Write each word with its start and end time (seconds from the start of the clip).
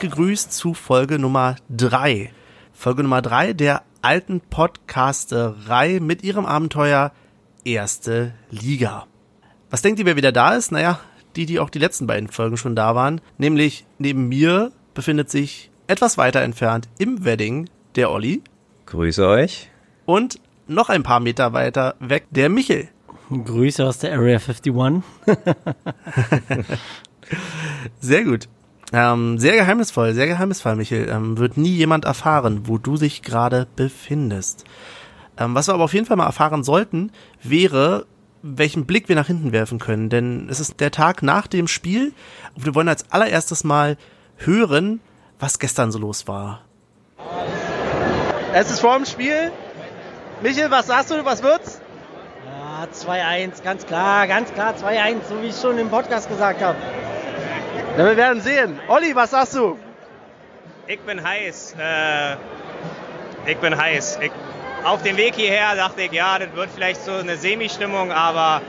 Gegrüßt 0.00 0.50
zu 0.50 0.72
Folge 0.72 1.18
Nummer 1.18 1.56
drei. 1.68 2.32
Folge 2.72 3.02
Nummer 3.02 3.20
drei 3.20 3.52
der 3.52 3.82
alten 4.00 4.40
Podcasterei 4.40 6.00
mit 6.00 6.24
ihrem 6.24 6.46
Abenteuer 6.46 7.12
Erste 7.66 8.32
Liga. 8.50 9.06
Was 9.68 9.82
denkt 9.82 10.00
ihr, 10.00 10.06
wer 10.06 10.16
wieder 10.16 10.32
da 10.32 10.54
ist? 10.54 10.72
Naja, 10.72 11.00
die, 11.36 11.44
die 11.44 11.60
auch 11.60 11.68
die 11.68 11.80
letzten 11.80 12.06
beiden 12.06 12.30
Folgen 12.30 12.56
schon 12.56 12.74
da 12.74 12.94
waren. 12.94 13.20
Nämlich 13.36 13.84
neben 13.98 14.26
mir 14.26 14.72
befindet 14.94 15.28
sich 15.28 15.70
etwas 15.86 16.16
weiter 16.16 16.40
entfernt 16.40 16.88
im 16.96 17.26
Wedding 17.26 17.68
der 17.94 18.10
Olli. 18.10 18.42
Grüße 18.86 19.28
euch. 19.28 19.70
Und 20.06 20.40
noch 20.66 20.88
ein 20.88 21.02
paar 21.02 21.20
Meter 21.20 21.52
weiter 21.52 21.96
weg 22.00 22.24
der 22.30 22.48
Michel. 22.48 22.88
Grüße 23.28 23.84
aus 23.84 23.98
der 23.98 24.14
Area 24.14 24.38
51. 24.38 24.72
sehr 28.00 28.24
gut. 28.24 28.48
Ähm, 28.92 29.38
sehr 29.38 29.54
geheimnisvoll, 29.54 30.14
sehr 30.14 30.26
geheimnisvoll, 30.26 30.74
Michel. 30.74 31.08
Ähm, 31.08 31.38
wird 31.38 31.56
nie 31.56 31.74
jemand 31.74 32.04
erfahren, 32.04 32.62
wo 32.64 32.78
du 32.78 32.96
dich 32.96 33.22
gerade 33.22 33.66
befindest. 33.76 34.64
Ähm, 35.38 35.54
was 35.54 35.68
wir 35.68 35.74
aber 35.74 35.84
auf 35.84 35.94
jeden 35.94 36.06
Fall 36.06 36.16
mal 36.16 36.26
erfahren 36.26 36.64
sollten, 36.64 37.12
wäre, 37.42 38.06
welchen 38.42 38.86
Blick 38.86 39.08
wir 39.08 39.16
nach 39.16 39.28
hinten 39.28 39.52
werfen 39.52 39.78
können. 39.78 40.08
Denn 40.08 40.48
es 40.50 40.60
ist 40.60 40.80
der 40.80 40.90
Tag 40.90 41.22
nach 41.22 41.46
dem 41.46 41.68
Spiel 41.68 42.12
und 42.56 42.66
wir 42.66 42.74
wollen 42.74 42.88
als 42.88 43.10
allererstes 43.12 43.64
mal 43.64 43.96
hören, 44.36 45.00
was 45.38 45.58
gestern 45.58 45.92
so 45.92 45.98
los 45.98 46.26
war. 46.26 46.62
Es 48.52 48.70
ist 48.70 48.80
vor 48.80 48.96
dem 48.96 49.06
Spiel. 49.06 49.52
Michel, 50.42 50.70
was 50.70 50.88
sagst 50.88 51.10
du, 51.10 51.24
was 51.24 51.42
wird's? 51.42 51.80
Ja, 52.46 52.86
2-1, 52.92 53.62
ganz 53.62 53.86
klar, 53.86 54.26
ganz 54.26 54.52
klar 54.52 54.74
2-1, 54.74 55.16
so 55.28 55.42
wie 55.42 55.48
ich 55.48 55.56
schon 55.56 55.78
im 55.78 55.90
Podcast 55.90 56.28
gesagt 56.28 56.62
habe. 56.62 56.78
Ja, 57.96 58.04
wir 58.06 58.16
werden 58.16 58.40
sehen. 58.40 58.78
Olli, 58.88 59.14
was 59.14 59.32
sagst 59.32 59.54
du? 59.54 59.76
Ich 60.86 61.00
bin 61.00 61.22
heiß. 61.22 61.74
Äh, 61.78 62.36
ich 63.50 63.56
bin 63.58 63.76
heiß. 63.76 64.18
Ich, 64.22 64.30
auf 64.84 65.02
dem 65.02 65.16
Weg 65.16 65.34
hierher 65.34 65.74
dachte 65.74 66.02
ich, 66.02 66.12
ja, 66.12 66.38
das 66.38 66.54
wird 66.54 66.70
vielleicht 66.74 67.04
so 67.04 67.12
eine 67.12 67.36
Semi-Stimmung, 67.36 68.12
aber 68.12 68.62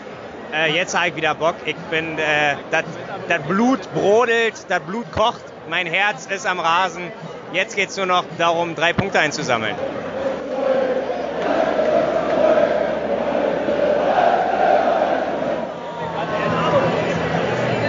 äh, 0.53 0.73
jetzt 0.73 0.95
habe 0.95 1.09
ich 1.09 1.15
wieder 1.15 1.35
Bock. 1.35 1.55
Ich 1.65 1.75
bin, 1.89 2.17
äh, 2.17 2.55
das 2.69 3.41
Blut 3.47 3.93
brodelt, 3.93 4.53
das 4.67 4.79
Blut 4.81 5.11
kocht, 5.11 5.43
mein 5.69 5.87
Herz 5.87 6.25
ist 6.25 6.47
am 6.47 6.59
Rasen. 6.59 7.11
Jetzt 7.53 7.75
geht 7.75 7.89
es 7.89 7.97
nur 7.97 8.07
noch 8.07 8.25
darum, 8.37 8.75
drei 8.75 8.93
Punkte 8.93 9.19
einzusammeln. 9.19 9.75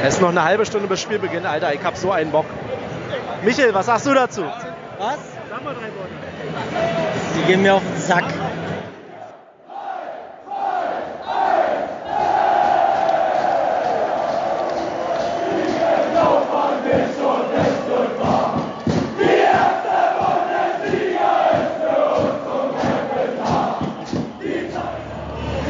Es 0.04 0.14
ist 0.14 0.20
noch 0.20 0.30
eine 0.30 0.42
halbe 0.42 0.66
Stunde 0.66 0.88
bis 0.88 1.00
Spielbeginn, 1.00 1.46
Alter. 1.46 1.72
Ich 1.74 1.84
hab 1.84 1.96
so 1.96 2.10
einen 2.10 2.32
Bock. 2.32 2.46
Michel, 3.44 3.72
was 3.72 3.86
sagst 3.86 4.04
du 4.04 4.12
dazu? 4.12 4.42
Was? 4.98 5.18
Sag 5.48 5.64
mal 5.64 5.74
drei 5.74 5.82
Worte. 5.82 6.10
Die 7.36 7.42
gehen 7.46 7.62
mir 7.62 7.74
auf 7.74 7.82
den 7.82 8.00
Sack. 8.00 8.24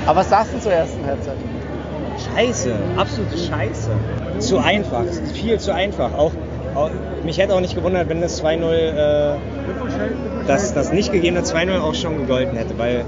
Aber 0.07 0.21
was 0.21 0.31
sagst 0.31 0.55
du 0.55 0.59
zur 0.59 0.73
ersten 0.73 1.05
Halbzeit? 1.07 1.37
Scheiße, 2.35 2.73
absolute 2.97 3.37
Scheiße. 3.37 3.91
Zu 4.39 4.59
einfach, 4.59 5.05
viel 5.35 5.59
zu 5.59 5.75
einfach. 5.75 6.15
Auch, 6.15 6.33
auch 6.75 6.91
mich 7.25 7.39
hätte 7.39 7.55
auch 7.55 7.61
nicht 7.61 7.75
gewundert, 7.75 8.09
wenn 8.09 8.21
das 8.21 8.43
2-0, 8.43 8.73
äh, 8.73 9.37
das, 10.47 10.75
das 10.75 10.93
nicht 10.93 11.13
gegebene 11.13 11.43
2-0 11.43 11.81
auch 11.81 11.95
schon 11.95 12.19
gegolten 12.19 12.57
hätte, 12.57 12.79
weil 12.79 13.05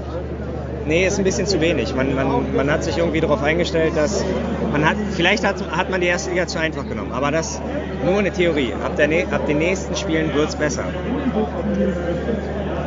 nee, 0.85 1.07
ist 1.07 1.17
ein 1.17 1.23
bisschen 1.23 1.47
zu 1.47 1.59
wenig. 1.61 1.95
Man, 1.95 2.13
man, 2.15 2.55
man 2.55 2.71
hat 2.71 2.83
sich 2.83 2.97
irgendwie 2.97 3.19
darauf 3.19 3.41
eingestellt, 3.41 3.93
dass 3.95 4.23
man 4.71 4.87
hat, 4.87 4.97
vielleicht 5.11 5.45
hat, 5.45 5.55
hat 5.71 5.89
man 5.89 6.01
die 6.01 6.07
erste 6.07 6.29
Liga 6.29 6.47
zu 6.47 6.59
einfach 6.59 6.87
genommen, 6.87 7.11
aber 7.11 7.31
das 7.31 7.61
nur 8.05 8.19
eine 8.19 8.31
Theorie. 8.31 8.73
Ab, 8.83 8.95
der, 8.95 9.09
ab 9.31 9.47
den 9.47 9.57
nächsten 9.57 9.95
Spielen 9.95 10.33
wird 10.33 10.49
es 10.49 10.55
besser. 10.55 10.85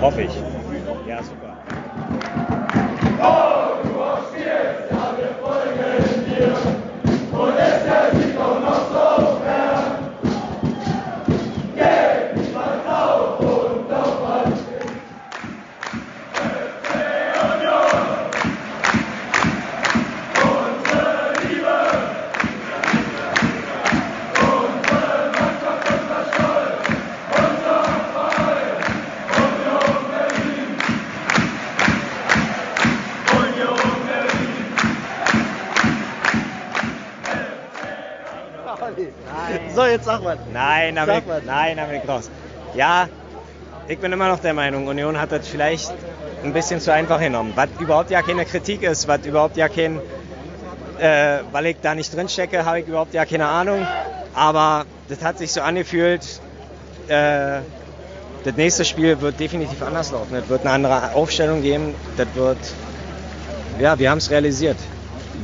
Hoffe 0.01 0.23
ich. 0.23 0.33
So, 40.29 40.35
jetzt 40.35 41.07
sag 41.07 41.27
mal. 41.27 41.43
Nein, 41.47 41.77
nein, 41.77 41.77
Dominik 41.77 42.05
Kraus. 42.05 42.31
Ja, 42.75 43.09
ich 43.87 43.99
bin 43.99 44.13
immer 44.13 44.29
noch 44.29 44.41
der 44.41 44.53
Meinung, 44.53 44.87
Union 44.87 45.19
hat 45.19 45.33
das 45.33 45.49
vielleicht 45.49 45.93
ein 46.45 46.53
bisschen 46.53 46.81
zu 46.81 46.93
einfach 46.93 47.19
genommen. 47.19 47.53
Was 47.55 47.69
überhaupt 47.81 48.11
ja 48.11 48.21
keine 48.23 48.45
Kritik 48.45 48.83
ist, 48.83 49.09
was 49.09 49.25
überhaupt 49.25 49.57
ja 49.57 49.69
kein, 49.69 50.01
äh, 50.99 51.39
weil 51.51 51.67
ich 51.67 51.77
da 51.81 51.95
nicht 51.95 52.15
drin 52.15 52.29
stecke, 52.29 52.65
habe 52.65 52.81
ich 52.81 52.87
überhaupt 52.87 53.15
ja 53.15 53.25
keine 53.25 53.47
Ahnung. 53.47 53.87
Aber 54.35 54.85
das 55.09 55.25
hat 55.25 55.39
sich 55.39 55.51
so 55.53 55.63
angefühlt, 55.63 56.23
äh, 57.09 57.61
das 58.45 58.55
nächste 58.57 58.85
Spiel 58.85 59.21
wird 59.21 59.41
definitiv 59.41 59.83
anders 59.83 60.13
laufen. 60.13 60.37
Es 60.37 60.49
wird 60.49 60.61
eine 60.61 60.71
andere 60.73 61.15
Aufstellung 61.15 61.63
geben. 61.63 61.95
Das 62.17 62.29
wird, 62.35 62.59
ja, 63.81 63.99
wir 63.99 64.11
haben 64.11 64.19
es 64.19 64.31
realisiert. 64.31 64.77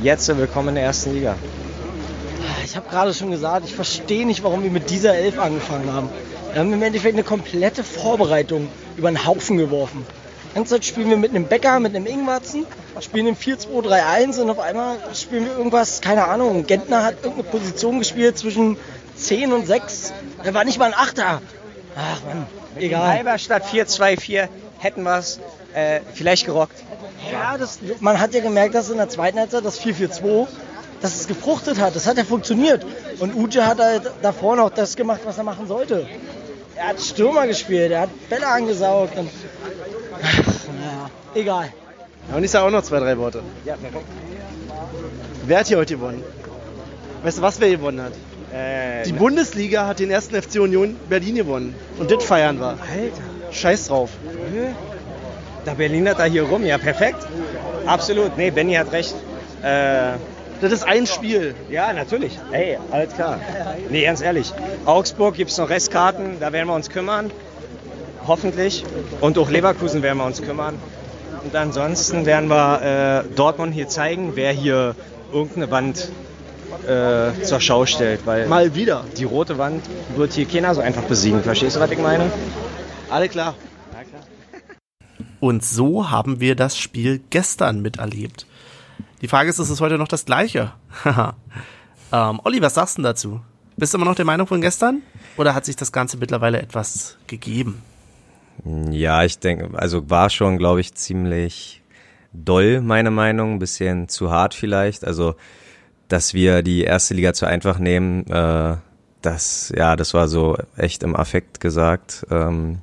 Jetzt 0.01 0.27
willkommen 0.37 0.69
in 0.69 0.75
der 0.75 0.85
ersten 0.85 1.13
Liga. 1.13 1.35
Ich 2.75 2.77
habe 2.77 2.89
gerade 2.89 3.13
schon 3.13 3.31
gesagt, 3.31 3.65
ich 3.65 3.73
verstehe 3.73 4.25
nicht, 4.25 4.43
warum 4.43 4.61
wir 4.61 4.69
mit 4.69 4.89
dieser 4.89 5.15
Elf 5.15 5.39
angefangen 5.39 5.93
haben. 5.93 6.09
Wir 6.51 6.59
haben 6.59 6.73
im 6.73 6.83
Endeffekt 6.83 7.13
eine 7.13 7.23
komplette 7.23 7.85
Vorbereitung 7.85 8.67
über 8.97 9.09
den 9.09 9.25
Haufen 9.25 9.55
geworfen. 9.55 10.05
Ganze 10.53 10.75
Zeit 10.75 10.83
spielen 10.83 11.09
wir 11.09 11.15
mit 11.15 11.29
einem 11.29 11.45
Bäcker, 11.45 11.79
mit 11.79 11.95
einem 11.95 12.05
Ingwarzen, 12.05 12.65
spielen 12.99 13.27
im 13.27 13.37
4-2-3-1 13.37 14.41
und 14.41 14.49
auf 14.49 14.59
einmal 14.59 14.97
spielen 15.13 15.45
wir 15.45 15.57
irgendwas, 15.57 16.01
keine 16.01 16.25
Ahnung. 16.25 16.67
Gentner 16.67 17.05
hat 17.05 17.23
irgendeine 17.23 17.47
Position 17.47 17.99
gespielt 17.99 18.37
zwischen 18.37 18.75
10 19.15 19.53
und 19.53 19.67
6. 19.67 20.11
Er 20.43 20.53
war 20.53 20.65
nicht 20.65 20.77
mal 20.77 20.87
ein 20.87 20.95
Achter. 20.95 21.41
Ach 21.95 22.23
man, 22.27 22.45
egal. 22.75 23.07
Halberstadt 23.07 23.63
4-2-4 23.67 24.49
hätten 24.79 25.03
wir 25.03 25.19
es 25.19 25.39
äh, 25.73 26.01
vielleicht 26.13 26.45
gerockt. 26.45 26.83
Ja, 27.31 27.57
das, 27.57 27.79
man 28.01 28.19
hat 28.19 28.33
ja 28.33 28.41
gemerkt, 28.41 28.75
dass 28.75 28.89
in 28.89 28.97
der 28.97 29.07
zweiten 29.07 29.39
Halbzeit 29.39 29.63
das 29.63 29.79
4-4-2 29.79 30.47
dass 31.05 31.19
es 31.19 31.27
gefruchtet 31.27 31.79
hat. 31.79 31.95
Das 31.95 32.07
hat 32.07 32.17
ja 32.17 32.23
funktioniert. 32.23 32.83
Und 33.19 33.35
Uche 33.35 33.65
hat 33.65 33.79
halt 33.79 34.11
davor 34.23 34.55
noch 34.55 34.71
das 34.71 34.95
gemacht, 34.95 35.21
was 35.23 35.37
er 35.37 35.43
machen 35.43 35.67
sollte. 35.67 36.07
Er 36.75 36.87
hat 36.89 36.99
Stürmer 36.99 37.45
gespielt, 37.47 37.91
er 37.91 38.01
hat 38.01 38.29
Bälle 38.29 38.47
angesaugt 38.47 39.15
und. 39.17 39.29
Ach, 40.21 40.37
naja, 40.79 41.09
egal. 41.35 41.69
Ja, 42.29 42.37
und 42.37 42.43
ich 42.43 42.49
sage 42.51 42.65
auch 42.65 42.71
noch 42.71 42.81
zwei, 42.81 42.99
drei 42.99 43.17
Worte. 43.17 43.41
Ja, 43.65 43.75
perfekt. 43.75 44.05
Wer 45.45 45.59
hat 45.59 45.67
hier 45.67 45.77
heute 45.77 45.95
gewonnen? 45.95 46.23
Weißt 47.23 47.37
du, 47.37 47.41
was 47.43 47.59
wer 47.61 47.69
gewonnen 47.69 48.01
hat? 48.01 48.13
Äh, 48.51 49.03
Die 49.03 49.13
Bundesliga 49.13 49.85
hat 49.85 49.99
den 49.99 50.09
ersten 50.09 50.41
FC 50.41 50.59
Union 50.59 50.95
Berlin 51.07 51.35
gewonnen. 51.35 51.75
Und 51.99 52.09
das 52.09 52.23
feiern 52.23 52.59
wir. 52.59 52.69
Alter, 52.69 52.81
Scheiß 53.51 53.87
drauf. 53.87 54.09
der 55.65 55.75
Berliner 55.75 56.15
da 56.15 56.23
hier 56.25 56.43
rum, 56.43 56.65
ja 56.65 56.77
perfekt. 56.79 57.25
Absolut, 57.85 58.37
nee, 58.37 58.49
Benny 58.49 58.73
hat 58.73 58.91
recht. 58.91 59.13
Äh, 59.61 60.13
Das 60.65 60.73
ist 60.73 60.87
ein 60.87 61.05
Spiel. 61.05 61.53
ja, 61.69 61.93
natürlich. 61.93 62.39
Ey, 62.51 62.79
alles 62.89 63.13
klar. 63.13 63.39
Nee, 63.91 64.03
ganz 64.03 64.19
ehrlich. 64.21 64.51
Augsburg 64.85 65.35
gibt 65.35 65.51
es 65.51 65.59
noch 65.59 65.69
Restkarten, 65.69 66.39
da 66.39 66.51
werden 66.51 66.67
wir 66.67 66.73
uns 66.73 66.89
kümmern. 66.89 67.29
Hoffentlich. 68.25 68.83
Und 69.21 69.37
auch 69.37 69.51
Leverkusen 69.51 70.01
werden 70.01 70.17
wir 70.17 70.25
uns 70.25 70.41
kümmern. 70.41 70.79
Und 71.43 71.55
ansonsten 71.55 72.25
werden 72.25 72.49
wir 72.49 73.25
äh, 73.29 73.35
Dortmund 73.35 73.75
hier 73.75 73.87
zeigen, 73.87 74.31
wer 74.33 74.51
hier 74.51 74.95
irgendeine 75.31 75.69
Wand 75.69 76.09
äh, 76.87 77.43
zur 77.43 77.59
Schau 77.59 77.85
stellt. 77.85 78.25
Weil 78.25 78.47
Mal 78.47 78.73
wieder. 78.73 79.03
die 79.17 79.25
rote 79.25 79.59
Wand 79.59 79.85
wird 80.15 80.33
hier 80.33 80.47
keiner 80.47 80.73
so 80.73 80.81
einfach 80.81 81.03
besiegen. 81.03 81.43
Verstehst 81.43 81.75
du, 81.75 81.79
was 81.79 81.91
ich 81.91 81.99
meine? 81.99 82.31
Alle 83.11 83.29
klar. 83.29 83.53
Und 85.39 85.63
so 85.63 86.09
haben 86.09 86.39
wir 86.39 86.55
das 86.55 86.75
Spiel 86.75 87.21
gestern 87.29 87.83
miterlebt. 87.83 88.47
Die 89.25 89.29
Frage 89.29 89.49
ist, 89.49 89.57
ist 89.57 89.71
es 89.71 89.81
heute 89.81 89.97
noch 89.97 90.07
das 90.07 90.25
gleiche? 90.25 90.71
ähm, 92.13 92.39
Olli, 92.43 92.61
was 92.61 92.75
sagst 92.75 92.99
du 92.99 93.01
dazu? 93.01 93.41
Bist 93.75 93.91
du 93.91 93.97
immer 93.97 94.05
noch 94.05 94.13
der 94.13 94.23
Meinung 94.23 94.45
von 94.45 94.61
gestern? 94.61 95.01
oder 95.35 95.55
hat 95.55 95.65
sich 95.65 95.75
das 95.75 95.91
Ganze 95.91 96.17
mittlerweile 96.17 96.61
etwas 96.61 97.17
gegeben? 97.25 97.81
Ja, 98.91 99.23
ich 99.23 99.39
denke, 99.39 99.75
also 99.79 100.11
war 100.11 100.29
schon, 100.29 100.59
glaube 100.59 100.81
ich, 100.81 100.93
ziemlich 100.93 101.81
doll, 102.33 102.81
meine 102.81 103.09
Meinung, 103.09 103.53
ein 103.53 103.57
bisschen 103.57 104.09
zu 104.09 104.29
hart 104.29 104.53
vielleicht. 104.53 105.03
Also, 105.03 105.33
dass 106.07 106.35
wir 106.35 106.61
die 106.61 106.83
erste 106.83 107.15
Liga 107.15 107.33
zu 107.33 107.47
einfach 107.47 107.79
nehmen, 107.79 108.27
äh, 108.27 108.75
das, 109.23 109.73
ja, 109.75 109.95
das 109.95 110.13
war 110.13 110.27
so 110.27 110.55
echt 110.77 111.01
im 111.01 111.15
Affekt 111.15 111.59
gesagt. 111.59 112.27
Ähm, 112.29 112.77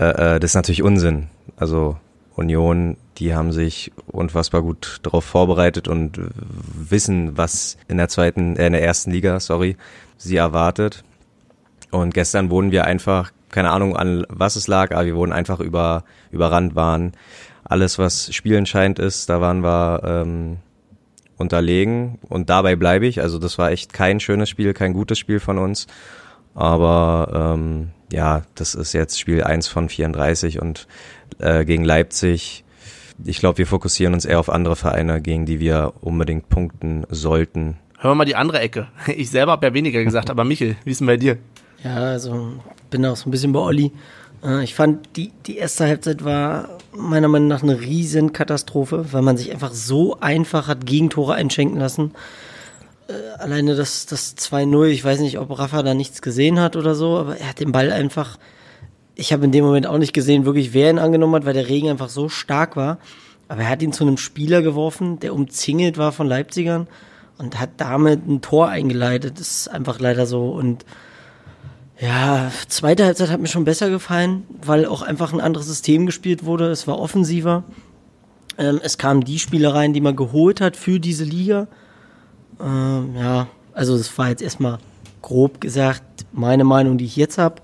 äh, 0.00 0.34
äh, 0.34 0.40
das 0.40 0.50
ist 0.50 0.56
natürlich 0.56 0.82
Unsinn. 0.82 1.28
Also 1.56 1.96
Union, 2.34 2.96
die 3.18 3.34
haben 3.34 3.52
sich 3.52 3.92
unfassbar 4.06 4.62
gut 4.62 5.00
darauf 5.02 5.24
vorbereitet 5.24 5.88
und 5.88 6.20
wissen, 6.34 7.36
was 7.36 7.76
in 7.88 7.98
der 7.98 8.08
zweiten, 8.08 8.56
äh, 8.56 8.66
in 8.66 8.72
der 8.72 8.82
ersten 8.82 9.10
Liga, 9.10 9.38
sorry, 9.40 9.76
sie 10.16 10.36
erwartet. 10.36 11.04
Und 11.90 12.14
gestern 12.14 12.50
wurden 12.50 12.72
wir 12.72 12.84
einfach, 12.84 13.32
keine 13.50 13.70
Ahnung 13.70 13.96
an 13.96 14.24
was 14.28 14.56
es 14.56 14.66
lag, 14.66 14.92
aber 14.92 15.04
wir 15.04 15.16
wurden 15.16 15.32
einfach 15.32 15.60
über, 15.60 16.04
überrannt 16.30 16.74
waren. 16.74 17.12
Alles, 17.64 17.98
was 17.98 18.34
spielentscheidend 18.34 18.98
ist, 18.98 19.28
da 19.28 19.40
waren 19.40 19.62
wir 19.62 20.02
ähm, 20.04 20.56
unterlegen 21.36 22.18
und 22.28 22.48
dabei 22.48 22.76
bleibe 22.76 23.06
ich. 23.06 23.20
Also 23.20 23.38
das 23.38 23.58
war 23.58 23.70
echt 23.70 23.92
kein 23.92 24.20
schönes 24.20 24.48
Spiel, 24.48 24.72
kein 24.72 24.94
gutes 24.94 25.18
Spiel 25.18 25.38
von 25.38 25.58
uns. 25.58 25.86
Aber 26.54 27.54
ähm, 27.54 27.90
ja, 28.10 28.42
das 28.54 28.74
ist 28.74 28.92
jetzt 28.92 29.18
Spiel 29.18 29.42
1 29.42 29.68
von 29.68 29.88
34 29.88 30.60
und 30.60 30.86
äh, 31.38 31.64
gegen 31.64 31.84
Leipzig. 31.84 32.64
Ich 33.24 33.38
glaube, 33.38 33.58
wir 33.58 33.66
fokussieren 33.66 34.14
uns 34.14 34.24
eher 34.24 34.40
auf 34.40 34.48
andere 34.48 34.76
Vereine, 34.76 35.20
gegen 35.20 35.46
die 35.46 35.60
wir 35.60 35.94
unbedingt 36.00 36.48
punkten 36.48 37.04
sollten. 37.08 37.78
Hören 37.98 38.12
wir 38.12 38.14
mal 38.16 38.24
die 38.24 38.36
andere 38.36 38.60
Ecke. 38.60 38.88
Ich 39.16 39.30
selber 39.30 39.52
habe 39.52 39.66
ja 39.66 39.74
weniger 39.74 40.02
gesagt, 40.02 40.30
aber 40.30 40.44
Michel, 40.44 40.76
wie 40.84 40.90
ist 40.90 41.00
denn 41.00 41.06
bei 41.06 41.16
dir? 41.16 41.38
Ja, 41.84 41.96
also 41.96 42.52
bin 42.90 43.04
auch 43.06 43.16
so 43.16 43.28
ein 43.28 43.30
bisschen 43.30 43.52
bei 43.52 43.60
Olli. 43.60 43.92
Äh, 44.42 44.64
ich 44.64 44.74
fand, 44.74 45.16
die, 45.16 45.32
die 45.46 45.56
erste 45.56 45.86
Halbzeit 45.86 46.24
war 46.24 46.68
meiner 46.94 47.28
Meinung 47.28 47.48
nach 47.48 47.62
eine 47.62 47.80
riesen 47.80 48.32
Katastrophe, 48.32 49.12
weil 49.12 49.22
man 49.22 49.36
sich 49.36 49.52
einfach 49.52 49.72
so 49.72 50.18
einfach 50.20 50.68
hat 50.68 50.86
Gegentore 50.86 51.34
einschenken 51.34 51.78
lassen. 51.78 52.12
Äh, 53.08 53.12
alleine 53.38 53.74
das, 53.74 54.06
das 54.06 54.36
2-0, 54.36 54.86
ich 54.86 55.04
weiß 55.04 55.20
nicht, 55.20 55.38
ob 55.38 55.58
Rafa 55.58 55.82
da 55.82 55.94
nichts 55.94 56.22
gesehen 56.22 56.60
hat 56.60 56.76
oder 56.76 56.94
so, 56.94 57.18
aber 57.18 57.36
er 57.38 57.48
hat 57.48 57.60
den 57.60 57.72
Ball 57.72 57.92
einfach, 57.92 58.38
ich 59.14 59.32
habe 59.32 59.44
in 59.44 59.52
dem 59.52 59.64
Moment 59.64 59.86
auch 59.86 59.98
nicht 59.98 60.12
gesehen, 60.12 60.44
wirklich 60.44 60.72
wer 60.72 60.90
ihn 60.90 60.98
angenommen 60.98 61.34
hat, 61.34 61.44
weil 61.44 61.54
der 61.54 61.68
Regen 61.68 61.90
einfach 61.90 62.08
so 62.08 62.28
stark 62.28 62.76
war. 62.76 62.98
Aber 63.48 63.62
er 63.62 63.68
hat 63.68 63.82
ihn 63.82 63.92
zu 63.92 64.04
einem 64.04 64.16
Spieler 64.16 64.62
geworfen, 64.62 65.18
der 65.20 65.34
umzingelt 65.34 65.98
war 65.98 66.12
von 66.12 66.26
Leipzigern 66.26 66.88
und 67.38 67.60
hat 67.60 67.70
damit 67.76 68.26
ein 68.26 68.40
Tor 68.40 68.68
eingeleitet. 68.68 69.38
Das 69.38 69.50
ist 69.50 69.68
einfach 69.68 70.00
leider 70.00 70.26
so. 70.26 70.50
Und 70.50 70.86
ja, 72.00 72.50
zweite 72.68 73.04
Halbzeit 73.04 73.30
hat 73.30 73.40
mir 73.40 73.48
schon 73.48 73.64
besser 73.64 73.90
gefallen, 73.90 74.44
weil 74.64 74.86
auch 74.86 75.02
einfach 75.02 75.32
ein 75.32 75.40
anderes 75.40 75.66
System 75.66 76.06
gespielt 76.06 76.44
wurde. 76.44 76.70
Es 76.70 76.86
war 76.86 76.98
offensiver. 76.98 77.64
Ähm, 78.58 78.80
es 78.82 78.98
kamen 78.98 79.22
die 79.22 79.38
Spieler 79.38 79.74
rein, 79.74 79.92
die 79.92 80.00
man 80.00 80.16
geholt 80.16 80.60
hat 80.60 80.76
für 80.76 80.98
diese 80.98 81.24
Liga. 81.24 81.68
Ähm, 82.60 83.14
ja, 83.16 83.48
also 83.72 83.96
das 83.96 84.16
war 84.18 84.30
jetzt 84.30 84.42
erstmal 84.42 84.78
grob 85.20 85.60
gesagt 85.60 86.02
meine 86.32 86.64
Meinung, 86.64 86.98
die 86.98 87.04
ich 87.04 87.16
jetzt 87.16 87.38
habe. 87.38 87.62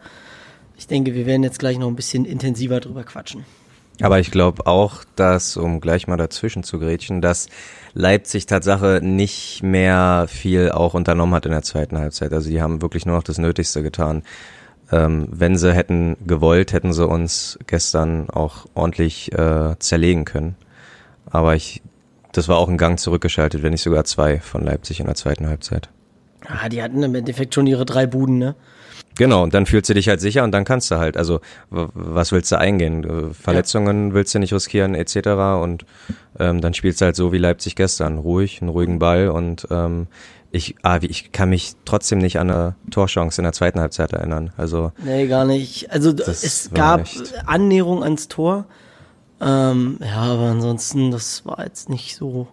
Ich 0.78 0.86
denke, 0.86 1.14
wir 1.14 1.26
werden 1.26 1.42
jetzt 1.42 1.58
gleich 1.58 1.76
noch 1.76 1.88
ein 1.88 1.96
bisschen 1.96 2.24
intensiver 2.24 2.78
drüber 2.78 3.02
quatschen. 3.02 3.44
Aber 4.00 4.20
ich 4.20 4.30
glaube 4.30 4.66
auch, 4.66 5.02
dass, 5.16 5.56
um 5.56 5.80
gleich 5.80 6.06
mal 6.06 6.16
dazwischen 6.16 6.62
zu 6.62 6.78
grätschen, 6.78 7.20
dass 7.20 7.48
Leipzig 7.94 8.46
Tatsache 8.46 9.00
nicht 9.02 9.64
mehr 9.64 10.26
viel 10.28 10.70
auch 10.70 10.94
unternommen 10.94 11.34
hat 11.34 11.46
in 11.46 11.52
der 11.52 11.62
zweiten 11.62 11.98
Halbzeit. 11.98 12.32
Also 12.32 12.48
die 12.48 12.62
haben 12.62 12.80
wirklich 12.80 13.06
nur 13.06 13.16
noch 13.16 13.24
das 13.24 13.38
Nötigste 13.38 13.82
getan. 13.82 14.22
Ähm, 14.92 15.26
wenn 15.32 15.58
sie 15.58 15.74
hätten 15.74 16.16
gewollt, 16.26 16.72
hätten 16.72 16.92
sie 16.92 17.06
uns 17.06 17.58
gestern 17.66 18.30
auch 18.30 18.66
ordentlich 18.74 19.32
äh, 19.32 19.76
zerlegen 19.80 20.24
können. 20.24 20.54
Aber 21.28 21.56
ich, 21.56 21.82
das 22.30 22.46
war 22.46 22.56
auch 22.56 22.68
ein 22.68 22.78
Gang 22.78 23.00
zurückgeschaltet, 23.00 23.64
wenn 23.64 23.72
nicht 23.72 23.82
sogar 23.82 24.04
zwei 24.04 24.38
von 24.38 24.64
Leipzig 24.64 25.00
in 25.00 25.06
der 25.06 25.16
zweiten 25.16 25.48
Halbzeit. 25.48 25.88
Ah, 26.46 26.68
die 26.68 26.82
hatten 26.82 27.02
im 27.02 27.16
Endeffekt 27.16 27.52
schon 27.52 27.66
ihre 27.66 27.84
drei 27.84 28.06
Buden, 28.06 28.38
ne? 28.38 28.54
Genau, 29.18 29.42
und 29.42 29.52
dann 29.52 29.66
fühlst 29.66 29.90
du 29.90 29.94
dich 29.94 30.08
halt 30.08 30.20
sicher 30.20 30.44
und 30.44 30.52
dann 30.52 30.64
kannst 30.64 30.92
du 30.92 30.96
halt, 30.96 31.16
also 31.16 31.40
was 31.70 32.30
willst 32.30 32.52
du 32.52 32.58
eingehen? 32.58 33.02
Äh, 33.02 33.34
Verletzungen 33.34 34.08
ja. 34.08 34.14
willst 34.14 34.32
du 34.32 34.38
nicht 34.38 34.52
riskieren, 34.52 34.94
etc. 34.94 35.16
Und 35.60 35.84
ähm, 36.38 36.60
dann 36.60 36.72
spielst 36.72 37.00
du 37.00 37.06
halt 37.06 37.16
so 37.16 37.32
wie 37.32 37.38
Leipzig 37.38 37.74
gestern, 37.74 38.18
ruhig, 38.18 38.62
einen 38.62 38.70
ruhigen 38.70 39.00
Ball 39.00 39.28
und 39.28 39.66
ähm, 39.70 40.06
ich, 40.52 40.76
ah, 40.82 41.00
ich 41.02 41.32
kann 41.32 41.50
mich 41.50 41.74
trotzdem 41.84 42.18
nicht 42.18 42.38
an 42.38 42.48
eine 42.48 42.76
Torchance 42.92 43.40
in 43.40 43.42
der 43.42 43.52
zweiten 43.52 43.80
Halbzeit 43.80 44.12
erinnern. 44.12 44.52
Also 44.56 44.92
nee, 45.04 45.26
gar 45.26 45.44
nicht. 45.44 45.90
Also 45.90 46.12
es 46.12 46.70
gab 46.72 47.02
echt. 47.02 47.34
Annäherung 47.46 48.04
ans 48.04 48.28
Tor. 48.28 48.66
Ähm, 49.40 49.98
ja, 50.00 50.22
aber 50.22 50.44
ansonsten, 50.44 51.10
das 51.10 51.44
war 51.44 51.64
jetzt 51.64 51.90
nicht 51.90 52.14
so. 52.14 52.46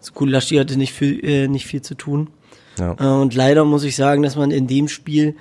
so 0.00 0.12
cool. 0.18 0.30
Laschi 0.30 0.56
hatte 0.56 0.78
nicht 0.78 0.94
viel, 0.94 1.22
äh, 1.22 1.48
nicht 1.48 1.66
viel 1.66 1.82
zu 1.82 1.94
tun. 1.94 2.30
Ja. 2.78 2.96
Äh, 2.98 3.20
und 3.20 3.34
leider 3.34 3.64
muss 3.66 3.84
ich 3.84 3.94
sagen, 3.94 4.22
dass 4.22 4.36
man 4.36 4.50
in 4.50 4.66
dem 4.66 4.88
Spiel 4.88 5.36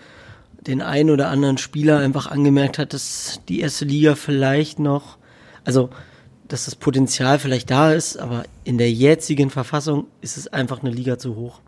den 0.67 0.81
einen 0.81 1.09
oder 1.09 1.29
anderen 1.29 1.57
Spieler 1.57 1.99
einfach 1.99 2.27
angemerkt 2.27 2.77
hat, 2.77 2.93
dass 2.93 3.41
die 3.47 3.61
erste 3.61 3.85
Liga 3.85 4.15
vielleicht 4.15 4.79
noch, 4.79 5.17
also 5.63 5.89
dass 6.47 6.65
das 6.65 6.75
Potenzial 6.75 7.39
vielleicht 7.39 7.69
da 7.71 7.93
ist, 7.93 8.17
aber 8.17 8.43
in 8.63 8.77
der 8.77 8.91
jetzigen 8.91 9.49
Verfassung 9.49 10.07
ist 10.21 10.37
es 10.37 10.47
einfach 10.47 10.81
eine 10.81 10.91
Liga 10.91 11.17
zu 11.17 11.35
hoch. 11.35 11.61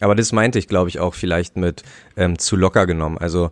Aber 0.00 0.14
das 0.14 0.32
meinte 0.32 0.58
ich, 0.58 0.68
glaube 0.68 0.88
ich, 0.88 1.00
auch 1.00 1.14
vielleicht 1.14 1.56
mit 1.56 1.82
ähm, 2.16 2.38
zu 2.38 2.56
locker 2.56 2.86
genommen. 2.86 3.18
Also 3.18 3.50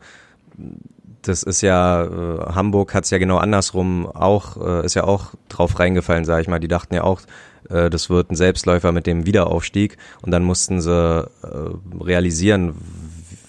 das 1.22 1.42
ist 1.42 1.60
ja, 1.60 2.04
äh, 2.04 2.54
Hamburg 2.54 2.94
hat 2.94 3.04
es 3.04 3.10
ja 3.10 3.18
genau 3.18 3.38
andersrum 3.38 4.06
auch, 4.06 4.56
äh, 4.64 4.86
ist 4.86 4.94
ja 4.94 5.04
auch 5.04 5.34
drauf 5.48 5.78
reingefallen, 5.78 6.24
sage 6.24 6.42
ich 6.42 6.48
mal. 6.48 6.60
Die 6.60 6.68
dachten 6.68 6.94
ja 6.94 7.02
auch, 7.02 7.20
äh, 7.68 7.90
das 7.90 8.10
wird 8.10 8.30
ein 8.30 8.36
Selbstläufer 8.36 8.92
mit 8.92 9.06
dem 9.06 9.26
Wiederaufstieg 9.26 9.96
und 10.22 10.30
dann 10.30 10.44
mussten 10.44 10.80
sie 10.80 10.92
äh, 10.92 11.26
realisieren, 12.00 12.74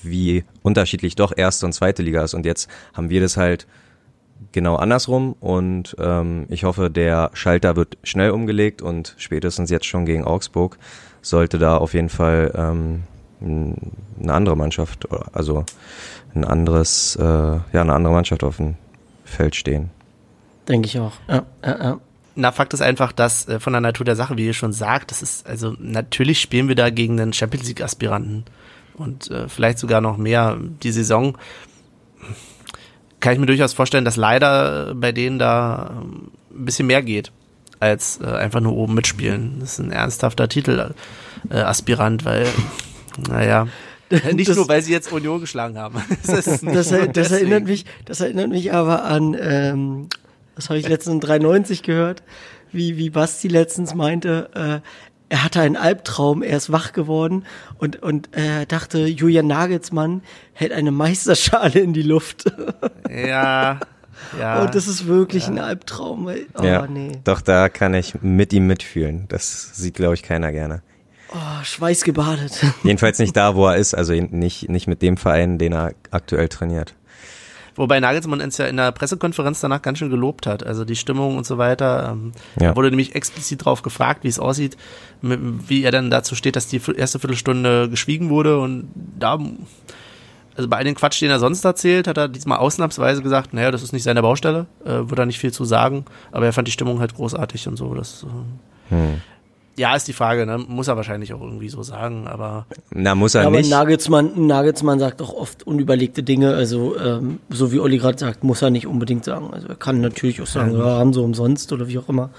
wie 0.04 0.44
unterschiedlich 0.62 1.16
doch 1.16 1.34
erste 1.36 1.66
und 1.66 1.74
zweite 1.74 2.04
Liga 2.04 2.24
ist. 2.24 2.34
Und 2.34 2.46
jetzt 2.46 2.70
haben 2.94 3.10
wir 3.10 3.22
das 3.22 3.38
halt 3.38 3.68
genau 4.52 4.76
andersrum 4.76 5.34
und 5.40 5.96
ähm, 6.00 6.46
ich 6.50 6.64
hoffe, 6.64 6.90
der 6.90 7.32
Schalter 7.34 7.76
wird 7.76 7.98
schnell 8.04 8.32
umgelegt 8.32 8.82
und 8.82 9.16
spätestens 9.18 9.70
jetzt 9.70 9.86
schon 9.86 10.06
gegen 10.06 10.24
Augsburg 10.24 10.78
sollte 11.22 11.58
da 11.58 11.78
auf 11.78 11.94
jeden 11.94 12.10
Fall 12.10 12.52
ähm, 12.56 13.04
eine 13.42 14.34
andere 14.34 14.56
Mannschaft, 14.56 15.08
also 15.34 15.66
ein 16.34 16.44
anderes, 16.44 17.16
äh, 17.18 17.24
ja, 17.24 17.64
eine 17.74 17.94
andere 17.94 18.14
Mannschaft 18.14 18.44
auf 18.44 18.58
dem 18.58 18.76
Feld 19.26 19.56
stehen. 19.56 19.90
Denke 20.68 20.88
ich 20.88 21.00
auch. 21.00 21.14
Ja, 21.28 21.44
ja, 21.64 21.84
ja. 21.84 22.00
Na, 22.36 22.52
Fakt 22.52 22.74
ist 22.74 22.82
einfach, 22.82 23.12
dass 23.12 23.48
äh, 23.48 23.60
von 23.60 23.74
der 23.74 23.82
Natur 23.82 24.06
der 24.06 24.16
Sache, 24.16 24.38
wie 24.38 24.46
ihr 24.46 24.54
schon 24.54 24.74
sagt, 24.74 25.12
das 25.12 25.22
ist, 25.22 25.48
also 25.48 25.76
natürlich 25.80 26.40
spielen 26.40 26.68
wir 26.68 26.76
da 26.76 26.90
gegen 26.90 27.18
den 27.18 27.34
Champions 27.34 27.68
League 27.68 27.82
Aspiranten 27.82 28.46
und 28.98 29.30
äh, 29.32 29.48
vielleicht 29.48 29.80
sogar 29.80 30.02
noch 30.02 30.18
mehr 30.18 30.58
die 30.60 30.92
Saison. 30.92 31.38
Kann 33.20 33.34
ich 33.34 33.40
mir 33.40 33.46
durchaus 33.46 33.74
vorstellen, 33.74 34.06
dass 34.06 34.16
leider 34.16 34.94
bei 34.96 35.12
denen 35.12 35.40
da 35.40 36.02
ähm, 36.02 36.32
ein 36.52 36.66
bisschen 36.66 36.88
mehr 36.88 37.02
geht, 37.02 37.32
als 37.80 38.20
äh, 38.22 38.26
einfach 38.26 38.60
nur 38.60 38.76
oben 38.76 38.94
mitspielen. 38.94 39.58
Das 39.60 39.74
ist 39.74 39.80
ein 39.80 39.92
ernsthafter 39.92 40.50
Titelaspirant, 40.50 42.22
äh, 42.22 42.26
weil, 42.26 42.48
naja, 43.30 43.68
nicht 44.34 44.50
das, 44.50 44.56
nur, 44.56 44.68
weil 44.70 44.82
sie 44.82 44.92
jetzt 44.92 45.12
Union 45.12 45.40
geschlagen 45.40 45.78
haben. 45.78 46.02
das, 46.26 46.62
das, 46.62 46.94
das 47.14 47.32
erinnert 47.32 47.66
mich, 47.66 47.86
das 48.06 48.22
erinnert 48.22 48.50
mich 48.50 48.74
aber 48.74 49.04
an, 49.04 49.36
ähm, 49.40 50.08
das 50.56 50.70
habe 50.70 50.80
ich 50.80 50.88
letztens 50.88 51.16
in 51.16 51.20
93 51.22 51.84
gehört, 51.84 52.24
wie, 52.72 52.98
wie 52.98 53.10
Basti 53.10 53.48
letztens 53.48 53.94
meinte, 53.94 54.50
äh, 54.84 54.88
er 55.30 55.44
hatte 55.44 55.62
einen 55.62 55.76
Albtraum, 55.76 56.42
er 56.42 56.58
ist 56.58 56.72
wach 56.72 56.94
geworden 56.94 57.46
und, 57.78 58.02
und 58.02 58.30
er 58.32 58.66
dachte, 58.66 59.06
Julian 59.08 59.48
Nagelsmann 59.48 60.22
hält 60.54 60.72
eine 60.72 60.92
Meisterschale 60.92 61.80
in 61.80 61.94
die 61.94 62.04
Luft. 62.04 62.46
Ja. 63.10 63.80
Ja. 64.38 64.62
Und 64.62 64.76
das 64.76 64.88
ist 64.88 65.08
wirklich 65.08 65.44
ja. 65.44 65.54
ein 65.54 65.60
Albtraum. 65.60 66.28
Oh, 66.28 66.64
ja, 66.64 66.86
nee. 66.88 67.14
Doch, 67.24 67.40
da 67.40 67.70
kann 67.70 67.94
ich 67.94 68.22
mit 68.22 68.52
ihm 68.52 68.68
mitfühlen. 68.68 69.26
Das 69.30 69.76
sieht, 69.76 69.96
glaube 69.96 70.16
ich, 70.16 70.24
keiner 70.24 70.52
gerne. 70.52 70.82
Oh, 71.32 71.64
schweißgebadet. 71.64 72.66
Jedenfalls 72.84 73.20
nicht 73.20 73.36
da, 73.36 73.56
wo 73.56 73.68
er 73.68 73.76
ist, 73.78 73.94
also 73.94 74.14
nicht, 74.14 74.70
nicht 74.70 74.88
mit 74.88 75.02
dem 75.02 75.18
Verein, 75.18 75.58
den 75.58 75.74
er 75.74 75.94
aktuell 76.12 76.50
trainiert. 76.50 76.96
Wobei 77.78 78.00
Nagelsmann 78.00 78.42
uns 78.42 78.58
ja 78.58 78.66
in 78.66 78.76
der 78.76 78.92
Pressekonferenz 78.92 79.62
danach 79.62 79.82
ganz 79.82 80.00
schön 80.00 80.10
gelobt 80.10 80.48
hat. 80.48 80.66
Also 80.66 80.84
die 80.84 80.96
Stimmung 80.96 81.38
und 81.38 81.46
so 81.46 81.58
weiter. 81.58 82.10
Ähm, 82.12 82.32
ja. 82.60 82.76
wurde 82.76 82.90
nämlich 82.90 83.16
explizit 83.16 83.62
darauf 83.62 83.84
gefragt, 83.84 84.24
wie 84.24 84.28
es 84.28 84.40
aussieht, 84.40 84.76
wie 85.22 85.84
er 85.84 85.92
dann 85.92 86.10
dazu 86.10 86.36
steht, 86.36 86.56
dass 86.56 86.68
die 86.68 86.82
erste 86.96 87.20
Viertelstunde 87.20 87.88
geschwiegen 87.90 88.30
wurde. 88.30 88.60
Und 88.60 88.90
da, 88.96 89.40
also 90.56 90.68
bei 90.68 90.78
all 90.78 90.84
den 90.84 90.96
Quatsch, 90.96 91.22
den 91.22 91.30
er 91.30 91.40
sonst 91.40 91.64
erzählt, 91.64 92.08
hat 92.08 92.18
er 92.18 92.28
diesmal 92.28 92.58
ausnahmsweise 92.58 93.22
gesagt, 93.22 93.54
naja, 93.54 93.70
das 93.70 93.84
ist 93.84 93.94
nicht 93.94 94.04
seine 94.04 94.24
Baustelle, 94.24 94.66
äh, 94.84 94.90
würde 94.90 95.22
er 95.22 95.26
nicht 95.28 95.40
viel 95.40 95.54
zu 95.54 95.64
sagen. 95.64 96.06
Aber 96.32 96.46
er 96.46 96.54
fand 96.54 96.68
die 96.68 96.74
Stimmung 96.74 97.00
halt 97.00 97.16
großartig 97.16 97.68
und 97.68 97.78
so. 97.78 97.94
Das, 97.94 98.26
äh, 98.90 98.96
hm. 98.96 99.22
Ja, 99.78 99.96
ist 99.96 100.08
die 100.08 100.14
Frage, 100.14 100.48
ne? 100.48 100.58
Muss 100.58 100.88
er 100.88 100.96
wahrscheinlich 100.98 101.34
auch 101.34 101.42
irgendwie 101.42 101.70
so 101.70 101.84
sagen, 101.84 102.28
aber. 102.28 102.66
Na, 102.90 103.14
muss 103.14 103.36
er 103.36 103.42
Ja, 103.42 103.48
aber 103.48 103.58
nicht. 103.58 103.70
Nagelsmann, 103.70 104.48
Nagelsmann 104.48 104.98
sagt 104.98 105.22
auch 105.22 105.34
oft 105.34 105.68
unüberlegte 105.68 106.24
Dinge. 106.24 106.56
Also, 106.56 106.98
ähm, 106.98 107.40
so 107.50 107.72
wie 107.72 107.80
Olli 107.80 108.00
gerade 108.00 108.18
sagt, 108.18 108.44
muss 108.44 108.64
er 108.64 108.72
nicht 108.72 108.88
unbedingt 108.88 109.24
sagen. 109.24 109.54
Also, 109.54 109.68
er 109.68 109.76
kann 109.76 110.02
natürlich 110.02 110.42
auch 110.42 110.48
sagen, 110.48 110.76
ja, 110.76 110.84
haben 110.84 111.14
sie 111.14 111.22
umsonst 111.22 111.72
oder 111.74 111.88
wie 111.88 112.00
auch 112.00 112.10
immer. 112.10 112.32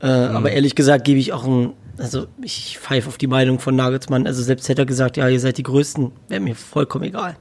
Äh, 0.00 0.06
Aber 0.06 0.52
ehrlich 0.52 0.76
gesagt 0.76 1.04
gebe 1.04 1.18
ich 1.18 1.32
auch 1.32 1.44
ein, 1.44 1.72
also 1.98 2.26
ich 2.40 2.78
pfeife 2.78 3.08
auf 3.08 3.18
die 3.18 3.26
Meinung 3.26 3.58
von 3.58 3.74
Nagelsmann. 3.74 4.28
Also, 4.28 4.40
selbst 4.44 4.68
hätte 4.68 4.82
er 4.82 4.86
gesagt, 4.86 5.16
ja, 5.16 5.28
ihr 5.28 5.40
seid 5.40 5.58
die 5.58 5.64
Größten, 5.64 6.12
wäre 6.28 6.40
mir 6.40 6.54
vollkommen 6.54 7.04
egal. 7.04 7.36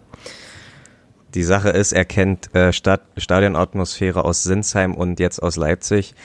Die 1.35 1.43
Sache 1.43 1.69
ist, 1.69 1.91
er 1.91 2.05
kennt 2.05 2.53
äh, 2.55 2.73
Stadt, 2.73 3.01
Stadionatmosphäre 3.15 4.25
aus 4.25 4.41
Sinsheim 4.41 4.95
und 4.95 5.19
jetzt 5.19 5.43
aus 5.43 5.55
Leipzig. 5.55 6.15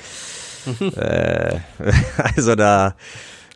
äh, 0.97 1.59
also 2.37 2.55
da 2.55 2.95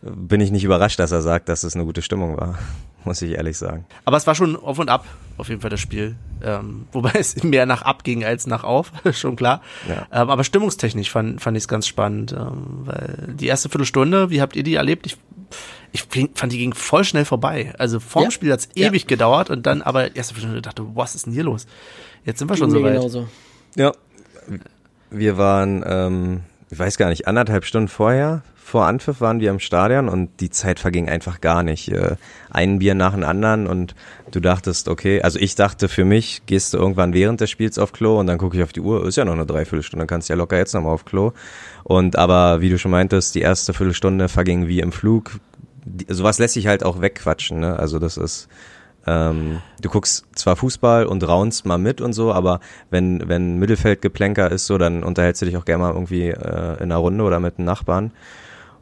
bin 0.03 0.41
ich 0.41 0.51
nicht 0.51 0.65
überrascht, 0.65 0.99
dass 0.99 1.11
er 1.11 1.23
sagt, 1.23 1.49
dass 1.49 1.65
es 1.65 1.75
eine 1.75 1.85
gute 1.85 2.03
Stimmung 2.03 2.37
war, 2.37 2.59
muss 3.05 3.21
ich 3.23 3.33
ehrlich 3.33 3.59
sagen. 3.59 3.85
Aber 4.05 4.17
es 4.17 4.27
war 4.27 4.35
schon 4.35 4.55
auf 4.57 4.79
und 4.79 4.89
ab, 4.89 5.05
auf 5.39 5.49
jeden 5.49 5.61
Fall 5.61 5.71
das 5.71 5.81
Spiel. 5.81 6.15
Ähm, 6.43 6.87
wobei 6.93 7.13
es 7.19 7.43
mehr 7.43 7.67
nach 7.67 7.83
ab 7.83 8.05
ging 8.05 8.25
als 8.25 8.47
nach 8.47 8.63
auf, 8.63 8.93
schon 9.13 9.35
klar. 9.35 9.61
Ja. 9.89 10.07
Ähm, 10.23 10.31
aber 10.31 10.45
stimmungstechnisch 10.45 11.11
fand, 11.11 11.41
fand 11.41 11.57
ich 11.57 11.65
es 11.65 11.69
ganz 11.69 11.87
spannend, 11.89 12.33
ähm, 12.33 12.83
weil 12.85 13.35
die 13.35 13.47
erste 13.49 13.69
Viertelstunde, 13.69 14.31
wie 14.31 14.41
habt 14.41 14.55
ihr 14.55 14.63
die 14.63 14.77
erlebt? 14.77 15.07
Ich, 15.07 15.17
ich 15.91 16.05
fand, 16.35 16.53
die 16.53 16.59
ging 16.59 16.75
voll 16.75 17.03
schnell 17.03 17.25
vorbei. 17.25 17.73
Also 17.79 17.99
vorm 17.99 18.27
Ja. 18.27 18.31
Spiel 18.31 18.53
hat's 18.53 18.69
Ja. 18.75 18.89
ewig 18.89 19.09
gedauert 19.09 19.51
und 19.51 19.67
dann 19.67 19.83
aber 19.83 20.15
erste 20.15 20.35
Viertelstunde 20.35 20.63
dachte, 20.63 20.85
was 20.95 21.17
ist 21.17 21.27
denn 21.27 21.33
hier 21.33 21.45
los? 21.45 21.67
Jetzt 22.25 22.39
sind 22.39 22.49
wir 22.49 22.57
schon 22.57 22.71
so 22.71 22.83
weit. 22.85 22.95
genauso. 22.95 23.27
Ja. 23.75 23.93
Wir 25.11 25.39
waren, 25.39 25.83
ähm, 25.87 26.41
ich 26.71 26.79
weiß 26.79 26.99
gar 26.99 27.09
nicht, 27.09 27.27
anderthalb 27.27 27.65
Stunden 27.65 27.89
vorher, 27.89 28.43
vor 28.69 28.85
Anpfiff 28.85 29.23
waren 29.23 29.41
wir 29.41 29.51
im 29.51 29.61
Stadion 29.61 30.11
und 30.11 30.41
die 30.41 30.51
Zeit 30.51 30.79
verging 30.79 31.09
einfach 31.09 31.41
gar 31.41 31.63
nicht. 31.63 31.91
Äh, 31.91 32.17
ein 32.51 32.81
Bier 32.81 32.95
nach 32.95 33.15
dem 33.15 33.25
anderen 33.25 33.67
und 33.67 33.95
du 34.31 34.41
dachtest, 34.41 34.89
okay, 34.89 35.23
also 35.23 35.39
ich 35.39 35.55
dachte 35.55 35.89
für 35.89 36.05
mich, 36.05 36.43
gehst 36.45 36.75
du 36.75 36.79
irgendwann 36.79 37.15
während 37.15 37.41
des 37.41 37.49
Spiels 37.49 37.79
auf 37.79 37.93
Klo 37.93 38.21
und 38.21 38.27
dann 38.27 38.37
gucke 38.37 38.59
ich 38.59 38.63
auf 38.63 38.75
die 38.75 38.81
Uhr, 38.81 39.07
ist 39.07 39.17
ja 39.17 39.25
noch 39.25 39.33
eine 39.33 39.47
Dreiviertelstunde, 39.47 40.07
kannst 40.07 40.29
ja 40.29 40.37
locker 40.37 40.59
jetzt 40.59 40.75
nochmal 40.75 40.93
auf 40.93 41.07
Klo. 41.07 41.33
Und 41.83 42.17
aber, 42.17 42.61
wie 42.61 42.69
du 42.69 42.79
schon 42.79 42.91
meintest, 42.91 43.35
die 43.35 43.41
erste 43.41 43.73
Viertelstunde 43.73 44.29
verging 44.29 44.69
wie 44.69 44.81
im 44.81 44.93
Flug. 44.93 45.41
Sowas 46.09 46.39
lässt 46.39 46.53
sich 46.53 46.67
halt 46.67 46.85
auch 46.85 47.01
wegquatschen, 47.01 47.61
ne? 47.61 47.79
Also 47.79 47.99
das 47.99 48.19
ist, 48.19 48.49
ähm, 49.07 49.61
du 49.81 49.89
guckst 49.89 50.27
zwar 50.35 50.57
Fußball 50.57 51.07
und 51.07 51.27
raunst 51.27 51.67
mal 51.67 51.79
mit 51.79 52.01
und 52.01 52.13
so, 52.13 52.33
aber 52.33 52.61
wenn, 52.91 53.29
wenn 53.29 53.59
Mittelfeldgeplänker 53.59 54.51
ist 54.51 54.67
so, 54.67 54.79
dann 54.79 55.03
unterhältst 55.03 55.43
du 55.43 55.47
dich 55.47 55.57
auch 55.57 55.65
gerne 55.65 55.85
mal 55.85 55.93
irgendwie 55.93 56.29
äh, 56.29 56.77
in 56.77 56.85
einer 56.85 56.97
Runde 56.97 57.25
oder 57.25 57.41
mit 57.41 57.59
einem 57.59 57.67
Nachbarn. 57.67 58.13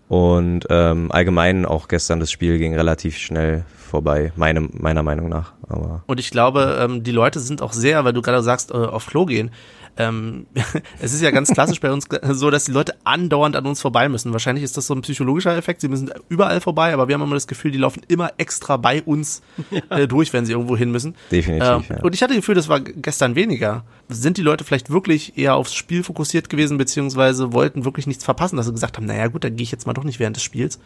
Und 0.08 0.66
ähm, 0.70 1.10
allgemein 1.10 1.66
auch 1.66 1.88
gestern 1.88 2.20
das 2.20 2.30
Spiel 2.30 2.58
ging 2.58 2.74
relativ 2.74 3.16
schnell 3.18 3.64
vorbei, 3.86 4.32
meine, 4.36 4.60
meiner 4.60 5.02
Meinung 5.02 5.28
nach. 5.28 5.54
Aber 5.68 6.02
Und 6.06 6.20
ich 6.20 6.30
glaube, 6.30 6.78
ähm, 6.80 7.02
die 7.02 7.12
Leute 7.12 7.40
sind 7.40 7.62
auch 7.62 7.72
sehr, 7.72 8.04
weil 8.04 8.12
du 8.12 8.22
gerade 8.22 8.42
sagst, 8.42 8.70
äh, 8.70 8.74
auf 8.74 9.06
Klo 9.06 9.26
gehen. 9.26 9.50
Ähm, 9.98 10.46
es 11.00 11.14
ist 11.14 11.22
ja 11.22 11.30
ganz 11.30 11.50
klassisch 11.50 11.80
bei 11.80 11.90
uns 11.90 12.06
so, 12.32 12.50
dass 12.50 12.64
die 12.64 12.72
Leute 12.72 12.94
andauernd 13.04 13.56
an 13.56 13.66
uns 13.66 13.80
vorbei 13.80 14.08
müssen. 14.08 14.32
Wahrscheinlich 14.32 14.64
ist 14.64 14.76
das 14.76 14.86
so 14.86 14.94
ein 14.94 15.00
psychologischer 15.00 15.56
Effekt. 15.56 15.80
Sie 15.80 15.88
müssen 15.88 16.10
überall 16.28 16.60
vorbei, 16.60 16.92
aber 16.92 17.08
wir 17.08 17.14
haben 17.14 17.22
immer 17.22 17.34
das 17.34 17.46
Gefühl, 17.46 17.70
die 17.70 17.78
laufen 17.78 18.02
immer 18.08 18.32
extra 18.36 18.76
bei 18.76 19.02
uns 19.02 19.42
äh, 19.90 20.06
durch, 20.06 20.32
wenn 20.32 20.44
sie 20.44 20.52
irgendwo 20.52 20.76
hin 20.76 20.90
müssen. 20.90 21.14
Definitiv, 21.30 21.68
Ähm, 21.68 21.84
ja. 21.88 22.02
Und 22.02 22.14
ich 22.14 22.22
hatte 22.22 22.34
das 22.34 22.42
Gefühl, 22.42 22.54
das 22.54 22.68
war 22.68 22.80
gestern 22.80 23.34
weniger. 23.34 23.84
Sind 24.08 24.36
die 24.36 24.42
Leute 24.42 24.64
vielleicht 24.64 24.90
wirklich 24.90 25.38
eher 25.38 25.56
aufs 25.56 25.74
Spiel 25.74 26.04
fokussiert 26.04 26.48
gewesen, 26.48 26.78
beziehungsweise 26.78 27.52
wollten 27.52 27.84
wirklich 27.84 28.06
nichts 28.06 28.24
verpassen, 28.24 28.56
dass 28.56 28.66
sie 28.66 28.72
gesagt 28.72 28.96
haben, 28.96 29.06
naja 29.06 29.28
gut, 29.28 29.44
dann 29.44 29.56
gehe 29.56 29.64
ich 29.64 29.72
jetzt 29.72 29.86
mal 29.86 29.94
doch 29.94 30.04
nicht 30.04 30.20
während 30.20 30.36
des 30.36 30.42
Spiels. 30.42 30.78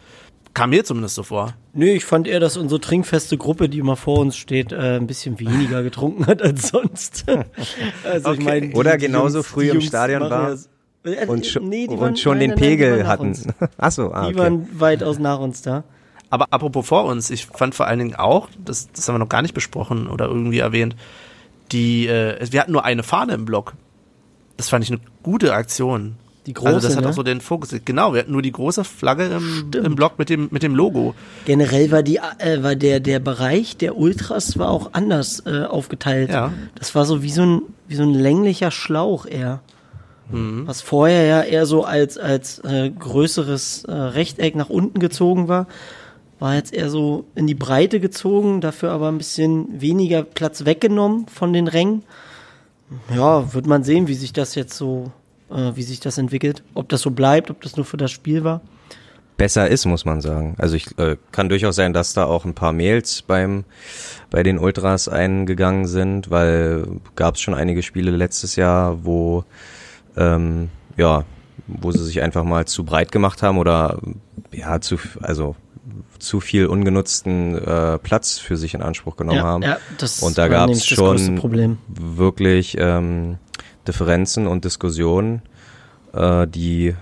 Kam 0.53 0.71
mir 0.71 0.83
zumindest 0.83 1.15
so 1.15 1.23
vor. 1.23 1.53
Nö, 1.73 1.85
ich 1.85 2.03
fand 2.03 2.27
eher, 2.27 2.41
dass 2.41 2.57
unsere 2.57 2.81
trinkfeste 2.81 3.37
Gruppe, 3.37 3.69
die 3.69 3.79
immer 3.79 3.95
vor 3.95 4.19
uns 4.19 4.35
steht, 4.35 4.73
äh, 4.73 4.97
ein 4.97 5.07
bisschen 5.07 5.39
weniger 5.39 5.81
getrunken 5.83 6.27
hat 6.27 6.41
als 6.41 6.67
sonst. 6.69 7.25
also 8.03 8.31
ich 8.33 8.37
Okay. 8.39 8.43
meine, 8.43 8.67
die- 8.69 8.75
Oder 8.75 8.97
die 8.97 9.05
genauso 9.07 9.39
Jungs- 9.39 9.47
früh 9.47 9.69
im 9.69 9.81
Stadion 9.81 10.21
war 10.29 10.49
ja 10.49 10.55
so- 10.57 10.67
Äh, 11.03 11.25
und, 11.25 11.45
scho 11.45 11.59
nee, 11.61 11.87
und 11.87 11.99
waren- 11.99 12.15
schon 12.17 12.33
nein, 12.37 12.41
den 12.41 12.49
nein, 12.51 12.59
Pegel 12.59 13.07
hatten. 13.07 13.27
uns. 13.27 13.47
Ach 13.77 13.91
so, 13.91 14.11
ah, 14.11 14.27
Die 14.27 14.33
okay. 14.35 14.43
waren 14.43 14.67
weitaus 14.79 15.17
nach 15.19 15.39
uns 15.39 15.61
da. 15.61 15.83
Aber 16.29 16.45
apropos 16.51 16.85
vor 16.87 17.05
uns, 17.05 17.29
ich 17.29 17.45
fand 17.47 17.73
vor 17.73 17.87
allen 17.87 17.99
Dingen 17.99 18.15
auch, 18.15 18.49
das, 18.63 18.89
das 18.91 19.07
haben 19.07 19.15
wir 19.15 19.19
noch 19.19 19.27
gar 19.29 19.41
nicht 19.41 19.53
besprochen 19.53 20.07
oder 20.07 20.25
irgendwie 20.27 20.59
erwähnt, 20.59 20.95
die, 21.71 22.07
äh, 22.07 22.45
wir 22.51 22.59
hatten 22.61 22.71
nur 22.73 22.85
eine 22.85 23.03
Fahne 23.03 23.33
im 23.33 23.45
Block. 23.45 23.73
Das 24.57 24.69
fand 24.69 24.83
ich 24.83 24.91
eine 24.91 24.99
gute 25.23 25.53
Aktion. 25.53 26.15
Die 26.51 26.53
große, 26.53 26.73
also 26.73 26.87
das 26.89 26.97
hat 26.97 27.05
ne? 27.05 27.09
auch 27.09 27.13
so 27.13 27.23
den 27.23 27.39
Fokus. 27.39 27.73
Genau, 27.85 28.11
wir 28.11 28.19
hatten 28.19 28.33
nur 28.33 28.41
die 28.41 28.51
große 28.51 28.83
Flagge 28.83 29.27
im, 29.27 29.71
im 29.73 29.95
Block 29.95 30.19
mit 30.19 30.29
dem, 30.29 30.49
mit 30.51 30.63
dem 30.63 30.75
Logo. 30.75 31.15
Generell 31.45 31.91
war 31.91 32.03
die, 32.03 32.17
äh, 32.17 32.61
war 32.61 32.75
der, 32.75 32.99
der 32.99 33.19
Bereich 33.19 33.77
der 33.77 33.95
Ultras 33.95 34.59
war 34.59 34.69
auch 34.69 34.89
anders 34.91 35.43
äh, 35.45 35.63
aufgeteilt. 35.63 36.29
Ja. 36.29 36.51
Das 36.75 36.93
war 36.93 37.05
so 37.05 37.23
wie 37.23 37.31
so 37.31 37.43
ein, 37.43 37.61
wie 37.87 37.95
so 37.95 38.03
ein 38.03 38.13
länglicher 38.13 38.69
Schlauch 38.69 39.25
eher. 39.25 39.61
Mhm. 40.29 40.67
Was 40.67 40.81
vorher 40.81 41.23
ja 41.23 41.41
eher 41.41 41.65
so 41.65 41.85
als, 41.85 42.17
als 42.17 42.59
äh, 42.59 42.89
größeres 42.89 43.85
äh, 43.85 43.93
Rechteck 43.93 44.57
nach 44.57 44.69
unten 44.69 44.99
gezogen 44.99 45.47
war, 45.47 45.67
war 46.39 46.55
jetzt 46.55 46.73
eher 46.73 46.89
so 46.89 47.23
in 47.33 47.47
die 47.47 47.55
Breite 47.55 48.01
gezogen, 48.01 48.59
dafür 48.59 48.91
aber 48.91 49.07
ein 49.07 49.17
bisschen 49.17 49.79
weniger 49.79 50.23
Platz 50.23 50.65
weggenommen 50.65 51.27
von 51.27 51.53
den 51.53 51.69
Rängen. 51.69 52.03
Ja, 53.15 53.53
wird 53.53 53.67
man 53.67 53.85
sehen, 53.85 54.09
wie 54.09 54.15
sich 54.15 54.33
das 54.33 54.55
jetzt 54.55 54.75
so, 54.75 55.11
äh, 55.51 55.75
wie 55.75 55.83
sich 55.83 55.99
das 55.99 56.17
entwickelt. 56.17 56.63
Ob 56.73 56.89
das 56.89 57.01
so 57.01 57.11
bleibt, 57.11 57.49
ob 57.49 57.61
das 57.61 57.75
nur 57.75 57.85
für 57.85 57.97
das 57.97 58.11
Spiel 58.11 58.43
war. 58.43 58.61
besser 59.37 59.67
ist, 59.67 59.85
muss 59.85 60.05
man 60.05 60.21
sagen. 60.21 60.55
Also 60.57 60.75
ich 60.75 60.97
äh, 60.99 61.17
kann 61.31 61.49
durchaus 61.49 61.75
sein, 61.75 61.93
dass 61.93 62.13
da 62.13 62.25
auch 62.25 62.45
ein 62.45 62.53
paar 62.53 62.73
Mails 62.73 63.23
beim 63.23 63.63
bei 64.29 64.43
den 64.43 64.59
Ultras 64.59 65.07
eingegangen 65.07 65.87
sind, 65.87 66.29
weil 66.29 66.85
gab 67.15 67.35
es 67.35 67.41
schon 67.41 67.53
einige 67.53 67.81
Spiele 67.81 68.11
letztes 68.11 68.55
Jahr, 68.55 69.03
wo 69.03 69.43
ähm, 70.15 70.69
ja, 70.97 71.23
wo 71.67 71.91
sie 71.91 72.03
sich 72.03 72.21
einfach 72.21 72.43
mal 72.43 72.65
zu 72.65 72.83
breit 72.83 73.11
gemacht 73.11 73.41
haben 73.41 73.57
oder 73.57 73.99
ja 74.51 74.79
zu 74.81 74.97
also 75.21 75.55
zu 76.19 76.39
viel 76.39 76.67
ungenutzten 76.67 77.57
äh, 77.57 77.97
Platz 77.97 78.37
für 78.37 78.55
sich 78.55 78.73
in 78.73 78.81
Anspruch 78.81 79.15
genommen 79.17 79.37
ja, 79.37 79.43
haben. 79.43 79.63
ja, 79.63 79.77
das 79.97 80.21
Und 80.21 80.37
da 80.37 80.47
gab 80.47 80.69
es 80.69 80.85
schon 80.85 81.35
Problem. 81.35 81.77
wirklich 81.87 82.77
ähm, 82.79 83.37
Differenzen 83.87 84.47
und 84.47 84.65
Diskussionen, 84.65 85.41
äh, 86.13 86.47
die, 86.47 86.95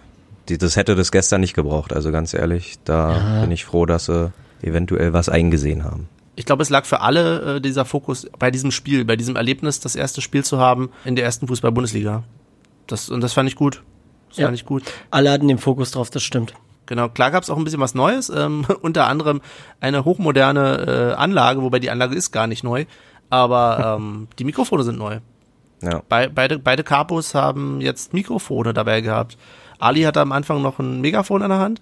die 0.48 0.57
das 0.57 0.75
hätte 0.75 0.95
das 0.95 1.12
gestern 1.12 1.41
nicht 1.41 1.53
gebraucht. 1.53 1.93
Also 1.93 2.12
ganz 2.12 2.33
ehrlich, 2.33 2.75
da 2.86 3.13
Ja. 3.17 3.41
bin 3.41 3.51
ich 3.51 3.65
froh, 3.65 3.86
dass 3.86 4.05
sie 4.05 4.31
eventuell 4.62 5.13
was 5.13 5.29
eingesehen 5.29 5.83
haben. 5.83 6.07
Ich 6.36 6.45
glaube, 6.45 6.63
es 6.63 6.69
lag 6.69 6.86
für 6.86 7.01
alle 7.01 7.55
äh, 7.57 7.62
dieser 7.62 7.83
Fokus 7.86 8.27
bei 8.39 8.50
diesem 8.50 8.71
Spiel, 8.71 9.03
bei 9.05 9.15
diesem 9.17 9.36
Erlebnis, 9.36 9.79
das 9.81 9.95
erste 9.95 10.21
Spiel 10.21 10.43
zu 10.45 10.57
haben 10.57 10.89
in 11.03 11.15
der 11.15 11.25
ersten 11.25 11.48
Fußball-Bundesliga. 11.48 12.24
Das, 12.88 13.09
und 13.09 13.21
das 13.21 13.33
fand 13.33 13.50
ich 13.50 13.55
gut. 13.55 13.83
Das 14.29 14.38
Ja. 14.38 14.45
fand 14.45 14.55
ich 14.55 14.65
gut. 14.65 14.83
Alle 15.12 15.31
hatten 15.31 15.48
den 15.48 15.57
Fokus 15.57 15.91
drauf, 15.91 16.09
das 16.09 16.24
stimmt. 16.24 16.53
Genau, 16.86 17.07
klar 17.09 17.29
gab 17.31 17.43
es 17.43 17.50
auch 17.50 17.57
ein 17.57 17.63
bisschen 17.65 17.81
was 17.81 17.93
Neues, 17.93 18.29
ähm, 18.29 18.65
unter 18.81 19.07
anderem 19.07 19.41
eine 19.81 20.05
hochmoderne 20.05 21.12
äh, 21.12 21.13
Anlage, 21.15 21.62
wobei 21.62 21.79
die 21.79 21.89
Anlage 21.91 22.15
ist 22.15 22.31
gar 22.31 22.48
nicht 22.48 22.63
neu, 22.63 22.86
aber 23.29 23.98
ähm, 24.00 24.27
die 24.39 24.43
Mikrofone 24.45 24.83
sind 24.83 24.98
neu. 24.98 25.19
Ja. 25.81 26.01
Be 26.09 26.29
beide, 26.33 26.59
beide 26.59 26.83
Capos 26.83 27.33
haben 27.33 27.81
jetzt 27.81 28.13
Mikrofone 28.13 28.74
dabei 28.74 29.01
gehabt. 29.01 29.38
Ali 29.77 30.01
hatte 30.01 30.21
am 30.21 30.31
Anfang 30.31 30.62
noch 30.62 30.79
ein 30.79 31.01
Megafon 31.01 31.41
an 31.41 31.50
der 31.50 31.59
Hand, 31.59 31.81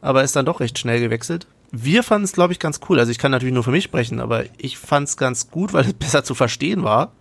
aber 0.00 0.24
ist 0.24 0.34
dann 0.34 0.46
doch 0.46 0.60
recht 0.60 0.78
schnell 0.78 1.00
gewechselt. 1.00 1.46
Wir 1.70 2.02
fanden 2.02 2.24
es, 2.24 2.32
glaube 2.32 2.52
ich, 2.52 2.58
ganz 2.58 2.80
cool. 2.88 2.98
Also 2.98 3.10
ich 3.10 3.18
kann 3.18 3.30
natürlich 3.30 3.54
nur 3.54 3.64
für 3.64 3.70
mich 3.70 3.84
sprechen, 3.84 4.20
aber 4.20 4.44
ich 4.58 4.78
fand 4.78 5.08
es 5.08 5.16
ganz 5.16 5.50
gut, 5.50 5.72
weil 5.72 5.84
es 5.84 5.92
besser 5.94 6.24
zu 6.24 6.34
verstehen 6.34 6.82
war. 6.82 7.12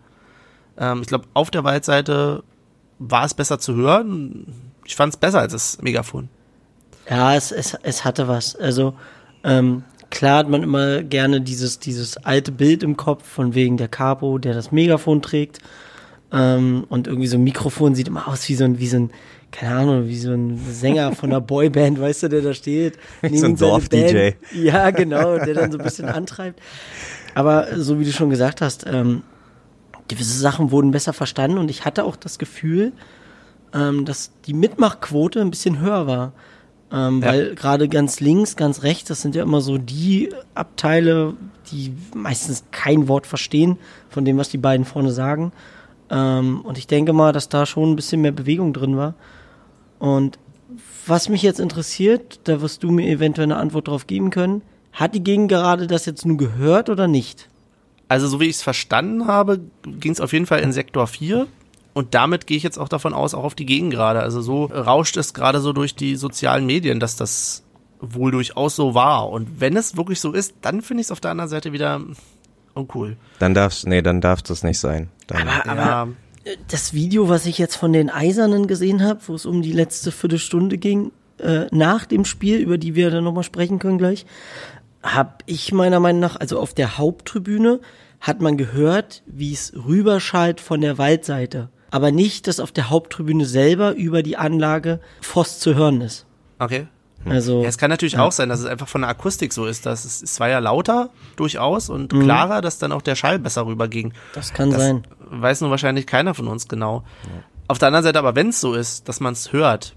Ähm, 0.77 1.01
ich 1.01 1.07
glaube, 1.07 1.25
auf 1.33 1.51
der 1.51 1.63
Waldseite 1.63 2.43
war 2.99 3.25
es 3.25 3.33
besser 3.33 3.59
zu 3.59 3.75
hören. 3.75 4.47
Ich 4.85 4.95
fand 4.95 5.13
es 5.13 5.17
besser 5.17 5.39
als 5.39 5.53
das 5.53 5.81
Megafon. 5.81 6.29
Ja, 7.09 7.35
es, 7.35 7.51
es, 7.51 7.77
es 7.83 8.03
hatte 8.03 8.27
was. 8.27 8.55
Also, 8.55 8.95
ähm, 9.43 9.83
klar 10.09 10.39
hat 10.39 10.49
man 10.49 10.63
immer 10.63 11.03
gerne 11.03 11.41
dieses, 11.41 11.79
dieses 11.79 12.17
alte 12.17 12.51
Bild 12.51 12.83
im 12.83 12.97
Kopf 12.97 13.27
von 13.27 13.53
wegen 13.53 13.77
der 13.77 13.87
Capo, 13.87 14.37
der 14.37 14.53
das 14.53 14.71
Megafon 14.71 15.21
trägt. 15.21 15.59
Ähm, 16.31 16.85
und 16.89 17.07
irgendwie 17.07 17.27
so 17.27 17.37
ein 17.37 17.43
Mikrofon 17.43 17.95
sieht 17.95 18.07
immer 18.07 18.27
aus 18.27 18.47
wie 18.49 18.55
so 18.55 18.63
ein, 18.65 18.79
wie 18.79 18.87
so 18.87 18.97
ein, 18.97 19.09
keine 19.51 19.75
Ahnung, 19.75 20.07
wie 20.07 20.17
so 20.17 20.31
ein 20.31 20.59
Sänger 20.69 21.13
von 21.13 21.29
einer 21.31 21.41
Boyband, 21.41 21.99
weißt 21.99 22.23
du, 22.23 22.29
der 22.29 22.41
da 22.41 22.53
steht. 22.53 22.97
neben 23.21 23.37
So 23.37 23.45
ein 23.45 23.55
Dorf-DJ. 23.55 24.31
Ja, 24.53 24.89
genau, 24.91 25.37
der 25.37 25.53
dann 25.53 25.71
so 25.71 25.77
ein 25.77 25.83
bisschen 25.83 26.05
antreibt. 26.09 26.59
Aber 27.35 27.67
so 27.77 27.99
wie 27.99 28.05
du 28.05 28.11
schon 28.11 28.29
gesagt 28.29 28.61
hast, 28.61 28.85
ähm, 28.87 29.23
gewisse 30.07 30.37
Sachen 30.37 30.71
wurden 30.71 30.91
besser 30.91 31.13
verstanden 31.13 31.57
und 31.57 31.69
ich 31.69 31.85
hatte 31.85 32.03
auch 32.03 32.15
das 32.15 32.37
Gefühl, 32.37 32.91
ähm, 33.73 34.05
dass 34.05 34.31
die 34.45 34.53
Mitmachquote 34.53 35.41
ein 35.41 35.51
bisschen 35.51 35.79
höher 35.79 36.07
war. 36.07 36.33
Ähm, 36.91 37.21
Ja. 37.21 37.27
Weil 37.27 37.55
gerade 37.55 37.87
ganz 37.89 38.19
links, 38.19 38.55
ganz 38.55 38.83
rechts, 38.83 39.07
das 39.07 39.21
sind 39.21 39.35
ja 39.35 39.43
immer 39.43 39.61
so 39.61 39.77
die 39.77 40.29
Abteile, 40.53 41.33
die 41.71 41.93
meistens 42.15 42.63
kein 42.71 43.07
Wort 43.07 43.25
verstehen 43.25 43.77
von 44.09 44.23
dem, 44.25 44.37
was 44.37 44.49
die 44.49 44.57
beiden 44.59 44.85
vorne 44.85 45.11
sagen. 45.11 45.51
Ähm, 46.09 46.61
und 46.61 46.77
ich 46.77 46.87
denke 46.87 47.13
mal, 47.13 47.31
dass 47.31 47.49
da 47.49 47.65
schon 47.65 47.91
ein 47.91 47.95
bisschen 47.95 48.21
mehr 48.21 48.31
Bewegung 48.31 48.73
drin 48.73 48.97
war. 48.97 49.15
Und 49.99 50.39
was 51.07 51.29
mich 51.29 51.41
jetzt 51.41 51.59
interessiert, 51.59 52.39
da 52.45 52.61
wirst 52.61 52.83
du 52.83 52.91
mir 52.91 53.07
eventuell 53.07 53.45
eine 53.45 53.57
Antwort 53.57 53.87
drauf 53.87 54.07
geben 54.07 54.29
können. 54.29 54.61
Hat 54.91 55.13
die 55.13 55.23
Gegengerade 55.23 55.87
das 55.87 56.05
jetzt 56.05 56.25
nur 56.25 56.37
gehört 56.37 56.89
oder 56.89 57.07
nicht? 57.07 57.49
Also 58.07 58.27
so 58.27 58.39
wie 58.39 58.45
ich 58.45 58.57
es 58.57 58.63
verstanden 58.63 59.27
habe, 59.27 59.59
ging 59.83 60.11
es 60.11 60.21
auf 60.21 60.33
jeden 60.33 60.45
Fall 60.45 60.59
in 60.59 60.71
Sektor 60.71 61.07
4. 61.07 61.47
Und 61.93 62.13
damit 62.13 62.45
gehe 62.45 62.57
ich 62.57 62.63
jetzt 62.63 62.77
auch 62.77 62.89
davon 62.89 63.13
aus, 63.13 63.33
auch 63.33 63.43
auf 63.43 63.55
die 63.55 63.65
Gegengrade. 63.65 64.19
Also 64.19 64.41
so 64.41 64.65
rauscht 64.65 65.17
es 65.17 65.33
gerade 65.33 65.59
so 65.59 65.73
durch 65.73 65.95
die 65.95 66.15
sozialen 66.15 66.65
Medien, 66.65 66.99
dass 66.99 67.15
das 67.15 67.63
wohl 67.99 68.31
durchaus 68.31 68.75
so 68.75 68.93
war. 68.93 69.29
Und 69.29 69.59
wenn 69.59 69.77
es 69.77 69.97
wirklich 69.97 70.19
so 70.19 70.31
ist, 70.31 70.55
dann 70.61 70.81
finde 70.81 71.01
ich 71.01 71.07
es 71.07 71.11
auf 71.11 71.21
der 71.21 71.31
anderen 71.31 71.49
Seite 71.49 71.71
wieder 71.71 72.01
uncool. 72.75 73.17
Dann 73.39 73.53
darf's, 73.53 73.85
nee, 73.85 74.01
dann 74.01 74.21
darf 74.21 74.41
das 74.41 74.63
nicht 74.63 74.79
sein. 74.79 75.09
Dann, 75.27 75.47
Aber, 75.47 75.69
aber 75.69 75.81
Ja, 75.81 76.07
das 76.67 76.93
Video, 76.93 77.27
was 77.27 77.45
ich 77.45 77.57
jetzt 77.57 77.75
von 77.75 77.91
den 77.91 78.09
Eisernen 78.09 78.67
gesehen 78.67 79.03
habe, 79.03 79.21
wo 79.27 79.35
es 79.35 79.45
um 79.45 79.61
die 79.61 79.71
letzte 79.71 80.11
Viertelstunde 80.11 80.77
ging, 80.77 81.11
äh, 81.39 81.65
nach 81.71 82.05
dem 82.05 82.25
Spiel, 82.25 82.59
über 82.59 82.77
die 82.77 82.95
wir 82.95 83.09
dann 83.09 83.23
nochmal 83.23 83.43
sprechen 83.43 83.79
können 83.79 83.97
gleich, 83.97 84.25
habe 85.01 85.35
ich 85.45 85.71
meiner 85.71 85.99
Meinung 85.99 86.21
nach, 86.21 86.35
also 86.35 86.59
auf 86.59 86.73
der 86.73 86.97
Haupttribüne, 86.97 87.79
hat 88.21 88.41
man 88.41 88.57
gehört, 88.57 89.23
wie 89.25 89.53
es 89.53 89.73
rüberschallt 89.75 90.61
von 90.61 90.81
der 90.81 90.97
Waldseite. 90.97 91.69
Aber 91.91 92.11
nicht, 92.11 92.47
dass 92.47 92.59
auf 92.59 92.71
der 92.71 92.89
Haupttribüne 92.89 93.45
selber 93.45 93.93
über 93.93 94.23
die 94.23 94.37
Anlage 94.37 94.99
Voss 95.21 95.59
zu 95.59 95.75
hören 95.75 96.01
ist. 96.01 96.25
okay. 96.59 96.87
Also, 97.27 97.61
Ja, 97.63 97.69
es 97.69 97.77
kann 97.77 97.89
natürlich 97.89 98.17
auch 98.17 98.31
sein, 98.31 98.49
dass 98.49 98.59
es 98.59 98.65
einfach 98.65 98.87
von 98.87 99.01
der 99.01 99.09
Akustik 99.09 99.51
so 99.53 99.65
ist, 99.65 99.85
dass 99.85 100.05
es, 100.05 100.21
es 100.21 100.39
war 100.39 100.49
ja 100.49 100.59
lauter 100.59 101.09
durchaus 101.35 101.89
und 101.89 102.09
klarer, 102.13 102.61
dass 102.61 102.77
dann 102.77 102.91
auch 102.91 103.01
der 103.01 103.15
Schall 103.15 103.39
besser 103.39 103.65
rüberging. 103.65 104.13
das 104.33 104.53
kann 104.53 104.69
Das 104.71 104.81
sein. 104.81 105.07
weiß 105.29 105.61
nur 105.61 105.69
wahrscheinlich 105.71 106.05
keiner 106.07 106.33
von 106.33 106.47
uns 106.47 106.67
genau. 106.67 107.03
Auf 107.67 107.79
der 107.79 107.87
anderen 107.87 108.03
Seite 108.03 108.19
aber, 108.19 108.35
wenn 108.35 108.49
es 108.49 108.61
so 108.61 108.73
ist, 108.73 109.09
dass 109.09 109.19
man 109.19 109.33
es 109.33 109.51
hört, 109.51 109.95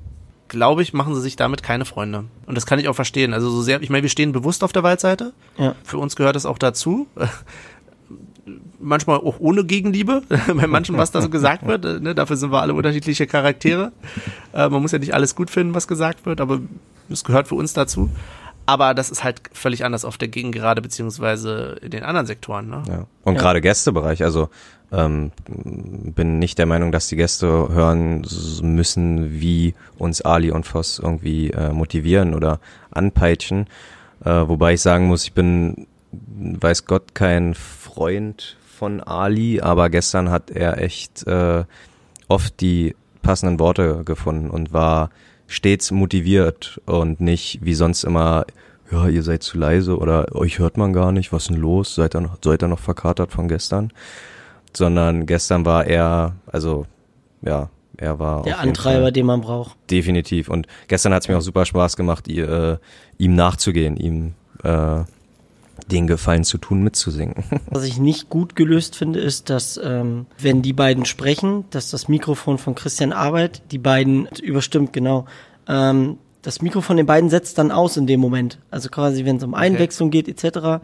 glaube 0.49 0.81
ich, 0.83 0.95
machen 0.95 1.15
sie 1.15 1.21
sich 1.21 1.37
damit 1.37 1.63
keine 1.63 1.85
Freunde. 1.85 2.25
Und 2.47 2.55
das 2.55 2.65
kann 2.65 2.79
ich 2.79 2.89
auch 2.89 2.95
verstehen. 2.95 3.35
Also 3.35 3.51
so 3.51 3.61
sehr, 3.61 3.83
ich 3.83 3.91
meine, 3.91 4.03
wir 4.03 4.09
stehen 4.09 4.33
bewusst 4.33 4.65
auf 4.65 4.73
der 4.73 4.83
Waldseite. 4.83 5.35
Ja. 5.59 5.75
Für 5.85 5.99
uns 5.99 6.17
gehört 6.17 6.37
es 6.37 6.47
auch 6.47 6.57
dazu. 6.57 7.07
Manchmal 8.81 9.19
auch 9.19 9.37
ohne 9.41 9.65
Gegenliebe, 9.65 10.23
bei 10.55 10.67
manchen, 10.67 10.97
was 10.97 11.11
da 11.11 11.21
so 11.21 11.29
gesagt 11.29 11.67
wird. 11.67 12.01
Ne? 12.01 12.15
Dafür 12.15 12.37
sind 12.37 12.51
wir 12.51 12.63
alle 12.63 12.73
unterschiedliche 12.73 13.27
Charaktere. 13.27 13.93
Äh, 14.55 14.71
man 14.71 14.81
muss 14.81 14.93
ja 14.93 14.99
nicht 14.99 15.13
alles 15.13 15.35
gut 15.35 15.51
finden, 15.51 15.75
was 15.75 15.87
gesagt 15.87 16.25
wird, 16.25 16.41
aber 16.41 16.61
es 17.09 17.25
gehört 17.25 17.49
für 17.49 17.55
uns 17.55 17.73
dazu. 17.73 18.11
Aber 18.67 18.93
das 18.93 19.09
ist 19.11 19.25
halt 19.25 19.41
völlig 19.53 19.85
anders 19.85 20.05
auf 20.05 20.19
der 20.19 20.29
Gegengerade 20.29 20.83
beziehungsweise 20.83 21.79
in 21.81 21.91
den 21.91 22.03
anderen 22.03 22.27
Sektoren. 22.27 22.69
Ne? 22.69 22.83
Ja. 22.87 23.07
Und 23.25 23.35
Ja. 23.37 23.41
gerade 23.41 23.61
Gästebereich, 23.63 24.23
also 24.23 24.51
ähm, 24.93 25.33
bin 25.47 26.39
nicht 26.39 26.59
der 26.59 26.67
Meinung, 26.67 26.93
dass 26.93 27.09
die 27.09 27.17
Gäste 27.17 27.47
hören 27.71 28.27
müssen, 28.63 29.41
wie 29.41 29.75
uns 29.97 30.21
Ali 30.21 30.51
und 30.51 30.67
Voss 30.67 30.99
irgendwie 30.99 31.51
äh, 31.51 31.71
motivieren 31.73 32.35
oder 32.35 32.61
anpeitschen. 32.91 33.67
Äh, 34.25 34.31
wobei 34.49 34.75
ich 34.75 34.83
sagen 34.83 35.07
muss, 35.07 35.25
ich 35.25 35.33
bin, 35.33 35.87
weiß 36.11 36.85
Gott, 36.85 37.15
kein 37.15 37.55
Freund 37.55 38.57
von 38.79 39.01
Ali, 39.01 39.61
aber 39.61 39.89
gestern 39.91 40.31
hat 40.31 40.51
er 40.51 40.79
echt 40.83 41.27
äh, 41.27 41.65
oft 42.29 42.61
die 42.61 42.95
passenden 43.23 43.59
Worte 43.59 44.03
gefunden 44.05 44.51
und 44.51 44.73
war 44.73 45.11
stets 45.49 45.91
motiviert 45.91 46.81
und 46.87 47.21
nicht 47.21 47.59
wie 47.63 47.75
sonst 47.75 48.05
immer, 48.05 48.45
ja, 48.93 49.09
ihr 49.09 49.23
seid 49.23 49.43
zu 49.43 49.59
leise 49.59 49.99
oder 49.99 50.35
euch 50.37 50.59
hört 50.59 50.77
man 50.77 50.93
gar 50.93 51.11
nicht, 51.11 51.33
was 51.33 51.45
ist 51.45 51.51
denn 51.51 51.57
los? 51.57 51.95
Seid 51.95 52.15
ihr 52.15 52.21
noch, 52.21 52.39
seid 52.45 52.63
ihr 52.63 52.69
noch 52.69 52.79
verkatert 52.79 53.33
von 53.33 53.49
gestern? 53.49 53.91
Sondern 54.77 55.27
gestern 55.27 55.65
war 55.65 55.87
er, 55.87 56.37
also 56.47 56.87
ja, 57.43 57.71
er 57.97 58.19
war 58.19 58.43
Der 58.43 58.61
Antreiber, 58.61 59.05
Fall 59.05 59.13
den 59.13 59.27
man 59.27 59.41
braucht. 59.41 59.77
definitiv. 59.91 60.49
Und 60.49 60.69
gestern 60.87 61.13
hat 61.15 61.23
es 61.23 61.29
mir 61.29 61.37
auch 61.37 61.43
super 61.43 61.65
Spaß 61.65 61.97
gemacht, 61.97 62.29
ihr, 62.29 62.49
äh, 62.49 62.79
ihm 63.17 63.35
nachzugehen, 63.35 63.97
ihm 63.97 64.35
äh, 64.63 65.01
den 65.91 66.07
Gefallen 66.07 66.45
zu 66.45 66.59
tun, 66.59 66.83
mitzusingen. 66.83 67.45
Was 67.71 67.85
ich 67.85 67.99
nicht 67.99 68.29
gut 68.29 68.57
gelöst 68.57 68.97
finde, 68.97 69.21
ist, 69.21 69.51
dass 69.51 69.81
ähm, 69.83 70.27
wenn 70.39 70.63
die 70.63 70.73
beiden 70.73 71.05
sprechen, 71.05 71.65
dass 71.71 71.91
das 71.91 72.09
Mikrofon 72.09 72.59
von 72.59 72.75
Christian 72.75 73.13
Arbeit 73.13 73.63
die 73.73 73.79
beiden 73.79 74.27
überstimmt, 74.43 74.93
genau. 74.93 75.27
Ähm, 75.67 76.19
das 76.43 76.63
Mikrofon 76.63 76.97
den 76.97 77.07
beiden 77.07 77.31
setzt 77.31 77.59
dann 77.59 77.71
aus 77.71 77.97
in 77.97 78.07
dem 78.07 78.21
Moment. 78.21 78.59
Also 78.71 78.89
quasi, 78.89 79.25
wenn 79.25 79.37
es 79.37 79.45
um 79.45 79.55
Einwechslung 79.55 80.11
geht 80.11 80.29
etc., 80.29 80.83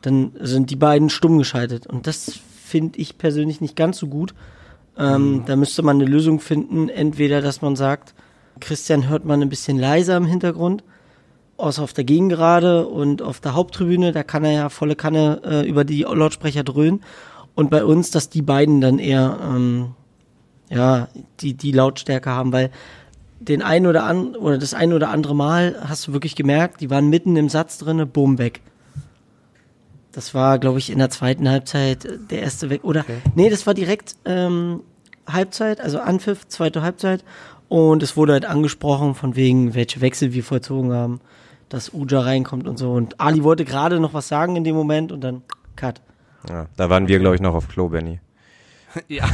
dann 0.00 0.32
sind 0.40 0.70
die 0.70 0.76
beiden 0.76 1.10
stumm 1.10 1.38
geschaltet. 1.38 1.86
Und 1.86 2.06
das 2.06 2.38
finde 2.64 2.98
ich 2.98 3.18
persönlich 3.18 3.60
nicht 3.60 3.76
ganz 3.76 3.98
so 3.98 4.06
gut. 4.06 4.34
Ähm, 4.96 5.44
Da 5.46 5.56
müsste 5.56 5.82
man 5.82 5.96
eine 5.96 6.10
Lösung 6.10 6.40
finden. 6.40 6.88
Entweder, 6.88 7.40
dass 7.40 7.62
man 7.62 7.76
sagt, 7.76 8.14
Christian 8.60 9.08
hört 9.08 9.24
man 9.24 9.42
ein 9.42 9.48
bisschen 9.48 9.78
leiser 9.78 10.16
im 10.16 10.26
Hintergrund, 10.26 10.84
außer 11.62 11.82
auf 11.82 11.92
der 11.92 12.04
Gegengerade 12.04 12.86
und 12.86 13.22
auf 13.22 13.40
der 13.40 13.54
Haupttribüne, 13.54 14.12
da 14.12 14.22
kann 14.22 14.44
er 14.44 14.52
ja 14.52 14.68
volle 14.68 14.96
Kanne 14.96 15.40
äh, 15.44 15.68
über 15.68 15.84
die 15.84 16.02
Lautsprecher 16.02 16.64
dröhnen. 16.64 17.02
Und 17.54 17.70
bei 17.70 17.84
uns, 17.84 18.10
dass 18.10 18.28
die 18.28 18.42
beiden 18.42 18.80
dann 18.80 18.98
eher 18.98 19.38
ähm, 19.42 19.94
ja 20.70 21.08
die 21.40 21.54
die 21.54 21.72
Lautstärke 21.72 22.30
haben, 22.30 22.52
weil 22.52 22.70
den 23.40 23.62
ein 23.62 23.86
oder 23.86 24.04
an 24.04 24.34
oder 24.36 24.58
das 24.58 24.74
ein 24.74 24.92
oder 24.92 25.10
andere 25.10 25.34
Mal 25.34 25.76
hast 25.86 26.06
du 26.06 26.12
wirklich 26.12 26.36
gemerkt, 26.36 26.80
die 26.80 26.90
waren 26.90 27.08
mitten 27.08 27.36
im 27.36 27.48
Satz 27.48 27.78
drinne, 27.78 28.06
bumm 28.06 28.38
weg. 28.38 28.60
Das 30.12 30.34
war, 30.34 30.58
glaube 30.58 30.78
ich, 30.78 30.90
in 30.90 30.98
der 30.98 31.10
zweiten 31.10 31.48
Halbzeit 31.48 32.04
äh, 32.04 32.18
der 32.30 32.42
erste 32.42 32.70
weg. 32.70 32.84
Oder 32.84 33.04
nee, 33.34 33.50
das 33.50 33.66
war 33.66 33.74
direkt 33.74 34.16
ähm, 34.24 34.80
Halbzeit, 35.26 35.80
also 35.80 36.00
Anpfiff, 36.00 36.46
zweite 36.48 36.82
Halbzeit. 36.82 37.24
Und 37.68 38.02
es 38.02 38.16
wurde 38.16 38.34
halt 38.34 38.44
angesprochen, 38.44 39.14
von 39.14 39.34
wegen, 39.36 39.74
welche 39.74 40.00
Wechsel 40.02 40.34
wir 40.34 40.44
vollzogen 40.44 40.92
haben, 40.92 41.20
dass 41.72 41.92
Uja 41.94 42.20
reinkommt 42.20 42.68
und 42.68 42.76
so. 42.78 42.92
Und 42.92 43.18
Ali 43.20 43.42
wollte 43.42 43.64
gerade 43.64 43.98
noch 43.98 44.12
was 44.14 44.28
sagen 44.28 44.56
in 44.56 44.64
dem 44.64 44.74
Moment 44.74 45.10
und 45.12 45.22
dann 45.22 45.42
Cut. 45.76 46.02
ja, 46.48 46.66
da 46.76 46.90
waren 46.90 47.08
wir, 47.08 47.18
glaube 47.18 47.34
ich, 47.34 47.40
noch 47.40 47.54
auf 47.54 47.68
Klo, 47.68 47.88
Benny. 47.88 48.20
Ja. 49.08 49.24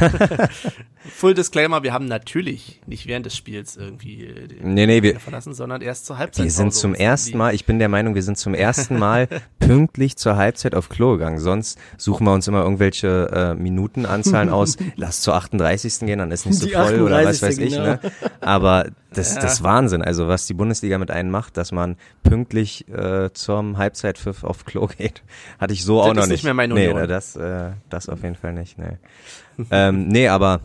Full 1.01 1.33
Disclaimer, 1.33 1.83
wir 1.83 1.91
haben 1.91 2.05
natürlich 2.05 2.81
nicht 2.85 3.07
während 3.07 3.25
des 3.25 3.35
Spiels 3.35 3.75
irgendwie 3.75 4.25
äh, 4.25 4.47
den 4.47 4.73
Nee, 4.73 4.85
nee, 4.85 5.03
wir, 5.03 5.19
verlassen, 5.19 5.53
sondern 5.53 5.81
erst 5.81 6.05
zur 6.05 6.17
Halbzeit. 6.17 6.45
Wir 6.45 6.51
sind 6.51 6.73
zum 6.73 6.93
ersten 6.93 7.37
Mal, 7.37 7.53
ich 7.53 7.65
bin 7.65 7.77
der 7.77 7.89
Meinung, 7.89 8.15
wir 8.15 8.23
sind 8.23 8.37
zum 8.37 8.53
ersten 8.53 8.97
Mal 8.97 9.27
pünktlich 9.59 10.15
zur 10.15 10.37
Halbzeit 10.37 10.75
auf 10.75 10.87
Klo 10.87 11.13
gegangen. 11.13 11.39
Sonst 11.39 11.77
suchen 11.97 12.25
wir 12.25 12.33
uns 12.33 12.47
immer 12.47 12.63
irgendwelche 12.63 13.29
äh, 13.33 13.53
Minutenanzahlen 13.53 14.49
aus. 14.49 14.77
Lass 14.95 15.21
zur 15.21 15.35
38. 15.35 15.99
gehen, 15.99 16.19
dann 16.19 16.31
ist 16.31 16.45
nicht 16.45 16.59
so 16.59 16.65
Die 16.65 16.73
voll 16.73 17.01
oder 17.01 17.25
was 17.25 17.43
38., 17.43 17.43
weiß 17.43 17.57
ich. 17.57 17.73
genau. 17.73 17.83
Ne? 17.83 17.99
Aber 18.41 18.85
das, 19.13 19.35
das 19.35 19.53
ist 19.53 19.63
Wahnsinn. 19.63 20.01
Also 20.01 20.27
was 20.27 20.45
die 20.45 20.53
Bundesliga 20.53 20.97
mit 20.97 21.11
einem 21.11 21.31
macht, 21.31 21.57
dass 21.57 21.71
man 21.71 21.97
pünktlich 22.23 22.87
äh, 22.89 23.31
zum 23.33 23.77
Halbzeitpfiff 23.77 24.43
auf 24.43 24.65
Klo 24.65 24.87
geht, 24.87 25.23
hatte 25.59 25.73
ich 25.73 25.83
so 25.83 25.97
Das 25.97 26.07
auch 26.07 26.13
noch 26.13 26.23
ist 26.23 26.29
nicht. 26.29 26.37
nicht 26.37 26.43
mehr 26.43 26.53
meine 26.53 26.73
nee, 26.73 26.89
Union. 26.89 27.07
das, 27.07 27.35
äh, 27.35 27.71
das 27.89 28.09
auf 28.09 28.23
jeden 28.23 28.35
Fall 28.35 28.53
nicht. 28.53 28.77
Nee, 28.77 28.97
ähm, 29.71 30.07
nee 30.07 30.27
aber 30.27 30.61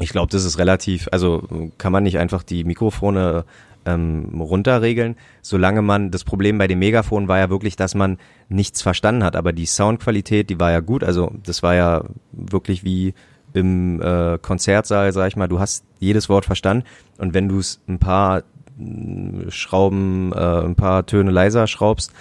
ich 0.00 0.10
glaube, 0.10 0.30
das 0.30 0.44
ist 0.44 0.58
relativ, 0.58 1.08
also 1.12 1.42
kann 1.78 1.92
man 1.92 2.04
nicht 2.04 2.18
einfach 2.18 2.42
die 2.42 2.64
Mikrofone 2.64 3.44
ähm, 3.84 4.40
runterregeln, 4.40 5.16
solange 5.42 5.82
man, 5.82 6.10
das 6.10 6.24
Problem 6.24 6.58
bei 6.58 6.68
dem 6.68 6.78
Megafon 6.78 7.28
war 7.28 7.38
ja 7.38 7.50
wirklich, 7.50 7.76
dass 7.76 7.94
man 7.94 8.18
nichts 8.48 8.82
verstanden 8.82 9.24
hat, 9.24 9.34
aber 9.34 9.52
die 9.52 9.66
Soundqualität, 9.66 10.50
die 10.50 10.60
war 10.60 10.70
ja 10.70 10.80
gut, 10.80 11.02
also 11.02 11.32
das 11.42 11.62
war 11.62 11.74
ja 11.74 12.04
wirklich 12.32 12.84
wie 12.84 13.14
im 13.52 14.00
äh, 14.00 14.38
Konzertsaal, 14.40 15.12
sag 15.12 15.28
ich 15.28 15.36
mal, 15.36 15.48
du 15.48 15.58
hast 15.58 15.84
jedes 15.98 16.28
Wort 16.28 16.44
verstanden 16.44 16.84
und 17.18 17.34
wenn 17.34 17.48
du 17.48 17.58
es 17.58 17.80
ein 17.88 17.98
paar 17.98 18.42
mh, 18.76 19.50
Schrauben, 19.50 20.32
äh, 20.32 20.64
ein 20.64 20.74
paar 20.74 21.06
Töne 21.06 21.30
leiser 21.30 21.66
schraubst, 21.66 22.12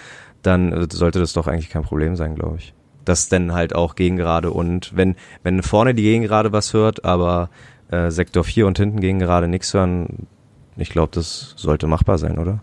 dann 0.42 0.72
äh, 0.72 0.88
sollte 0.92 1.20
das 1.20 1.34
doch 1.34 1.48
eigentlich 1.48 1.70
kein 1.70 1.84
Problem 1.84 2.16
sein, 2.16 2.36
glaube 2.36 2.58
ich. 2.58 2.74
Das 3.06 3.30
denn 3.30 3.54
halt 3.54 3.74
auch 3.74 3.96
Gegengerade 3.96 4.52
und 4.52 4.96
wenn, 4.96 5.16
wenn 5.44 5.64
vorne 5.64 5.94
die 5.94 6.04
Gegengerade 6.04 6.52
was 6.52 6.74
hört, 6.74 7.06
aber 7.06 7.50
äh, 7.90 8.12
Sektor 8.12 8.44
4 8.44 8.68
und 8.68 8.78
hinten 8.78 9.00
Gegengerade 9.00 9.48
nichts 9.48 9.74
hören, 9.74 10.28
ich 10.76 10.90
glaube, 10.90 11.12
das 11.14 11.54
sollte 11.58 11.88
machbar 11.88 12.18
sein, 12.18 12.38
oder? 12.38 12.62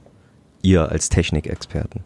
Ihr 0.62 0.90
als 0.90 1.08
Technikexperten. 1.08 2.04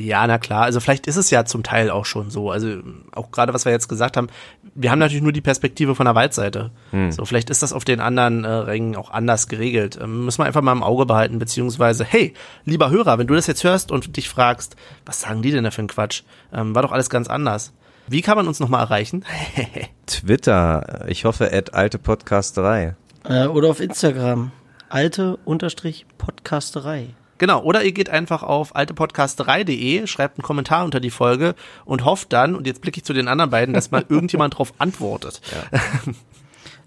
Ja, 0.00 0.26
na 0.26 0.38
klar. 0.38 0.62
Also 0.62 0.80
vielleicht 0.80 1.06
ist 1.06 1.16
es 1.16 1.30
ja 1.30 1.44
zum 1.44 1.62
Teil 1.62 1.90
auch 1.90 2.06
schon 2.06 2.30
so. 2.30 2.50
Also 2.50 2.78
auch 3.12 3.30
gerade, 3.30 3.52
was 3.52 3.64
wir 3.64 3.72
jetzt 3.72 3.88
gesagt 3.88 4.16
haben, 4.16 4.28
wir 4.74 4.90
haben 4.90 4.98
natürlich 4.98 5.22
nur 5.22 5.32
die 5.32 5.40
Perspektive 5.40 5.94
von 5.94 6.06
der 6.06 6.14
Waldseite. 6.14 6.70
So, 7.10 7.24
vielleicht 7.24 7.50
ist 7.50 7.62
das 7.62 7.72
auf 7.72 7.84
den 7.84 8.00
anderen 8.00 8.44
äh, 8.44 8.48
Rängen 8.48 8.96
auch 8.96 9.10
anders 9.10 9.48
geregelt. 9.48 9.98
Ähm, 10.00 10.24
müssen 10.24 10.38
wir 10.38 10.46
einfach 10.46 10.62
mal 10.62 10.72
im 10.72 10.82
Auge 10.82 11.06
behalten, 11.06 11.38
beziehungsweise, 11.38 12.04
hey, 12.04 12.32
lieber 12.64 12.90
Hörer, 12.90 13.18
wenn 13.18 13.26
du 13.26 13.34
das 13.34 13.46
jetzt 13.46 13.62
hörst 13.62 13.92
und 13.92 14.16
dich 14.16 14.28
fragst, 14.28 14.76
was 15.04 15.20
sagen 15.20 15.42
die 15.42 15.50
denn 15.50 15.64
da 15.64 15.70
für 15.70 15.82
ein 15.82 15.88
Quatsch? 15.88 16.22
Ähm, 16.52 16.74
war 16.74 16.82
doch 16.82 16.92
alles 16.92 17.10
ganz 17.10 17.28
anders. 17.28 17.72
Wie 18.06 18.22
kann 18.22 18.36
man 18.36 18.48
uns 18.48 18.58
nochmal 18.58 18.82
erreichen? 18.82 19.24
Twitter, 20.06 21.04
ich 21.08 21.24
hoffe, 21.24 21.52
at 21.52 21.74
alte 21.74 21.98
Podcasterei. 21.98 22.96
Äh, 23.24 23.46
oder 23.46 23.68
auf 23.68 23.80
Instagram. 23.80 24.52
Alte 24.88 25.36
unterstrich 25.44 26.06
Podcasterei. 26.18 27.10
Genau, 27.40 27.62
oder 27.62 27.82
ihr 27.82 27.92
geht 27.92 28.10
einfach 28.10 28.42
auf 28.42 28.76
altepodcasterei.de, 28.76 30.06
schreibt 30.06 30.36
einen 30.36 30.42
Kommentar 30.42 30.84
unter 30.84 31.00
die 31.00 31.08
Folge 31.08 31.54
und 31.86 32.04
hofft 32.04 32.34
dann, 32.34 32.54
und 32.54 32.66
jetzt 32.66 32.82
blicke 32.82 32.98
ich 32.98 33.04
zu 33.04 33.14
den 33.14 33.28
anderen 33.28 33.50
beiden, 33.50 33.72
dass 33.72 33.90
mal 33.90 34.04
irgendjemand 34.10 34.58
drauf 34.58 34.74
antwortet. 34.76 35.40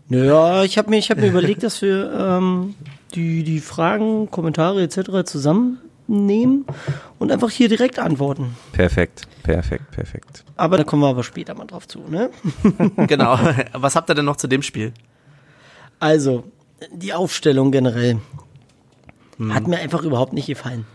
Naja, 0.10 0.63
ich 0.63 0.78
habe 0.78 0.92
mir, 0.92 0.98
ich 0.98 1.10
hab 1.10 1.18
mir 1.18 1.30
überlegt, 1.30 1.63
dass 1.63 1.82
wir 1.82 2.13
ähm, 2.13 2.76
die, 3.16 3.44
die 3.44 3.62
Fragen, 3.62 4.30
Kommentare 4.30 4.84
etc. 4.84 5.26
zusammennehmen 5.26 6.66
und 7.18 7.32
einfach 7.32 7.50
hier 7.50 7.68
direkt 7.68 7.98
antworten. 7.98 8.56
Perfekt, 8.74 9.24
perfekt, 9.42 9.89
perfekt. 9.89 10.46
Aber 10.56 10.78
da 10.78 10.84
kommen 10.84 11.02
wir 11.02 11.10
aber 11.10 11.24
später 11.24 11.56
mal 11.56 11.66
drauf 11.66 11.88
zu, 11.88 12.02
ne? 12.08 12.30
genau. 13.08 13.39
Was 13.74 13.96
habt 13.96 14.08
ihr 14.12 14.13
denn 14.13 14.26
noch 14.26 14.38
zu 14.38 14.46
dem 14.46 14.62
Spiel? 14.62 14.94
Also, 16.00 16.44
die 16.92 17.12
Aufstellung 17.12 17.72
generell 17.72 18.20
hat 19.50 19.67
mir 19.67 19.78
einfach 19.78 20.04
überhaupt 20.04 20.34
nicht 20.34 20.48
gefallen. 20.48 20.86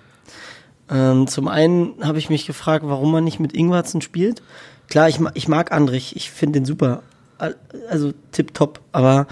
Ähm, 0.91 1.27
zum 1.27 1.49
einen 1.49 1.95
habe 2.03 2.19
ich 2.19 2.31
mich 2.31 2.47
gefragt, 2.47 2.85
warum 2.87 3.13
man 3.13 3.25
nicht 3.25 3.41
mit 3.41 3.53
Ingwarzen 3.53 4.01
spielt. 4.01 4.43
Klar, 4.89 5.09
ich, 5.09 5.19
ich 5.35 5.49
mag 5.49 5.71
Andrich, 5.73 6.17
ich 6.17 6.31
finde 6.31 6.61
den 6.61 6.65
super. 6.65 7.03
Al- 7.37 7.57
Also 7.91 8.13
tipptopp, 8.33 8.81
aber 8.93 9.27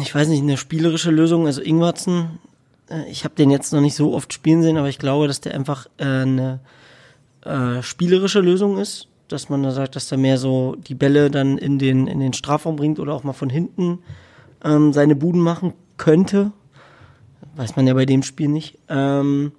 ich 0.00 0.14
weiß 0.14 0.28
nicht, 0.28 0.42
eine 0.42 0.56
spielerische 0.56 1.10
Lösung, 1.10 1.46
also 1.46 1.60
Ingwarzen, 1.60 2.38
äh, 2.90 3.08
ich 3.10 3.24
habe 3.24 3.34
den 3.34 3.50
jetzt 3.50 3.72
noch 3.72 3.80
nicht 3.80 3.94
so 3.96 4.14
oft 4.14 4.32
spielen 4.32 4.62
sehen, 4.62 4.76
aber 4.76 4.88
ich 4.88 4.98
glaube, 4.98 5.26
dass 5.26 5.40
der 5.40 5.54
einfach 5.54 5.86
äh, 5.98 6.04
eine 6.04 6.60
äh, 7.44 7.82
spielerische 7.82 8.40
Lösung 8.40 8.78
ist, 8.78 9.08
dass 9.28 9.48
man 9.50 9.62
da 9.62 9.72
sagt, 9.72 9.94
dass 9.94 10.08
der 10.08 10.16
mehr 10.18 10.38
so 10.38 10.74
die 10.76 10.94
Bälle 10.94 11.30
dann 11.30 11.58
in 11.58 11.78
den, 11.78 12.06
in 12.06 12.18
den 12.20 12.32
Strafraum 12.32 12.76
bringt 12.76 12.98
oder 12.98 13.12
auch 13.14 13.24
mal 13.24 13.34
von 13.34 13.50
hinten 13.50 13.98
ähm, 14.64 14.92
seine 14.92 15.14
Buden 15.16 15.40
machen 15.42 15.74
könnte. 15.98 16.52
Weiß 17.58 17.74
man 17.74 17.88
ja 17.88 17.94
bei 17.94 18.06
dem 18.06 18.22
Spiel 18.22 18.46
nicht. 18.46 18.78
Ähm, 18.88 19.50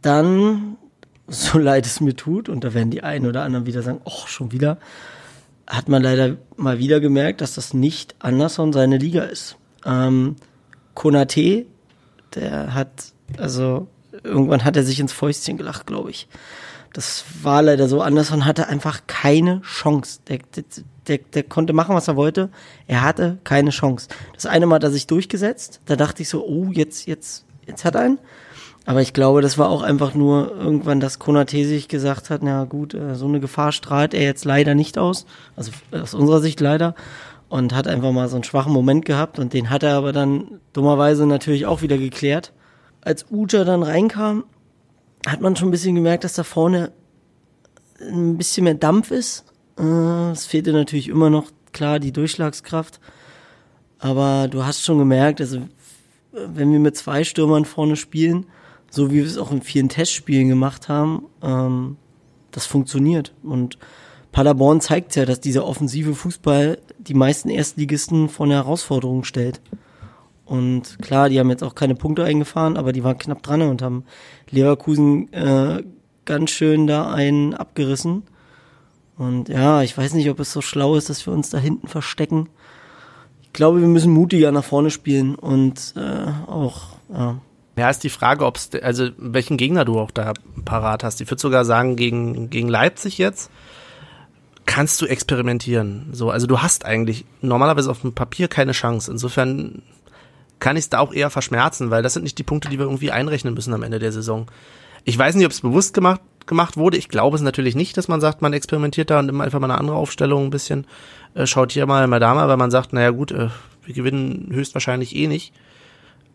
dann, 0.00 0.76
so 1.26 1.58
leid 1.58 1.86
es 1.86 2.00
mir 2.00 2.14
tut, 2.14 2.48
und 2.48 2.62
da 2.62 2.72
werden 2.72 2.92
die 2.92 3.02
einen 3.02 3.26
oder 3.26 3.42
anderen 3.42 3.66
wieder 3.66 3.82
sagen, 3.82 4.00
oh, 4.04 4.26
schon 4.26 4.52
wieder, 4.52 4.78
hat 5.66 5.88
man 5.88 6.02
leider 6.02 6.36
mal 6.56 6.78
wieder 6.78 7.00
gemerkt, 7.00 7.40
dass 7.40 7.56
das 7.56 7.74
nicht 7.74 8.14
Anderson 8.20 8.72
seine 8.72 8.98
Liga 8.98 9.24
ist. 9.24 9.56
Ähm, 9.84 10.36
Konate, 10.94 11.66
der 12.36 12.74
hat, 12.74 13.12
also 13.38 13.88
irgendwann 14.22 14.64
hat 14.64 14.76
er 14.76 14.84
sich 14.84 15.00
ins 15.00 15.12
Fäustchen 15.12 15.56
gelacht, 15.56 15.88
glaube 15.88 16.10
ich. 16.10 16.28
Das 16.92 17.24
war 17.42 17.60
leider 17.62 17.88
so. 17.88 18.02
Anderson 18.02 18.44
hatte 18.44 18.68
einfach 18.68 19.00
keine 19.08 19.62
Chance. 19.62 20.20
Der, 20.28 20.38
der, 20.54 20.62
der, 21.08 21.18
der 21.18 21.42
konnte 21.42 21.72
machen, 21.72 21.94
was 21.94 22.08
er 22.08 22.16
wollte. 22.16 22.50
Er 22.86 23.02
hatte 23.02 23.38
keine 23.44 23.70
Chance. 23.70 24.08
Das 24.34 24.46
eine 24.46 24.66
Mal 24.66 24.76
hat 24.76 24.84
er 24.84 24.90
sich 24.90 25.06
durchgesetzt. 25.06 25.80
Da 25.86 25.96
dachte 25.96 26.22
ich 26.22 26.28
so, 26.28 26.44
oh, 26.46 26.68
jetzt, 26.72 27.06
jetzt, 27.06 27.44
jetzt 27.66 27.84
hat 27.84 27.94
er 27.94 28.02
einen. 28.02 28.18
Aber 28.86 29.00
ich 29.00 29.14
glaube, 29.14 29.40
das 29.40 29.56
war 29.56 29.70
auch 29.70 29.82
einfach 29.82 30.14
nur 30.14 30.54
irgendwann, 30.56 31.00
dass 31.00 31.18
Konate 31.18 31.64
sich 31.64 31.88
gesagt 31.88 32.28
hat, 32.28 32.42
na 32.42 32.64
gut, 32.64 32.92
äh, 32.92 33.14
so 33.14 33.26
eine 33.26 33.40
Gefahr 33.40 33.72
strahlt 33.72 34.12
er 34.12 34.22
jetzt 34.22 34.44
leider 34.44 34.74
nicht 34.74 34.98
aus. 34.98 35.24
Also 35.56 35.72
aus 35.90 36.14
unserer 36.14 36.40
Sicht 36.40 36.60
leider. 36.60 36.94
Und 37.48 37.74
hat 37.74 37.86
einfach 37.86 38.12
mal 38.12 38.28
so 38.28 38.36
einen 38.36 38.44
schwachen 38.44 38.72
Moment 38.72 39.04
gehabt. 39.04 39.38
Und 39.38 39.52
den 39.52 39.70
hat 39.70 39.82
er 39.82 39.94
aber 39.94 40.12
dann 40.12 40.60
dummerweise 40.72 41.26
natürlich 41.26 41.66
auch 41.66 41.82
wieder 41.82 41.96
geklärt. 41.96 42.52
Als 43.00 43.26
Uja 43.30 43.64
dann 43.64 43.82
reinkam, 43.82 44.44
hat 45.26 45.40
man 45.40 45.56
schon 45.56 45.68
ein 45.68 45.70
bisschen 45.72 45.94
gemerkt, 45.94 46.24
dass 46.24 46.34
da 46.34 46.42
vorne 46.42 46.92
ein 48.00 48.36
bisschen 48.36 48.64
mehr 48.64 48.74
Dampf 48.74 49.10
ist. 49.10 49.44
Äh, 49.78 50.30
Es 50.30 50.46
fehlte 50.46 50.72
natürlich 50.72 51.08
immer 51.08 51.30
noch, 51.30 51.50
klar, 51.72 51.98
die 51.98 52.12
Durchschlagskraft. 52.12 53.00
Aber 53.98 54.48
du 54.48 54.64
hast 54.64 54.82
schon 54.82 54.98
gemerkt, 54.98 55.40
also 55.40 55.60
wenn 56.32 56.72
wir 56.72 56.80
mit 56.80 56.96
zwei 56.96 57.24
Stürmern 57.24 57.64
vorne 57.64 57.96
spielen, 57.96 58.46
so 58.90 59.10
wie 59.10 59.16
wir 59.16 59.26
es 59.26 59.38
auch 59.38 59.50
in 59.50 59.62
vielen 59.62 59.88
Testspielen 59.88 60.48
gemacht 60.48 60.88
haben, 60.88 61.26
ähm, 61.42 61.96
das 62.50 62.66
funktioniert. 62.66 63.34
Und 63.42 63.78
Paderborn 64.32 64.80
zeigt 64.80 65.16
ja, 65.16 65.24
dass 65.24 65.40
dieser 65.40 65.64
offensive 65.66 66.14
Fußball 66.14 66.78
die 66.98 67.14
meisten 67.14 67.50
Erstligisten 67.50 68.28
vor 68.28 68.46
eine 68.46 68.54
Herausforderung 68.54 69.24
stellt. 69.24 69.60
Und 70.44 70.98
klar, 71.00 71.28
die 71.28 71.38
haben 71.40 71.50
jetzt 71.50 71.64
auch 71.64 71.74
keine 71.74 71.94
Punkte 71.94 72.24
eingefahren, 72.24 72.76
aber 72.76 72.92
die 72.92 73.02
waren 73.02 73.18
knapp 73.18 73.42
dran 73.42 73.62
und 73.62 73.80
haben 73.80 74.04
Leverkusen 74.50 75.32
äh, 75.32 75.82
ganz 76.24 76.50
schön 76.50 76.86
da 76.86 77.12
einen 77.12 77.54
abgerissen. 77.54 78.24
Und 79.16 79.48
ja, 79.48 79.82
ich 79.82 79.96
weiß 79.96 80.14
nicht, 80.14 80.28
ob 80.30 80.40
es 80.40 80.52
so 80.52 80.60
schlau 80.60 80.96
ist, 80.96 81.08
dass 81.08 81.26
wir 81.26 81.32
uns 81.32 81.50
da 81.50 81.58
hinten 81.58 81.88
verstecken. 81.88 82.48
Ich 83.42 83.52
glaube, 83.52 83.80
wir 83.80 83.88
müssen 83.88 84.12
mutiger 84.12 84.50
nach 84.50 84.64
vorne 84.64 84.90
spielen 84.90 85.36
und 85.36 85.94
äh, 85.96 86.50
auch, 86.50 86.96
ja. 87.12 87.38
Ja, 87.76 87.90
ist 87.90 88.04
die 88.04 88.10
Frage, 88.10 88.44
ob 88.44 88.56
es, 88.56 88.70
also 88.82 89.08
welchen 89.16 89.56
Gegner 89.56 89.84
du 89.84 89.98
auch 89.98 90.12
da 90.12 90.32
parat 90.64 91.02
hast. 91.02 91.20
Ich 91.20 91.30
würde 91.30 91.40
sogar 91.40 91.64
sagen, 91.64 91.96
gegen, 91.96 92.48
gegen 92.50 92.68
Leipzig 92.68 93.18
jetzt 93.18 93.50
kannst 94.66 95.00
du 95.00 95.06
experimentieren. 95.06 96.08
So, 96.12 96.30
also 96.30 96.46
du 96.46 96.60
hast 96.60 96.84
eigentlich 96.84 97.24
normalerweise 97.40 97.90
auf 97.90 98.00
dem 98.00 98.14
Papier 98.14 98.48
keine 98.48 98.72
Chance. 98.72 99.10
Insofern 99.10 99.82
kann 100.58 100.76
ich 100.76 100.84
es 100.84 100.88
da 100.88 101.00
auch 101.00 101.12
eher 101.12 101.30
verschmerzen, 101.30 101.90
weil 101.90 102.02
das 102.02 102.14
sind 102.14 102.22
nicht 102.22 102.38
die 102.38 102.44
Punkte, 102.44 102.68
die 102.68 102.78
wir 102.78 102.86
irgendwie 102.86 103.10
einrechnen 103.10 103.54
müssen 103.54 103.74
am 103.74 103.82
Ende 103.82 103.98
der 103.98 104.12
Saison. 104.12 104.46
Ich 105.04 105.18
weiß 105.18 105.34
nicht, 105.34 105.44
ob 105.44 105.52
es 105.52 105.60
bewusst 105.60 105.92
gemacht, 105.94 106.20
gemacht 106.46 106.76
wurde. 106.76 106.96
Ich 106.96 107.08
glaube 107.08 107.36
es 107.36 107.42
natürlich 107.42 107.74
nicht, 107.74 107.96
dass 107.96 108.08
man 108.08 108.20
sagt, 108.20 108.42
man 108.42 108.52
experimentiert 108.52 109.10
da 109.10 109.18
und 109.18 109.28
immer 109.28 109.44
einfach 109.44 109.60
mal 109.60 109.70
eine 109.70 109.78
andere 109.78 109.96
Aufstellung 109.96 110.44
ein 110.44 110.50
bisschen, 110.50 110.86
äh, 111.34 111.46
schaut 111.46 111.72
hier 111.72 111.86
mal, 111.86 112.06
mal 112.06 112.20
da 112.20 112.34
mal, 112.34 112.48
weil 112.48 112.56
man 112.56 112.70
sagt, 112.70 112.92
naja 112.92 113.10
gut, 113.10 113.32
äh, 113.32 113.48
wir 113.84 113.94
gewinnen 113.94 114.48
höchstwahrscheinlich 114.52 115.14
eh 115.16 115.26
nicht. 115.26 115.52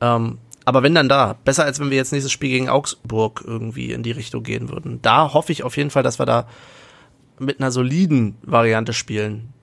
Ähm, 0.02 0.38
aber 0.66 0.84
wenn 0.84 0.94
dann 0.96 1.10
da, 1.10 1.36
besser 1.46 1.64
als 1.66 1.80
wenn 1.80 1.90
wir 1.90 1.98
jetzt 1.98 2.12
nächstes 2.12 2.32
Spiel 2.32 2.50
gegen 2.50 2.70
Augsburg 2.70 3.44
irgendwie 3.46 3.92
in 3.92 4.04
die 4.04 4.12
Richtung 4.12 4.44
gehen 4.44 4.70
würden. 4.70 5.00
Da 5.02 5.34
hoffe 5.34 5.52
ich 5.52 5.64
auf 5.64 5.78
jeden 5.78 5.90
Fall, 5.90 6.04
dass 6.04 6.20
wir 6.20 6.26
da 6.26 6.48
mit 7.40 7.60
einer 7.60 7.72
soliden 7.72 8.36
Variante 8.44 8.94
spielen. 8.94 9.54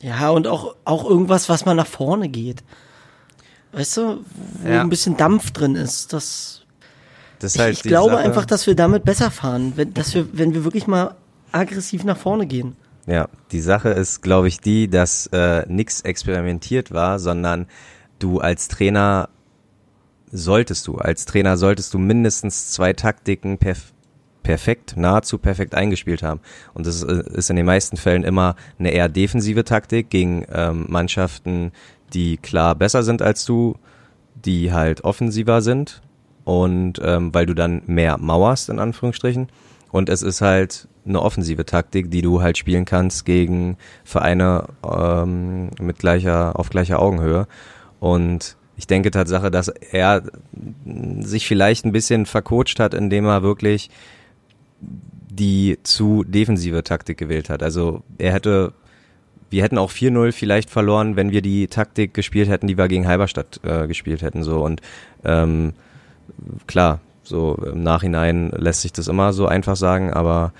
Ja, 0.00 0.30
und 0.30 0.46
auch, 0.46 0.74
auch 0.84 1.08
irgendwas, 1.08 1.48
was 1.48 1.64
mal 1.64 1.74
nach 1.74 1.86
vorne 1.86 2.28
geht. 2.28 2.62
Weißt 3.72 3.96
du, 3.98 4.24
wo 4.62 4.68
Ja. 4.68 4.80
ein 4.80 4.88
bisschen 4.88 5.16
Dampf 5.16 5.50
drin 5.50 5.74
ist. 5.74 6.12
Das, 6.12 6.57
Das 7.38 7.52
ist 7.52 7.56
ich, 7.56 7.60
halt 7.60 7.74
ich 7.76 7.82
glaube 7.82 8.16
Sache. 8.16 8.24
einfach, 8.24 8.44
dass 8.44 8.66
wir 8.66 8.74
damit 8.74 9.04
besser 9.04 9.30
fahren, 9.30 9.72
wenn, 9.76 9.94
dass 9.94 10.14
wir, 10.14 10.28
wenn 10.32 10.54
wir 10.54 10.64
wirklich 10.64 10.86
mal 10.86 11.14
aggressiv 11.52 12.04
nach 12.04 12.16
vorne 12.16 12.46
gehen. 12.46 12.76
Ja, 13.06 13.28
die 13.52 13.60
Sache 13.60 13.90
ist, 13.90 14.22
glaube 14.22 14.48
ich, 14.48 14.60
die, 14.60 14.88
dass 14.88 15.28
äh, 15.28 15.64
nix 15.66 16.02
experimentiert 16.02 16.92
war, 16.92 17.18
sondern 17.18 17.66
du 18.18 18.40
als 18.40 18.68
Trainer 18.68 19.30
solltest 20.30 20.86
du, 20.86 20.96
als 20.96 21.24
Trainer 21.24 21.56
solltest 21.56 21.94
du 21.94 21.98
mindestens 21.98 22.70
zwei 22.70 22.92
Taktiken 22.92 23.58
perf 23.58 23.92
perfekt, 24.42 24.94
nahezu 24.96 25.36
perfekt 25.36 25.74
eingespielt 25.74 26.22
haben. 26.22 26.40
Und 26.72 26.86
das 26.86 27.02
ist, 27.02 27.04
äh, 27.04 27.22
ist 27.34 27.50
in 27.50 27.56
den 27.56 27.66
meisten 27.66 27.98
Fällen 27.98 28.24
immer 28.24 28.56
eine 28.78 28.90
eher 28.90 29.10
defensive 29.10 29.62
Taktik 29.62 30.08
gegen 30.08 30.46
ähm, 30.50 30.86
Mannschaften, 30.88 31.72
die 32.14 32.38
klar 32.38 32.74
besser 32.74 33.02
sind 33.02 33.20
als 33.20 33.44
du, 33.44 33.76
die 34.34 34.72
halt 34.72 35.04
offensiver 35.04 35.60
sind 35.60 36.00
und 36.48 36.94
ähm, 37.04 37.34
weil 37.34 37.44
du 37.44 37.52
dann 37.52 37.82
mehr 37.84 38.16
mauerst, 38.16 38.70
in 38.70 38.78
Anführungsstrichen. 38.78 39.48
Und 39.92 40.08
es 40.08 40.22
ist 40.22 40.40
halt 40.40 40.88
eine 41.06 41.20
offensive 41.20 41.66
Taktik, 41.66 42.10
die 42.10 42.22
du 42.22 42.40
halt 42.40 42.56
spielen 42.56 42.86
kannst 42.86 43.26
gegen 43.26 43.76
Vereine 44.02 44.64
ähm, 44.82 45.68
mit 45.78 45.98
gleicher, 45.98 46.58
auf 46.58 46.70
gleicher 46.70 47.02
Augenhöhe. 47.02 47.46
Und 48.00 48.56
ich 48.78 48.86
denke 48.86 49.10
Tatsache, 49.10 49.50
dass 49.50 49.68
er 49.68 50.22
sich 51.20 51.46
vielleicht 51.46 51.84
ein 51.84 51.92
bisschen 51.92 52.24
vercoacht 52.24 52.80
hat, 52.80 52.94
indem 52.94 53.26
er 53.26 53.42
wirklich 53.42 53.90
die 54.80 55.78
zu 55.82 56.24
defensive 56.24 56.82
Taktik 56.82 57.18
gewählt 57.18 57.50
hat. 57.50 57.62
Also 57.62 58.02
er 58.16 58.32
hätte, 58.32 58.72
wir 59.50 59.62
hätten 59.62 59.76
auch 59.76 59.90
4-0 59.90 60.32
vielleicht 60.32 60.70
verloren, 60.70 61.14
wenn 61.14 61.30
wir 61.30 61.42
die 61.42 61.66
Taktik 61.66 62.14
gespielt 62.14 62.48
hätten, 62.48 62.68
die 62.68 62.78
wir 62.78 62.88
gegen 62.88 63.06
Halberstadt 63.06 63.60
äh, 63.64 63.86
gespielt 63.86 64.22
hätten. 64.22 64.42
So 64.42 64.64
und 64.64 64.80
ähm, 65.26 65.74
klar, 66.66 67.00
so 67.22 67.54
im 67.54 67.82
Nachhinein 67.82 68.50
lässt 68.50 68.82
sich 68.82 68.92
das 68.92 69.08
immer 69.08 69.32
so 69.32 69.46
einfach 69.46 69.76
sagen, 69.76 70.12
aber 70.12 70.52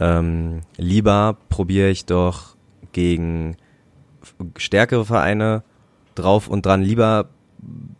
ähm, 0.00 0.60
lieber 0.76 1.36
probiere 1.48 1.90
ich 1.90 2.06
doch 2.06 2.56
gegen 2.92 3.56
stärkere 4.56 5.04
Vereine 5.04 5.62
drauf 6.14 6.48
und 6.48 6.66
dran, 6.66 6.82
lieber 6.82 7.28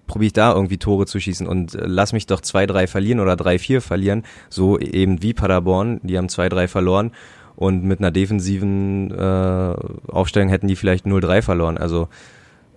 probiere 0.07 0.26
ich 0.26 0.33
da 0.33 0.52
irgendwie 0.52 0.79
Tore 0.79 1.07
zu 1.07 1.18
schießen 1.20 1.46
und 1.46 1.74
äh, 1.74 1.83
lass 1.85 2.12
mich 2.12 2.26
doch 2.26 2.40
2-3 2.40 2.87
verlieren 2.87 3.20
oder 3.20 3.35
3-4 3.35 3.81
verlieren, 3.81 4.22
so 4.48 4.79
eben 4.79 5.22
wie 5.22 5.35
Paderborn, 5.35 6.00
die 6.02 6.16
haben 6.16 6.29
2-3 6.29 6.68
verloren 6.68 7.12
und 7.57 7.85
mit 7.85 7.98
einer 7.98 8.11
defensiven 8.11 9.11
äh, 9.11 9.74
Aufstellung 10.09 10.48
hätten 10.48 10.68
die 10.68 10.76
vielleicht 10.76 11.07
0-3 11.07 11.42
verloren. 11.42 11.79
Also 11.79 12.09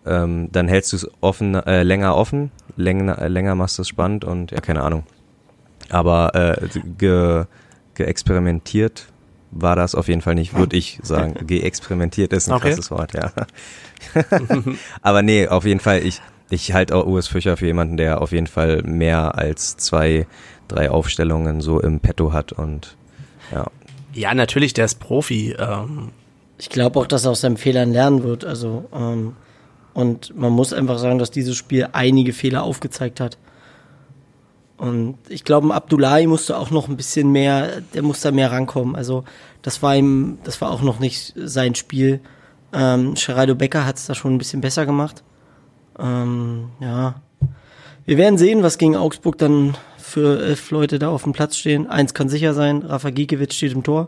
ähm, 0.06 0.50
dann 0.52 0.68
hältst 0.68 0.92
du 0.94 0.98
es 0.98 1.10
offen, 1.22 1.56
äh, 1.56 1.84
länger 1.84 2.16
offen, 2.16 2.52
länger, 2.78 3.20
äh, 3.22 3.28
länger 3.28 3.56
machst 3.56 3.78
du 3.78 3.82
es 3.84 3.88
spannend 3.88 4.26
und 4.26 4.52
ja, 4.52 4.60
keine 4.62 4.82
Ahnung. 4.84 5.04
Aber 5.90 6.36
äh, 6.36 6.68
ge, 6.98 7.46
geexperimentiert 7.96 9.08
war 9.52 9.76
das 9.76 9.96
auf 9.96 10.08
jeden 10.08 10.22
Fall 10.22 10.36
nicht, 10.36 10.56
würde 10.56 10.78
ich 10.78 11.00
sagen. 11.02 11.34
Geexperimentiert 11.48 12.34
ist 12.34 12.48
ein 12.50 12.54
Okay. 12.56 12.70
krasses 12.70 12.92
Wort, 12.92 13.14
ja. 13.14 13.32
Aber 15.02 15.22
nee, 15.22 15.48
auf 15.48 15.66
jeden 15.66 15.80
Fall, 15.80 16.06
ich, 16.06 16.22
ich 16.50 16.74
halte 16.74 16.96
auch 16.96 17.06
Urs 17.06 17.28
Fischer 17.28 17.58
für 17.58 17.66
jemanden, 17.66 17.98
der 17.98 18.22
auf 18.22 18.32
jeden 18.32 18.48
Fall 18.48 18.82
mehr 18.84 19.36
als 19.38 19.78
zwei, 19.78 20.28
drei 20.68 20.90
Aufstellungen 20.92 21.62
so 21.62 21.80
im 21.80 22.00
Petto 22.00 22.32
hat 22.34 22.52
und 22.52 22.96
ja. 23.52 23.66
Ja, 24.14 24.34
natürlich, 24.34 24.74
der 24.74 24.86
ist 24.86 25.00
Profi. 25.00 25.56
Ähm, 25.58 26.10
Ich 26.58 26.70
glaube 26.70 27.00
auch, 27.00 27.08
dass 27.08 27.26
er 27.26 27.32
aus 27.32 27.42
seinen 27.42 27.58
Fehlern 27.58 27.92
lernen 27.92 28.24
wird. 28.24 28.46
Also 28.46 28.86
ähm, 28.94 29.34
Und 30.00 30.34
man 30.38 30.54
muss 30.54 30.72
einfach 30.72 30.98
sagen, 30.98 31.20
dass 31.20 31.30
dieses 31.30 31.58
Spiel 31.58 31.90
einige 31.92 32.32
Fehler 32.32 32.64
aufgezeigt 32.64 33.20
hat. 33.20 33.38
Und 34.78 35.18
ich 35.28 35.44
glaube, 35.44 35.74
Abdullahi 35.74 36.26
musste 36.26 36.58
auch 36.58 36.72
noch 36.72 36.88
ein 36.88 36.96
bisschen 36.96 37.34
mehr, 37.34 37.82
der 37.94 38.02
musste 38.02 38.32
mehr 38.32 38.50
rankommen. 38.50 38.96
Also 38.96 39.26
das 39.62 39.84
war 39.84 39.98
ihm, 39.98 40.38
das 40.46 40.62
war 40.62 40.72
auch 40.72 40.82
noch 40.82 41.00
nicht 41.00 41.34
sein 41.36 41.76
Spiel. 41.76 42.22
Ähm, 42.72 43.16
Geraldo 43.16 43.56
Becker 43.56 43.86
hat 43.86 43.98
es 43.98 44.06
da 44.06 44.16
schon 44.16 44.36
ein 44.36 44.38
bisschen 44.38 44.62
besser 44.62 44.86
gemacht. 44.86 45.22
Ähm, 46.00 46.70
ja. 46.80 47.16
Wir 48.06 48.18
werden 48.18 48.38
sehen, 48.38 48.64
was 48.64 48.78
gegen 48.78 48.96
Augsburg 48.96 49.38
dann 49.38 49.76
für 49.98 50.42
elf 50.42 50.72
Leute 50.72 50.98
da 50.98 51.10
auf 51.10 51.24
dem 51.24 51.34
Platz 51.34 51.58
stehen. 51.58 51.88
Eins 51.88 52.14
kann 52.14 52.30
sicher 52.30 52.54
sein, 52.54 52.84
Rafa 52.84 53.10
Gikiewicz 53.10 53.56
steht 53.56 53.74
im 53.74 53.84
Tor. 53.84 54.08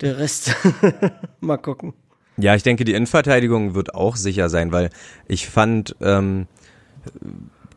Der 0.00 0.16
Rest, 0.16 0.56
mal 1.40 1.58
gucken. 1.58 1.92
Ja, 2.38 2.54
ich 2.54 2.62
denke, 2.62 2.84
die 2.84 2.92
Innenverteidigung 2.92 3.74
wird 3.74 3.94
auch 3.94 4.16
sicher 4.16 4.48
sein, 4.48 4.72
weil 4.72 4.90
ich 5.26 5.48
fand, 5.48 5.96
ähm, 6.00 6.46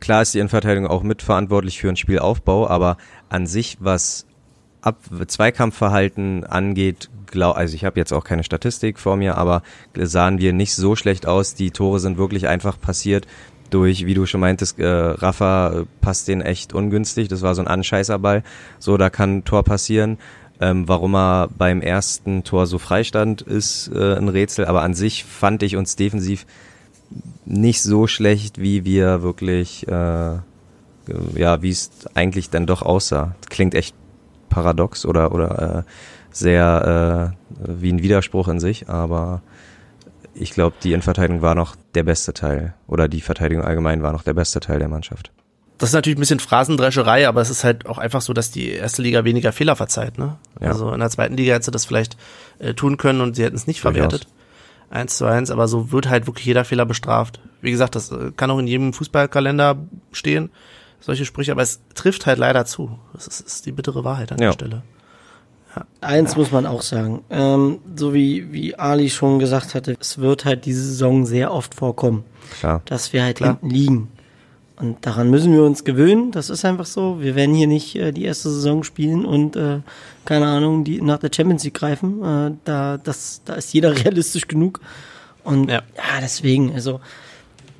klar 0.00 0.22
ist 0.22 0.34
die 0.34 0.38
Innenverteidigung 0.38 0.88
auch 0.88 1.02
mitverantwortlich 1.02 1.80
für 1.80 1.86
den 1.86 1.96
Spielaufbau, 1.96 2.68
aber 2.68 2.96
an 3.28 3.46
sich, 3.46 3.78
was 3.80 4.26
Ab 4.82 4.96
Zweikampfverhalten 5.26 6.44
angeht, 6.44 7.10
glaub, 7.26 7.54
also 7.54 7.74
ich 7.74 7.84
habe 7.84 8.00
jetzt 8.00 8.12
auch 8.14 8.24
keine 8.24 8.44
Statistik 8.44 8.98
vor 8.98 9.16
mir, 9.16 9.36
aber 9.36 9.62
sahen 9.94 10.38
wir 10.38 10.54
nicht 10.54 10.74
so 10.74 10.96
schlecht 10.96 11.26
aus. 11.26 11.54
Die 11.54 11.70
Tore 11.70 12.00
sind 12.00 12.16
wirklich 12.16 12.48
einfach 12.48 12.80
passiert 12.80 13.26
durch, 13.70 14.06
wie 14.06 14.14
du 14.14 14.26
schon 14.26 14.40
meintest, 14.40 14.78
äh, 14.78 14.86
Rafa 14.86 15.84
passt 16.00 16.28
den 16.28 16.40
echt 16.40 16.72
ungünstig. 16.72 17.28
Das 17.28 17.42
war 17.42 17.54
so 17.54 17.62
ein 17.62 17.68
Anscheißerball. 17.68 18.42
So, 18.78 18.96
da 18.96 19.10
kann 19.10 19.38
ein 19.38 19.44
Tor 19.44 19.64
passieren. 19.64 20.18
Ähm, 20.60 20.86
warum 20.88 21.14
er 21.14 21.48
beim 21.56 21.80
ersten 21.80 22.44
Tor 22.44 22.66
so 22.66 22.78
freistand, 22.78 23.42
ist 23.42 23.90
äh, 23.94 24.16
ein 24.16 24.28
Rätsel. 24.28 24.66
Aber 24.66 24.82
an 24.82 24.94
sich 24.94 25.24
fand 25.24 25.62
ich 25.62 25.76
uns 25.76 25.96
defensiv 25.96 26.46
nicht 27.44 27.82
so 27.82 28.06
schlecht, 28.06 28.60
wie 28.60 28.84
wir 28.84 29.22
wirklich, 29.22 29.88
äh, 29.88 30.38
ja, 31.34 31.62
wie 31.62 31.70
es 31.70 31.90
eigentlich 32.14 32.50
dann 32.50 32.66
doch 32.66 32.82
aussah. 32.82 33.34
Klingt 33.48 33.74
echt 33.74 33.94
paradox 34.48 35.06
oder, 35.06 35.32
oder 35.32 35.84
äh, 35.86 35.90
sehr 36.30 37.34
äh, 37.58 37.80
wie 37.80 37.92
ein 37.92 38.02
Widerspruch 38.02 38.48
in 38.48 38.60
sich, 38.60 38.88
aber 38.88 39.42
ich 40.34 40.52
glaube, 40.52 40.76
die 40.82 40.92
Innenverteidigung 40.92 41.42
war 41.42 41.54
noch 41.54 41.74
der 41.94 42.04
beste 42.04 42.32
Teil 42.32 42.74
oder 42.86 43.08
die 43.08 43.20
Verteidigung 43.20 43.64
allgemein 43.64 44.02
war 44.02 44.12
noch 44.12 44.22
der 44.22 44.34
beste 44.34 44.60
Teil 44.60 44.78
der 44.78 44.88
Mannschaft. 44.88 45.32
Das 45.80 45.88
ist 45.88 45.94
natürlich 45.94 46.18
ein 46.18 46.20
bisschen 46.20 46.40
Phrasendrescherei, 46.40 47.26
aber 47.26 47.40
es 47.40 47.48
ist 47.48 47.64
halt 47.64 47.86
auch 47.86 47.96
einfach 47.96 48.20
so, 48.20 48.34
dass 48.34 48.50
die 48.50 48.68
erste 48.68 49.00
Liga 49.00 49.24
weniger 49.24 49.50
Fehler 49.50 49.76
verzeiht. 49.76 50.18
Ne? 50.18 50.36
Ja. 50.60 50.68
Also 50.68 50.92
in 50.92 51.00
der 51.00 51.08
zweiten 51.08 51.38
Liga 51.38 51.54
hätte 51.54 51.64
sie 51.64 51.70
das 51.70 51.86
vielleicht 51.86 52.18
äh, 52.58 52.74
tun 52.74 52.98
können 52.98 53.22
und 53.22 53.34
sie 53.34 53.44
hätten 53.44 53.56
es 53.56 53.66
nicht 53.66 53.80
verwertet. 53.80 54.26
Eins 54.90 55.16
zu 55.16 55.24
eins, 55.24 55.50
aber 55.50 55.68
so 55.68 55.90
wird 55.90 56.10
halt 56.10 56.26
wirklich 56.26 56.44
jeder 56.44 56.66
Fehler 56.66 56.84
bestraft. 56.84 57.40
Wie 57.62 57.70
gesagt, 57.70 57.94
das 57.94 58.12
äh, 58.12 58.30
kann 58.36 58.50
auch 58.50 58.58
in 58.58 58.66
jedem 58.66 58.92
Fußballkalender 58.92 59.78
stehen, 60.12 60.50
solche 61.00 61.24
Sprüche, 61.24 61.52
aber 61.52 61.62
es 61.62 61.80
trifft 61.94 62.26
halt 62.26 62.38
leider 62.38 62.66
zu. 62.66 62.98
Das 63.14 63.26
ist, 63.26 63.40
ist 63.40 63.64
die 63.64 63.72
bittere 63.72 64.04
Wahrheit 64.04 64.32
an 64.32 64.38
ja. 64.38 64.48
der 64.48 64.52
Stelle. 64.52 64.82
Ja. 65.74 65.86
Eins 66.02 66.36
muss 66.36 66.50
man 66.50 66.66
auch 66.66 66.82
sagen, 66.82 67.24
ähm, 67.30 67.78
so 67.96 68.12
wie, 68.12 68.52
wie 68.52 68.74
Ali 68.74 69.08
schon 69.08 69.38
gesagt 69.38 69.74
hatte, 69.74 69.96
es 69.98 70.18
wird 70.18 70.44
halt 70.44 70.66
diese 70.66 70.82
Saison 70.82 71.24
sehr 71.24 71.54
oft 71.54 71.74
vorkommen, 71.74 72.24
Klar. 72.58 72.82
dass 72.84 73.14
wir 73.14 73.22
halt 73.22 73.38
Klar. 73.38 73.52
hinten 73.60 73.70
liegen. 73.70 74.08
Und 74.80 75.04
daran 75.04 75.28
müssen 75.28 75.52
wir 75.52 75.62
uns 75.62 75.84
gewöhnen. 75.84 76.30
Das 76.30 76.48
ist 76.48 76.64
einfach 76.64 76.86
so. 76.86 77.20
Wir 77.20 77.34
werden 77.34 77.54
hier 77.54 77.66
nicht 77.66 77.96
äh, 77.96 78.12
die 78.12 78.24
erste 78.24 78.48
Saison 78.48 78.82
spielen 78.82 79.26
und 79.26 79.54
äh, 79.54 79.80
keine 80.24 80.46
Ahnung, 80.46 80.84
die 80.84 81.02
nach 81.02 81.18
der 81.18 81.30
Champions 81.34 81.64
League 81.64 81.74
greifen. 81.74 82.22
Äh, 82.24 82.52
da, 82.64 82.96
das, 82.96 83.42
da 83.44 83.54
ist 83.54 83.74
jeder 83.74 83.94
realistisch 84.04 84.48
genug. 84.48 84.80
Und 85.44 85.68
ja. 85.68 85.82
ja, 85.96 86.20
deswegen, 86.22 86.72
also 86.72 87.00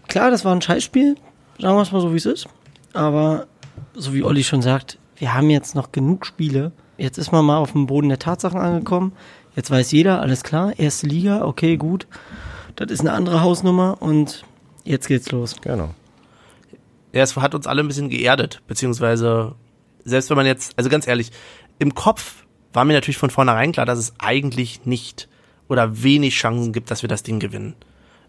klar, 0.09 0.31
das 0.31 0.45
war 0.45 0.55
ein 0.55 0.63
Scheißspiel. 0.63 1.17
Sagen 1.59 1.77
wir 1.77 1.83
es 1.83 1.93
mal 1.93 2.01
so, 2.01 2.13
wie 2.13 2.19
es 2.19 2.27
ist. 2.27 2.49
Aber 2.93 3.47
so 3.95 4.13
wie 4.13 4.23
Olli 4.23 4.45
schon 4.45 4.63
sagt, 4.63 4.99
wir 5.17 5.33
haben 5.35 5.49
jetzt 5.49 5.75
noch 5.75 5.93
genug 5.93 6.27
Spiele. 6.27 6.73
Jetzt 6.99 7.17
ist 7.17 7.33
man 7.33 7.45
mal 7.45 7.59
auf 7.59 7.73
dem 7.73 7.87
Boden 7.87 8.09
der 8.11 8.19
Tatsachen 8.19 8.61
angekommen. 8.61 9.13
Jetzt 9.57 9.71
weiß 9.71 9.91
jeder, 9.93 10.21
alles 10.21 10.43
klar, 10.43 10.79
erste 10.79 11.07
Liga, 11.07 11.45
okay, 11.45 11.77
gut. 11.77 12.07
Das 12.77 12.91
ist 12.91 13.01
eine 13.01 13.13
andere 13.13 13.43
Hausnummer 13.43 13.97
und 14.01 14.45
jetzt 14.85 15.09
geht's 15.09 15.31
los. 15.31 15.57
Genau. 15.61 15.91
Ja, 17.13 17.23
es 17.23 17.37
hat 17.37 17.55
uns 17.55 17.67
alle 17.67 17.83
ein 17.83 17.89
bisschen 17.89 18.09
geerdet, 18.09 18.63
beziehungsweise 18.67 19.55
selbst 20.05 20.31
wenn 20.31 20.37
man 20.37 20.47
jetzt, 20.47 20.73
also 20.77 20.89
ganz 20.89 21.07
ehrlich, 21.07 21.31
im 21.79 21.95
Kopf 21.95 22.45
war 22.73 22.85
mir 22.85 22.93
natürlich 22.93 23.19
von 23.19 23.31
vornherein 23.31 23.73
klar, 23.73 23.87
dass 23.87 23.99
es 23.99 24.15
eigentlich 24.19 24.87
nicht 24.87 25.29
oder 25.69 26.03
wenig 26.03 26.35
Chancen 26.35 26.73
gibt, 26.73 26.91
dass 26.91 27.03
wir 27.03 27.09
das 27.09 27.23
Ding 27.23 27.41
gewinnen. 27.41 27.75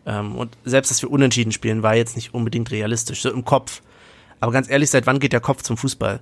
Ähm, 0.06 0.36
und 0.36 0.58
selbst, 0.64 0.92
dass 0.92 1.02
wir 1.02 1.12
unentschieden 1.12 1.52
spielen, 1.52 1.84
war 1.84 1.96
jetzt 1.96 2.16
nicht 2.16 2.34
unbedingt 2.34 2.72
realistisch, 2.72 3.22
so 3.22 3.32
im 3.32 3.46
Kopf. 3.46 3.82
Aber 4.40 4.52
ganz 4.52 4.70
ehrlich, 4.70 4.90
seit 4.90 5.06
wann 5.06 5.20
geht 5.20 5.34
der 5.34 5.40
Kopf 5.40 5.62
zum 5.62 5.78
Fußball? 5.78 6.20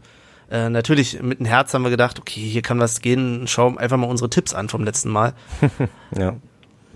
Äh, 0.52 0.70
natürlich, 0.70 1.22
mit 1.22 1.40
dem 1.40 1.46
Herz 1.46 1.74
haben 1.74 1.84
wir 1.84 1.90
gedacht, 1.90 2.20
okay, 2.20 2.42
hier 2.42 2.62
kann 2.62 2.80
was 2.80 3.02
gehen, 3.02 3.48
schau 3.48 3.76
einfach 3.78 3.98
mal 3.98 4.10
unsere 4.10 4.30
Tipps 4.30 4.54
an 4.54 4.68
vom 4.68 4.84
letzten 4.84 5.10
Mal. 5.10 5.34
ja. 6.18 6.36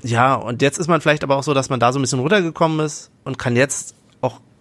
Ja, 0.02 0.36
und 0.36 0.62
jetzt 0.62 0.80
ist 0.80 0.89
man 0.89 0.99
vielleicht 0.99 1.23
aber 1.23 1.38
auch 1.38 1.43
so, 1.43 1.54
dass 1.54 1.69
man 1.69 1.80
da 1.80 1.93
so 1.93 1.99
ein 1.99 2.02
bisschen 2.02 2.19
runtergekommen 2.19 2.86
ist 2.86 3.10
und 3.23 3.38
kann 3.38 3.56
jetzt 3.56 3.95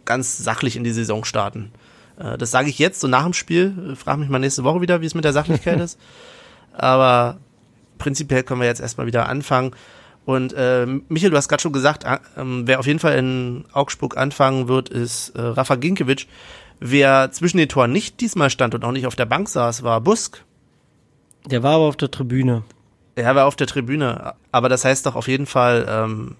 ganz 0.04 0.38
sachlich 0.38 0.76
in 0.76 0.84
die 0.84 0.92
Saison 0.92 1.24
starten. 1.24 1.72
Äh, 2.18 2.38
das 2.38 2.50
sage 2.50 2.68
ich 2.68 2.78
jetzt, 2.78 3.00
so 3.00 3.08
nach 3.08 3.24
dem 3.24 3.32
Spiel. 3.32 3.96
Frag 3.96 4.18
mich 4.18 4.28
mal 4.28 4.38
nächste 4.38 4.64
Woche 4.64 4.80
wieder, 4.80 5.00
wie 5.00 5.06
es 5.06 5.14
mit 5.14 5.24
der 5.24 5.32
Sachlichkeit 5.32 5.80
ist. 5.80 5.98
Aber 6.72 7.38
prinzipiell 7.98 8.42
können 8.42 8.60
wir 8.60 8.66
jetzt 8.66 8.80
erstmal 8.80 9.06
wieder 9.06 9.28
anfangen. 9.28 9.72
Und 10.24 10.52
äh, 10.52 10.86
Michael, 11.08 11.30
du 11.30 11.36
hast 11.36 11.48
gerade 11.48 11.62
schon 11.62 11.72
gesagt, 11.72 12.04
äh, 12.04 12.18
wer 12.36 12.78
auf 12.78 12.86
jeden 12.86 13.00
Fall 13.00 13.18
in 13.18 13.64
Augsburg 13.72 14.16
anfangen 14.16 14.68
wird, 14.68 14.88
ist 14.88 15.30
äh, 15.30 15.40
Rafa 15.40 15.74
Ginkiewicz. 15.74 16.26
Wer 16.78 17.30
zwischen 17.32 17.58
den 17.58 17.68
Toren 17.68 17.92
nicht 17.92 18.20
diesmal 18.20 18.50
stand 18.50 18.74
und 18.74 18.84
auch 18.84 18.92
nicht 18.92 19.06
auf 19.06 19.16
der 19.16 19.26
Bank 19.26 19.48
saß, 19.48 19.82
war 19.82 20.00
Busk. 20.00 20.44
Der 21.46 21.62
war 21.62 21.74
aber 21.74 21.84
auf 21.84 21.96
der 21.96 22.10
Tribüne. 22.10 22.62
Er 23.14 23.34
war 23.34 23.46
auf 23.46 23.56
der 23.56 23.66
Tribüne, 23.66 24.34
aber 24.52 24.68
das 24.68 24.84
heißt 24.84 25.04
doch 25.06 25.16
auf 25.16 25.28
jeden 25.28 25.46
Fall, 25.46 25.86
ähm, 25.88 26.36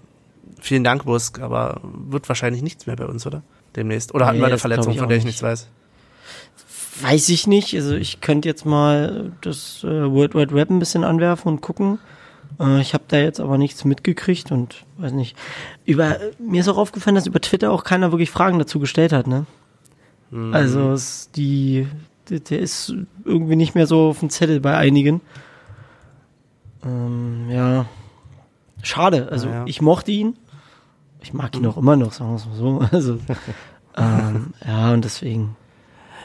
vielen 0.63 0.83
Dank, 0.83 1.05
Busk, 1.05 1.39
aber 1.39 1.81
wird 1.83 2.27
wahrscheinlich 2.29 2.61
nichts 2.61 2.87
mehr 2.87 2.95
bei 2.95 3.05
uns, 3.05 3.27
oder? 3.27 3.43
Demnächst. 3.75 4.13
Oder 4.13 4.25
hatten 4.27 4.37
nee, 4.37 4.43
wir 4.43 4.47
eine 4.47 4.57
Verletzung, 4.57 4.95
von 4.95 5.09
der 5.09 5.17
ich 5.17 5.25
nichts 5.25 5.43
weiß? 5.43 5.67
Weiß 7.01 7.29
ich 7.29 7.47
nicht. 7.47 7.75
Also 7.75 7.95
ich 7.95 8.21
könnte 8.21 8.47
jetzt 8.47 8.65
mal 8.65 9.31
das 9.41 9.83
äh, 9.83 10.11
World 10.11 10.35
Wide 10.35 10.53
Web 10.53 10.69
ein 10.69 10.79
bisschen 10.79 11.03
anwerfen 11.03 11.51
und 11.51 11.61
gucken. 11.61 11.99
Äh, 12.59 12.81
ich 12.81 12.93
habe 12.93 13.03
da 13.07 13.17
jetzt 13.17 13.39
aber 13.39 13.57
nichts 13.57 13.83
mitgekriegt 13.83 14.51
und 14.51 14.85
weiß 14.97 15.11
nicht. 15.11 15.35
Über 15.85 16.17
mir 16.39 16.61
ist 16.61 16.67
auch 16.69 16.77
aufgefallen, 16.77 17.15
dass 17.15 17.27
über 17.27 17.41
Twitter 17.41 17.71
auch 17.71 17.83
keiner 17.83 18.11
wirklich 18.11 18.29
Fragen 18.29 18.59
dazu 18.59 18.79
gestellt 18.79 19.11
hat, 19.11 19.27
ne? 19.27 19.45
Mhm. 20.29 20.53
Also 20.53 20.91
es, 20.91 21.29
die, 21.35 21.87
der 22.29 22.59
ist 22.59 22.93
irgendwie 23.25 23.55
nicht 23.55 23.75
mehr 23.75 23.87
so 23.87 24.09
auf 24.09 24.19
dem 24.19 24.29
Zettel 24.29 24.59
bei 24.59 24.77
einigen. 24.77 25.21
Ähm, 26.85 27.49
ja, 27.49 27.85
schade. 28.81 29.29
Also 29.31 29.47
ja, 29.47 29.53
ja. 29.53 29.63
ich 29.65 29.81
mochte 29.81 30.11
ihn. 30.11 30.37
Ich 31.23 31.33
mag 31.33 31.55
ihn 31.55 31.65
auch 31.65 31.77
immer 31.77 31.95
noch, 31.95 32.13
sagen 32.13 32.31
wir 32.31 32.35
es 32.35 32.45
mal 32.45 32.55
so. 32.55 32.85
Also 32.91 33.19
ähm, 33.95 34.53
ja 34.65 34.91
und 34.91 35.05
deswegen 35.05 35.55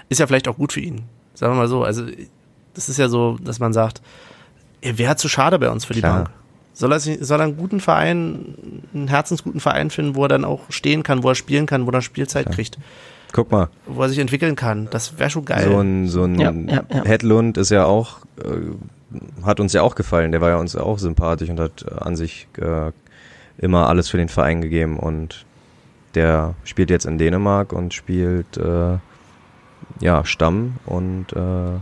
ist 0.09 0.19
ja 0.19 0.27
vielleicht 0.27 0.49
auch 0.49 0.57
gut 0.57 0.73
für 0.73 0.81
ihn. 0.81 1.05
Sagen 1.35 1.53
wir 1.53 1.59
mal 1.59 1.69
so. 1.69 1.85
Also 1.85 2.05
das 2.75 2.89
ist 2.89 2.99
ja 2.99 3.09
so, 3.09 3.39
dass 3.43 3.61
man 3.61 3.73
sagt, 3.73 4.03
er 4.81 4.99
wäre 4.99 5.17
zu 5.17 5.29
schade 5.29 5.59
bei 5.59 5.71
uns 5.71 5.85
für 5.85 5.95
die 5.95 6.01
Klar. 6.01 6.25
Bank. 6.25 6.31
Soll 6.73 6.93
er, 6.93 7.01
soll 7.01 7.41
er 7.41 7.45
einen 7.45 7.57
guten 7.57 7.81
Verein, 7.81 8.55
einen 8.95 9.09
herzensguten 9.09 9.61
Verein 9.61 9.91
finden, 9.91 10.15
wo 10.15 10.25
er 10.25 10.29
dann 10.29 10.45
auch 10.45 10.61
stehen 10.69 11.03
kann, 11.03 11.25
wo 11.25 11.29
er 11.29 11.35
spielen 11.35 11.67
kann, 11.67 11.87
wo 11.87 11.91
er 11.91 12.03
Spielzeit 12.03 12.47
Klar. 12.47 12.55
kriegt. 12.55 12.79
Guck 13.33 13.51
mal. 13.51 13.69
Wo 13.87 14.03
er 14.03 14.09
sich 14.09 14.19
entwickeln 14.19 14.55
kann. 14.55 14.89
Das 14.91 15.19
wäre 15.19 15.29
schon 15.29 15.45
geil. 15.45 15.69
So 15.69 15.79
ein, 15.81 16.07
so 16.07 16.23
ein 16.25 16.39
ja, 16.39 16.53
ja, 16.53 16.85
ja. 16.89 17.05
Hedlund 17.05 17.59
ist 17.59 17.71
ja 17.71 17.85
auch, 17.85 18.19
äh, 18.43 19.45
hat 19.45 19.59
uns 19.59 19.73
ja 19.73 19.83
auch 19.83 19.97
gefallen. 19.97 20.31
Der 20.31 20.41
war 20.41 20.51
ja 20.51 20.57
uns 20.57 20.77
auch 20.77 20.99
sympathisch 20.99 21.51
und 21.51 21.59
hat 21.59 21.85
äh, 21.85 21.95
an 21.99 22.15
sich 22.15 22.47
äh, 22.59 22.93
immer 23.59 23.89
alles 23.89 24.09
für 24.09 24.17
den 24.17 24.29
Verein 24.29 24.61
gegeben. 24.63 24.99
Und 24.99 25.45
der 26.15 26.55
spielt 26.65 26.91
jetzt 26.91 27.07
in 27.07 27.19
Dänemark 27.19 27.73
und 27.73 27.95
spielt 27.95 28.57
äh, 28.57 28.99
ja 30.01 30.25
Stamm 30.25 30.77
und 30.87 31.33
äh, 31.33 31.81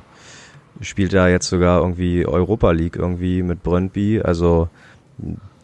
spielt 0.80 1.12
da 1.12 1.28
jetzt 1.28 1.48
sogar 1.48 1.80
irgendwie 1.80 2.26
Europa 2.26 2.70
League 2.72 2.96
irgendwie 2.96 3.42
mit 3.42 3.62
Brøndby. 3.62 4.20
Also 4.22 4.68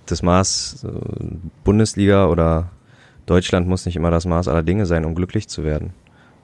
das 0.07 0.23
Maß 0.23 0.85
äh, 0.85 1.25
Bundesliga 1.65 2.27
oder 2.27 2.71
Deutschland 3.27 3.69
muss 3.69 3.87
nicht 3.87 3.97
immer 3.97 4.11
das 4.11 4.27
Maß 4.27 4.49
aller 4.49 4.63
Dinge 4.63 4.87
sein, 4.87 5.05
um 5.05 5.15
glücklich 5.15 5.49
zu 5.49 5.65
werden. 5.65 5.93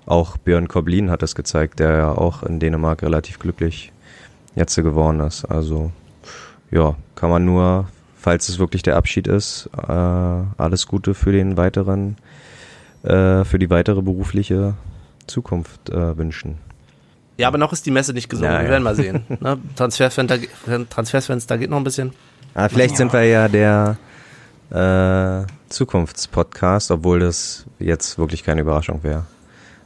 Auch 0.06 0.38
Björn 0.38 0.68
Koblin 0.68 1.10
hat 1.10 1.22
das 1.22 1.34
gezeigt, 1.34 1.80
der 1.80 1.96
ja 1.96 2.12
auch 2.12 2.42
in 2.42 2.60
Dänemark 2.60 3.02
relativ 3.02 3.38
glücklich 3.38 3.92
jetzt 4.54 4.74
geworden 4.76 5.20
ist. 5.20 5.44
Also 5.44 5.92
ja, 6.70 6.96
kann 7.14 7.30
man 7.30 7.44
nur, 7.44 7.88
falls 8.28 8.46
es 8.50 8.58
wirklich 8.58 8.82
der 8.82 8.96
Abschied 8.96 9.26
ist, 9.26 9.70
äh, 9.74 9.90
alles 9.90 10.86
Gute 10.86 11.14
für 11.14 11.32
den 11.32 11.56
weiteren, 11.56 12.18
äh, 13.02 13.42
für 13.42 13.58
die 13.58 13.70
weitere 13.70 14.02
berufliche 14.02 14.74
Zukunft 15.26 15.88
äh, 15.88 16.14
wünschen. 16.18 16.58
Ja, 17.38 17.48
aber 17.48 17.56
noch 17.56 17.72
ist 17.72 17.86
die 17.86 17.90
Messe 17.90 18.12
nicht 18.12 18.28
gesungen. 18.28 18.52
Ja, 18.52 18.60
Wir 18.60 18.68
werden 18.68 18.82
mal 18.82 18.94
sehen. 18.94 19.24
Ne? 19.40 19.56
Transferfans, 19.76 21.46
da 21.46 21.56
geht 21.56 21.70
noch 21.70 21.78
ein 21.78 21.84
bisschen. 21.84 22.12
Ah, 22.52 22.68
vielleicht 22.68 22.90
ja. 22.90 22.96
sind 22.98 23.14
wir 23.14 23.24
ja 23.24 23.48
der 23.48 23.96
äh, 24.72 25.50
Zukunftspodcast, 25.70 26.90
obwohl 26.90 27.20
das 27.20 27.64
jetzt 27.78 28.18
wirklich 28.18 28.44
keine 28.44 28.60
Überraschung 28.60 29.02
wäre, 29.04 29.24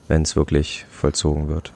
wenn 0.08 0.22
es 0.22 0.34
wirklich 0.34 0.84
vollzogen 0.90 1.48
wird. 1.48 1.72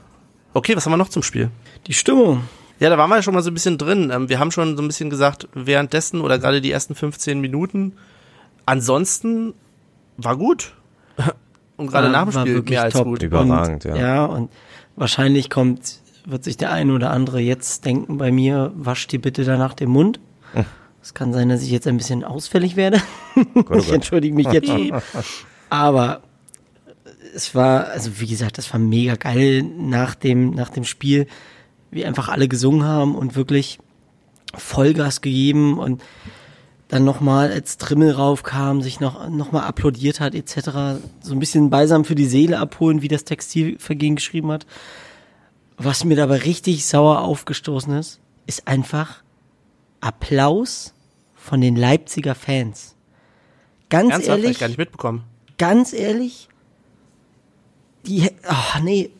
Okay, 0.52 0.74
was 0.74 0.84
haben 0.84 0.94
wir 0.94 0.96
noch 0.96 1.10
zum 1.10 1.22
Spiel? 1.22 1.48
Die 1.86 1.94
Stimmung. 1.94 2.42
Ja, 2.78 2.90
da 2.90 2.98
waren 2.98 3.08
wir 3.10 3.16
ja 3.16 3.22
schon 3.22 3.34
mal 3.34 3.42
so 3.42 3.50
ein 3.50 3.54
bisschen 3.54 3.78
drin. 3.78 4.10
Ähm, 4.12 4.28
wir 4.28 4.38
haben 4.38 4.50
schon 4.50 4.76
so 4.76 4.82
ein 4.82 4.86
bisschen 4.88 5.08
gesagt, 5.10 5.48
währenddessen 5.54 6.20
oder 6.20 6.38
gerade 6.38 6.60
die 6.60 6.70
ersten 6.70 6.94
15 6.94 7.40
Minuten. 7.40 7.94
Ansonsten 8.66 9.54
war 10.16 10.36
gut. 10.36 10.74
Und 11.76 11.88
gerade 11.88 12.06
War- 12.06 12.12
nach 12.12 12.24
dem 12.24 12.34
war 12.34 12.42
Spiel 12.42 12.54
wirklich 12.54 12.70
mehr 12.70 12.82
als 12.82 12.94
top. 12.94 13.04
gut. 13.04 13.22
Überragend, 13.22 13.84
ja. 13.84 13.96
Ja, 13.96 14.24
und 14.24 14.50
wahrscheinlich 14.96 15.50
kommt, 15.50 16.00
wird 16.24 16.44
sich 16.44 16.56
der 16.56 16.72
eine 16.72 16.92
oder 16.94 17.10
andere 17.10 17.40
jetzt 17.40 17.84
denken 17.84 18.18
bei 18.18 18.32
mir, 18.32 18.72
wasch 18.74 19.06
dir 19.06 19.20
bitte 19.20 19.44
danach 19.44 19.74
den 19.74 19.90
Mund. 19.90 20.20
Es 21.02 21.14
kann 21.14 21.32
sein, 21.32 21.48
dass 21.48 21.62
ich 21.62 21.70
jetzt 21.70 21.86
ein 21.86 21.98
bisschen 21.98 22.24
ausfällig 22.24 22.74
werde. 22.74 23.00
oh 23.54 23.74
ich 23.78 23.92
entschuldige 23.92 24.34
mich 24.34 24.48
jetzt 24.48 24.66
schon. 24.66 24.90
Aber 25.70 26.22
es 27.32 27.54
war, 27.54 27.86
also 27.86 28.18
wie 28.18 28.26
gesagt, 28.26 28.58
das 28.58 28.72
war 28.72 28.80
mega 28.80 29.14
geil 29.14 29.62
nach 29.62 30.16
dem, 30.16 30.50
nach 30.50 30.68
dem 30.68 30.82
Spiel, 30.82 31.28
wie 31.96 32.04
einfach 32.04 32.28
alle 32.28 32.46
gesungen 32.46 32.84
haben 32.84 33.16
und 33.16 33.34
wirklich 33.34 33.78
Vollgas 34.54 35.20
gegeben 35.20 35.78
und 35.78 36.02
dann 36.88 37.04
nochmal, 37.04 37.50
als 37.50 37.78
Trimmel 37.78 38.12
raufkam, 38.12 38.80
sich 38.80 39.00
noch, 39.00 39.28
noch 39.28 39.50
mal 39.50 39.66
applaudiert 39.66 40.20
hat, 40.20 40.36
etc. 40.36 41.00
So 41.20 41.32
ein 41.32 41.40
bisschen 41.40 41.68
beisam 41.68 42.04
für 42.04 42.14
die 42.14 42.26
Seele 42.26 42.60
abholen, 42.60 43.02
wie 43.02 43.08
das 43.08 43.24
Textilvergehen 43.24 44.14
geschrieben 44.14 44.52
hat. 44.52 44.66
Was 45.78 46.04
mir 46.04 46.16
dabei 46.16 46.36
richtig 46.38 46.86
sauer 46.86 47.22
aufgestoßen 47.22 47.92
ist, 47.94 48.20
ist 48.46 48.68
einfach 48.68 49.22
Applaus 50.00 50.94
von 51.34 51.60
den 51.60 51.74
Leipziger 51.74 52.36
Fans. 52.36 52.94
Ganz 53.88 54.12
Ernsthaft, 54.12 54.42
ehrlich, 54.42 54.58
gar 54.58 54.68
nicht 54.68 54.78
mitbekommen. 54.78 55.24
ganz 55.58 55.92
ehrlich, 55.92 56.48
die, 58.06 58.30
ach 58.44 58.80
nee, 58.80 59.10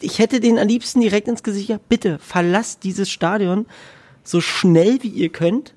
ich 0.00 0.18
hätte 0.18 0.40
den 0.40 0.58
am 0.58 0.68
liebsten 0.68 1.00
direkt 1.00 1.28
ins 1.28 1.42
Gesicht, 1.42 1.68
ja, 1.68 1.78
bitte 1.88 2.18
verlasst 2.18 2.84
dieses 2.84 3.10
Stadion 3.10 3.66
so 4.24 4.40
schnell 4.40 5.02
wie 5.02 5.08
ihr 5.08 5.30
könnt 5.30 5.74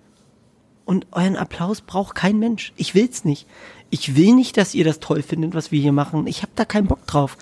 und 0.86 1.08
euren 1.12 1.38
Applaus 1.38 1.82
braucht 1.82 2.16
kein 2.16 2.40
Mensch. 2.40 2.74
Ich 2.76 2.96
will's 2.96 3.24
nicht. 3.24 3.48
Ich 3.90 4.16
will 4.16 4.34
nicht, 4.34 4.58
dass 4.58 4.74
ihr 4.74 4.84
das 4.84 5.00
toll 5.00 5.22
findet, 5.22 5.54
was 5.54 5.72
wir 5.72 5.80
hier 5.80 5.92
machen. 5.92 6.28
Ich 6.28 6.42
habe 6.42 6.52
da 6.56 6.66
keinen 6.66 6.88
Bock 6.88 7.06
drauf. 7.08 7.38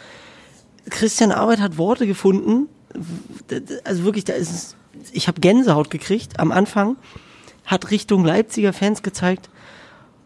Christian 0.89 1.31
Arbeit 1.31 1.59
hat 1.59 1.77
Worte 1.77 2.07
gefunden, 2.07 2.67
also 3.83 4.03
wirklich, 4.03 4.25
da 4.25 4.33
ist 4.33 4.49
es, 4.49 4.75
ich 5.11 5.27
habe 5.27 5.39
Gänsehaut 5.39 5.89
gekriegt 5.89 6.39
am 6.39 6.51
Anfang, 6.51 6.97
hat 7.65 7.91
Richtung 7.91 8.25
Leipziger 8.25 8.73
Fans 8.73 9.03
gezeigt, 9.03 9.49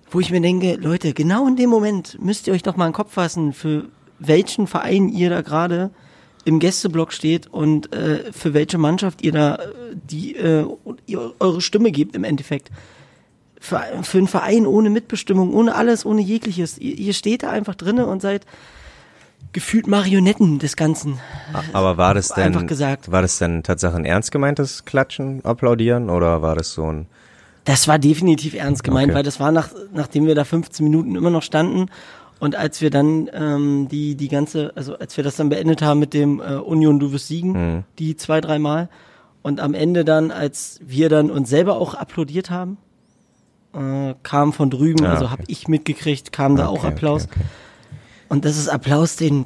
wo 0.10 0.20
ich 0.20 0.32
mir 0.32 0.42
denke, 0.42 0.76
Leute, 0.76 1.14
genau 1.14 1.48
in 1.48 1.56
dem 1.56 1.70
Moment 1.70 2.18
müsst 2.22 2.48
ihr 2.48 2.54
euch 2.54 2.64
doch 2.64 2.78
mal 2.78 2.86
einen 2.86 2.94
Kopf 2.94 3.14
fassen, 3.14 3.52
für 3.52 3.90
welchen 4.28 4.68
Verein 4.68 5.10
ihr 5.10 5.30
da 5.30 5.42
gerade 5.42 5.92
im 6.46 6.60
Gästeblock 6.60 7.14
steht 7.14 7.48
und 7.48 7.94
äh, 7.94 8.32
für 8.32 8.54
welche 8.54 8.78
Mannschaft 8.78 9.22
ihr 9.22 9.32
da 9.32 9.60
die 9.94 10.36
äh, 10.36 10.66
eure 11.40 11.62
Stimme 11.62 11.92
gebt 11.92 12.16
im 12.16 12.24
Endeffekt. 12.24 12.70
Für, 13.60 13.82
für 14.04 14.18
einen 14.18 14.28
Verein 14.28 14.68
ohne 14.68 14.90
Mitbestimmung, 14.90 15.54
ohne 15.54 15.74
alles, 15.76 16.06
ohne 16.06 16.22
jegliches. 16.22 16.78
Ihr, 16.78 16.98
ihr 16.98 17.14
steht 17.14 17.44
da 17.44 17.50
einfach 17.50 17.76
drinne 17.76 18.06
und 18.08 18.22
seid 18.22 18.46
gefühlt 19.54 19.88
Marionetten 19.88 20.60
des 20.60 20.76
Ganzen. 20.76 21.20
Aber 21.72 21.96
war 21.98 22.14
das 22.14 22.30
denn, 22.30 22.46
Einfach 22.46 22.66
gesagt. 22.66 23.12
war 23.12 23.22
das 23.22 23.38
denn 23.38 23.64
tatsächlich 23.64 24.00
ein 24.00 24.06
ernst 24.06 24.32
gemeintes 24.32 24.84
Klatschen, 24.84 25.46
Applaudieren 25.46 26.10
oder 26.10 26.42
war 26.42 26.56
das 26.56 26.74
so 26.74 26.92
ein, 26.92 27.06
Das 27.64 27.88
war 27.88 28.00
definitiv 28.00 28.56
ernst 28.56 28.84
gemeint, 28.84 29.10
Okay. 29.12 29.18
weil 29.18 29.24
das 29.24 29.40
war 29.40 29.52
nach, 29.52 29.70
nachdem 29.94 30.26
wir 30.26 30.36
da 30.36 30.44
15 30.44 30.84
Minuten 30.84 31.16
immer 31.16 31.30
noch 31.30 31.44
standen 31.44 31.86
und 32.44 32.56
als 32.58 32.82
wir 32.82 32.90
dann 32.90 33.30
ähm, 33.34 33.88
die 33.90 34.16
die 34.16 34.28
ganze, 34.28 34.74
also 34.76 34.98
als 34.98 35.16
wir 35.18 35.24
das 35.24 35.36
dann 35.38 35.48
beendet 35.50 35.82
haben 35.82 36.00
mit 36.00 36.14
dem 36.14 36.42
äh, 36.42 36.56
Union 36.56 37.00
du 37.00 37.12
wirst 37.14 37.28
siegen, 37.28 37.52
Mhm. 37.54 37.84
die 38.00 38.18
zwei 38.18 38.42
dreimal 38.42 38.90
und 39.42 39.60
am 39.62 39.74
Ende 39.74 40.04
dann, 40.04 40.30
als 40.32 40.80
wir 40.86 41.08
dann 41.10 41.32
uns 41.32 41.50
selber 41.50 41.76
auch 41.78 41.94
applaudiert 41.94 42.50
haben, 42.50 42.78
äh, 43.74 44.14
kam 44.24 44.52
von 44.54 44.70
drüben, 44.70 45.06
Ah, 45.06 45.12
also 45.14 45.26
okay. 45.26 45.32
habe 45.32 45.44
ich 45.48 45.68
mitgekriegt, 45.68 46.32
kam 46.32 46.56
da 46.58 46.68
auch 46.68 46.80
Okay, 46.80 46.88
okay, 46.88 46.96
Applaus 46.96 47.24
okay. 47.32 47.40
und 48.30 48.44
das 48.46 48.58
ist 48.58 48.68
Applaus, 48.68 49.16
den 49.16 49.46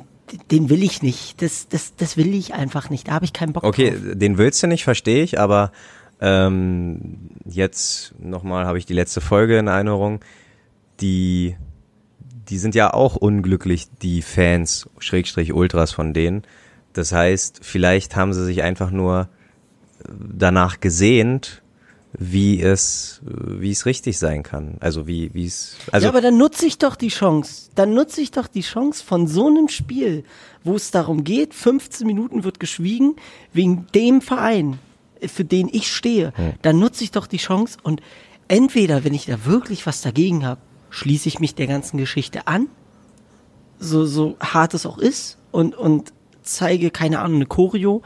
den 0.52 0.70
will 0.70 0.84
ich 0.84 1.02
nicht, 1.04 1.42
das 1.42 1.68
das 1.70 1.96
das 1.96 2.18
will 2.18 2.34
ich 2.34 2.54
einfach 2.54 2.90
nicht, 2.90 3.08
da 3.08 3.14
habe 3.14 3.26
ich 3.26 3.32
keinen 3.34 3.54
Bock 3.54 3.64
Okay, 3.64 3.92
drauf. 3.92 4.02
den 4.16 4.38
willst 4.40 4.62
du 4.64 4.68
nicht, 4.68 4.84
verstehe 4.84 5.24
ich, 5.24 5.40
aber 5.40 5.72
ähm, 6.20 7.30
jetzt 7.46 8.14
nochmal 8.20 8.66
habe 8.66 8.78
ich 8.80 8.86
die 8.88 8.94
letzte 8.96 9.22
Folge 9.22 9.60
in 9.60 9.68
Erinnerung. 9.68 10.20
Die, 11.00 11.56
die 12.50 12.58
sind 12.58 12.76
ja 12.76 12.94
auch 12.94 13.16
unglücklich, 13.16 13.88
die 14.02 14.22
Fans, 14.22 14.90
Schrägstrich 15.00 15.54
Ultras 15.54 15.92
von 15.92 16.14
denen. 16.14 16.44
Das 16.94 17.12
heißt, 17.12 17.60
vielleicht 17.62 18.16
haben 18.16 18.34
sie 18.34 18.46
sich 18.46 18.64
einfach 18.64 18.92
nur 18.92 19.30
äh, 20.00 20.10
danach 20.34 20.80
gesehnt, 20.80 21.62
wie 22.18 22.62
es, 22.62 23.22
äh, 23.26 23.62
wie 23.62 23.72
es 23.72 23.86
richtig 23.86 24.18
sein 24.18 24.44
kann. 24.44 24.78
Also 24.80 25.08
wie, 25.08 25.34
wie 25.34 25.46
es, 25.46 25.78
also 25.92 26.06
ja, 26.06 26.10
aber 26.10 26.22
dann 26.22 26.38
nutze 26.38 26.66
ich 26.66 26.78
doch 26.78 26.96
die 26.96 27.10
Chance. 27.10 27.70
Dann 27.76 27.94
nutze 27.94 28.22
ich 28.22 28.32
doch 28.32 28.48
die 28.48 28.62
Chance 28.62 29.04
von 29.04 29.28
so 29.28 29.48
einem 29.48 29.68
Spiel, 29.68 30.24
wo 30.64 30.76
es 30.76 30.92
darum 30.92 31.24
geht, 31.24 31.54
15 31.54 32.08
Minuten 32.08 32.44
wird 32.44 32.60
geschwiegen 32.60 33.16
wegen 33.54 33.88
dem 33.94 34.22
Verein, 34.22 34.80
äh, 35.20 35.28
für 35.28 35.46
den 35.46 35.70
ich 35.72 35.94
stehe. 35.94 36.34
Dann 36.62 36.80
nutze 36.80 37.04
ich 37.04 37.12
doch 37.12 37.28
die 37.28 37.38
Chance 37.38 37.78
und 37.84 38.02
entweder, 38.48 39.04
wenn 39.04 39.14
ich 39.14 39.26
da 39.26 39.46
wirklich 39.46 39.86
was 39.86 40.02
dagegen 40.02 40.46
habe, 40.46 40.62
schließe 40.90 41.28
ich 41.28 41.40
mich 41.40 41.56
der 41.56 41.68
ganzen 41.68 41.98
Geschichte 41.98 42.48
an, 42.48 42.68
so, 43.80 44.06
so 44.06 44.38
hart 44.40 44.74
es 44.74 44.86
auch 44.86 44.98
ist, 44.98 45.38
und, 45.52 45.76
und 45.76 46.14
zeige, 46.44 46.92
keine 46.92 47.20
Ahnung, 47.20 47.38
eine 47.38 47.46
Choreo, 47.46 48.02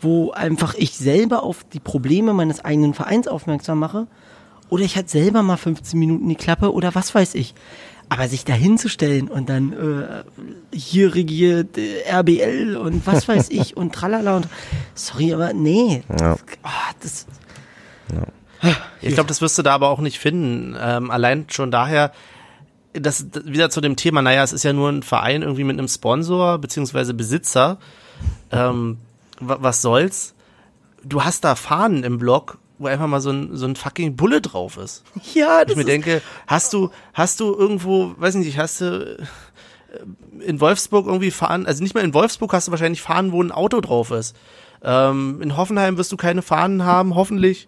wo 0.00 0.32
einfach 0.32 0.74
ich 0.74 0.96
selber 0.96 1.42
auf 1.42 1.64
die 1.64 1.80
Probleme 1.80 2.34
meines 2.34 2.64
eigenen 2.64 2.94
Vereins 2.94 3.26
aufmerksam 3.26 3.78
mache. 3.78 4.06
Oder 4.68 4.84
ich 4.84 4.96
halt 4.96 5.10
selber 5.10 5.42
mal 5.42 5.56
15 5.56 5.98
Minuten 5.98 6.28
die 6.28 6.34
Klappe 6.34 6.72
oder 6.72 6.94
was 6.94 7.14
weiß 7.14 7.34
ich. 7.34 7.54
Aber 8.08 8.28
sich 8.28 8.44
da 8.44 8.52
hinzustellen 8.52 9.28
und 9.28 9.48
dann 9.48 9.72
äh, 9.72 10.24
hier 10.76 11.14
regiert 11.14 11.78
äh, 11.78 12.02
RBL 12.10 12.76
und 12.76 13.06
was 13.06 13.26
weiß 13.28 13.48
ich 13.50 13.76
und 13.76 13.94
tralala 13.94 14.36
und 14.36 14.48
sorry, 14.94 15.32
aber 15.32 15.52
nee. 15.52 16.02
Ja. 16.20 16.36
Ah, 16.62 16.90
das, 17.00 17.26
Ich 19.02 19.14
glaube, 19.14 19.28
das 19.28 19.40
wirst 19.40 19.58
du 19.58 19.62
da 19.62 19.74
aber 19.74 19.88
auch 19.90 20.00
nicht 20.00 20.18
finden. 20.18 20.76
Ähm, 20.80 21.10
allein 21.10 21.46
schon 21.50 21.70
daher, 21.70 22.12
das 22.92 23.26
wieder 23.44 23.70
zu 23.70 23.80
dem 23.80 23.96
Thema, 23.96 24.22
naja, 24.22 24.42
es 24.42 24.52
ist 24.52 24.62
ja 24.62 24.72
nur 24.72 24.88
ein 24.90 25.02
Verein 25.02 25.42
irgendwie 25.42 25.64
mit 25.64 25.78
einem 25.78 25.88
Sponsor 25.88 26.58
beziehungsweise 26.58 27.12
Besitzer. 27.14 27.78
Ähm, 28.52 28.98
wa- 29.40 29.58
was 29.60 29.82
soll's? 29.82 30.34
Du 31.02 31.22
hast 31.24 31.44
da 31.44 31.54
Fahnen 31.54 32.04
im 32.04 32.18
Block, 32.18 32.58
wo 32.78 32.86
einfach 32.86 33.06
mal 33.08 33.20
so 33.20 33.30
ein, 33.30 33.56
so 33.56 33.66
ein 33.66 33.76
fucking 33.76 34.16
Bulle 34.16 34.40
drauf 34.40 34.76
ist. 34.78 35.02
ja, 35.34 35.60
Ich 35.60 35.66
das 35.66 35.76
mir 35.76 35.82
ist, 35.82 35.88
denke, 35.88 36.22
hast 36.46 36.72
du, 36.72 36.90
hast 37.12 37.40
du 37.40 37.54
irgendwo, 37.54 38.14
weiß 38.16 38.36
nicht, 38.36 38.56
hast 38.58 38.80
du 38.80 39.18
äh, 39.18 40.44
in 40.46 40.60
Wolfsburg 40.60 41.06
irgendwie 41.06 41.30
fahren, 41.30 41.66
also 41.66 41.82
nicht 41.82 41.94
mal 41.94 42.02
in 42.04 42.14
Wolfsburg 42.14 42.52
hast 42.52 42.68
du 42.68 42.72
wahrscheinlich 42.72 43.02
Fahnen, 43.02 43.32
wo 43.32 43.42
ein 43.42 43.52
Auto 43.52 43.80
drauf 43.80 44.10
ist. 44.12 44.34
Ähm, 44.82 45.40
in 45.42 45.56
Hoffenheim 45.56 45.96
wirst 45.98 46.12
du 46.12 46.16
keine 46.16 46.42
Fahnen 46.42 46.84
haben, 46.84 47.14
hoffentlich, 47.14 47.66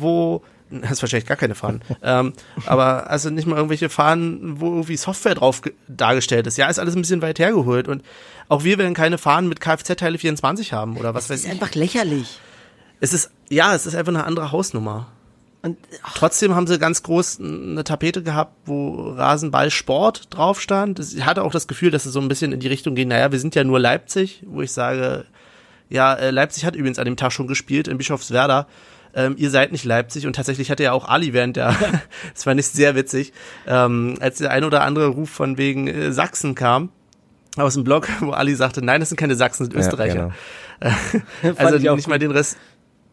wo, 0.00 0.42
hast 0.82 1.02
wahrscheinlich 1.02 1.26
gar 1.28 1.36
keine 1.36 1.54
Fahnen, 1.54 1.80
ähm, 2.02 2.32
aber 2.66 3.08
also 3.10 3.30
nicht 3.30 3.46
mal 3.46 3.56
irgendwelche 3.56 3.88
Fahnen, 3.88 4.60
wo 4.60 4.66
irgendwie 4.70 4.96
Software 4.96 5.34
drauf 5.36 5.62
ge- 5.62 5.74
dargestellt 5.88 6.46
ist. 6.46 6.58
Ja, 6.58 6.68
ist 6.68 6.78
alles 6.78 6.96
ein 6.96 7.02
bisschen 7.02 7.22
weit 7.22 7.38
hergeholt 7.38 7.88
und 7.88 8.02
auch 8.48 8.64
wir 8.64 8.78
werden 8.78 8.94
keine 8.94 9.18
Fahnen 9.18 9.48
mit 9.48 9.60
Kfz-Teile 9.60 10.18
24 10.18 10.72
haben 10.72 10.96
oder 10.96 11.14
was 11.14 11.24
das 11.24 11.30
weiß 11.30 11.38
ist 11.40 11.46
ich. 11.46 11.50
einfach 11.52 11.74
lächerlich. 11.74 12.38
Es 13.00 13.12
ist, 13.12 13.30
ja, 13.50 13.74
es 13.74 13.86
ist 13.86 13.94
einfach 13.94 14.12
eine 14.12 14.24
andere 14.24 14.52
Hausnummer. 14.52 15.08
Und 15.62 15.76
ach, 16.02 16.14
Trotzdem 16.14 16.54
haben 16.54 16.66
sie 16.66 16.78
ganz 16.78 17.02
groß 17.02 17.40
eine 17.40 17.82
Tapete 17.82 18.22
gehabt, 18.22 18.52
wo 18.66 19.10
Rasenball 19.10 19.70
Sport 19.70 20.28
drauf 20.30 20.60
stand. 20.60 20.98
Ich 21.00 21.24
hatte 21.24 21.42
auch 21.42 21.50
das 21.50 21.66
Gefühl, 21.66 21.90
dass 21.90 22.06
es 22.06 22.12
so 22.12 22.20
ein 22.20 22.28
bisschen 22.28 22.52
in 22.52 22.60
die 22.60 22.68
Richtung 22.68 22.94
ging, 22.94 23.08
naja, 23.08 23.32
wir 23.32 23.40
sind 23.40 23.54
ja 23.56 23.64
nur 23.64 23.80
Leipzig, 23.80 24.42
wo 24.46 24.62
ich 24.62 24.70
sage, 24.72 25.24
ja, 25.90 26.14
äh, 26.14 26.30
Leipzig 26.30 26.64
hat 26.64 26.76
übrigens 26.76 26.98
an 26.98 27.04
dem 27.04 27.16
Tag 27.16 27.32
schon 27.32 27.46
gespielt 27.48 27.88
in 27.88 27.98
Bischofswerda. 27.98 28.66
Ähm, 29.16 29.34
ihr 29.38 29.50
seid 29.50 29.72
nicht 29.72 29.84
Leipzig 29.84 30.26
und 30.26 30.36
tatsächlich 30.36 30.70
hatte 30.70 30.82
ja 30.84 30.92
auch 30.92 31.08
Ali 31.08 31.32
während 31.32 31.56
der, 31.56 31.74
das 32.34 32.46
war 32.46 32.54
nicht 32.54 32.68
sehr 32.68 32.94
witzig, 32.94 33.32
ähm, 33.66 34.16
als 34.20 34.38
der 34.38 34.50
ein 34.52 34.62
oder 34.62 34.82
andere 34.82 35.08
Ruf 35.08 35.30
von 35.30 35.56
wegen 35.58 35.88
äh, 35.88 36.12
Sachsen 36.12 36.54
kam 36.54 36.90
aus 37.56 37.74
dem 37.74 37.84
Blog, 37.84 38.08
wo 38.20 38.32
Ali 38.32 38.54
sagte, 38.54 38.84
nein, 38.84 39.00
das 39.00 39.08
sind 39.08 39.16
keine 39.18 39.34
Sachsen, 39.34 39.64
das 39.64 39.72
sind 39.72 39.80
Ja, 39.80 39.88
Österreicher. 39.88 40.34
Fand 41.40 41.58
Also 41.58 41.76
ich 41.76 41.88
auch 41.88 41.96
nicht 41.96 42.06
mal 42.08 42.18
den 42.18 42.30
Res 42.30 42.56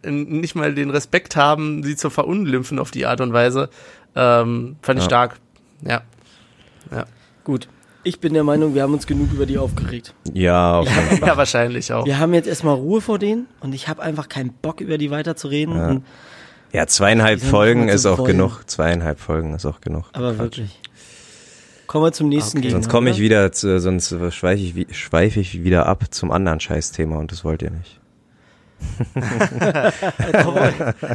nicht 0.06 0.56
mal 0.56 0.74
den 0.76 0.90
Respekt 0.90 1.38
haben, 1.38 1.82
sie 1.82 1.96
zu 1.96 2.10
verunglimpfen 2.10 2.78
auf 2.78 2.92
die 2.92 3.06
Art 3.06 3.22
und 3.22 3.32
Weise. 3.32 3.70
Ähm, 4.18 4.76
fand 4.82 5.00
ich 5.00 5.06
Ja. 5.06 5.10
stark. 5.10 5.40
Ja. 5.82 6.02
Ja. 6.92 7.06
gut. 7.46 7.70
Ich 8.06 8.20
bin 8.20 8.34
der 8.34 8.44
Meinung, 8.44 8.76
wir 8.76 8.82
haben 8.84 8.94
uns 8.94 9.08
genug 9.08 9.32
über 9.32 9.46
die 9.46 9.58
aufgeregt. 9.58 10.14
ja, 10.34 10.80
auf 10.80 10.90
jeden 10.90 11.20
Fall. 11.20 11.28
ja, 11.30 11.38
wahrscheinlich 11.38 11.94
auch. 11.94 12.06
Wir 12.06 12.20
haben 12.20 12.34
jetzt 12.34 12.48
erstmal 12.48 12.76
Ruhe 12.76 13.00
vor 13.00 13.18
denen 13.18 13.48
und 13.62 13.74
ich 13.74 13.88
habe 13.88 14.02
einfach 14.02 14.28
keinen 14.28 14.52
Bock, 14.54 14.82
über 14.82 14.98
die 14.98 15.10
weiter 15.10 15.36
zu 15.38 15.48
reden. 15.48 15.74
Und 15.80 16.04
Ja, 16.74 16.86
zweieinhalb 16.88 17.42
Folgen 17.42 17.88
ist 17.88 18.06
auch 18.06 18.18
voll. 18.18 18.28
genug. 18.28 18.64
Zweieinhalb 18.68 19.20
Folgen 19.22 19.54
ist 19.54 19.66
auch 19.66 19.80
genug. 19.80 20.06
Aber 20.14 20.38
wirklich. 20.38 20.80
Kommen 21.88 22.06
wir 22.06 22.12
zum 22.12 22.28
nächsten 22.28 22.58
Okay. 22.58 22.68
Gegner. 22.68 22.82
Sonst 22.82 22.92
komme 22.92 23.10
ich 23.10 23.20
wieder, 23.20 23.52
zu, 23.54 23.80
sonst 23.80 24.10
schweife 24.32 24.62
ich, 24.62 24.98
schweife 24.98 25.40
ich 25.40 25.64
wieder 25.64 25.86
ab 25.86 26.04
zum 26.12 26.32
anderen 26.32 26.60
Scheißthema 26.60 27.16
und 27.18 27.32
das 27.32 27.44
wollt 27.46 27.62
ihr 27.62 27.72
nicht. 27.72 28.00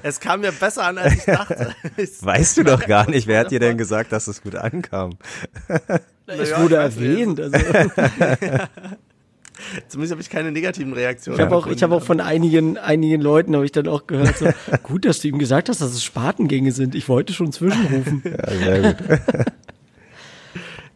Es 0.03 0.21
kam 0.21 0.41
mir 0.41 0.53
besser 0.53 0.85
an, 0.85 0.97
als 0.97 1.15
ich 1.17 1.25
dachte. 1.25 1.75
Weißt 2.23 2.57
du 2.57 2.65
doch 2.65 2.87
gar 2.87 3.11
nicht, 3.11 3.27
wer 3.27 3.41
hat 3.41 3.51
dir 3.51 3.61
denn 3.61 3.77
gesagt, 3.77 4.13
dass 4.13 4.27
es 4.27 4.43
gut 4.43 4.55
ankam? 4.55 5.19
Es 6.29 6.51
Ja, 6.51 6.63
wurde 6.63 6.77
erwähnt. 6.77 7.41
Also, 7.41 7.57
Zumindest 9.89 10.13
habe 10.13 10.23
ich 10.23 10.31
keine 10.31 10.53
negativen 10.53 10.93
Reaktionen. 10.93 11.39
ich 11.39 11.45
habe 11.45 11.57
auch, 11.57 11.67
ich 11.67 11.83
habe 11.83 11.95
auch 11.97 12.03
von 12.03 12.21
einigen, 12.21 12.79
einigen 12.79 13.21
Leuten 13.21 13.55
habe 13.55 13.65
ich 13.65 13.73
dann 13.73 13.89
auch 13.89 14.07
gehört, 14.07 14.39
so, 14.39 14.47
gut, 14.85 15.05
dass 15.05 15.21
du 15.21 15.29
ihm 15.29 15.39
gesagt 15.39 15.69
hast, 15.69 15.81
dass 15.81 15.91
es 15.93 16.05
Spatengänge 16.05 16.71
sind. 16.73 16.95
Ich 16.95 17.09
wollte 17.09 17.33
schon 17.33 17.53
zwischenrufen. 17.53 18.23
Ja, 18.29 18.51
sehr 18.57 18.81
gut. 18.95 18.97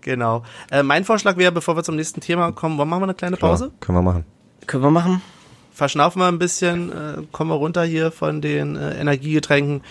Genau. 0.03 0.43
Äh, 0.71 0.83
mein 0.83 1.05
Vorschlag 1.05 1.37
wäre, 1.37 1.53
bevor 1.53 1.77
wir 1.77 1.83
zum 1.85 1.97
nächsten 1.97 2.21
Thema 2.21 2.53
kommen, 2.53 2.77
wollen 2.79 2.89
wir 2.89 2.99
mal 2.99 3.05
eine 3.05 3.15
kleine 3.15 3.37
Pause? 3.37 3.67
Klar, 3.67 3.77
können 3.81 3.99
wir 3.99 4.03
machen. 4.03 4.25
Können 4.67 4.83
wir 4.83 4.91
machen? 4.91 5.23
Verschnaufen 5.73 6.21
wir 6.21 6.27
ein 6.29 6.39
bisschen, 6.39 6.91
äh, 6.91 7.23
kommen 7.33 7.51
wir 7.51 7.55
runter 7.57 7.85
hier 7.85 8.11
von 8.11 8.41
den 8.41 8.77
äh, 8.77 9.01
Energiegetränken 9.01 9.83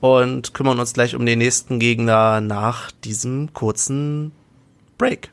und 0.00 0.54
kümmern 0.54 0.78
uns 0.78 0.92
gleich 0.92 1.14
um 1.14 1.26
den 1.26 1.38
nächsten 1.38 1.78
Gegner 1.78 2.40
nach 2.40 2.90
diesem 2.92 3.52
kurzen 3.52 4.32
Break. 4.98 5.30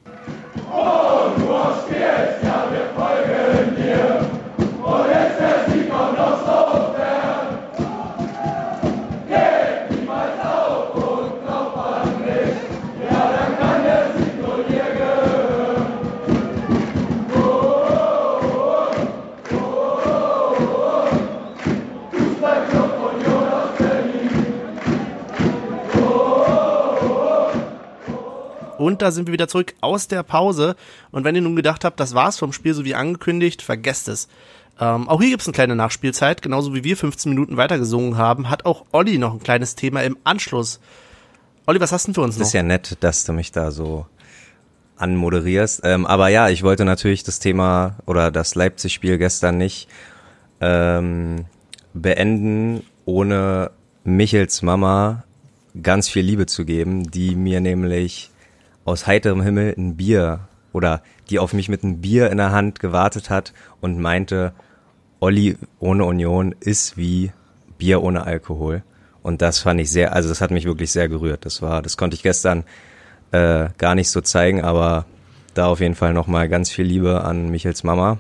Und 28.86 29.02
da 29.02 29.10
sind 29.10 29.28
wir 29.28 29.34
wieder 29.34 29.48
zurück 29.48 29.74
aus 29.82 30.08
der 30.08 30.22
Pause. 30.22 30.76
Und 31.12 31.24
wenn 31.24 31.34
ihr 31.36 31.42
nun 31.42 31.56
gedacht 31.56 31.84
habt, 31.84 32.00
das 32.00 32.14
war's 32.14 32.38
vom 32.38 32.54
Spiel, 32.54 32.76
so 32.76 32.86
wie 32.86 32.94
angekündigt, 32.94 33.64
vergesst 33.64 34.08
es. 34.08 34.28
Ähm, 34.80 35.10
auch 35.10 35.20
hier 35.22 35.32
gibt's 35.32 35.48
eine 35.48 35.54
kleine 35.54 35.76
Nachspielzeit. 35.76 36.44
Genauso 36.44 36.76
wie 36.76 36.84
wir 36.84 36.96
15 36.96 37.32
Minuten 37.32 37.58
weitergesungen 37.58 38.16
haben, 38.18 38.48
hat 38.48 38.66
auch 38.66 38.86
Olli 38.92 39.18
noch 39.18 39.34
ein 39.34 39.40
kleines 39.40 39.74
Thema 39.74 40.04
im 40.04 40.18
Anschluss. 40.24 40.80
Olli, 41.66 41.80
was 41.80 41.92
hast 41.92 42.04
du 42.06 42.12
denn 42.12 42.14
für 42.16 42.22
uns 42.22 42.36
Das 42.36 42.42
noch? 42.42 42.46
ist 42.48 42.54
ja 42.54 42.62
nett, 42.62 42.98
dass 43.00 43.24
du 43.24 43.34
mich 43.34 43.52
da 43.52 43.72
so 43.72 44.06
anmoderierst. 44.98 45.82
Ähm, 45.84 46.06
aber 46.06 46.28
ja, 46.30 46.50
ich 46.50 46.62
wollte 46.62 46.86
natürlich 46.86 47.24
das 47.24 47.40
Thema 47.40 47.96
oder 48.06 48.30
das 48.30 48.54
Leipzig-Spiel 48.54 49.18
gestern 49.18 49.58
nicht 49.58 49.88
ähm, 50.62 51.46
beenden, 51.96 52.84
ohne 53.06 53.72
Michels 54.04 54.62
Mama 54.62 55.24
ganz 55.82 56.08
viel 56.08 56.24
Liebe 56.24 56.46
zu 56.46 56.66
geben, 56.66 57.10
die 57.10 57.36
mir 57.36 57.62
nämlich 57.62 58.30
aus 58.86 59.08
heiterem 59.08 59.42
Himmel 59.42 59.74
ein 59.78 59.98
Bier 59.98 60.48
oder 60.72 61.02
die 61.30 61.40
auf 61.40 61.54
mich 61.54 61.68
mit 61.68 61.84
einem 61.84 62.02
Bier 62.02 62.30
in 62.30 62.38
der 62.38 62.52
Hand 62.52 62.80
gewartet 62.80 63.30
hat 63.30 63.54
und 63.82 64.00
meinte, 64.00 64.54
Olli 65.20 65.58
ohne 65.80 66.06
Union 66.06 66.56
ist 66.60 66.96
wie 66.96 67.32
Bier 67.78 68.02
ohne 68.02 68.26
Alkohol. 68.26 68.84
Und 69.24 69.42
das 69.42 69.60
fand 69.60 69.82
ich 69.82 69.92
sehr, 69.92 70.14
also 70.14 70.30
das 70.30 70.40
hat 70.40 70.52
mich 70.52 70.66
wirklich 70.66 70.92
sehr 70.92 71.10
gerührt. 71.10 71.46
Das 71.46 71.62
war, 71.62 71.82
das 71.82 71.98
konnte 71.98 72.16
ich 72.16 72.24
gestern 72.24 72.64
äh, 73.32 73.70
gar 73.78 73.96
nicht 73.96 74.12
so 74.12 74.22
zeigen, 74.22 74.64
aber 74.64 75.06
da 75.56 75.68
auf 75.68 75.80
jeden 75.80 75.96
Fall 75.96 76.14
nochmal 76.14 76.48
ganz 76.48 76.70
viel 76.70 76.86
Liebe 76.86 77.24
an 77.24 77.50
Michels 77.50 77.84
Mama. 77.84 78.20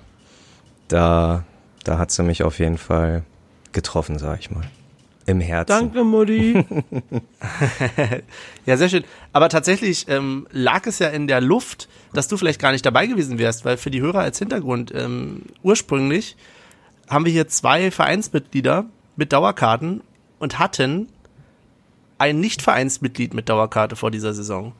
Da, 0.87 1.43
da 1.83 1.97
hat 1.99 2.09
sie 2.11 2.23
mich 2.23 2.41
auf 2.43 2.57
jeden 2.59 2.77
Fall 2.77 3.23
getroffen, 3.71 4.17
sag 4.17 4.39
ich 4.39 4.49
mal. 4.49 4.63
Im 5.27 5.39
Herzen. 5.39 5.91
Danke, 5.91 6.03
Mutti. 6.03 6.65
Ja, 8.65 8.77
sehr 8.77 8.89
schön. 8.89 9.03
Aber 9.31 9.49
tatsächlich 9.49 10.07
ähm, 10.09 10.47
lag 10.51 10.87
es 10.87 10.97
ja 10.97 11.09
in 11.09 11.27
der 11.27 11.39
Luft, 11.39 11.87
dass 12.13 12.27
du 12.27 12.35
vielleicht 12.35 12.59
gar 12.59 12.71
nicht 12.71 12.85
dabei 12.85 13.05
gewesen 13.05 13.37
wärst, 13.37 13.63
weil 13.63 13.77
für 13.77 13.91
die 13.91 14.01
Hörer 14.01 14.19
als 14.19 14.39
Hintergrund 14.39 14.91
ähm, 14.95 15.43
ursprünglich 15.61 16.35
haben 17.07 17.25
wir 17.25 17.31
hier 17.31 17.47
zwei 17.47 17.91
Vereinsmitglieder 17.91 18.85
mit 19.15 19.33
Dauerkarten 19.33 20.01
und 20.39 20.57
hatten 20.57 21.09
ein 22.17 22.39
Nicht-Vereinsmitglied 22.39 23.33
mit 23.33 23.49
Dauerkarte 23.49 23.95
vor 23.95 24.09
dieser 24.09 24.33
Saison. 24.33 24.73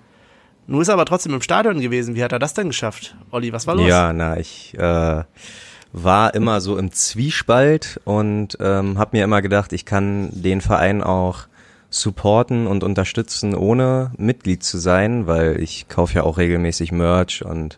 Nun 0.67 0.81
ist 0.81 0.87
er 0.87 0.95
aber 0.95 1.05
trotzdem 1.05 1.33
im 1.33 1.41
Stadion 1.41 1.79
gewesen. 1.79 2.15
Wie 2.15 2.23
hat 2.23 2.31
er 2.31 2.39
das 2.39 2.55
denn 2.55 2.69
geschafft? 2.69 3.15
Olli, 3.29 3.53
was 3.53 3.67
war 3.67 3.75
los? 3.75 3.87
Ja, 3.87 4.13
na, 4.13 4.37
ich 4.37 4.73
äh, 4.77 5.23
war 5.97 6.33
immer 6.33 6.59
so 6.59 6.77
im 6.77 6.91
Zwiespalt 6.91 8.01
und 8.03 8.57
ähm, 8.59 8.97
habe 8.97 9.15
mir 9.15 9.23
immer 9.23 9.41
gedacht, 9.41 9.71
ich 9.71 9.85
kann 9.85 10.29
den 10.33 10.59
Verein 10.59 11.01
auch 11.01 11.47
supporten 11.89 12.67
und 12.67 12.83
unterstützen, 12.83 13.55
ohne 13.55 14.11
Mitglied 14.17 14.61
zu 14.61 14.77
sein, 14.77 15.25
weil 15.25 15.61
ich 15.61 15.87
kaufe 15.87 16.15
ja 16.15 16.23
auch 16.23 16.37
regelmäßig 16.37 16.91
Merch 16.91 17.45
und 17.45 17.77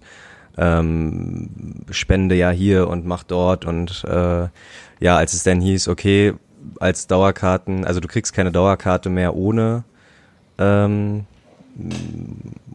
ähm, 0.57 1.49
spende 1.91 2.33
ja 2.33 2.49
hier 2.49 2.87
und 2.87 3.05
mach 3.05 3.21
dort 3.21 3.65
und 3.65 4.03
äh, 4.05 4.47
ja, 4.99 5.15
als 5.15 5.35
es 5.35 5.43
dann 5.43 5.61
hieß, 5.61 5.87
okay, 5.87 6.33
als 6.79 7.05
Dauerkarten, 7.05 7.85
also 7.85 7.99
du 7.99 8.07
kriegst 8.07 8.33
keine 8.33 8.51
Dauerkarte 8.51 9.09
mehr 9.09 9.35
ohne 9.35 9.83
ähm, 10.57 11.25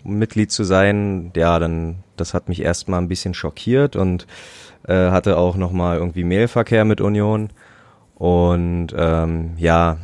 Mitglied 0.04 0.52
zu 0.52 0.62
sein, 0.62 1.32
ja, 1.34 1.58
dann 1.58 1.96
das 2.16 2.32
hat 2.32 2.48
mich 2.48 2.62
erstmal 2.62 3.00
ein 3.00 3.08
bisschen 3.08 3.34
schockiert 3.34 3.96
und 3.96 4.28
äh, 4.86 5.10
hatte 5.10 5.36
auch 5.36 5.56
nochmal 5.56 5.98
irgendwie 5.98 6.24
Mailverkehr 6.24 6.84
mit 6.84 7.00
Union. 7.00 7.50
Und 8.16 8.88
ähm, 8.96 9.52
ja, 9.56 9.98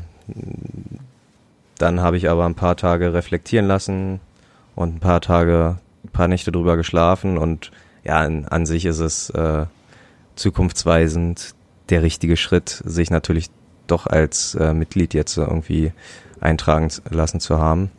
dann 1.78 2.00
habe 2.00 2.16
ich 2.16 2.28
aber 2.28 2.46
ein 2.46 2.54
paar 2.54 2.76
Tage 2.76 3.12
reflektieren 3.14 3.66
lassen 3.66 4.20
und 4.74 4.96
ein 4.96 5.00
paar 5.00 5.20
Tage, 5.20 5.78
ein 6.04 6.10
paar 6.10 6.28
Nächte 6.28 6.52
drüber 6.52 6.76
geschlafen 6.76 7.38
und 7.38 7.70
ja, 8.04 8.24
in, 8.24 8.46
an 8.46 8.66
sich 8.66 8.84
ist 8.84 9.00
es 9.00 9.30
äh, 9.30 9.66
zukunftsweisend 10.34 11.54
der 11.90 12.02
richtige 12.02 12.36
Schritt, 12.36 12.82
sich 12.84 13.10
natürlich 13.10 13.50
doch 13.86 14.06
als 14.06 14.54
äh, 14.54 14.72
Mitglied 14.72 15.14
jetzt 15.14 15.36
irgendwie 15.36 15.92
eintragen 16.40 16.88
lassen 17.10 17.40
zu 17.40 17.58
haben. 17.58 17.90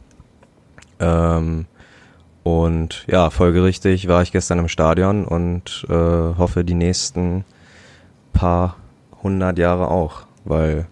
Ähm, 1.00 1.66
und 2.44 3.06
ja, 3.08 3.30
folgerichtig 3.30 4.08
war 4.08 4.22
ich 4.22 4.32
gestern 4.32 4.60
im 4.60 4.68
Stadion 4.68 5.26
und 5.26 5.86
äh, 5.90 5.94
hoffe 5.94 6.64
die 6.64 6.74
nächsten 6.74 7.44
paar 8.34 8.78
hundert 9.22 9.58
Jahre 9.58 9.90
auch, 9.90 10.22
weil 10.46 10.88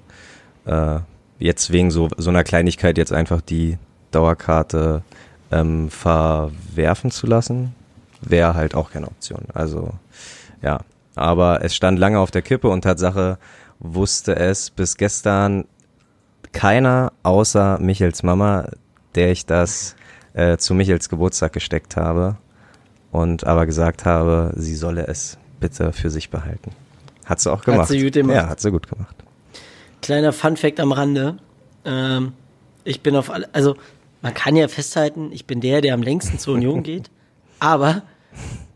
äh, 0.65 0.99
jetzt 1.39 1.71
wegen 1.71 1.91
so, 1.91 2.09
so 2.17 2.29
einer 2.29 2.43
Kleinigkeit 2.43 2.97
jetzt 2.97 3.13
einfach 3.13 3.41
die 3.41 3.77
Dauerkarte 4.11 5.03
ähm, 5.51 5.89
verwerfen 5.89 7.11
zu 7.11 7.27
lassen, 7.27 7.73
wäre 8.21 8.53
halt 8.53 8.75
auch 8.75 8.91
keine 8.91 9.07
Option. 9.07 9.45
Also 9.53 9.91
ja, 10.61 10.79
aber 11.15 11.63
es 11.63 11.75
stand 11.75 11.99
lange 11.99 12.19
auf 12.19 12.31
der 12.31 12.41
Kippe 12.41 12.69
und 12.69 12.81
Tatsache 12.81 13.37
wusste 13.79 14.35
es 14.35 14.69
bis 14.69 14.97
gestern 14.97 15.65
keiner 16.51 17.13
außer 17.23 17.77
Michels 17.79 18.23
Mama, 18.23 18.69
der 19.15 19.31
ich 19.31 19.45
das 19.45 19.95
äh, 20.37 20.57
zu 20.57 20.75
Michels 20.75 21.09
Geburtstag 21.09 21.51
gesteckt 21.53 21.97
habe 21.97 22.37
und 23.11 23.45
aber 23.45 23.65
gesagt 23.65 24.05
habe, 24.05 24.53
sie 24.55 24.75
solle 24.75 25.07
es 25.07 25.37
bitte 25.59 25.91
für 25.91 26.11
sich 26.11 26.29
behalten. 26.29 26.71
Hat 27.25 27.39
sie 27.41 27.51
auch 27.51 27.63
gemacht. 27.63 27.87
sie 27.87 28.03
gut 28.03 28.13
gemacht. 28.13 28.35
Ja, 28.35 28.47
hat 28.47 28.61
sie 28.61 28.69
gut 28.69 28.87
gemacht. 28.87 29.15
Kleiner 30.03 30.31
Funfact 30.31 30.79
am 30.79 30.91
Rande. 30.91 31.37
Ähm, 31.85 32.33
ich 32.83 33.01
bin 33.01 33.15
auf 33.15 33.31
alle, 33.31 33.49
also 33.53 33.75
man 34.21 34.35
kann 34.35 34.55
ja 34.55 34.67
festhalten, 34.67 35.31
ich 35.31 35.47
bin 35.47 35.59
der, 35.59 35.81
der 35.81 35.95
am 35.95 36.03
längsten 36.03 36.37
zur 36.37 36.53
Union 36.53 36.83
geht. 36.83 37.09
Aber 37.59 38.03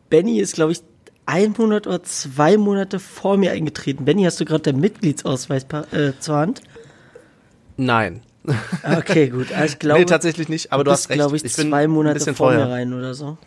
Benny 0.10 0.40
ist, 0.40 0.56
glaube 0.56 0.72
ich, 0.72 0.82
ein 1.28 1.54
Monat 1.56 1.86
oder 1.86 2.02
zwei 2.02 2.58
Monate 2.58 2.98
vor 3.00 3.38
mir 3.38 3.52
eingetreten. 3.52 4.06
Benny, 4.06 4.24
hast 4.24 4.40
du 4.40 4.46
gerade 4.46 4.64
deinen 4.64 4.82
Mitgliedsausweis 4.82 5.68
äh, 5.92 6.14
zur 6.20 6.38
Hand? 6.38 6.62
Nein. 7.78 8.24
Okay, 8.98 9.30
gut. 9.30 9.52
Also 9.54 9.74
ich 9.74 9.80
glaube, 9.80 10.00
nee, 10.00 10.06
tatsächlich 10.06 10.50
nicht, 10.50 10.72
aber 10.72 10.84
du, 10.84 10.92
hast 10.92 11.10
recht. 11.10 11.18
glaube 11.20 11.36
ich, 11.36 11.44
bin 11.44 11.52
zwei 11.52 11.88
Monate 11.88 12.16
bisschen 12.16 12.36
vor 12.36 12.48
vorher. 12.52 12.66
mir 12.66 12.72
rein 12.74 12.94
oder 12.94 13.14
so. 13.14 13.38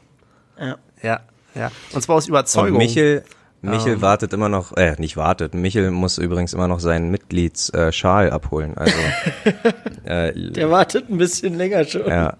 Ja. 0.58 0.76
Ja, 1.02 1.20
ja. 1.54 1.70
Und 1.92 2.00
zwar 2.02 2.16
aus 2.16 2.28
Überzeugung. 2.28 2.72
Und 2.72 2.78
Michel, 2.78 3.24
Michel 3.60 3.94
Ähm. 3.94 4.02
wartet 4.02 4.32
immer 4.32 4.48
noch, 4.48 4.76
äh, 4.76 4.94
nicht 4.98 5.16
wartet, 5.16 5.54
Michel 5.54 5.90
muss 5.90 6.18
übrigens 6.18 6.52
immer 6.52 6.68
noch 6.68 6.78
seinen 6.80 7.10
Mitgliedsschal 7.10 8.28
äh, 8.28 8.30
abholen. 8.30 8.74
Also 8.76 8.94
äh, 10.04 10.32
Der 10.52 10.70
wartet 10.70 11.10
ein 11.10 11.18
bisschen 11.18 11.56
länger 11.56 11.84
schon. 11.84 12.06
ja, 12.06 12.36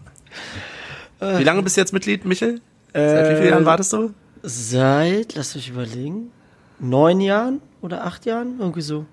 Wie 1.21 1.45
lange 1.45 1.63
bist 1.63 1.77
du 1.77 1.81
jetzt 1.81 1.93
Mitglied, 1.93 2.25
Michel? 2.25 2.61
Seit 2.93 3.31
wie 3.31 3.35
vielen 3.35 3.43
Äh, 3.47 3.51
Jahren 3.51 3.65
wartest 3.67 3.93
du? 3.93 4.15
Seit, 4.43 5.35
lass 5.35 5.55
mich 5.57 5.71
überlegen, 5.71 6.31
neun 6.79 7.21
Jahren 7.21 7.61
oder 7.81 8.05
acht 8.05 8.27
Jahren? 8.27 8.57
Irgendwie 8.61 8.83
so. 8.83 9.07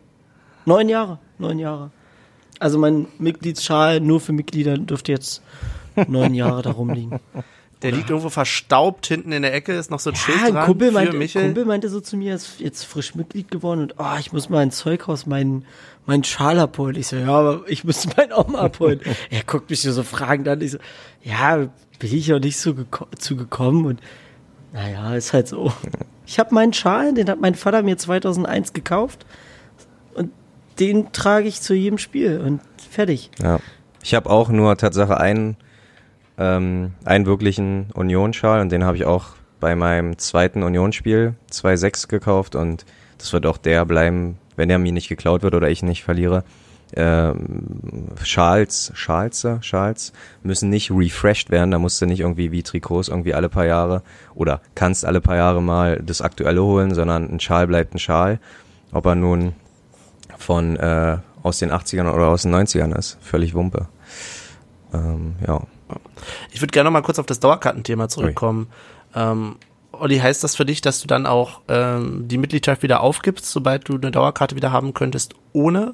Neun 0.66 0.90
Jahre, 0.90 1.18
neun 1.40 1.58
Jahre. 1.58 1.90
Also 2.62 2.78
mein 2.78 3.08
Mitgliedsschal 3.18 4.00
nur 4.02 4.20
für 4.20 4.34
Mitglieder 4.34 4.78
dürfte 4.78 5.12
jetzt 5.12 5.42
neun 6.08 6.36
Jahre 6.36 6.62
da 6.62 6.70
rumliegen. 6.72 7.20
Der 7.82 7.92
liegt 7.92 8.12
irgendwo 8.12 8.30
verstaubt 8.30 9.08
hinten 9.08 9.32
in 9.32 9.42
der 9.42 9.56
Ecke, 9.56 9.74
ist 9.74 9.90
noch 9.90 10.00
so 10.00 10.12
ein 10.12 10.16
Schild 10.16 10.38
Ja, 10.38 10.46
ein 10.46 10.54
dran 10.54 10.66
Kumpel 10.68 10.90
für 10.90 10.94
meinte, 10.94 11.18
Michel. 11.18 11.46
Kumpel 11.46 11.66
meinte 11.66 11.90
so 11.90 12.00
zu 12.00 12.16
mir, 12.18 12.34
er 12.34 12.36
ist 12.36 12.60
jetzt 12.60 12.84
frisch 12.84 13.16
Mitglied 13.16 13.50
geworden 13.50 13.82
und 13.82 13.96
oh, 13.98 14.16
ich 14.20 14.32
muss 14.32 14.50
mal 14.50 14.62
ins 14.62 14.78
Zeughaus 14.78 15.26
meinen 15.26 15.66
meinen 16.06 16.24
Schal 16.24 16.60
abholen. 16.60 16.96
Ich 16.96 17.08
so, 17.08 17.16
ja, 17.16 17.30
aber 17.30 17.64
ich 17.66 17.84
müsste 17.84 18.10
meinen 18.18 18.32
auch 18.32 18.48
mal 18.48 18.62
abholen. 18.62 19.02
er 19.32 19.44
guckt 19.44 19.72
mich 19.72 19.82
so 19.82 20.04
fragend 20.04 20.48
an. 20.48 20.62
Ich 20.62 20.74
so, 20.74 20.78
ja, 21.24 21.68
bin 21.98 22.16
ich 22.16 22.32
auch 22.32 22.40
nicht 22.40 22.60
so 22.60 22.76
geko 22.76 23.08
zu 23.18 23.36
gekommen 23.36 23.88
und 23.88 24.02
naja, 24.72 25.16
ist 25.16 25.34
halt 25.34 25.48
so. 25.48 25.74
Ich 26.28 26.38
habe 26.38 26.54
meinen 26.54 26.74
Schal, 26.74 27.16
den 27.16 27.28
hat 27.28 27.42
mein 27.42 27.56
Vater 27.56 27.82
mir 27.82 27.98
2001 27.98 28.74
gekauft 28.74 29.26
den 30.82 31.14
trage 31.14 31.48
ich 31.48 31.62
zu 31.62 31.74
jedem 31.74 32.00
Spiel 32.00 32.42
und 32.44 32.60
fertig. 32.90 33.30
Ja. 33.42 33.60
Ich 34.04 34.16
habe 34.16 34.30
auch 34.30 34.50
nur 34.50 34.76
Tatsache 34.78 35.20
einen, 35.20 35.56
ähm, 36.38 36.94
einen 37.06 37.28
wirklichen 37.28 37.92
Union-Schal 37.94 38.62
und 38.62 38.72
den 38.72 38.84
habe 38.84 38.98
ich 38.98 39.06
auch 39.06 39.28
bei 39.60 39.76
meinem 39.76 40.18
zweiten 40.18 40.64
Unionsspiel 40.64 41.36
2-6 41.52 42.08
gekauft 42.08 42.56
und 42.56 42.86
das 43.20 43.32
wird 43.32 43.46
auch 43.46 43.58
der 43.58 43.86
bleiben, 43.86 44.40
wenn 44.56 44.72
er 44.72 44.80
mir 44.80 44.92
nicht 44.92 45.08
geklaut 45.08 45.44
wird 45.44 45.54
oder 45.54 45.70
ich 45.70 45.84
nicht 45.84 46.04
verliere. 46.04 46.44
Ähm, 46.94 48.08
Schals, 48.24 48.92
Schalze, 48.96 49.60
Schals 49.62 50.12
müssen 50.42 50.70
nicht 50.70 50.92
refreshed 50.92 51.52
werden, 51.52 51.72
da 51.72 51.80
musst 51.80 52.02
du 52.02 52.08
nicht 52.08 52.22
irgendwie 52.22 52.52
wie 52.52 52.64
Trikots 52.64 53.08
irgendwie 53.08 53.36
alle 53.36 53.48
paar 53.48 53.66
Jahre 53.66 54.02
oder 54.34 54.62
kannst 54.74 55.06
alle 55.06 55.22
paar 55.22 55.38
Jahre 55.38 55.62
mal 55.62 56.02
das 56.04 56.22
aktuelle 56.22 56.64
holen, 56.64 56.94
sondern 56.94 57.32
ein 57.32 57.40
Schal 57.40 57.68
bleibt 57.68 57.94
ein 57.94 58.00
Schal. 58.00 58.40
Ob 58.92 59.06
er 59.06 59.16
nun 59.16 59.54
von 60.42 60.76
äh, 60.78 61.18
aus 61.44 61.60
den 61.60 61.72
80ern 61.72 62.12
oder 62.12 62.28
aus 62.28 62.44
den 62.44 62.54
90ern 62.54 62.98
ist. 62.98 63.18
Völlig 63.22 63.54
Wumpe. 63.54 63.88
Ähm, 64.94 65.36
ja. 65.46 65.62
Ich 66.52 66.62
würde 66.62 66.72
gerne 66.72 66.88
noch 66.88 66.94
mal 66.94 67.02
kurz 67.02 67.20
auf 67.20 67.26
das 67.26 67.40
Dauerkartenthema 67.40 68.08
zurückkommen. 68.10 68.68
Ähm, 69.16 69.56
Olli, 69.92 70.18
heißt 70.18 70.44
das 70.44 70.56
für 70.56 70.66
dich, 70.66 70.82
dass 70.82 71.02
du 71.02 71.08
dann 71.08 71.26
auch 71.26 71.62
ähm, 71.68 72.28
die 72.28 72.38
Mitgliedschaft 72.38 72.82
wieder 72.84 73.02
aufgibst, 73.02 73.46
sobald 73.46 73.88
du 73.88 73.96
eine 73.96 74.12
Dauerkarte 74.12 74.56
wieder 74.56 74.72
haben 74.72 74.94
könntest, 74.94 75.36
ohne? 75.54 75.94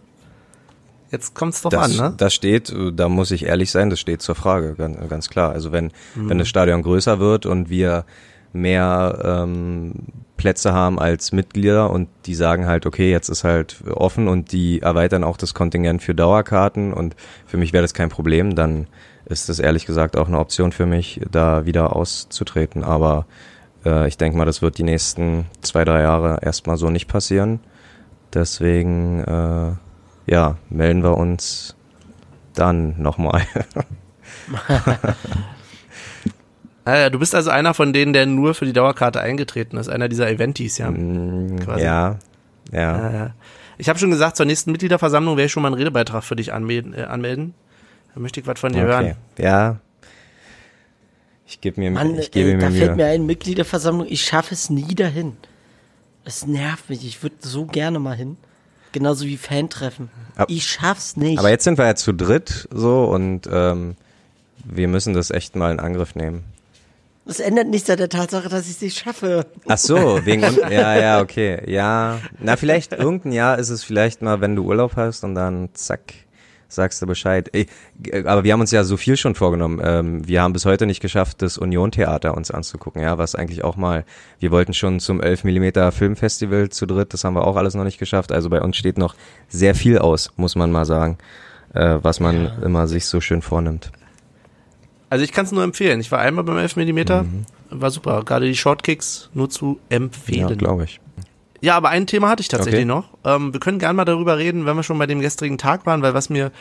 Jetzt 1.12 1.36
kommt 1.36 1.54
es 1.54 1.62
drauf 1.62 1.72
Das, 1.72 2.00
an, 2.00 2.12
ne? 2.12 2.14
das 2.18 2.34
steht, 2.34 2.74
da 2.94 3.10
muss 3.10 3.32
ich 3.32 3.46
ehrlich 3.46 3.72
sein, 3.72 3.90
das 3.90 4.00
steht 4.00 4.22
zur 4.22 4.36
Frage, 4.36 4.76
ganz, 4.76 4.98
ganz 5.10 5.30
klar. 5.30 5.52
Also 5.52 5.72
wenn, 5.72 5.92
wenn 6.16 6.38
das 6.38 6.50
Stadion 6.50 6.84
größer 6.84 7.20
wird 7.20 7.46
und 7.46 7.70
wir 7.70 8.06
mehr 8.52 9.20
ähm, 9.24 9.94
Plätze 10.38 10.74
haben 10.74 11.00
als 11.00 11.32
Mitglieder 11.32 11.90
und 11.90 12.08
die 12.26 12.36
sagen 12.36 12.68
halt, 12.68 12.86
okay, 12.86 13.12
jetzt 13.12 13.30
ist 13.30 13.44
halt 13.44 13.84
offen 13.90 14.28
und 14.28 14.52
die 14.52 14.82
erweitern 14.82 15.24
auch 15.24 15.38
das 15.38 15.54
Kontingent 15.54 16.02
für 16.02 16.16
Dauerkarten 16.16 16.94
und 16.94 17.16
für 17.46 17.58
mich 17.58 17.74
wäre 17.74 17.82
das 17.82 17.94
kein 17.94 18.10
Problem, 18.10 18.56
dann 18.56 18.88
ist 19.26 19.50
das 19.50 19.60
ehrlich 19.60 19.86
gesagt 19.86 20.16
auch 20.16 20.28
eine 20.28 20.40
Option 20.40 20.72
für 20.72 20.86
mich, 20.86 21.22
da 21.30 21.66
wieder 21.66 21.96
auszutreten. 21.96 22.84
Aber 22.84 23.26
äh, 23.86 24.08
ich 24.08 24.18
denke 24.18 24.38
mal, 24.38 24.46
das 24.46 24.62
wird 24.62 24.78
die 24.78 24.84
nächsten 24.84 25.46
zwei, 25.62 25.84
drei 25.84 26.02
Jahre 26.02 26.40
erstmal 26.42 26.78
so 26.78 26.90
nicht 26.90 27.08
passieren. 27.08 27.60
Deswegen, 28.34 29.20
äh, 29.24 30.32
ja, 30.32 30.58
melden 30.70 31.04
wir 31.04 31.18
uns 31.18 31.76
dann 32.54 33.02
nochmal. 33.02 33.42
Ah, 36.88 37.10
du 37.10 37.20
bist 37.20 37.36
also 37.36 37.50
einer 37.50 37.74
von 37.74 37.92
denen, 37.92 38.14
der 38.14 38.26
nur 38.26 38.54
für 38.54 38.66
die 38.66 38.72
Dauerkarte 38.74 39.20
eingetreten 39.20 39.76
ist, 39.78 39.90
einer 39.90 40.08
dieser 40.08 40.30
Eventis, 40.30 40.78
ja. 40.78 40.90
Quasi. 40.92 41.84
ja, 41.84 42.18
ja. 42.72 43.26
Äh, 43.26 43.30
ich 43.78 43.90
habe 43.90 44.00
schon 44.00 44.10
gesagt, 44.10 44.38
zur 44.38 44.46
nächsten 44.46 44.72
Mitgliederversammlung 44.72 45.36
werde 45.36 45.48
ich 45.48 45.52
schon 45.52 45.64
mal 45.64 45.68
einen 45.70 45.78
Redebeitrag 45.78 46.24
für 46.24 46.36
dich 46.36 46.54
anmelden. 46.54 46.94
Äh, 46.94 47.04
anmelden. 47.04 47.54
Da 48.14 48.22
möchte 48.22 48.40
ich 48.40 48.48
was 48.48 48.60
von 48.60 48.72
dir 48.72 48.84
Okay. 48.84 48.88
hören. 48.88 49.16
Ja. 49.38 49.76
Ich 51.46 51.62
gebe 51.62 51.80
mir, 51.80 51.92
Mann, 51.92 52.16
ich 52.18 52.32
gebe 52.32 52.52
ey, 52.52 52.58
da 52.58 52.70
mir 52.70 52.78
fällt 52.78 52.96
Mühe. 52.96 53.06
mir 53.06 53.12
ein 53.12 53.26
Mitgliederversammlung, 53.26 54.08
ich 54.10 54.22
schaffe 54.24 54.54
es 54.54 54.70
nie 54.70 54.96
dahin. 54.96 55.38
Es 56.26 56.46
nervt 56.46 56.90
mich, 56.90 57.06
ich 57.06 57.22
würde 57.24 57.36
so 57.40 57.66
gerne 57.66 58.00
mal 58.00 58.16
hin. 58.16 58.38
Genauso 58.92 59.26
wie 59.26 59.38
Fantreffen. 59.38 60.10
Ab- 60.36 60.50
ich 60.50 60.66
schaff's 60.68 61.16
nicht. 61.18 61.40
Aber 61.40 61.50
jetzt 61.50 61.64
sind 61.66 61.78
wir 61.78 61.86
ja 61.86 61.96
zu 61.96 62.14
dritt 62.14 62.68
so 62.72 63.06
und 63.06 63.48
ähm, 63.52 63.96
wir 64.66 64.88
müssen 64.88 65.14
das 65.14 65.32
echt 65.32 65.56
mal 65.56 65.72
in 65.72 65.80
Angriff 65.80 66.16
nehmen. 66.16 66.44
Das 67.28 67.40
ändert 67.40 67.68
nichts 67.68 67.90
an 67.90 67.98
der 67.98 68.10
Tatsache, 68.10 68.50
dass 68.50 68.66
ich 68.66 68.72
es 68.72 68.82
nicht 68.82 68.98
schaffe. 68.98 69.46
Ach 69.68 69.78
so, 69.78 70.26
wegen 70.26 70.42
ja, 70.72 70.98
ja, 70.98 71.22
okay. 71.22 71.62
Ja, 71.70 72.20
na 72.40 72.56
vielleicht 72.56 72.94
irgendein 72.94 73.34
Jahr 73.34 73.60
ist 73.60 73.70
es 73.70 73.84
vielleicht 73.84 74.22
mal, 74.22 74.42
wenn 74.42 74.56
du 74.56 74.64
Urlaub 74.64 74.96
hast 74.96 75.24
und 75.24 75.36
dann 75.36 75.70
zack, 75.74 76.14
sagst 76.70 77.02
du 77.02 77.06
Bescheid. 77.06 77.50
Ey, 77.54 77.68
aber 78.26 78.44
wir 78.44 78.54
haben 78.54 78.62
uns 78.62 78.72
ja 78.72 78.84
so 78.84 78.98
viel 78.98 79.18
schon 79.18 79.36
vorgenommen. 79.36 79.82
Ähm, 79.84 80.28
wir 80.28 80.42
haben 80.42 80.54
bis 80.54 80.66
heute 80.66 80.86
nicht 80.86 81.02
geschafft, 81.02 81.42
das 81.42 81.58
Union 81.58 81.92
Theater 81.92 82.36
uns 82.36 82.52
anzugucken, 82.52 83.02
ja, 83.02 83.18
was 83.18 83.36
eigentlich 83.36 83.64
auch 83.64 83.76
mal, 83.76 84.06
wir 84.40 84.52
wollten 84.52 84.74
schon 84.74 85.00
zum 85.00 85.22
11 85.22 85.44
mm 85.44 85.92
Filmfestival 85.92 86.70
zu 86.70 86.86
dritt, 86.86 87.14
das 87.14 87.24
haben 87.24 87.36
wir 87.36 87.46
auch 87.46 87.56
alles 87.56 87.76
noch 87.76 87.84
nicht 87.84 88.00
geschafft. 88.00 88.32
Also 88.32 88.50
bei 88.50 88.62
uns 88.62 88.78
steht 88.78 88.98
noch 88.98 89.16
sehr 89.50 89.76
viel 89.76 89.98
aus, 89.98 90.32
muss 90.38 90.56
man 90.56 90.72
mal 90.72 90.86
sagen, 90.86 91.18
äh, 91.74 91.98
was 92.02 92.20
man 92.20 92.52
immer 92.64 92.88
sich 92.88 93.06
so 93.06 93.22
schön 93.22 93.42
vornimmt. 93.42 93.92
Also 95.10 95.24
ich 95.24 95.32
kann 95.32 95.46
es 95.46 95.52
nur 95.52 95.64
empfehlen. 95.64 96.00
Ich 96.02 96.12
war 96.12 96.20
einmal 96.20 96.44
beim 96.44 96.58
11 96.58 96.76
mm, 96.76 97.02
war 97.70 97.92
super. 97.92 98.24
Gerade 98.26 98.46
die 98.46 98.56
Shortkicks 98.56 99.30
nur 99.34 99.50
zu 99.50 99.66
Mhm. 99.66 99.78
Ja, 99.90 99.96
empfehlen. 99.98 100.58
glaube 100.58 100.84
ich. 100.84 101.00
Ja, 101.62 101.76
aber 101.76 101.90
ein 101.90 102.06
Thema 102.08 102.30
hatte 102.30 102.42
ich 102.42 102.50
tatsächlich 102.50 102.82
Okay. 102.82 102.86
noch. 102.86 103.10
Ähm, 103.24 103.52
wir 103.54 103.60
können 103.60 103.80
gerne 103.80 103.94
mal 103.96 104.06
darüber 104.06 104.38
reden, 104.38 104.66
wenn 104.66 104.76
wir 104.76 104.84
schon 104.84 104.98
bei 105.00 105.08
dem 105.08 105.22
gestrigen 105.22 105.58
Tag 105.58 105.86
waren, 105.86 106.02
weil 106.02 106.14
was 106.14 106.30
mir, 106.30 106.52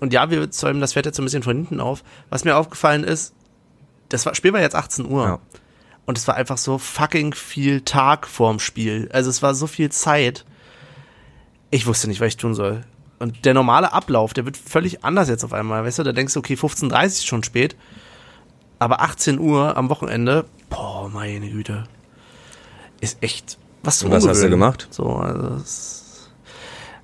und 0.00 0.12
ja, 0.12 0.28
wir 0.30 0.50
zäumen 0.50 0.80
das 0.80 0.92
fährt 0.92 1.06
jetzt 1.06 1.16
so 1.16 1.22
ein 1.22 1.24
bisschen 1.24 1.42
von 1.42 1.56
hinten 1.56 1.80
auf, 1.80 2.02
was 2.30 2.44
mir 2.44 2.56
aufgefallen 2.56 3.04
ist, 3.04 3.32
das 4.10 4.26
war, 4.26 4.34
Spiel 4.34 4.52
war 4.52 4.60
jetzt 4.60 4.74
18 4.76 5.06
Uhr. 5.06 5.24
Ja. 5.24 5.38
Und 6.04 6.18
es 6.18 6.28
war 6.28 6.34
einfach 6.34 6.58
so 6.58 6.76
fucking 6.76 7.32
viel 7.32 7.80
Tag 7.80 8.26
vorm 8.26 8.58
Spiel. 8.58 9.08
Also 9.12 9.30
es 9.30 9.40
war 9.42 9.54
so 9.54 9.66
viel 9.66 9.90
Zeit. 9.90 10.44
Ich 11.70 11.86
wusste 11.86 12.08
nicht, 12.08 12.20
was 12.20 12.28
ich 12.28 12.36
tun 12.36 12.54
soll. 12.54 12.84
Und 13.18 13.44
der 13.44 13.54
normale 13.54 13.92
Ablauf, 13.92 14.34
der 14.34 14.44
wird 14.44 14.56
völlig 14.56 15.04
anders 15.04 15.28
jetzt 15.28 15.44
auf 15.44 15.52
einmal. 15.52 15.84
Weißt 15.84 15.98
du, 15.98 16.02
da 16.02 16.12
denkst 16.12 16.34
du, 16.34 16.40
okay, 16.40 16.54
15.30 16.54 17.04
ist 17.06 17.26
schon 17.26 17.42
spät. 17.42 17.76
Aber 18.78 19.00
18 19.00 19.38
Uhr 19.38 19.76
am 19.76 19.88
Wochenende, 19.88 20.44
boah, 20.68 21.08
meine 21.08 21.48
Güte. 21.48 21.84
Ist 23.00 23.22
echt 23.22 23.58
was 23.82 23.98
zum 23.98 24.10
Und 24.10 24.16
was 24.16 24.26
hast 24.26 24.42
du 24.42 24.50
gemacht? 24.50 24.88
So, 24.90 25.16
also 25.16 25.56
es, 25.56 26.30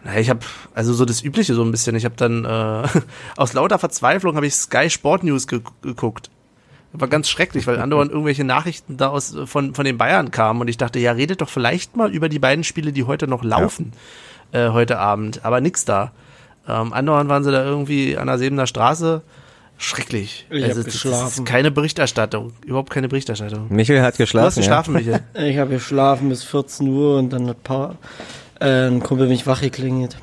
na, 0.02 0.18
ich 0.18 0.30
habe 0.30 0.40
also 0.74 0.94
so 0.94 1.04
das 1.04 1.22
Übliche 1.22 1.54
so 1.54 1.62
ein 1.62 1.70
bisschen. 1.70 1.94
Ich 1.94 2.04
habe 2.04 2.16
dann 2.16 2.44
äh, 2.44 2.88
aus 3.36 3.52
lauter 3.52 3.78
Verzweiflung 3.78 4.34
habe 4.36 4.46
ich 4.46 4.54
Sky 4.54 4.90
Sport 4.90 5.22
News 5.22 5.46
ge 5.46 5.61
geguckt. 5.82 6.30
War 6.92 7.06
ganz 7.06 7.28
schrecklich, 7.28 7.66
weil 7.66 7.78
andauernd 7.78 8.11
irgendwelche 8.12 8.44
Nachrichten 8.44 8.96
da 8.96 9.08
aus 9.08 9.36
von 9.44 9.74
von 9.74 9.84
den 9.84 9.98
Bayern 9.98 10.30
kamen 10.30 10.61
und 10.61 10.68
ich 10.68 10.78
dachte, 10.78 10.98
ja, 10.98 11.12
redet 11.12 11.40
doch 11.40 11.48
vielleicht 11.48 11.96
mal 11.96 12.12
über 12.12 12.28
die 12.28 12.38
beiden 12.38 12.64
Spiele, 12.64 12.92
die 12.92 13.04
heute 13.04 13.28
noch 13.28 13.44
laufen 13.44 13.92
äh, 14.53 14.68
heute 14.70 14.98
Abend. 14.98 15.44
Aber 15.44 15.61
nix 15.61 15.84
da. 15.84 16.12
Ähm, 16.68 16.92
andauernd 16.92 17.28
waren 17.30 17.42
sie 17.44 17.53
da 17.53 17.64
irgendwie 17.64 18.16
an 18.18 18.26
der 18.26 18.38
Sebener 18.38 18.66
Straße. 18.66 19.22
Schrecklich. 19.78 20.46
Ich 20.51 20.62
hab 20.62 20.68
das- 20.70 20.76
das 20.84 20.84
geschlafen. 20.86 21.26
ist 21.28 21.44
keine 21.46 21.70
Berichterstattung. 21.70 22.53
Überhaupt 22.66 22.90
keine 22.90 23.09
Berichterstattung. 23.09 23.66
Michael 23.70 24.03
hat 24.03 24.09
Du 24.09 24.12
hast 24.14 24.18
geschlafen, 24.18 24.59
ja? 24.59 24.61
geschlafen, 24.62 24.92
Michael. 24.94 25.20
Ich 25.51 25.57
habe 25.59 25.70
geschlafen 25.70 26.28
bis 26.28 26.44
14 26.44 26.86
Uhr 26.88 27.16
und 27.18 27.30
dann 27.32 27.48
hat 27.48 27.62
pa 27.64 27.94
äh, 28.61 28.88
ein 28.88 29.01
Kumpel 29.03 29.26
mich 29.26 29.46
wachgeklingelt. 29.46 30.18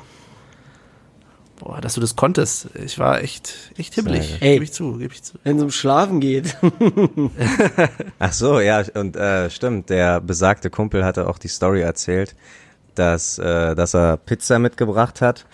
Boah, 1.58 1.80
dass 1.80 1.94
du 1.94 2.00
das 2.00 2.14
konntest. 2.14 2.68
Ich 2.76 3.00
war 3.00 3.20
echt, 3.20 3.72
echt 3.76 3.96
hibbelig. 3.96 4.36
Ey. 4.40 4.52
Gebe 4.54 4.64
ich 4.64 4.72
zu, 4.72 4.92
gebe 4.98 5.12
ich 5.12 5.24
zu. 5.24 5.34
Wenn 5.42 5.56
es 5.56 5.62
um 5.64 5.72
Schlafen 5.72 6.20
geht. 6.20 6.56
Ach 8.20 8.32
so, 8.32 8.60
ja, 8.60 8.84
und 8.94 9.16
äh, 9.16 9.50
stimmt, 9.50 9.90
der 9.90 10.20
besagte 10.20 10.70
Kumpel 10.70 11.04
hatte 11.04 11.28
auch 11.28 11.38
die 11.38 11.48
Story 11.48 11.80
erzählt, 11.80 12.36
dass, 12.98 13.38
äh, 13.38 13.74
dass 13.74 13.94
er 13.94 14.16
Pizza 14.16 14.58
mitgebracht 14.58 15.20
hat 15.20 15.46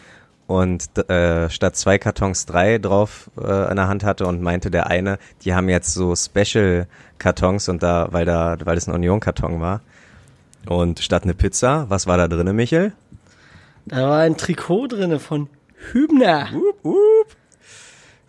und 0.46 0.98
äh, 1.08 1.48
statt 1.48 1.76
zwei 1.76 1.98
Kartons 1.98 2.46
drei 2.46 2.78
drauf 2.78 3.30
äh, 3.40 3.70
in 3.70 3.76
der 3.76 3.88
Hand 3.88 4.04
hatte 4.04 4.26
und 4.26 4.42
meinte 4.42 4.70
der 4.70 4.88
eine, 4.88 5.18
die 5.42 5.54
haben 5.54 5.68
jetzt 5.68 5.94
so 5.94 6.14
Special 6.14 6.86
Kartons 7.18 7.68
und 7.68 7.82
da, 7.82 8.08
weil 8.10 8.24
da, 8.24 8.56
weil 8.64 8.74
das 8.74 8.86
ein 8.86 8.94
Union-Karton 8.94 9.60
war. 9.60 9.80
Und 10.66 11.00
statt 11.00 11.24
eine 11.24 11.34
Pizza, 11.34 11.86
was 11.88 12.06
war 12.06 12.16
da 12.16 12.28
drinne, 12.28 12.52
Michel? 12.52 12.92
Da 13.86 14.08
war 14.08 14.20
ein 14.20 14.36
Trikot 14.36 14.88
drinne 14.88 15.18
von 15.18 15.48
Hübner. 15.92 16.48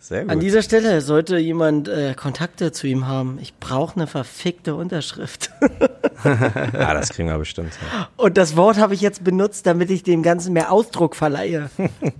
Sehr 0.06 0.22
gut. 0.22 0.30
An 0.30 0.38
dieser 0.38 0.62
Stelle 0.62 1.00
sollte 1.00 1.36
jemand 1.36 1.88
äh, 1.88 2.14
Kontakte 2.14 2.70
zu 2.70 2.86
ihm 2.86 3.08
haben. 3.08 3.40
Ich 3.42 3.58
brauche 3.58 3.96
eine 3.96 4.06
verfickte 4.06 4.76
Unterschrift. 4.76 5.50
ah, 6.22 6.94
das 6.94 7.08
kriegen 7.08 7.28
wir 7.28 7.36
bestimmt. 7.38 7.74
hin. 7.74 7.88
Und 8.16 8.36
das 8.36 8.54
Wort 8.54 8.78
habe 8.78 8.94
ich 8.94 9.00
jetzt 9.00 9.24
benutzt, 9.24 9.66
damit 9.66 9.90
ich 9.90 10.04
dem 10.04 10.22
Ganzen 10.22 10.52
mehr 10.52 10.70
Ausdruck 10.70 11.16
verleihe. 11.16 11.70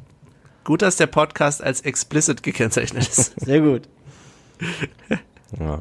Gut, 0.64 0.82
dass 0.82 0.97
der 0.97 1.07
Podcast 1.07 1.62
als 1.62 1.82
explicit 1.82 2.43
gekennzeichnet 2.43 3.07
ist. 3.07 3.41
Sehr 3.41 3.61
gut. 3.61 3.82
Ja. 5.61 5.78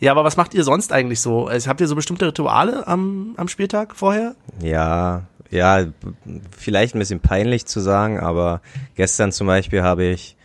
ja, 0.00 0.12
aber 0.12 0.24
was 0.24 0.38
macht 0.38 0.54
ihr 0.54 0.64
sonst 0.64 0.94
eigentlich 0.94 1.20
so? 1.20 1.46
Also, 1.46 1.68
habt 1.68 1.82
ihr 1.82 1.88
so 1.88 1.94
bestimmte 1.94 2.28
Rituale 2.28 2.86
am, 2.86 3.34
am 3.36 3.48
Spieltag 3.48 3.94
vorher? 3.94 4.34
Ja, 4.62 5.24
ja, 5.50 5.84
vielleicht 6.56 6.94
ein 6.94 7.00
bisschen 7.00 7.20
peinlich 7.20 7.66
zu 7.66 7.80
sagen, 7.80 8.18
aber 8.18 8.62
gestern 8.94 9.30
zum 9.30 9.46
Beispiel 9.46 9.82
habe 9.82 10.04
ich, 10.04 10.36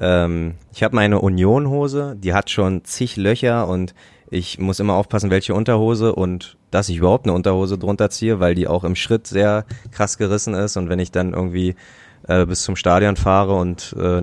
ähm, 0.00 0.54
ich 0.72 0.82
habe 0.82 0.94
meine 0.94 1.20
Union-Hose, 1.20 2.16
die 2.18 2.34
hat 2.34 2.50
schon 2.50 2.84
zig 2.84 3.16
Löcher 3.16 3.68
und 3.68 3.94
ich 4.30 4.58
muss 4.58 4.80
immer 4.80 4.94
aufpassen, 4.94 5.30
welche 5.30 5.54
Unterhose 5.54 6.14
und 6.14 6.56
dass 6.70 6.88
ich 6.88 6.98
überhaupt 6.98 7.26
eine 7.26 7.34
Unterhose 7.34 7.78
drunter 7.78 8.10
ziehe, 8.10 8.40
weil 8.40 8.54
die 8.54 8.68
auch 8.68 8.84
im 8.84 8.94
Schritt 8.94 9.26
sehr 9.26 9.64
krass 9.90 10.18
gerissen 10.18 10.54
ist 10.54 10.76
und 10.76 10.88
wenn 10.88 10.98
ich 10.98 11.10
dann 11.10 11.32
irgendwie 11.32 11.74
äh, 12.26 12.44
bis 12.46 12.62
zum 12.62 12.76
Stadion 12.76 13.16
fahre 13.16 13.54
und 13.54 13.96
äh, 13.98 14.22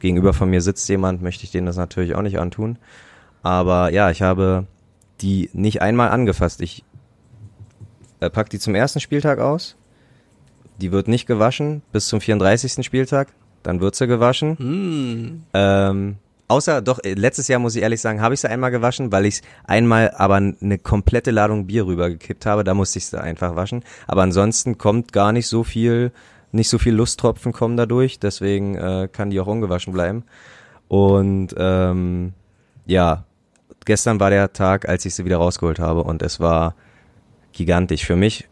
gegenüber 0.00 0.32
von 0.32 0.50
mir 0.50 0.60
sitzt 0.60 0.88
jemand, 0.88 1.22
möchte 1.22 1.44
ich 1.44 1.50
denen 1.50 1.66
das 1.66 1.76
natürlich 1.76 2.14
auch 2.14 2.22
nicht 2.22 2.38
antun. 2.38 2.78
Aber 3.42 3.92
ja, 3.92 4.10
ich 4.10 4.22
habe 4.22 4.66
die 5.20 5.50
nicht 5.52 5.82
einmal 5.82 6.10
angefasst. 6.10 6.60
Ich 6.60 6.84
äh, 8.20 8.30
pack 8.30 8.50
die 8.50 8.58
zum 8.58 8.74
ersten 8.74 9.00
Spieltag 9.00 9.38
aus. 9.38 9.76
Die 10.80 10.92
wird 10.92 11.08
nicht 11.08 11.26
gewaschen 11.26 11.82
bis 11.92 12.08
zum 12.08 12.20
34. 12.20 12.84
Spieltag. 12.84 13.28
Dann 13.62 13.80
wird 13.80 13.94
sie 13.94 14.06
gewaschen. 14.06 14.58
Hm. 14.58 15.42
Ähm, 15.52 16.16
außer, 16.48 16.80
doch, 16.82 16.98
äh, 17.04 17.14
letztes 17.14 17.48
Jahr 17.48 17.60
muss 17.60 17.76
ich 17.76 17.82
ehrlich 17.82 18.00
sagen, 18.00 18.20
habe 18.20 18.34
ich 18.34 18.40
sie 18.40 18.48
einmal 18.48 18.70
gewaschen, 18.70 19.12
weil 19.12 19.26
ich 19.26 19.42
einmal 19.64 20.12
aber 20.16 20.36
eine 20.36 20.78
komplette 20.78 21.30
Ladung 21.30 21.66
Bier 21.66 21.86
rübergekippt 21.86 22.46
habe. 22.46 22.64
Da 22.64 22.74
musste 22.74 22.98
ich 22.98 23.06
sie 23.06 23.20
einfach 23.20 23.56
waschen. 23.56 23.84
Aber 24.06 24.22
ansonsten 24.22 24.78
kommt 24.78 25.12
gar 25.12 25.32
nicht 25.32 25.46
so 25.46 25.64
viel, 25.64 26.12
nicht 26.52 26.68
so 26.68 26.78
viel 26.78 26.94
Lusttropfen 26.94 27.52
kommen 27.52 27.76
dadurch. 27.76 28.18
Deswegen 28.18 28.76
äh, 28.76 29.08
kann 29.12 29.30
die 29.30 29.40
auch 29.40 29.46
ungewaschen 29.46 29.92
bleiben. 29.92 30.24
Und 30.88 31.54
ähm, 31.56 32.32
ja, 32.86 33.24
gestern 33.84 34.20
war 34.20 34.30
der 34.30 34.52
Tag, 34.52 34.88
als 34.88 35.04
ich 35.04 35.14
sie 35.14 35.24
wieder 35.24 35.36
rausgeholt 35.36 35.78
habe 35.78 36.02
und 36.02 36.22
es 36.22 36.40
war 36.40 36.74
gigantisch. 37.52 38.04
Für 38.04 38.16
mich 38.16 38.48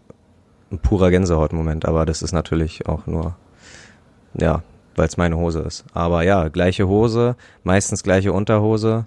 ein 0.71 0.79
purer 0.79 1.11
Gänsehautmoment, 1.11 1.87
aber 1.87 2.07
das 2.07 2.23
ist 2.23 2.33
natürlich 2.33 2.87
auch 2.87 3.07
nur, 3.07 3.37
ja, 4.35 4.63
weil 4.99 5.09
es 5.09 5.17
meine 5.17 5.37
Hose 5.37 5.61
ist. 5.61 5.85
Aber 5.95 6.23
ja, 6.23 6.49
gleiche 6.49 6.89
Hose, 6.89 7.37
meistens 7.63 8.03
gleiche 8.03 8.33
Unterhose. 8.33 9.07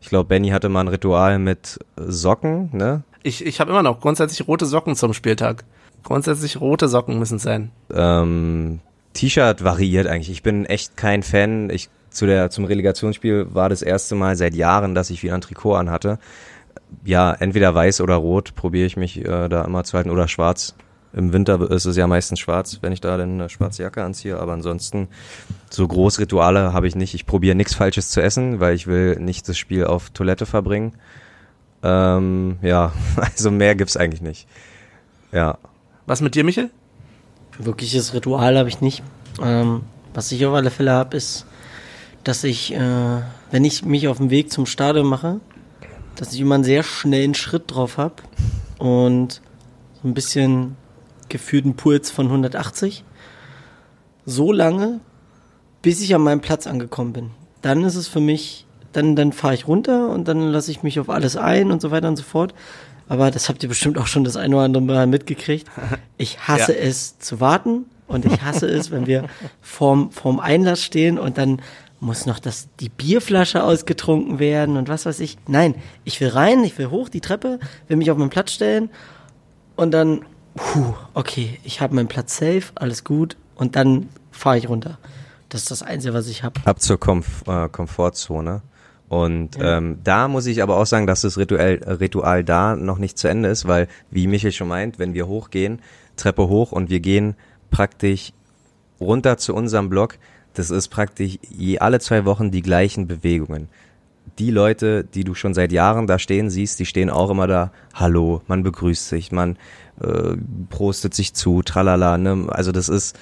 Ich 0.00 0.08
glaube, 0.08 0.28
Benny 0.28 0.48
hatte 0.48 0.68
mal 0.68 0.80
ein 0.80 0.88
Ritual 0.88 1.38
mit 1.38 1.78
Socken, 1.96 2.70
ne? 2.72 3.02
Ich, 3.22 3.44
ich 3.44 3.60
habe 3.60 3.70
immer 3.70 3.82
noch 3.82 4.00
grundsätzlich 4.00 4.46
rote 4.46 4.66
Socken 4.66 4.94
zum 4.94 5.12
Spieltag. 5.12 5.64
Grundsätzlich 6.02 6.60
rote 6.60 6.88
Socken 6.88 7.18
müssen 7.18 7.36
es 7.36 7.42
sein. 7.42 7.70
Ähm, 7.92 8.80
T-Shirt 9.14 9.64
variiert 9.64 10.06
eigentlich. 10.06 10.30
Ich 10.30 10.42
bin 10.42 10.64
echt 10.64 10.96
kein 10.96 11.22
Fan. 11.22 11.70
Ich 11.70 11.88
zu 12.10 12.26
der 12.26 12.50
zum 12.50 12.64
Relegationsspiel 12.64 13.48
war 13.52 13.68
das 13.68 13.82
erste 13.82 14.14
Mal 14.14 14.36
seit 14.36 14.54
Jahren, 14.54 14.94
dass 14.94 15.10
ich 15.10 15.22
wieder 15.22 15.34
ein 15.34 15.40
Trikot 15.40 15.74
anhatte. 15.74 16.18
Ja, 17.04 17.32
entweder 17.32 17.74
weiß 17.74 18.00
oder 18.00 18.14
rot 18.14 18.54
probiere 18.54 18.86
ich 18.86 18.96
mich 18.96 19.18
äh, 19.18 19.48
da 19.48 19.64
immer 19.64 19.84
zu 19.84 19.96
halten 19.96 20.10
oder 20.10 20.28
schwarz. 20.28 20.74
Im 21.16 21.32
Winter 21.32 21.70
ist 21.70 21.86
es 21.86 21.96
ja 21.96 22.06
meistens 22.06 22.40
schwarz, 22.40 22.78
wenn 22.82 22.92
ich 22.92 23.00
da 23.00 23.16
dann 23.16 23.40
eine 23.40 23.48
schwarze 23.48 23.82
Jacke 23.82 24.04
anziehe. 24.04 24.38
Aber 24.38 24.52
ansonsten 24.52 25.08
so 25.70 25.88
Großrituale 25.88 26.74
habe 26.74 26.86
ich 26.86 26.94
nicht. 26.94 27.14
Ich 27.14 27.24
probiere 27.24 27.56
nichts 27.56 27.74
Falsches 27.74 28.10
zu 28.10 28.20
essen, 28.20 28.60
weil 28.60 28.74
ich 28.74 28.86
will 28.86 29.18
nicht 29.18 29.48
das 29.48 29.56
Spiel 29.56 29.86
auf 29.86 30.10
Toilette 30.10 30.44
verbringen. 30.44 30.92
Ähm, 31.82 32.58
ja, 32.60 32.92
also 33.16 33.50
mehr 33.50 33.74
gibt's 33.74 33.96
eigentlich 33.96 34.20
nicht. 34.20 34.46
Ja, 35.32 35.56
Was 36.04 36.20
mit 36.20 36.34
dir, 36.34 36.44
Michel? 36.44 36.70
Wirkliches 37.58 38.12
Ritual 38.12 38.58
habe 38.58 38.68
ich 38.68 38.82
nicht. 38.82 39.02
Ähm, 39.42 39.82
was 40.12 40.30
ich 40.32 40.44
auf 40.44 40.54
alle 40.54 40.70
Fälle 40.70 40.92
habe, 40.92 41.16
ist, 41.16 41.46
dass 42.24 42.44
ich, 42.44 42.74
äh, 42.74 43.22
wenn 43.50 43.64
ich 43.64 43.86
mich 43.86 44.08
auf 44.08 44.18
den 44.18 44.28
Weg 44.28 44.52
zum 44.52 44.66
Stadion 44.66 45.06
mache, 45.06 45.40
dass 46.16 46.34
ich 46.34 46.40
immer 46.40 46.56
einen 46.56 46.64
sehr 46.64 46.82
schnellen 46.82 47.34
Schritt 47.34 47.64
drauf 47.68 47.96
habe 47.96 48.16
und 48.78 49.40
so 50.02 50.08
ein 50.08 50.12
bisschen 50.12 50.76
gefühlten 51.28 51.74
Puls 51.76 52.10
von 52.10 52.26
180. 52.26 53.04
So 54.24 54.52
lange, 54.52 55.00
bis 55.82 56.00
ich 56.00 56.14
an 56.14 56.22
meinem 56.22 56.40
Platz 56.40 56.66
angekommen 56.66 57.12
bin. 57.12 57.30
Dann 57.62 57.84
ist 57.84 57.94
es 57.96 58.08
für 58.08 58.20
mich, 58.20 58.66
dann, 58.92 59.14
dann 59.16 59.32
fahre 59.32 59.54
ich 59.54 59.68
runter 59.68 60.08
und 60.10 60.26
dann 60.28 60.40
lasse 60.40 60.70
ich 60.70 60.82
mich 60.82 60.98
auf 61.00 61.10
alles 61.10 61.36
ein 61.36 61.70
und 61.70 61.80
so 61.80 61.90
weiter 61.90 62.08
und 62.08 62.16
so 62.16 62.22
fort. 62.24 62.54
Aber 63.08 63.30
das 63.30 63.48
habt 63.48 63.62
ihr 63.62 63.68
bestimmt 63.68 63.98
auch 63.98 64.08
schon 64.08 64.24
das 64.24 64.36
eine 64.36 64.56
oder 64.56 64.64
andere 64.64 64.82
Mal 64.82 65.06
mitgekriegt. 65.06 65.68
Ich 66.18 66.48
hasse 66.48 66.72
Ja. 66.72 66.78
es 66.78 67.18
zu 67.18 67.40
warten 67.40 67.84
und 68.08 68.24
ich 68.24 68.40
hasse 68.42 68.66
es, 68.66 68.90
wenn 68.90 69.06
wir 69.06 69.26
vorm, 69.60 70.10
vorm 70.10 70.40
Einlass 70.40 70.82
stehen 70.82 71.18
und 71.18 71.36
dann 71.38 71.60
muss 72.00 72.24
noch 72.26 72.38
das, 72.38 72.68
die 72.80 72.88
Bierflasche 72.88 73.62
ausgetrunken 73.62 74.38
werden 74.38 74.76
und 74.76 74.88
was 74.88 75.06
weiß 75.06 75.20
ich. 75.20 75.36
Nein, 75.46 75.74
ich 76.04 76.20
will 76.20 76.28
rein, 76.28 76.64
ich 76.64 76.76
will 76.78 76.90
hoch 76.90 77.08
die 77.10 77.20
Treppe, 77.20 77.58
will 77.88 77.96
mich 77.98 78.10
auf 78.10 78.16
meinen 78.18 78.30
Platz 78.30 78.52
stellen 78.52 78.90
und 79.76 79.92
dann, 79.92 80.24
puh, 80.56 80.94
okay, 81.14 81.60
ich 81.64 81.80
habe 81.80 81.94
meinen 81.94 82.08
Platz 82.08 82.36
safe, 82.36 82.64
alles 82.74 83.04
gut 83.04 83.36
und 83.54 83.76
dann 83.76 84.08
fahre 84.30 84.58
ich 84.58 84.68
runter. 84.68 84.98
Das 85.48 85.62
ist 85.62 85.70
das 85.70 85.82
Einzige, 85.82 86.14
was 86.14 86.26
ich 86.26 86.42
habe. 86.42 86.60
ab 86.64 86.80
zur 86.80 86.98
Komf 86.98 87.44
äh, 87.46 87.68
Komfortzone. 87.68 88.62
Und 89.08 89.50
ähm, 89.60 89.98
da 90.02 90.26
muss 90.26 90.46
ich 90.46 90.62
aber 90.62 90.76
auch 90.76 90.86
sagen, 90.86 91.06
dass 91.06 91.20
das 91.20 91.38
Ritual, 91.38 91.74
Ritual 92.00 92.42
da 92.42 92.74
noch 92.74 92.98
nicht 92.98 93.18
zu 93.18 93.28
Ende 93.28 93.48
ist, 93.48 93.68
weil, 93.68 93.86
wie 94.10 94.26
Michael 94.26 94.50
schon 94.50 94.66
meint, 94.66 94.98
wenn 94.98 95.14
wir 95.14 95.28
hochgehen, 95.28 95.80
Treppe 96.16 96.48
hoch 96.48 96.72
und 96.72 96.90
wir 96.90 96.98
gehen 96.98 97.36
praktisch 97.70 98.32
runter 99.00 99.38
zu 99.38 99.54
unserem 99.54 99.88
Block, 99.88 100.18
das 100.54 100.70
ist 100.70 100.88
praktisch 100.88 101.38
je 101.48 101.78
alle 101.78 102.00
zwei 102.00 102.24
Wochen 102.24 102.50
die 102.50 102.62
gleichen 102.62 103.06
Bewegungen. 103.06 103.68
Die 104.40 104.50
Leute, 104.50 105.04
die 105.04 105.22
du 105.22 105.34
schon 105.34 105.54
seit 105.54 105.70
Jahren 105.70 106.08
da 106.08 106.18
stehen 106.18 106.50
siehst, 106.50 106.80
die 106.80 106.86
stehen 106.86 107.10
auch 107.10 107.30
immer 107.30 107.46
da, 107.46 107.70
hallo, 107.94 108.42
man 108.48 108.64
begrüßt 108.64 109.08
sich, 109.08 109.30
man 109.30 109.56
äh, 110.00 110.36
prostet 110.70 111.14
sich 111.14 111.34
zu, 111.34 111.62
tralala, 111.62 112.18
ne? 112.18 112.46
Also 112.48 112.72
das 112.72 112.88
ist, 112.88 113.16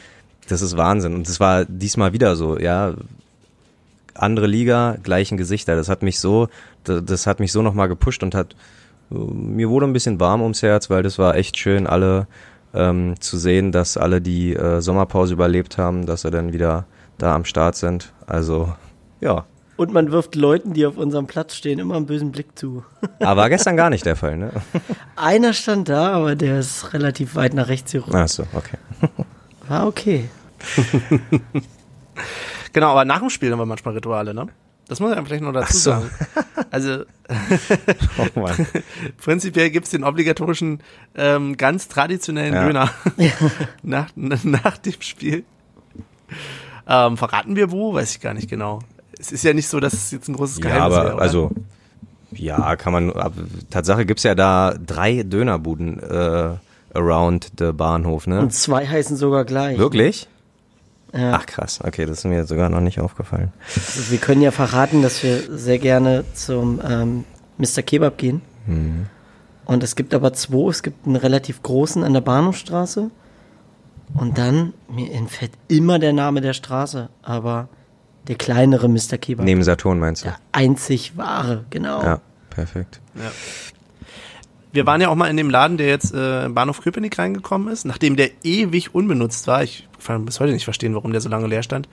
das 0.48 0.62
ist 0.62 0.76
Wahnsinn. 0.76 1.14
Und 1.14 1.28
das 1.28 1.40
war 1.40 1.64
diesmal 1.64 2.12
wieder 2.12 2.36
so, 2.36 2.58
ja. 2.58 2.94
Andere 4.14 4.46
Liga, 4.46 4.96
gleichen 5.02 5.36
Gesichter. 5.36 5.74
Das 5.74 5.88
hat 5.88 6.02
mich 6.02 6.20
so, 6.20 6.48
das, 6.84 7.26
hat 7.26 7.40
mich 7.40 7.50
so 7.50 7.62
nochmal 7.62 7.88
gepusht 7.88 8.22
und 8.22 8.34
hat, 8.34 8.54
äh, 9.10 9.14
mir 9.14 9.68
wurde 9.70 9.86
ein 9.86 9.92
bisschen 9.92 10.20
warm 10.20 10.42
ums 10.42 10.62
Herz, 10.62 10.88
weil 10.90 11.02
das 11.02 11.18
war 11.18 11.36
echt 11.36 11.58
schön, 11.58 11.86
alle 11.86 12.26
ähm, 12.74 13.14
zu 13.20 13.38
sehen, 13.38 13.72
dass 13.72 13.96
alle 13.96 14.20
die 14.20 14.54
äh, 14.54 14.80
Sommerpause 14.80 15.34
überlebt 15.34 15.78
haben, 15.78 16.06
dass 16.06 16.22
sie 16.22 16.30
dann 16.30 16.52
wieder 16.52 16.86
da 17.18 17.34
am 17.34 17.44
Start 17.44 17.76
sind. 17.76 18.12
Also, 18.26 18.72
ja. 19.20 19.46
Und 19.76 19.92
man 19.92 20.12
wirft 20.12 20.36
Leuten, 20.36 20.72
die 20.72 20.86
auf 20.86 20.96
unserem 20.96 21.26
Platz 21.26 21.54
stehen, 21.56 21.78
immer 21.78 21.96
einen 21.96 22.06
bösen 22.06 22.30
Blick 22.30 22.56
zu. 22.56 22.84
Aber 23.20 23.42
war 23.42 23.50
gestern 23.50 23.76
gar 23.76 23.90
nicht 23.90 24.06
der 24.06 24.14
Fall, 24.14 24.36
ne? 24.36 24.52
Einer 25.16 25.52
stand 25.52 25.88
da, 25.88 26.12
aber 26.12 26.36
der 26.36 26.60
ist 26.60 26.92
relativ 26.94 27.34
weit 27.34 27.54
nach 27.54 27.68
rechts 27.68 27.92
gerückt. 27.92 28.14
Ach 28.14 28.28
so, 28.28 28.44
okay. 28.52 28.78
War 29.68 29.86
okay. 29.86 30.28
Genau, 32.72 32.88
aber 32.88 33.04
nach 33.04 33.20
dem 33.20 33.30
Spiel 33.30 33.52
haben 33.52 33.60
wir 33.60 33.66
manchmal 33.66 33.94
Rituale, 33.94 34.34
ne? 34.34 34.48
Das 34.88 34.98
muss 35.00 35.16
ich 35.16 35.24
vielleicht 35.24 35.42
noch 35.42 35.52
dazu 35.52 35.76
so. 35.76 35.90
sagen. 35.92 36.10
Also 36.70 37.04
Oh 38.18 38.46
prinzipiell 39.16 39.70
gibt's 39.70 39.90
den 39.90 40.04
obligatorischen, 40.04 40.80
ähm, 41.14 41.56
ganz 41.56 41.88
traditionellen 41.88 42.52
Ja. 42.52 42.66
Döner 42.66 42.90
nach, 43.82 44.08
nach 44.16 44.76
dem 44.78 45.00
Spiel. 45.00 45.44
Ähm, 46.86 47.16
verraten 47.16 47.56
wir 47.56 47.70
wo? 47.70 47.94
Weiß 47.94 48.10
ich 48.10 48.20
gar 48.20 48.34
nicht 48.34 48.50
genau. 48.50 48.80
Es 49.24 49.32
ist 49.32 49.42
ja 49.44 49.54
nicht 49.54 49.68
so, 49.68 49.80
dass 49.80 49.94
es 49.94 50.10
jetzt 50.10 50.28
ein 50.28 50.34
großes 50.34 50.58
Ja, 50.58 50.62
Geheimnis 50.64 50.84
aber 50.84 51.04
wäre. 51.04 51.14
oder? 51.14 51.22
also 51.22 51.50
ja, 52.32 52.76
kann 52.76 52.92
man. 52.92 53.12
Tatsache 53.70 54.04
gibt's 54.04 54.22
ja 54.24 54.34
da 54.34 54.74
drei 54.84 55.22
Dönerbuden 55.22 55.98
äh, 56.02 56.50
around 56.92 57.52
the 57.58 57.72
Bahnhof, 57.72 58.26
ne? 58.26 58.40
Und 58.40 58.52
zwei 58.52 58.86
heißen 58.86 59.16
sogar 59.16 59.44
gleich. 59.46 59.78
Wirklich? 59.78 60.28
Ja. 61.14 61.32
Ach 61.34 61.46
krass, 61.46 61.78
okay, 61.82 62.04
das 62.06 62.18
ist 62.18 62.24
mir 62.24 62.44
sogar 62.44 62.68
noch 62.68 62.80
nicht 62.80 63.00
aufgefallen. 63.00 63.52
Also 63.76 64.10
wir 64.10 64.18
können 64.18 64.42
ja 64.42 64.50
verraten, 64.50 65.00
dass 65.00 65.22
wir 65.22 65.42
sehr 65.56 65.78
gerne 65.78 66.24
zum 66.34 66.80
ähm, 66.86 67.24
Mr. 67.56 67.82
Kebab 67.82 68.18
gehen. 68.18 68.42
Mhm. 68.66 69.06
Und 69.64 69.82
es 69.82 69.96
gibt 69.96 70.12
aber 70.12 70.34
zwei. 70.34 70.68
Es 70.68 70.82
gibt 70.82 71.06
einen 71.06 71.16
relativ 71.16 71.62
großen 71.62 72.02
an 72.04 72.12
der 72.12 72.20
Bahnhofstraße. 72.20 73.10
Und 74.14 74.36
dann, 74.38 74.74
mir 74.90 75.10
entfällt 75.12 75.52
immer 75.68 75.98
der 75.98 76.12
Name 76.12 76.40
der 76.40 76.52
Straße, 76.52 77.08
aber 77.22 77.68
der 78.28 78.36
kleinere 78.36 78.88
Mr. 78.88 79.18
Kebab. 79.18 79.44
Neben 79.44 79.62
Saturn 79.62 79.98
meinst 79.98 80.22
du? 80.22 80.28
Der 80.28 80.38
einzig 80.52 81.16
wahre, 81.16 81.64
genau. 81.70 82.02
Ja, 82.02 82.20
perfekt. 82.50 83.00
Wir 84.72 84.86
waren 84.86 85.00
ja 85.00 85.08
auch 85.08 85.14
mal 85.14 85.28
in 85.28 85.36
dem 85.36 85.50
Laden, 85.50 85.76
der 85.76 85.86
jetzt 85.86 86.12
äh, 86.14 86.46
im 86.46 86.54
Bahnhof 86.54 86.80
Köpenick 86.80 87.18
reingekommen 87.18 87.68
ist, 87.72 87.84
nachdem 87.84 88.16
der 88.16 88.30
ewig 88.42 88.94
unbenutzt 88.94 89.46
war. 89.46 89.62
Ich 89.62 89.88
kann 90.04 90.24
bis 90.24 90.40
heute 90.40 90.52
nicht 90.52 90.64
verstehen, 90.64 90.94
warum 90.94 91.12
der 91.12 91.20
so 91.20 91.28
lange 91.28 91.46
leer 91.46 91.62
stand. 91.62 91.88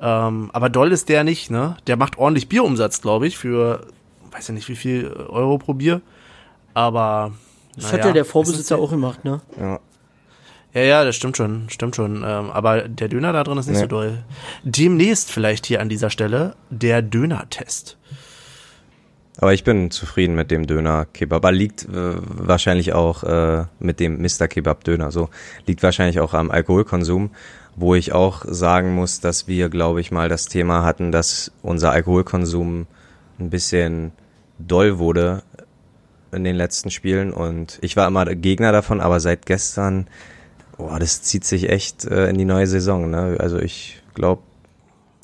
Ähm, 0.00 0.50
aber 0.52 0.68
doll 0.68 0.92
ist 0.92 1.08
der 1.08 1.24
nicht, 1.24 1.50
ne? 1.50 1.76
Der 1.86 1.96
macht 1.96 2.18
ordentlich 2.18 2.48
Bierumsatz, 2.48 3.00
glaube 3.00 3.26
ich, 3.26 3.38
für 3.38 3.86
weiß 4.32 4.48
ja 4.48 4.54
nicht 4.54 4.68
wie 4.68 4.76
viel 4.76 5.08
Euro 5.28 5.58
pro 5.58 5.74
Bier. 5.74 6.00
Aber 6.74 7.32
Das 7.74 7.84
naja, 7.84 7.98
hat 7.98 8.04
ja 8.06 8.12
der 8.12 8.24
Vorbesitzer 8.24 8.78
auch 8.78 8.90
gemacht, 8.90 9.24
ne? 9.24 9.40
Ja. 9.58 9.80
Ja, 10.72 10.82
ja, 10.82 11.04
das 11.04 11.16
stimmt 11.16 11.36
schon, 11.36 11.68
stimmt 11.68 11.96
schon. 11.96 12.16
Ähm, 12.18 12.50
aber 12.50 12.88
der 12.88 13.08
Döner 13.08 13.32
da 13.32 13.42
drin 13.42 13.58
ist 13.58 13.66
nicht 13.66 13.76
Nee. 13.76 13.82
so 13.82 13.86
doll. 13.88 14.18
Demnächst 14.62 15.30
vielleicht 15.30 15.66
hier 15.66 15.80
an 15.80 15.88
dieser 15.88 16.10
Stelle 16.10 16.54
der 16.70 17.02
Döner-Test. 17.02 17.96
Aber 19.38 19.52
ich 19.54 19.64
bin 19.64 19.90
zufrieden 19.90 20.34
mit 20.34 20.50
dem 20.50 20.66
Döner-Kebab. 20.66 21.36
Aber 21.44 21.50
liegt 21.52 21.84
äh, 21.84 21.88
wahrscheinlich 21.92 22.92
auch 22.92 23.24
äh, 23.24 23.64
mit 23.78 23.98
dem 23.98 24.20
Mr. 24.20 24.46
Kebab-Döner 24.48 25.10
so. 25.10 25.28
Liegt 25.66 25.82
wahrscheinlich 25.82 26.20
auch 26.20 26.34
am 26.34 26.50
Alkoholkonsum, 26.50 27.30
wo 27.74 27.94
ich 27.94 28.12
auch 28.12 28.44
sagen 28.46 28.94
muss, 28.94 29.20
dass 29.20 29.48
wir, 29.48 29.70
glaube 29.70 30.00
ich, 30.00 30.10
mal 30.10 30.28
das 30.28 30.46
Thema 30.46 30.84
hatten, 30.84 31.10
dass 31.10 31.50
unser 31.62 31.90
Alkoholkonsum 31.90 32.86
ein 33.38 33.50
bisschen 33.50 34.12
doll 34.58 34.98
wurde 34.98 35.42
in 36.32 36.44
den 36.44 36.54
letzten 36.54 36.90
Spielen. 36.90 37.32
Und 37.32 37.78
ich 37.80 37.96
war 37.96 38.06
immer 38.06 38.26
Gegner 38.26 38.72
davon, 38.72 39.00
aber 39.00 39.18
seit 39.20 39.46
gestern, 39.46 40.06
boah, 40.80 40.98
das 40.98 41.22
zieht 41.22 41.44
sich 41.44 41.68
echt 41.68 42.04
äh, 42.04 42.28
in 42.28 42.38
die 42.38 42.44
neue 42.44 42.66
Saison. 42.66 43.10
Ne? 43.10 43.36
Also 43.38 43.58
ich 43.58 44.02
glaube, 44.14 44.42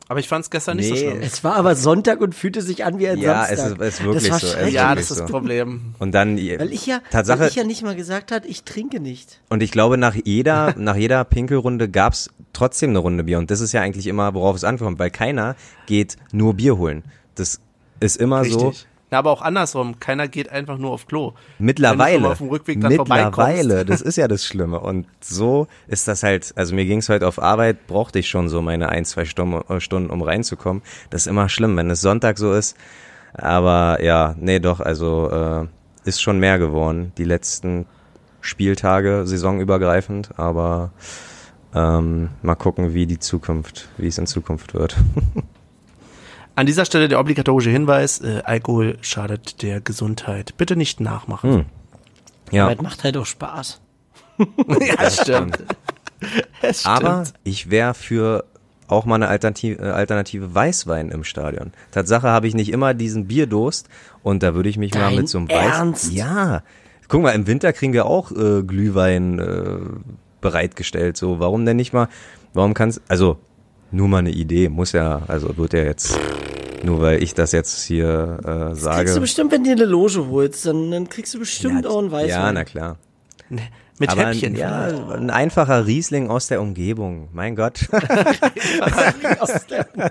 Aber 0.08 0.20
ich 0.20 0.28
fand 0.28 0.44
es 0.44 0.50
gestern 0.50 0.76
nicht 0.76 0.88
so 0.88 0.94
Nee. 0.94 1.00
schlimm. 1.00 1.18
Es 1.22 1.42
war 1.42 1.56
aber 1.56 1.74
Sonntag 1.74 2.20
und 2.20 2.34
fühlte 2.34 2.62
sich 2.62 2.84
an 2.84 2.98
wie 2.98 3.08
ein 3.08 3.18
ja, 3.18 3.42
es 3.48 3.58
Samstag. 3.58 3.80
ist, 3.80 3.86
es 3.86 3.94
ist 4.00 4.04
wirklich 4.04 4.30
war 4.30 4.38
so. 4.38 4.46
Ist. 4.46 4.54
Ja, 4.54 4.60
wirklich 4.60 4.74
das 4.94 5.00
ist 5.00 5.08
so. 5.08 5.22
das 5.22 5.30
Problem. 5.30 5.94
Und 5.98 6.12
dann 6.12 6.36
Weil 6.36 6.72
ich 6.72 6.86
ja, 6.86 7.00
Tatsache, 7.10 7.40
weil 7.40 7.48
ich 7.48 7.56
ja 7.56 7.64
nicht 7.64 7.82
mal 7.82 7.96
gesagt 7.96 8.30
hat, 8.30 8.46
ich 8.46 8.62
trinke 8.64 9.00
nicht. 9.00 9.40
Und 9.48 9.62
ich 9.62 9.70
glaube, 9.72 9.98
nach 9.98 10.14
jeder, 10.14 10.74
nach 10.78 10.96
jeder 10.96 11.24
Pinkelrunde 11.24 11.88
gab's 11.88 12.30
trotzdem 12.52 12.90
eine 12.90 13.00
Runde 13.00 13.24
Bier. 13.24 13.38
Und 13.38 13.50
das 13.50 13.60
ist 13.60 13.72
ja 13.72 13.80
eigentlich 13.82 14.06
immer, 14.06 14.32
worauf 14.34 14.54
es 14.56 14.64
ankommt, 14.64 14.98
weil 14.98 15.10
keiner 15.10 15.56
geht 15.86 16.16
nur 16.32 16.54
Bier 16.54 16.78
holen. 16.78 17.02
Das 17.34 17.60
ist 18.00 18.16
immer 18.16 18.44
so. 18.44 18.72
Ja, 19.10 19.18
aber 19.18 19.30
auch 19.30 19.42
andersrum. 19.42 20.00
Keiner 20.00 20.26
geht 20.26 20.50
einfach 20.50 20.78
nur 20.78 20.90
auf 20.90 21.06
Klo. 21.06 21.34
Mittlerweile. 21.58 22.28
auf 22.28 22.38
dem 22.38 22.48
Rückweg 22.48 22.80
dann 22.80 22.92
mittlerweile. 22.92 23.84
Das 23.84 24.00
ist 24.02 24.16
ja 24.16 24.26
das 24.26 24.44
Schlimme. 24.44 24.80
Und 24.80 25.06
so 25.20 25.68
ist 25.86 26.08
das 26.08 26.24
halt, 26.24 26.52
also 26.56 26.74
mir 26.74 26.84
ging's 26.86 27.08
heute 27.08 27.28
auf 27.28 27.40
Arbeit, 27.40 27.86
brauchte 27.86 28.18
ich 28.18 28.28
schon 28.28 28.48
so 28.48 28.62
meine 28.62 28.88
ein, 28.88 29.04
zwei 29.04 29.24
Stunden, 29.24 29.62
äh, 29.72 29.80
Stunden, 29.80 30.10
um 30.10 30.22
reinzukommen. 30.22 30.82
Das 31.10 31.22
ist 31.22 31.26
immer 31.28 31.48
schlimm, 31.48 31.76
wenn 31.76 31.88
es 31.90 32.00
Sonntag 32.00 32.38
so 32.38 32.52
ist. 32.52 32.76
Aber 33.32 34.02
ja, 34.02 34.34
nee, 34.38 34.58
doch, 34.58 34.80
also 34.80 35.30
äh, 35.30 36.08
ist 36.08 36.20
schon 36.20 36.40
mehr 36.40 36.58
geworden. 36.58 37.12
Die 37.16 37.24
letzten 37.24 37.86
Spieltage, 38.40 39.22
saisonübergreifend, 39.24 40.38
aber 40.38 40.90
ähm, 41.74 42.30
mal 42.42 42.54
gucken, 42.54 42.94
wie 42.94 43.06
die 43.06 43.18
Zukunft, 43.18 43.88
wie 43.98 44.06
es 44.06 44.18
in 44.18 44.26
Zukunft 44.26 44.74
wird. 44.74 44.96
An 46.56 46.64
dieser 46.66 46.86
Stelle 46.86 47.08
der 47.08 47.20
obligatorische 47.20 47.70
Hinweis, 47.70 48.20
äh, 48.20 48.42
Alkohol 48.44 48.96
schadet 49.02 49.62
der 49.62 49.80
Gesundheit. 49.82 50.56
Bitte 50.56 50.74
nicht 50.74 51.00
nachmachen. 51.00 51.52
Hm. 51.52 51.64
Ja, 52.50 52.64
Aber 52.64 52.74
es 52.74 52.82
macht 52.82 53.04
halt 53.04 53.16
auch 53.18 53.26
Spaß. 53.26 53.80
ja, 54.38 55.10
stimmt. 55.10 55.58
Es 56.62 56.80
stimmt. 56.80 56.96
aber 56.96 57.24
ich 57.44 57.70
wäre 57.70 57.92
für 57.94 58.44
auch 58.88 59.04
mal 59.04 59.16
eine 59.16 59.28
Alternative, 59.28 59.82
äh, 59.82 59.90
Alternative 59.90 60.54
Weißwein 60.54 61.10
im 61.10 61.24
Stadion. 61.24 61.72
Tatsache 61.90 62.28
habe 62.28 62.46
ich 62.48 62.54
nicht 62.54 62.72
immer 62.72 62.94
diesen 62.94 63.26
Bierdurst 63.26 63.88
und 64.22 64.42
da 64.42 64.54
würde 64.54 64.68
ich 64.68 64.78
mich 64.78 64.94
mal 64.94 65.00
Dein 65.00 65.16
mit 65.16 65.28
so 65.28 65.38
einem 65.38 65.48
Weiß. 65.48 65.76
Ernst? 65.76 66.12
Ja. 66.12 66.62
Guck 67.08 67.22
mal, 67.22 67.32
im 67.32 67.46
Winter 67.46 67.72
kriegen 67.72 67.92
wir 67.92 68.06
auch 68.06 68.32
äh, 68.32 68.62
Glühwein 68.62 69.38
äh, 69.38 69.78
bereitgestellt. 70.40 71.16
So, 71.16 71.38
warum 71.38 71.66
denn 71.66 71.76
nicht 71.76 71.92
mal? 71.92 72.08
Warum 72.54 72.72
kannst 72.72 73.02
also 73.08 73.38
nur 73.90 74.08
mal 74.08 74.18
eine 74.18 74.30
Idee, 74.30 74.68
muss 74.68 74.92
ja, 74.92 75.22
also 75.28 75.56
wird 75.56 75.72
ja 75.72 75.84
jetzt 75.84 76.18
nur 76.82 77.00
weil 77.00 77.22
ich 77.22 77.34
das 77.34 77.52
jetzt 77.52 77.84
hier 77.84 78.38
äh, 78.44 78.44
Kriegst 78.44 78.76
du 78.76 78.84
sage. 78.84 79.20
bestimmt, 79.20 79.52
wenn 79.52 79.64
du 79.64 79.74
dir 79.74 79.82
eine 79.82 79.90
Loge 79.90 80.26
holst, 80.28 80.66
dann, 80.66 80.90
dann 80.90 81.08
kriegst 81.08 81.34
du 81.34 81.38
bestimmt 81.38 81.86
auch 81.86 81.98
einen 81.98 82.12
Weißwein. 82.12 82.28
Ja, 82.28 82.52
na 82.52 82.64
klar. 82.64 82.96
Mit 83.98 84.10
Aber 84.10 84.26
Häppchen. 84.26 84.52
ein, 84.54 84.58
ja, 84.58 84.88
ein 85.14 85.30
einfacher 85.30 85.86
Riesling 85.86 86.28
aus 86.28 86.48
der 86.48 86.60
Umgebung. 86.60 87.28
Mein 87.32 87.56
Gott. 87.56 87.88
Aus 89.40 89.66
der 89.70 89.86
Wir 89.94 90.10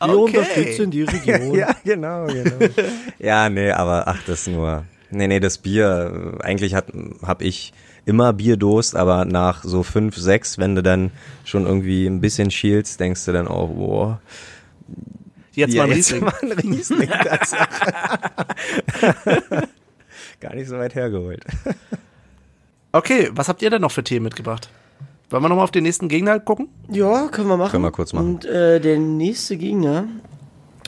Okay. 0.00 0.38
unterstützen 0.38 0.90
die 0.90 1.02
Region. 1.02 1.54
ja, 1.58 1.74
genau, 1.84 2.26
genau. 2.26 2.56
ja, 3.18 3.48
nee, 3.48 3.70
aber 3.70 4.06
ach, 4.06 4.22
das 4.26 4.46
nur. 4.46 4.84
Nee, 5.10 5.28
nee, 5.28 5.40
das 5.40 5.58
Bier, 5.58 6.38
eigentlich 6.42 6.74
hat, 6.74 6.86
hab 7.22 7.42
ich 7.42 7.72
immer 8.06 8.32
Bierdurst, 8.32 8.96
aber 8.96 9.24
nach 9.24 9.64
so 9.64 9.82
fünf, 9.82 10.16
sechs, 10.16 10.58
wenn 10.58 10.74
du 10.74 10.82
dann 10.82 11.10
schon 11.44 11.66
irgendwie 11.66 12.06
ein 12.06 12.20
bisschen 12.20 12.50
schielst, 12.50 13.00
denkst 13.00 13.24
du 13.24 13.32
dann 13.32 13.48
auch, 13.48 13.68
boah, 13.68 14.20
Jetzt 15.54 15.74
ja, 15.74 15.86
mal 15.86 15.92
ein 15.92 15.96
jetzt 15.96 16.12
Riesling. 16.12 16.24
mal 16.24 16.34
ein 16.42 16.52
Riesling. 16.52 17.08
Gar 20.40 20.54
nicht 20.56 20.68
so 20.68 20.76
weit 20.76 20.94
hergeholt. 20.94 21.42
Okay, 22.92 23.30
was 23.32 23.48
habt 23.48 23.62
ihr 23.62 23.70
denn 23.70 23.80
noch 23.82 23.92
für 23.92 24.04
Themen 24.04 24.24
mitgebracht? 24.24 24.68
Wollen 25.30 25.42
wir 25.42 25.48
nochmal 25.48 25.64
auf 25.64 25.70
den 25.70 25.84
nächsten 25.84 26.08
Gegner 26.08 26.38
gucken? 26.40 26.68
Ja, 26.90 27.28
können 27.28 27.48
wir 27.48 27.56
machen. 27.56 27.70
Können 27.70 27.84
wir 27.84 27.92
kurz 27.92 28.12
machen. 28.12 28.34
Und 28.34 28.44
äh, 28.44 28.80
der 28.80 28.98
nächste 28.98 29.56
Gegner 29.56 30.04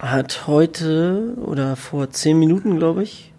hat 0.01 0.47
heute 0.47 1.35
oder 1.39 1.77
vor 1.77 2.11
10 2.11 2.39
Minuten, 2.39 2.77
glaube 2.77 3.03
ich, 3.03 3.33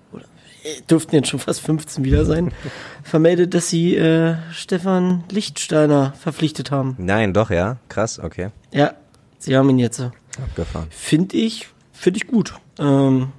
dürften 0.90 1.16
jetzt 1.16 1.30
schon 1.30 1.40
fast 1.40 1.62
15 1.62 2.04
wieder 2.04 2.26
sein, 2.26 2.52
vermeldet, 3.04 3.54
dass 3.54 3.70
sie 3.70 3.96
äh, 3.96 4.36
Stefan 4.52 5.24
Lichtsteiner 5.32 6.14
verpflichtet 6.20 6.72
haben. 6.72 6.96
Nein, 6.98 7.34
doch, 7.34 7.50
ja. 7.50 7.78
Krass, 7.90 8.20
okay. 8.20 8.50
Ja, 8.72 8.94
sie 9.40 9.56
haben 9.58 9.70
ihn 9.70 9.80
jetzt. 9.80 10.00
Abgefahren. 10.02 10.88
Finde 10.92 11.36
ich, 11.38 11.68
finde 11.94 12.18
ich 12.18 12.28
gut. 12.28 12.54
Ähm, 12.80 13.30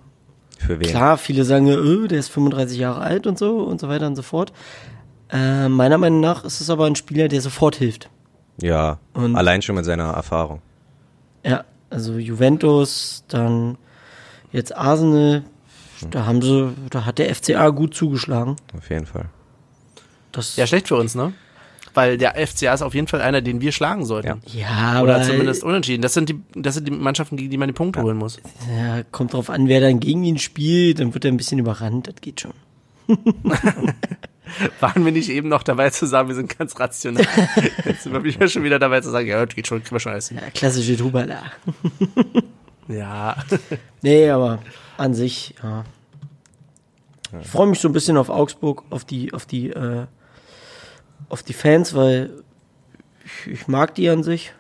Für 0.59 0.81
wen? 0.81 0.89
Klar, 0.89 1.17
viele 1.19 1.45
sagen, 1.45 1.69
öh, 1.69 2.09
der 2.09 2.19
ist 2.19 2.29
35 2.29 2.79
Jahre 2.79 3.01
alt 3.01 3.27
und 3.27 3.39
so 3.39 3.59
und 3.61 3.81
so 3.81 3.89
weiter 3.89 4.07
und 4.07 4.17
so 4.17 4.23
fort. 4.23 4.53
Äh, 5.31 5.69
meiner 5.69 5.99
Meinung 5.99 6.21
nach 6.21 6.45
ist 6.45 6.61
es 6.61 6.71
aber 6.71 6.87
ein 6.87 6.97
Spieler, 6.97 7.29
der 7.29 7.41
sofort 7.41 7.77
hilft. 7.77 8.09
Ja, 8.61 8.99
Und- 9.15 9.37
allein 9.37 9.63
schon 9.63 9.77
mit 9.77 9.85
seiner 9.85 10.11
Erfahrung. 10.13 10.61
Ja, 11.45 11.65
also 11.91 12.15
Juventus, 12.19 13.23
dann 13.29 13.79
jetzt 14.51 14.75
Arsenal, 14.77 15.45
da 16.11 16.27
haben 16.27 16.43
sie, 16.43 16.73
da 16.91 17.05
hat 17.05 17.19
der 17.19 17.35
FCA 17.35 17.69
gut 17.71 17.95
zugeschlagen. 17.95 18.57
Auf 18.77 18.91
jeden 18.91 19.07
Fall. 19.07 19.27
Das, 20.33 20.57
Ja, 20.57 20.67
schlecht 20.67 20.89
für 20.89 20.97
uns, 20.97 21.15
ne? 21.15 21.33
Weil 21.95 22.19
der 22.19 22.35
FCA 22.47 22.75
ist 22.75 22.83
auf 22.83 22.95
jeden 22.95 23.09
Fall 23.09 23.21
einer, 23.21 23.41
den 23.41 23.61
wir 23.61 23.73
schlagen 23.73 24.05
sollten. 24.05 24.41
ja 24.47 25.03
Oder 25.03 25.17
aber 25.17 25.25
zumindest 25.25 25.65
unentschieden. 25.65 26.03
Das 26.03 26.15
sind 26.15 26.29
die, 26.29 26.41
das 26.55 26.75
sind 26.75 26.87
die 26.87 26.93
Mannschaften, 26.93 27.37
gegen 27.37 27.51
die 27.51 27.57
man 27.57 27.69
die 27.69 27.73
Punkte 27.73 28.03
holen 28.03 28.17
muss. 28.17 28.39
ja, 28.77 29.03
kommt 29.11 29.33
drauf 29.33 29.51
an, 29.51 29.69
wer 29.69 29.81
dann 29.81 29.99
gegen 29.99 30.23
ihn 30.23 30.39
spielt, 30.39 31.01
dann 31.01 31.15
wird 31.15 31.25
er 31.25 31.33
ein 31.33 31.37
bisschen 31.37 31.59
überrannt, 31.59 32.07
das 32.07 32.17
geht 32.21 32.41
schon. 32.43 32.53
Waren 34.81 35.05
wir 35.05 35.13
nicht 35.13 35.29
eben 35.31 35.49
noch 35.49 35.63
dabei 35.63 35.91
zu 35.91 36.07
sagen, 36.07 36.29
wir 36.29 36.35
sind 36.35 36.57
ganz 36.57 36.79
rational. 36.79 37.27
Jetzt 37.85 38.05
sind 38.05 38.13
wir 38.13 38.23
wieder 38.25 38.49
schon 38.49 38.65
wieder 38.65 38.79
dabei 38.79 39.01
zu 39.01 39.11
sagen, 39.11 39.27
ja, 39.27 39.45
das 39.45 39.55
geht 39.55 39.67
schon, 39.67 39.83
kriegen 39.83 39.95
wir 39.95 40.01
schon 40.01 40.13
alles 40.13 40.29
hin. 40.29 40.39
Ja, 40.41 40.51
klassische 40.51 40.97
Tubala. 40.97 41.43
Ja. 42.89 43.37
Nee, 44.03 44.31
aber 44.31 44.61
an 44.99 45.15
sich, 45.15 45.55
ja. 45.63 45.85
Ich 47.41 47.47
freue 47.49 47.67
mich 47.67 47.79
so 47.81 47.89
ein 47.89 47.93
bisschen 47.93 48.17
auf 48.17 48.31
Augsburg, 48.31 48.85
auf 48.91 49.05
die, 49.05 49.35
auf 49.35 49.45
die, 49.45 49.69
äh, 49.71 50.07
auf 51.29 51.43
die 51.43 51.53
Fans, 51.53 51.95
weil 51.95 52.31
ich, 53.25 53.53
ich 53.53 53.69
mag 53.69 53.95
die 53.95 54.09
an 54.09 54.23
sich. 54.23 54.55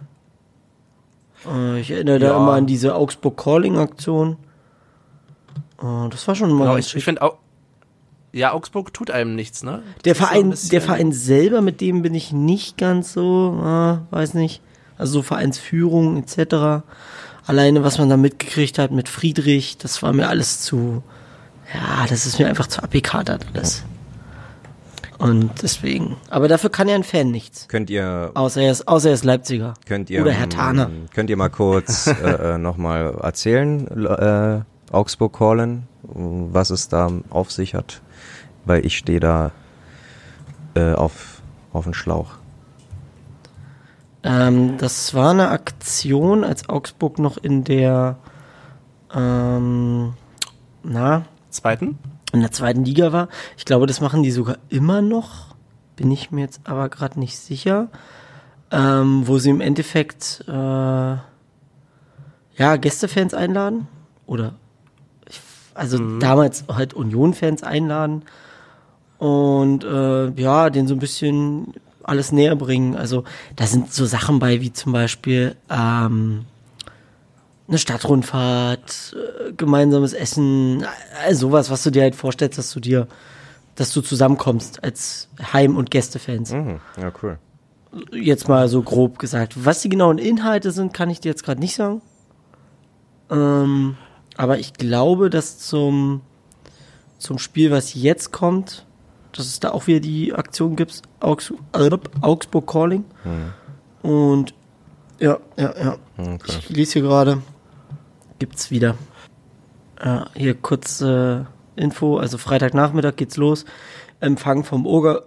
Äh, 1.47 1.81
ich 1.81 1.91
erinnere 1.91 2.19
da 2.19 2.27
Ja. 2.29 2.37
immer 2.37 2.53
an 2.53 2.67
diese 2.67 2.95
Augsburg 2.95 3.39
Calling 3.39 3.79
Aktion. 3.79 4.37
Äh, 5.83 6.09
das 6.11 6.29
war 6.29 6.35
schon 6.35 6.53
mal 6.53 6.65
Genau, 6.65 6.77
ich, 6.77 6.95
ich 6.95 7.05
finde 7.05 7.23
auch, 7.23 7.37
ja, 8.33 8.53
Augsburg 8.53 8.93
tut 8.93 9.11
einem 9.11 9.35
nichts, 9.35 9.63
ne? 9.63 9.83
Der 10.05 10.13
Das 10.13 10.19
Verein, 10.29 10.55
der 10.71 10.83
Verein 10.83 11.13
selber, 11.13 11.63
mit 11.63 11.81
dem 11.81 12.03
bin 12.03 12.15
ich 12.15 12.33
nicht 12.33 12.77
ganz 12.77 13.15
so, 13.15 13.59
äh, 13.63 14.15
weiß 14.15 14.35
nicht. 14.35 14.61
Also 14.99 15.15
so 15.15 15.23
Vereinsführung 15.23 16.19
etc. 16.23 16.85
Alleine, 17.49 17.83
was 17.83 17.97
man 17.97 18.11
da 18.11 18.19
mitgekriegt 18.19 18.79
hat 18.79 18.91
mit 18.91 19.09
Friedrich, 19.09 19.79
das 19.79 20.03
war 20.03 20.13
mir 20.13 20.29
alles 20.29 20.61
zu, 20.61 21.03
ja, 21.73 22.07
das 22.07 22.27
ist 22.27 22.39
mir 22.39 22.47
einfach 22.47 22.67
zu 22.67 22.83
abgekatert 22.83 23.47
alles. 23.55 23.85
Und 25.17 25.63
deswegen. 25.63 26.19
Aber 26.29 26.47
dafür 26.47 26.69
kann 26.69 26.89
ja 26.89 26.95
ein 26.95 27.05
Fan 27.05 27.31
nichts. 27.31 27.67
Könnt 27.69 27.89
ihr 27.89 28.33
Außer 28.35 28.61
er 28.61 28.71
ist, 28.71 28.87
außer 28.87 29.09
er 29.09 29.15
ist 29.15 29.25
Leipziger. 29.25 29.73
Könnt 29.87 30.11
ihr, 30.11 30.21
Oder 30.21 30.33
Herr 30.33 30.51
Thaner. 30.51 30.91
Könnt 31.15 31.31
ihr 31.31 31.39
mal 31.39 31.49
kurz 31.49 32.07
äh, 32.23 32.55
äh, 32.55 32.59
nochmal 32.59 33.15
erzählen, 33.23 33.87
äh, 34.07 34.61
Augsburg 34.93 35.33
Callen, 35.33 35.89
was 36.03 36.69
es 36.69 36.89
da 36.89 37.11
auf 37.31 37.51
sich 37.51 37.75
hat? 37.75 38.03
Weil 38.67 38.85
ich 38.85 38.99
stehe 38.99 39.21
da 39.21 39.53
äh, 40.75 40.93
auf, 40.93 41.41
auf 41.73 41.85
den 41.85 41.95
Schlauch. 41.95 42.38
Ähm, 44.23 44.79
das 44.79 45.15
war 45.15 45.31
eine 45.31 45.51
Aktion, 45.51 46.45
als 46.45 46.69
Augsburg 46.69 47.19
noch 47.19 47.37
in 47.37 47.65
der, 47.65 48.17
ähm, 49.15 50.15
na, 50.83 51.25
Zweiten? 51.51 51.99
in 52.33 52.41
der 52.41 52.53
zweiten 52.53 52.85
Liga 52.85 53.13
war. 53.13 53.29
Ich 53.57 53.65
glaube, 53.65 53.87
das 53.87 54.01
machen 54.01 54.23
die 54.23 54.31
sogar 54.31 54.59
immer 54.69 55.01
noch. 55.03 55.55
Bin 55.97 56.11
ich 56.11 56.31
mir 56.31 56.43
jetzt 56.43 56.61
aber 56.65 56.89
gerade 56.89 57.19
nicht 57.19 57.39
sicher. 57.39 57.89
Ähm, 58.71 59.27
wo 59.27 59.39
sie 59.39 59.49
im 59.49 59.63
Endeffekt 59.63 60.45
äh, 60.47 60.53
ja 60.53 61.23
Gästefans 62.79 63.33
einladen 63.33 63.89
oder 64.27 64.55
also 65.73 66.19
damals 66.19 66.65
halt 66.69 66.93
Union-Fans 66.93 67.63
einladen 67.63 68.25
und 69.17 69.85
äh, 69.85 70.31
ja, 70.33 70.69
den 70.69 70.87
so 70.87 70.95
ein 70.95 70.99
bisschen 70.99 71.73
alles 72.09 72.33
näher 72.33 72.57
bringen. 72.57 72.97
Also 72.97 73.25
da 73.57 73.67
sind 73.67 73.93
so 73.93 74.07
Sachen 74.07 74.39
bei 74.39 74.61
wie 74.61 74.73
zum 74.73 74.93
Beispiel 74.93 75.57
ähm, 75.71 76.47
eine 77.69 77.79
Stadtrundfahrt, 77.79 79.15
äh, 79.17 79.53
gemeinsames 79.53 80.15
Essen, 80.15 80.85
äh, 81.27 81.35
sowas, 81.35 81.71
was 81.71 81.83
du 81.83 81.91
dir 81.91 82.03
halt 82.03 82.17
vorstellst, 82.17 82.59
dass 82.59 82.73
du 82.73 82.81
dir, 82.81 83.07
dass 83.75 83.93
du 83.93 84.01
zusammenkommst 84.01 84.83
als 84.83 85.29
Heim- 85.53 85.77
und 85.77 85.91
Gästefans. 85.91 86.53
Mhm. 86.53 86.81
Ja, 87.01 87.13
cool. 87.23 87.39
Jetzt 88.13 88.49
mal 88.49 88.69
so 88.69 88.83
grob 88.83 89.19
gesagt. 89.19 89.65
Was 89.65 89.83
die 89.83 89.89
genauen 89.89 90.19
Inhalte 90.19 90.71
sind, 90.71 90.93
kann 90.93 91.11
ich 91.11 91.21
dir 91.21 91.29
jetzt 91.29 91.45
gerade 91.45 91.61
nicht 91.61 91.75
sagen. 91.75 92.03
Ähm, 93.31 93.97
aber 94.37 94.59
ich 94.59 94.75
glaube, 94.75 95.31
dass 95.31 95.59
zum, 95.59 96.23
zum 97.19 97.39
Spiel, 97.39 97.71
was 97.71 97.95
jetzt 97.95 98.33
kommt, 98.33 98.87
dass 99.33 99.47
es 99.47 99.61
da 99.61 99.71
auch 99.71 99.87
wieder 99.87 100.01
die 100.01 100.33
Aktion 100.33 100.77
gibt, 100.77 101.03
Augs 101.21 101.53
Augsburg 102.21 102.67
Calling. 102.67 103.05
Und 104.03 104.55
ja, 105.19 105.39
ja, 105.57 105.75
ja. 105.77 105.97
Okay. 106.17 106.53
Ich 106.61 106.69
lese 106.71 106.93
hier 106.95 107.03
gerade. 107.03 107.43
Gibt's 108.39 108.71
wieder. 108.71 108.95
Äh, 110.01 110.21
hier 110.35 110.55
kurz 110.55 111.01
äh, 111.01 111.43
Info, 111.75 112.19
also 112.19 112.39
Freitagnachmittag 112.39 113.17
geht's 113.17 113.37
los. 113.37 113.65
Empfang 114.21 114.65
vom 114.65 114.87
Oger. 114.87 115.23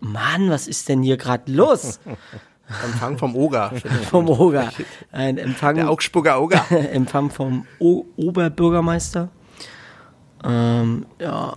Mann, 0.00 0.50
was 0.50 0.66
ist 0.68 0.88
denn 0.88 1.02
hier 1.02 1.16
gerade 1.16 1.50
los? 1.52 2.00
Empfang 2.84 3.18
vom 3.18 3.36
Oger. 3.36 3.72
vom 4.10 4.28
Oger. 4.28 4.72
Ein 5.12 5.38
Empfang, 5.38 5.76
Der 5.76 5.90
Augsburger 5.90 6.40
Oger. 6.40 6.64
Empfang 6.70 7.30
vom 7.30 7.66
o 7.78 8.04
Oberbürgermeister. 8.16 9.28
Ähm, 10.44 11.06
ja. 11.20 11.56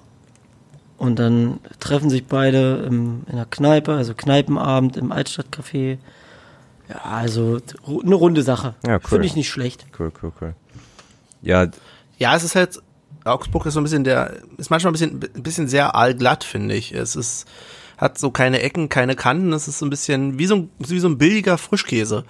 Und 1.04 1.20
dann 1.20 1.60
treffen 1.82 2.10
sich 2.10 2.28
beide 2.28 2.86
im, 2.88 3.24
in 3.30 3.36
der 3.36 3.46
Kneipe, 3.46 3.92
also 3.92 4.14
Kneipenabend 4.14 4.96
im 4.96 5.12
Altstadtcafé. 5.12 5.98
Ja, 6.88 6.96
also 7.04 7.60
eine 7.86 8.16
runde 8.16 8.42
Sache. 8.42 8.76
Ja, 8.88 8.96
cool. 8.96 9.02
Finde 9.10 9.26
ich 9.26 9.36
nicht 9.36 9.50
schlecht. 9.50 9.86
Cool, 10.00 10.14
cool, 10.24 10.32
cool. 10.40 10.56
Ja, 11.42 11.68
Ja, 12.20 12.34
es 12.38 12.46
ist 12.46 12.56
halt, 12.56 12.82
Augsburg 13.26 13.66
ist 13.66 13.74
so 13.74 13.82
ein 13.82 13.84
bisschen 13.84 14.06
der, 14.06 14.44
ist 14.56 14.70
manchmal 14.70 14.92
ein 14.92 14.94
bisschen, 14.94 15.20
ein 15.36 15.44
bisschen 15.44 15.68
sehr 15.68 15.94
allglatt, 15.94 16.46
finde 16.46 16.74
ich. 16.74 16.94
Es 16.94 17.18
ist, 17.18 17.50
hat 17.98 18.18
so 18.18 18.32
keine 18.32 18.62
Ecken, 18.62 18.88
keine 18.88 19.18
Kanten. 19.18 19.52
Es 19.52 19.68
ist 19.68 19.80
so 19.80 19.86
ein 19.86 19.90
bisschen 19.90 20.40
wie 20.40 20.46
so 20.46 20.56
ein, 20.56 20.70
wie 20.80 21.00
so 21.00 21.10
ein 21.10 21.18
billiger 21.18 21.58
Frischkäse. 21.58 22.24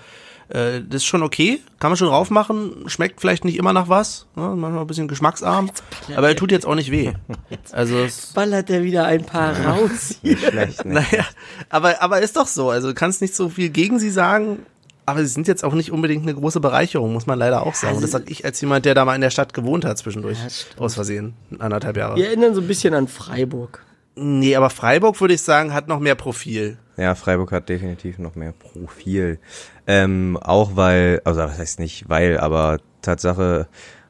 Äh, 0.53 0.83
das 0.87 0.97
ist 0.97 1.05
schon 1.05 1.23
okay, 1.23 1.59
kann 1.79 1.89
man 1.89 1.97
schon 1.97 2.07
drauf 2.07 2.29
machen. 2.29 2.83
Schmeckt 2.85 3.19
vielleicht 3.19 3.43
nicht 3.43 3.57
immer 3.57 3.73
nach 3.73 3.89
was, 3.89 4.27
ne? 4.35 4.53
manchmal 4.55 4.81
ein 4.81 4.87
bisschen 4.87 5.07
geschmacksarm, 5.07 5.71
aber 6.15 6.27
er 6.27 6.35
tut 6.35 6.51
jetzt 6.51 6.65
auch 6.65 6.75
nicht 6.75 6.91
weh. 6.91 7.13
Also 7.71 7.97
es, 7.97 8.33
Ballert 8.33 8.69
er 8.69 8.83
wieder 8.83 9.05
ein 9.05 9.25
paar 9.25 9.57
raus. 9.65 10.19
schlecht, 10.23 10.85
ne? 10.85 10.93
naja, 10.93 11.25
aber, 11.69 12.01
aber 12.01 12.19
ist 12.21 12.35
doch 12.35 12.45
so. 12.45 12.69
Also 12.69 12.89
du 12.89 12.93
kannst 12.93 13.21
nicht 13.21 13.35
so 13.35 13.49
viel 13.49 13.69
gegen 13.69 13.97
sie 13.97 14.11
sagen, 14.11 14.59
aber 15.07 15.21
sie 15.21 15.27
sind 15.27 15.47
jetzt 15.47 15.63
auch 15.63 15.73
nicht 15.73 15.91
unbedingt 15.91 16.23
eine 16.23 16.35
große 16.35 16.59
Bereicherung, 16.59 17.13
muss 17.13 17.25
man 17.25 17.39
leider 17.39 17.65
auch 17.65 17.73
sagen. 17.73 17.95
Und 17.95 18.03
das 18.03 18.11
sag 18.11 18.29
ich 18.29 18.45
als 18.45 18.61
jemand, 18.61 18.85
der 18.85 18.93
da 18.93 19.05
mal 19.05 19.15
in 19.15 19.21
der 19.21 19.31
Stadt 19.31 19.53
gewohnt 19.53 19.85
hat 19.85 19.97
zwischendurch. 19.97 20.37
Ja, 20.37 20.83
aus 20.83 20.93
Versehen. 20.93 21.33
Anderthalb 21.57 21.97
Jahre. 21.97 22.15
Wir 22.15 22.27
erinnern 22.27 22.53
so 22.53 22.61
ein 22.61 22.67
bisschen 22.67 22.93
an 22.93 23.07
Freiburg. 23.07 23.83
Nee, 24.15 24.55
aber 24.55 24.69
Freiburg, 24.69 25.19
würde 25.19 25.33
ich 25.33 25.41
sagen, 25.41 25.73
hat 25.73 25.87
noch 25.87 25.99
mehr 25.99 26.15
Profil. 26.15 26.77
Ja, 26.97 27.15
Freiburg 27.15 27.51
hat 27.51 27.69
definitiv 27.69 28.19
noch 28.19 28.35
mehr 28.35 28.53
Profil. 28.53 29.39
Ähm, 29.87 30.37
auch 30.41 30.75
weil, 30.75 31.21
also 31.23 31.41
das 31.41 31.57
heißt 31.57 31.79
nicht 31.79 32.07
weil, 32.09 32.37
aber 32.37 32.79
Tatsache, 33.01 33.67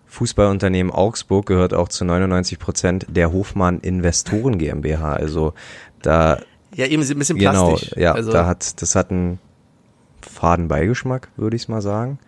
Fußballunternehmen 0.07 0.91
Augsburg 0.91 1.45
gehört 1.47 1.73
auch 1.73 1.89
zu 1.89 2.05
99 2.05 2.59
Prozent 2.59 3.05
der 3.09 3.31
Hofmann 3.31 3.79
Investoren 3.79 4.57
GmbH. 4.59 5.13
Also 5.13 5.53
da 6.01 6.39
Ja, 6.75 6.85
eben 6.85 7.01
ein 7.01 7.17
bisschen 7.17 7.39
genau, 7.39 7.69
plastisch. 7.69 7.95
ja, 7.97 8.13
also, 8.13 8.31
da 8.31 8.45
hat 8.45 8.81
das 8.81 8.95
hat 8.95 9.09
einen 9.11 9.39
faden 10.21 10.67
Beigeschmack, 10.67 11.29
würde 11.35 11.55
ich 11.55 11.67
mal 11.67 11.81
sagen. 11.81 12.19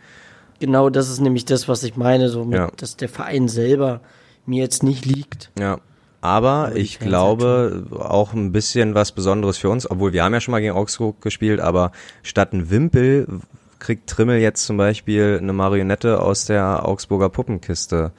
Genau 0.60 0.90
das 0.90 1.10
ist 1.10 1.20
nämlich 1.20 1.46
das, 1.46 1.68
was 1.68 1.84
ich 1.84 1.96
meine, 1.98 2.30
so 2.30 2.46
mit, 2.46 2.58
Ja. 2.58 2.72
dass 2.78 2.96
der 2.98 3.10
Verein 3.10 3.48
selber 3.50 4.02
mir 4.46 4.64
jetzt 4.64 4.82
nicht 4.84 5.06
liegt. 5.06 5.52
Ja. 5.60 5.80
Aber 6.26 6.72
die 6.74 6.80
ich 6.80 6.98
glaube 6.98 7.86
auch 7.92 8.34
ein 8.34 8.52
bisschen 8.52 8.96
was 8.96 9.12
Besonderes 9.12 9.60
für 9.60 9.70
uns, 9.70 9.90
obwohl 9.90 10.12
wir 10.12 10.24
haben 10.24 10.34
ja 10.34 10.42
schon 10.42 10.54
mal 10.54 10.60
gegen 10.60 10.74
Augsburg 10.74 11.22
gespielt, 11.22 11.60
aber 11.60 11.92
statt 12.24 12.52
ein 12.52 12.72
Wimpel 12.72 13.28
kriegt 13.78 14.10
Trimmel 14.10 14.40
jetzt 14.40 14.66
zum 14.66 14.76
Beispiel 14.76 15.38
eine 15.40 15.54
Marionette 15.54 16.20
aus 16.20 16.46
der 16.46 16.88
Augsburger 16.88 17.30
Puppenkiste 17.30 18.12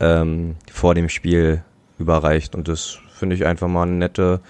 ähm, 0.00 0.56
vor 0.72 0.94
dem 0.94 1.10
Spiel 1.10 1.62
überreicht. 1.98 2.54
Und 2.54 2.66
das 2.66 2.96
finde 3.12 3.36
ich 3.36 3.44
einfach 3.44 3.68
mal 3.68 3.82
eine 3.82 3.92
nette 3.92 4.40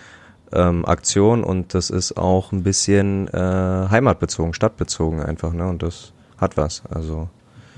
ähm, 0.52 0.84
Aktion 0.84 1.42
und 1.42 1.74
das 1.74 1.90
ist 1.90 2.16
auch 2.16 2.52
ein 2.52 2.62
bisschen 2.62 3.26
äh, 3.26 3.88
heimatbezogen, 3.90 4.54
stadtbezogen 4.54 5.20
einfach, 5.20 5.52
ne? 5.52 5.66
Und 5.66 5.82
das 5.82 6.12
hat 6.38 6.56
was. 6.56 6.84
Also 6.88 7.28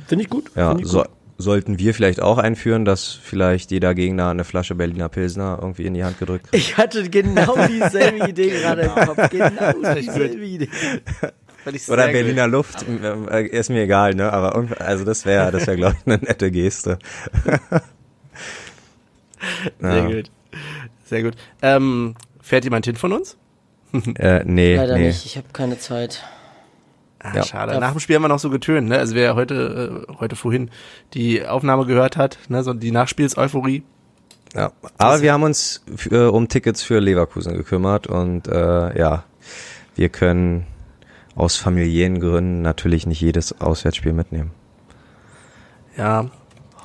Finde 0.07 0.25
ich 0.25 0.31
gut. 0.31 0.51
ja, 0.55 0.77
ich 0.77 0.87
so, 0.87 0.99
gut. 0.99 1.09
Sollten 1.39 1.79
wir 1.79 1.93
vielleicht 1.95 2.21
auch 2.21 2.39
einführen, 2.39 2.85
dass 2.85 3.13
vielleicht 3.13 3.71
jeder 3.71 3.95
Gegner 3.95 4.31
eine 4.31 4.45
Flasche 4.45 4.75
Berliner 4.75 5.09
Pilsner 5.09 5.59
irgendwie 5.61 5.85
in 5.87 5.95
die 5.95 6.05
Hand 6.05 6.19
gedrückt 6.19 6.51
kriegt. 6.51 6.55
Ich 6.57 6.77
hatte 6.77 7.09
genau 7.11 7.57
dieselbe 7.69 8.29
Idee 8.29 8.51
gerade 8.51 8.83
im 8.83 8.95
Kopf. 8.95 9.31
Genau 9.31 9.95
dieselbe 9.95 10.45
Idee. 10.45 10.69
Oder 11.89 12.09
Berliner 12.09 12.47
Luft, 12.47 12.85
äh, 12.89 13.47
ist 13.47 13.71
mir 13.71 13.83
egal, 13.83 14.15
ne? 14.15 14.33
Aber 14.33 14.65
also 14.81 15.05
das 15.05 15.27
wäre, 15.27 15.51
das 15.51 15.67
wäre 15.67 15.77
glaube 15.77 15.97
ich 16.01 16.07
eine 16.07 16.23
nette 16.23 16.51
Geste. 16.51 16.99
Sehr 19.81 19.97
Ja. 19.97 20.07
gut. 20.07 20.31
Sehr 21.05 21.23
gut. 21.23 21.35
Ähm, 21.63 22.15
fährt 22.41 22.65
jemand 22.65 22.87
hin 22.87 22.97
von 22.97 23.13
uns? 23.13 23.37
Äh, 24.19 24.43
nee, 24.45 24.77
Leider 24.77 24.97
nee. 24.97 25.09
nicht, 25.09 25.25
ich 25.25 25.37
habe 25.37 25.47
keine 25.53 25.79
Zeit. 25.79 26.25
Ah, 27.21 27.33
Ja. 27.35 27.43
Schade. 27.45 27.79
Nach 27.81 27.93
dem 27.93 28.01
Spiel 28.01 28.17
haben 28.17 28.23
wir 28.23 28.29
noch 28.29 28.39
so 28.39 28.51
getönt, 28.51 28.89
ne? 28.89 28.99
Also 28.99 29.15
wer 29.15 29.35
heute, 29.35 30.05
äh, 30.09 30.13
heute 30.19 30.37
vorhin 30.37 30.71
die 31.15 31.45
Aufnahme 31.47 31.87
gehört 31.87 32.17
hat, 32.17 32.39
ne, 32.49 32.63
so 32.63 32.73
die 32.75 32.91
Nachspiels-Euphorie. 32.93 33.83
Ja. 34.55 34.73
Aber 34.99 35.23
wir 35.23 35.33
haben 35.33 35.43
uns 35.43 35.83
f- 35.93 36.11
äh, 36.13 36.27
um 36.27 36.49
Tickets 36.49 36.83
für 36.83 36.99
Leverkusen 37.01 37.55
gekümmert 37.55 38.07
und 38.07 38.49
äh, 38.49 38.99
ja, 38.99 39.25
wir 39.95 40.09
können 40.09 40.67
aus 41.35 41.57
familiären 41.57 42.21
Gründen 42.21 42.63
natürlich 42.63 43.07
nicht 43.07 43.21
jedes 43.21 43.61
Auswärtsspiel 43.61 44.13
mitnehmen. 44.13 44.53
Ja, 45.97 46.27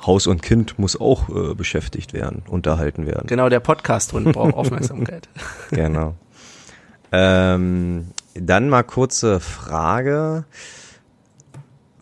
Haus 0.06 0.26
und 0.26 0.42
Kind 0.42 0.78
muss 0.78 1.00
auch 1.00 1.28
äh, 1.28 1.54
beschäftigt 1.54 2.12
werden, 2.12 2.42
unterhalten 2.48 3.06
werden. 3.06 3.26
genau, 3.28 3.48
der 3.48 3.60
Podcast-Hund 3.60 4.32
braucht 4.32 4.54
Aufmerksamkeit. 4.54 5.28
Genau. 5.70 6.14
ähm, 7.12 8.08
dann 8.34 8.68
mal 8.68 8.82
kurze 8.82 9.40
Frage. 9.40 10.44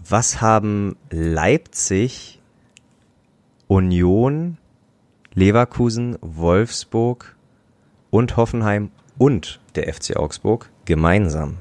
Was 0.09 0.41
haben 0.41 0.97
Leipzig, 1.11 2.41
Union, 3.69 4.59
Leverkusen, 5.35 6.19
Wolfsburg 6.21 7.37
und 8.11 8.37
Hoffenheim 8.37 8.91
und 9.19 9.61
der 9.77 9.93
FC 9.93 10.17
Augsburg 10.17 10.71
gemeinsam? 10.85 11.59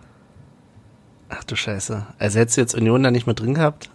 Ach 1.30 1.44
du 1.44 1.56
Scheiße. 1.56 2.08
Also 2.18 2.40
hättest 2.40 2.58
du 2.58 2.62
jetzt 2.62 2.76
Union 2.76 3.04
da 3.04 3.12
nicht 3.12 3.28
mit 3.28 3.40
drin 3.40 3.54
gehabt? 3.54 3.92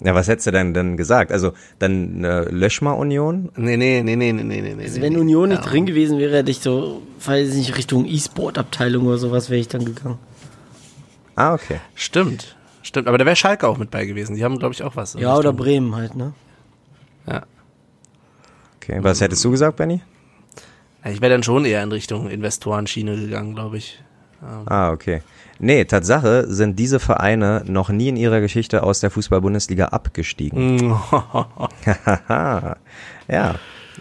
Ja, 0.00 0.14
was 0.14 0.28
hättest 0.28 0.46
du 0.46 0.50
denn, 0.50 0.74
denn 0.74 0.96
gesagt? 0.96 1.32
Also 1.32 1.52
dann 1.78 2.24
äh, 2.24 2.42
lösch 2.50 2.82
mal 2.82 2.92
Union? 2.92 3.50
Nee, 3.56 3.76
nee, 3.76 4.02
nee, 4.02 4.16
nee, 4.16 4.32
nee, 4.32 4.42
nee, 4.42 4.74
nee. 4.74 4.82
Also 4.82 5.00
wenn. 5.00 5.16
Union 5.16 5.48
nicht 5.48 5.64
Ja. 5.64 5.70
drin 5.70 5.86
gewesen 5.86 6.18
wäre, 6.18 6.36
hätte 6.36 6.50
ich 6.50 6.60
so, 6.60 7.02
weiß 7.24 7.50
ich 7.50 7.54
nicht, 7.56 7.76
Richtung 7.76 8.04
E-Sport-Abteilung 8.04 9.06
oder 9.06 9.18
sowas 9.18 9.48
wäre 9.50 9.60
ich 9.60 9.68
dann 9.68 9.84
gegangen. 9.84 10.18
Ah, 11.36 11.54
okay. 11.54 11.80
Stimmt. 11.94 12.56
Stimmt, 12.82 13.08
aber 13.08 13.16
da 13.18 13.24
wäre 13.24 13.34
Schalke 13.36 13.66
auch 13.66 13.78
mit 13.78 13.90
bei 13.90 14.04
gewesen. 14.04 14.36
Die 14.36 14.44
haben, 14.44 14.58
glaube 14.58 14.74
ich, 14.74 14.82
auch 14.82 14.94
was. 14.96 15.14
Ja, 15.14 15.36
oder 15.36 15.52
Bremen 15.52 15.96
halt, 15.96 16.14
ne? 16.14 16.34
Ja. 17.26 17.44
okay. 18.76 18.98
Was 19.00 19.20
hättest 19.20 19.42
du 19.44 19.50
gesagt, 19.50 19.76
Benny? 19.76 20.02
Ich 21.06 21.20
wäre 21.20 21.32
dann 21.32 21.42
schon 21.42 21.64
eher 21.64 21.82
in 21.82 21.92
Richtung 21.92 22.28
Investorenschiene 22.28 23.16
gegangen, 23.16 23.54
glaube 23.54 23.78
ich. 23.78 24.02
Ah, 24.66 24.90
okay. 24.92 25.22
Nee, 25.60 25.84
Tatsache 25.84 26.46
sind 26.52 26.78
diese 26.78 26.98
Vereine 26.98 27.62
noch 27.66 27.88
nie 27.88 28.08
in 28.08 28.16
ihrer 28.16 28.40
Geschichte 28.40 28.82
aus 28.82 29.00
der 29.00 29.10
Fußball-Bundesliga 29.10 29.86
abgestiegen. 29.86 30.94
Ja, 33.28 33.54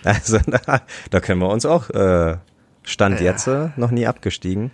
also 0.04 0.38
da, 0.48 0.82
da 1.10 1.20
können 1.20 1.40
wir 1.40 1.50
uns 1.50 1.66
auch, 1.66 1.90
äh, 1.92 2.38
Stand 2.84 3.20
Ja. 3.22 3.26
jetzt 3.32 3.48
äh, 3.48 3.70
noch 3.78 3.92
nie 3.92 4.06
abgestiegen. 4.06 4.72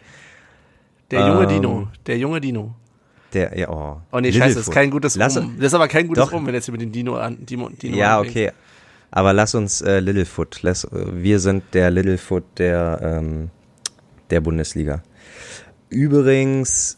Der 1.12 1.28
junge 1.28 1.44
Ähm, 1.44 1.50
Dino. 1.50 1.88
Der 2.08 2.18
junge 2.18 2.42
Dino. 2.42 2.74
Der, 3.34 3.56
ja, 3.58 3.70
oh. 3.70 4.02
Oh 4.12 4.20
nee, 4.20 4.32
scheiße, 4.32 4.40
das 4.40 4.50
ist 4.50 4.56
Littlefoot. 4.56 4.74
kein 4.74 4.90
gutes 4.90 5.16
Lass, 5.16 5.38
Um. 5.38 5.56
Das 5.58 5.68
ist 5.68 5.74
aber 5.76 5.88
kein 5.88 6.08
gutes 6.08 6.26
Doch. 6.26 6.34
Um, 6.34 6.48
wenn 6.48 6.56
jetzt 6.56 6.68
über 6.68 6.80
den 6.80 6.92
Dino 6.92 7.16
an. 7.16 7.46
Dino, 7.46 7.70
Dino 7.70 7.96
Ja, 7.96 8.18
anfängt. 8.18 8.36
okay. 8.36 8.52
Aber 9.12 9.34
lass 9.34 9.54
uns 9.54 9.82
äh, 9.82 10.00
Littlefoot. 10.00 10.60
Lass, 10.64 10.84
äh, 10.86 10.90
wir 11.14 11.40
sind 11.40 11.64
der 11.74 11.92
Littlefoot 11.92 12.44
der, 12.58 13.00
ähm, 13.04 13.50
der 14.32 14.42
Bundesliga. 14.42 15.04
Übrigens, 15.90 16.98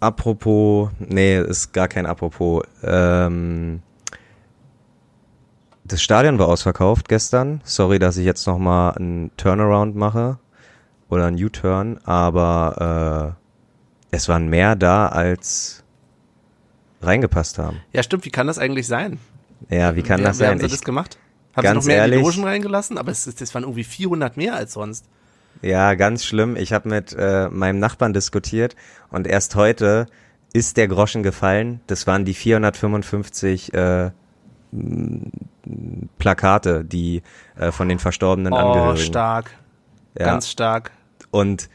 apropos, 0.00 0.90
nee, 0.98 1.40
ist 1.40 1.72
gar 1.72 1.88
kein 1.88 2.06
apropos. 2.06 2.62
Ähm, 2.82 3.80
das 5.84 6.02
Stadion 6.02 6.38
war 6.38 6.48
ausverkauft 6.48 7.08
gestern. 7.08 7.60
Sorry, 7.64 7.98
dass 7.98 8.16
ich 8.18 8.26
jetzt 8.26 8.46
nochmal 8.46 8.92
einen 8.96 9.30
Turnaround 9.36 9.96
mache. 9.96 10.38
Oder 11.10 11.24
einen 11.24 11.42
U-Turn, 11.42 11.98
aber 12.04 13.34
äh, 14.12 14.14
es 14.14 14.28
waren 14.28 14.48
mehr 14.48 14.76
da 14.76 15.08
als 15.08 15.82
reingepasst 17.00 17.56
haben. 17.58 17.78
Ja, 17.94 18.02
stimmt. 18.02 18.26
Wie 18.26 18.30
kann 18.30 18.46
das 18.46 18.58
eigentlich 18.58 18.86
sein? 18.86 19.18
Ja, 19.70 19.96
wie 19.96 20.02
kann 20.02 20.20
wie, 20.20 20.24
das 20.24 20.36
wie 20.36 20.40
sein? 20.40 20.50
haben 20.50 20.58
sie 20.60 20.66
Ich, 20.66 20.72
das 20.72 20.82
gemacht? 20.82 21.16
Haben 21.56 21.66
sie 21.66 21.74
noch 21.74 21.84
mehr 21.84 22.04
in 22.04 22.12
ehrlich- 22.12 22.18
die 22.28 22.36
Logen 22.36 22.44
reingelassen? 22.46 22.98
Aber 22.98 23.10
es, 23.10 23.24
das 23.24 23.54
waren 23.54 23.62
irgendwie 23.62 23.84
400 23.84 24.36
mehr 24.36 24.54
als 24.54 24.74
sonst. 24.74 25.06
Ja, 25.62 25.94
ganz 25.94 26.24
schlimm. 26.24 26.56
Ich 26.56 26.72
habe 26.72 26.88
mit 26.88 27.14
äh, 27.18 27.48
meinem 27.50 27.78
Nachbarn 27.78 28.12
diskutiert 28.12 28.76
und 29.10 29.26
erst 29.26 29.54
heute 29.56 30.06
ist 30.52 30.76
der 30.76 30.88
Groschen 30.88 31.22
gefallen. 31.22 31.80
Das 31.86 32.06
waren 32.06 32.24
die 32.24 32.34
455 32.34 33.74
äh, 33.74 34.10
Plakate, 36.18 36.84
die 36.84 37.22
äh, 37.56 37.72
von 37.72 37.88
den 37.88 37.98
verstorbenen 37.98 38.52
Oh, 38.52 38.56
Angehörigen. 38.56 39.04
stark. 39.04 39.50
Ja. 40.18 40.26
Ganz 40.26 40.48
stark. 40.48 40.90
Und 41.30 41.68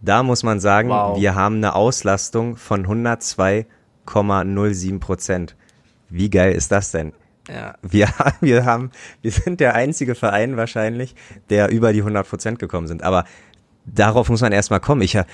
da 0.00 0.22
muss 0.22 0.42
man 0.42 0.60
sagen, 0.60 0.88
Wow. 0.88 1.18
wir 1.18 1.34
haben 1.34 1.56
eine 1.56 1.74
Auslastung 1.74 2.56
von 2.56 2.86
102,07 2.86 4.98
Prozent. 5.00 5.56
Wie 6.08 6.30
geil 6.30 6.52
ist 6.52 6.72
das 6.72 6.90
denn? 6.92 7.12
Ja. 7.52 7.74
Wir, 7.82 8.08
wir 8.40 8.64
haben, 8.64 8.90
wir 9.22 9.30
sind 9.30 9.60
der 9.60 9.74
einzige 9.74 10.14
Verein 10.14 10.56
wahrscheinlich, 10.56 11.14
der 11.48 11.70
über 11.70 11.92
die 11.92 12.00
100 12.00 12.28
Prozent 12.28 12.58
gekommen 12.58 12.86
sind. 12.86 13.02
Aber 13.02 13.24
darauf 13.86 14.28
muss 14.28 14.40
man 14.40 14.52
erstmal 14.52 14.80
kommen. 14.80 15.02
Ich, 15.02 15.14
äh, 15.14 15.24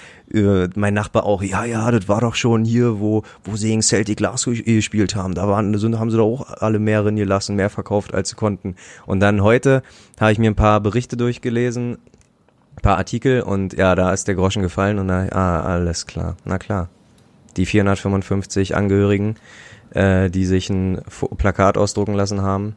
mein 0.74 0.94
Nachbar 0.94 1.24
auch, 1.24 1.42
ja, 1.42 1.64
ja, 1.64 1.90
das 1.90 2.08
war 2.08 2.20
doch 2.20 2.34
schon 2.34 2.64
hier, 2.64 3.00
wo, 3.00 3.22
wo 3.44 3.56
sie 3.56 3.68
gegen 3.68 3.82
Celtic 3.82 4.18
Glasgow 4.18 4.54
gespielt 4.64 5.14
haben. 5.14 5.34
Da 5.34 5.48
waren, 5.48 5.76
sind, 5.78 5.98
haben 5.98 6.10
sie 6.10 6.16
doch 6.16 6.40
auch 6.40 6.50
alle 6.60 6.78
mehr 6.78 7.02
gelassen, 7.02 7.56
mehr 7.56 7.70
verkauft, 7.70 8.14
als 8.14 8.30
sie 8.30 8.36
konnten. 8.36 8.76
Und 9.06 9.20
dann 9.20 9.42
heute 9.42 9.82
habe 10.18 10.32
ich 10.32 10.38
mir 10.38 10.50
ein 10.50 10.56
paar 10.56 10.80
Berichte 10.80 11.16
durchgelesen, 11.16 11.98
ein 12.76 12.82
paar 12.82 12.98
Artikel 12.98 13.42
und 13.42 13.74
ja, 13.74 13.94
da 13.94 14.12
ist 14.12 14.28
der 14.28 14.34
Groschen 14.34 14.62
gefallen 14.62 14.98
und 14.98 15.08
da, 15.08 15.28
ah, 15.30 15.60
alles 15.62 16.06
klar, 16.06 16.36
na 16.44 16.58
klar. 16.58 16.88
Die 17.56 17.64
455 17.64 18.76
Angehörigen, 18.76 19.36
äh, 19.96 20.28
die 20.28 20.44
sich 20.44 20.68
ein 20.68 21.00
Plakat 21.38 21.78
ausdrucken 21.78 22.14
lassen 22.14 22.42
haben, 22.42 22.76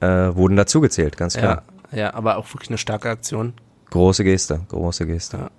äh, 0.00 0.06
wurden 0.06 0.56
dazugezählt, 0.56 1.16
ganz 1.16 1.36
klar. 1.36 1.64
Ja, 1.90 1.98
ja, 1.98 2.14
aber 2.14 2.36
auch 2.36 2.48
wirklich 2.54 2.70
eine 2.70 2.78
starke 2.78 3.10
Aktion. 3.10 3.54
Große 3.90 4.22
Geste, 4.24 4.60
große 4.68 5.06
Geste. 5.06 5.50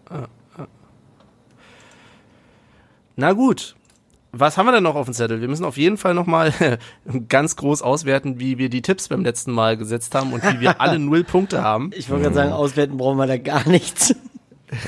Na 3.16 3.34
gut. 3.34 3.76
Was 4.38 4.58
haben 4.58 4.66
wir 4.66 4.74
denn 4.74 4.84
noch 4.84 4.96
auf 4.96 5.06
dem 5.06 5.14
Zettel? 5.14 5.39
Wir 5.39 5.48
müssen 5.48 5.64
auf 5.64 5.78
jeden 5.78 5.96
Fall 5.96 6.14
nochmal 6.14 6.52
ganz 7.30 7.56
groß 7.56 7.82
auswerten, 7.82 8.39
wie 8.39 8.58
wir 8.58 8.70
die 8.70 8.82
Tipps 8.82 9.08
beim 9.08 9.24
letzten 9.24 9.54
Mal 9.54 9.78
gesetzt 9.78 10.14
haben 10.14 10.34
und 10.34 10.43
wie 10.43 10.60
wir 10.60 10.82
alle 10.82 11.00
null 11.00 11.24
Punkte 11.24 11.62
haben. 11.62 11.91
Ich 11.93 12.10
wollte 12.10 12.24
gerade 12.24 12.36
sagen, 12.36 12.52
auswerten 12.52 12.98
brauchen 12.98 13.18
wir 13.18 13.28
da 13.28 13.38
gar 13.38 13.68
nichts. 13.68 14.14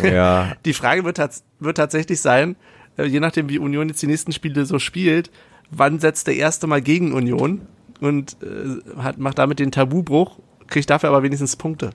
Ja, 0.04 0.54
Die 0.66 0.74
Frage 0.74 1.06
wird, 1.06 1.18
tats 1.18 1.46
wird 1.60 1.78
tatsächlich 1.78 2.20
sein, 2.20 2.58
äh, 2.98 3.06
je 3.06 3.22
nachdem 3.22 3.48
wie 3.48 3.60
Union 3.60 3.88
jetzt 3.88 4.02
die 4.02 4.08
nächsten 4.08 4.34
Spiele 4.34 4.66
so 4.66 4.80
spielt, 4.80 5.32
wann 5.72 6.00
setzt 6.00 6.28
der 6.28 6.36
erste 6.36 6.68
Mal 6.68 6.82
gegen 6.82 7.14
Union 7.14 7.62
und 8.02 8.38
äh, 8.44 9.02
hat, 9.02 9.18
macht 9.18 9.38
damit 9.40 9.60
den 9.60 9.72
Tabubruch, 9.72 10.40
kriegt 10.68 10.90
dafür 10.90 11.10
aber 11.10 11.24
wenigstens 11.24 11.56
Punkte. 11.56 11.90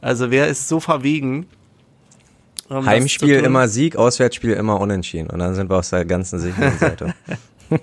Also 0.00 0.30
wer 0.30 0.48
ist 0.48 0.68
so 0.68 0.80
verwegen? 0.80 1.46
um 2.68 2.86
Heimspiel 2.86 3.40
immer 3.40 3.66
Sieg, 3.66 3.96
Auswärtsspiel 3.96 4.52
immer 4.52 4.80
unentschieden. 4.80 5.28
Und 5.28 5.40
dann 5.40 5.54
sind 5.56 5.68
wir 5.70 5.76
aus 5.76 5.90
der 5.90 6.04
ganzen 6.04 6.38
sicheren 6.38 6.78
Seite. 6.78 7.14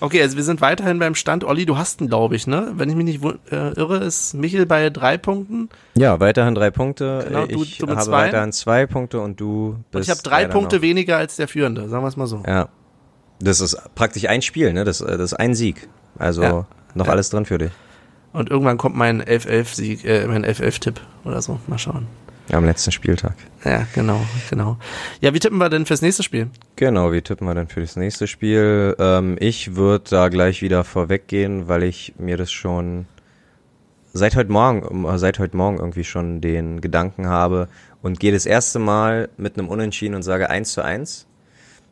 Okay, 0.00 0.22
also 0.22 0.36
wir 0.36 0.44
sind 0.44 0.60
weiterhin 0.60 1.00
beim 1.00 1.16
Stand. 1.16 1.42
Olli, 1.42 1.66
du 1.66 1.76
hast 1.76 2.00
ihn, 2.00 2.06
glaube 2.06 2.36
ich, 2.36 2.46
ne? 2.46 2.72
Wenn 2.76 2.88
ich 2.88 2.94
mich 2.94 3.04
nicht 3.04 3.24
äh, 3.50 3.72
irre, 3.72 3.96
ist 4.04 4.32
Michel 4.34 4.66
bei 4.66 4.88
drei 4.90 5.18
Punkten. 5.18 5.68
ja, 5.96 6.20
weiterhin 6.20 6.54
drei 6.54 6.70
Punkte. 6.70 7.24
Genau, 7.26 7.46
du- 7.46 7.64
ich 7.64 7.78
du 7.78 7.88
habe 7.88 8.00
zwei. 8.00 8.12
weiterhin 8.12 8.52
zwei 8.52 8.86
Punkte 8.86 9.20
und 9.20 9.40
du 9.40 9.78
bist 9.90 9.94
Und 9.96 10.02
ich 10.02 10.10
habe 10.10 10.20
drei 10.22 10.46
Punkte 10.46 10.76
noch. 10.76 10.82
weniger 10.82 11.16
als 11.16 11.34
der 11.34 11.48
Führende, 11.48 11.88
sagen 11.88 12.04
wir 12.04 12.08
es 12.08 12.16
mal 12.16 12.28
so. 12.28 12.44
Ja. 12.46 12.68
Das 13.40 13.60
ist 13.60 13.76
praktisch 13.94 14.28
ein 14.28 14.42
Spiel, 14.42 14.72
ne? 14.72 14.84
Das, 14.84 14.98
das 14.98 15.20
ist 15.20 15.34
ein 15.34 15.54
Sieg. 15.54 15.88
Also 16.18 16.42
Ja. 16.42 16.66
noch 16.94 17.06
Ja. 17.06 17.12
alles 17.12 17.30
drin 17.30 17.44
für 17.46 17.58
dich. 17.58 17.70
Und 18.32 18.50
irgendwann 18.50 18.78
kommt 18.78 18.96
mein 18.96 19.22
11-11-Sieg, 19.22 20.04
äh, 20.04 20.26
mein 20.26 20.44
11-11-Tipp 20.44 21.00
oder 21.24 21.40
so. 21.40 21.58
Mal 21.66 21.78
schauen. 21.78 22.06
Am 22.50 22.64
letzten 22.64 22.92
Spieltag. 22.92 23.34
Ja, 23.64 23.86
genau, 23.94 24.20
genau. 24.48 24.78
Ja, 25.20 25.34
wie 25.34 25.38
tippen 25.38 25.58
wir 25.58 25.68
denn 25.68 25.84
fürs 25.86 26.00
nächste 26.02 26.22
Spiel? 26.22 26.48
Genau, 26.76 27.12
wie 27.12 27.20
tippen 27.20 27.46
wir 27.46 27.54
denn 27.54 27.68
für 27.68 27.80
das 27.82 27.96
nächste 27.96 28.26
Spiel? 28.26 28.96
Ähm, 28.98 29.36
ich 29.38 29.76
würde 29.76 30.04
da 30.10 30.28
gleich 30.28 30.62
wieder 30.62 30.82
vorweggehen, 30.84 31.68
weil 31.68 31.82
ich 31.82 32.14
mir 32.18 32.36
das 32.38 32.50
schon 32.50 33.06
seit 34.14 34.34
heute 34.34 34.50
Morgen, 34.50 35.04
äh, 35.04 35.18
seit 35.18 35.38
heute 35.38 35.56
Morgen 35.56 35.78
irgendwie 35.78 36.04
schon 36.04 36.40
den 36.40 36.80
Gedanken 36.80 37.28
habe 37.28 37.68
und 38.02 38.18
gehe 38.18 38.32
das 38.32 38.46
erste 38.46 38.78
Mal 38.78 39.28
mit 39.36 39.58
einem 39.58 39.68
Unentschieden 39.68 40.14
und 40.14 40.22
sage 40.22 40.48
1 40.48 40.72
zu 40.72 40.82
1. 40.82 41.26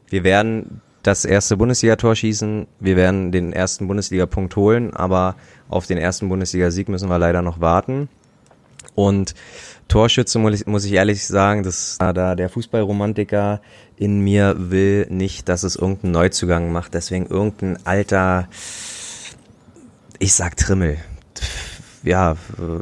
Wir 0.09 0.25
werden 0.25 0.81
das 1.07 1.25
erste 1.25 1.57
Bundesligator 1.57 2.15
schießen, 2.17 2.67
wir 2.81 2.97
werden 2.97 3.31
den 3.31 3.53
ersten 3.53 3.87
Bundesliga-Punkt 3.87 4.57
holen, 4.57 4.95
aber 4.95 5.37
auf 5.69 5.87
den 5.87 5.99
ersten 5.99 6.29
Bundesliga-Sieg 6.29 6.89
müssen 6.89 7.09
wir 7.09 7.19
leider 7.19 7.43
noch 7.43 7.61
warten. 7.61 8.09
Und 8.95 9.35
Torschütze 9.89 10.39
muss 10.39 10.85
ich, 10.85 10.93
ehrlich 10.93 11.27
sagen, 11.27 11.63
dass 11.63 11.99
da 11.99 12.35
der 12.35 12.49
Fußballromantiker 12.49 13.61
in 13.97 14.21
mir 14.21 14.57
will 14.59 15.07
nicht, 15.11 15.49
dass 15.49 15.63
es 15.63 15.77
irgendeinen 15.77 16.13
Neuzugang 16.13 16.73
macht. 16.73 16.95
Deswegen 16.95 17.27
irgendein 17.27 17.79
alter, 17.87 18.49
ich 20.19 20.35
sag 20.35 20.57
Trimmel. 20.57 20.97
Ja, 22.03 22.37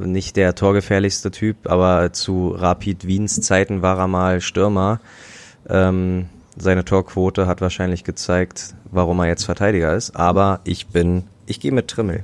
nicht 0.05 0.37
der 0.37 0.55
torgefährlichste 0.55 1.31
Typ, 1.31 1.69
aber 1.69 2.13
zu 2.13 2.49
Rapid 2.49 3.07
Wiens 3.07 3.41
Zeiten 3.41 3.83
war 3.83 3.99
er 3.99 4.09
mal 4.09 4.41
Stürmer. 4.41 5.01
Ähm, 5.69 6.29
seine 6.57 6.85
Torquote 6.85 7.47
hat 7.47 7.61
wahrscheinlich 7.61 8.05
gezeigt, 8.05 8.75
warum 8.91 9.19
er 9.21 9.27
jetzt 9.27 9.45
Verteidiger 9.45 9.95
ist. 9.95 10.17
Aber 10.17 10.61
ich 10.65 10.87
bin, 10.89 11.25
ich 11.47 11.61
gehe 11.61 11.73
mit 11.73 11.89
Trimmel. 11.89 12.23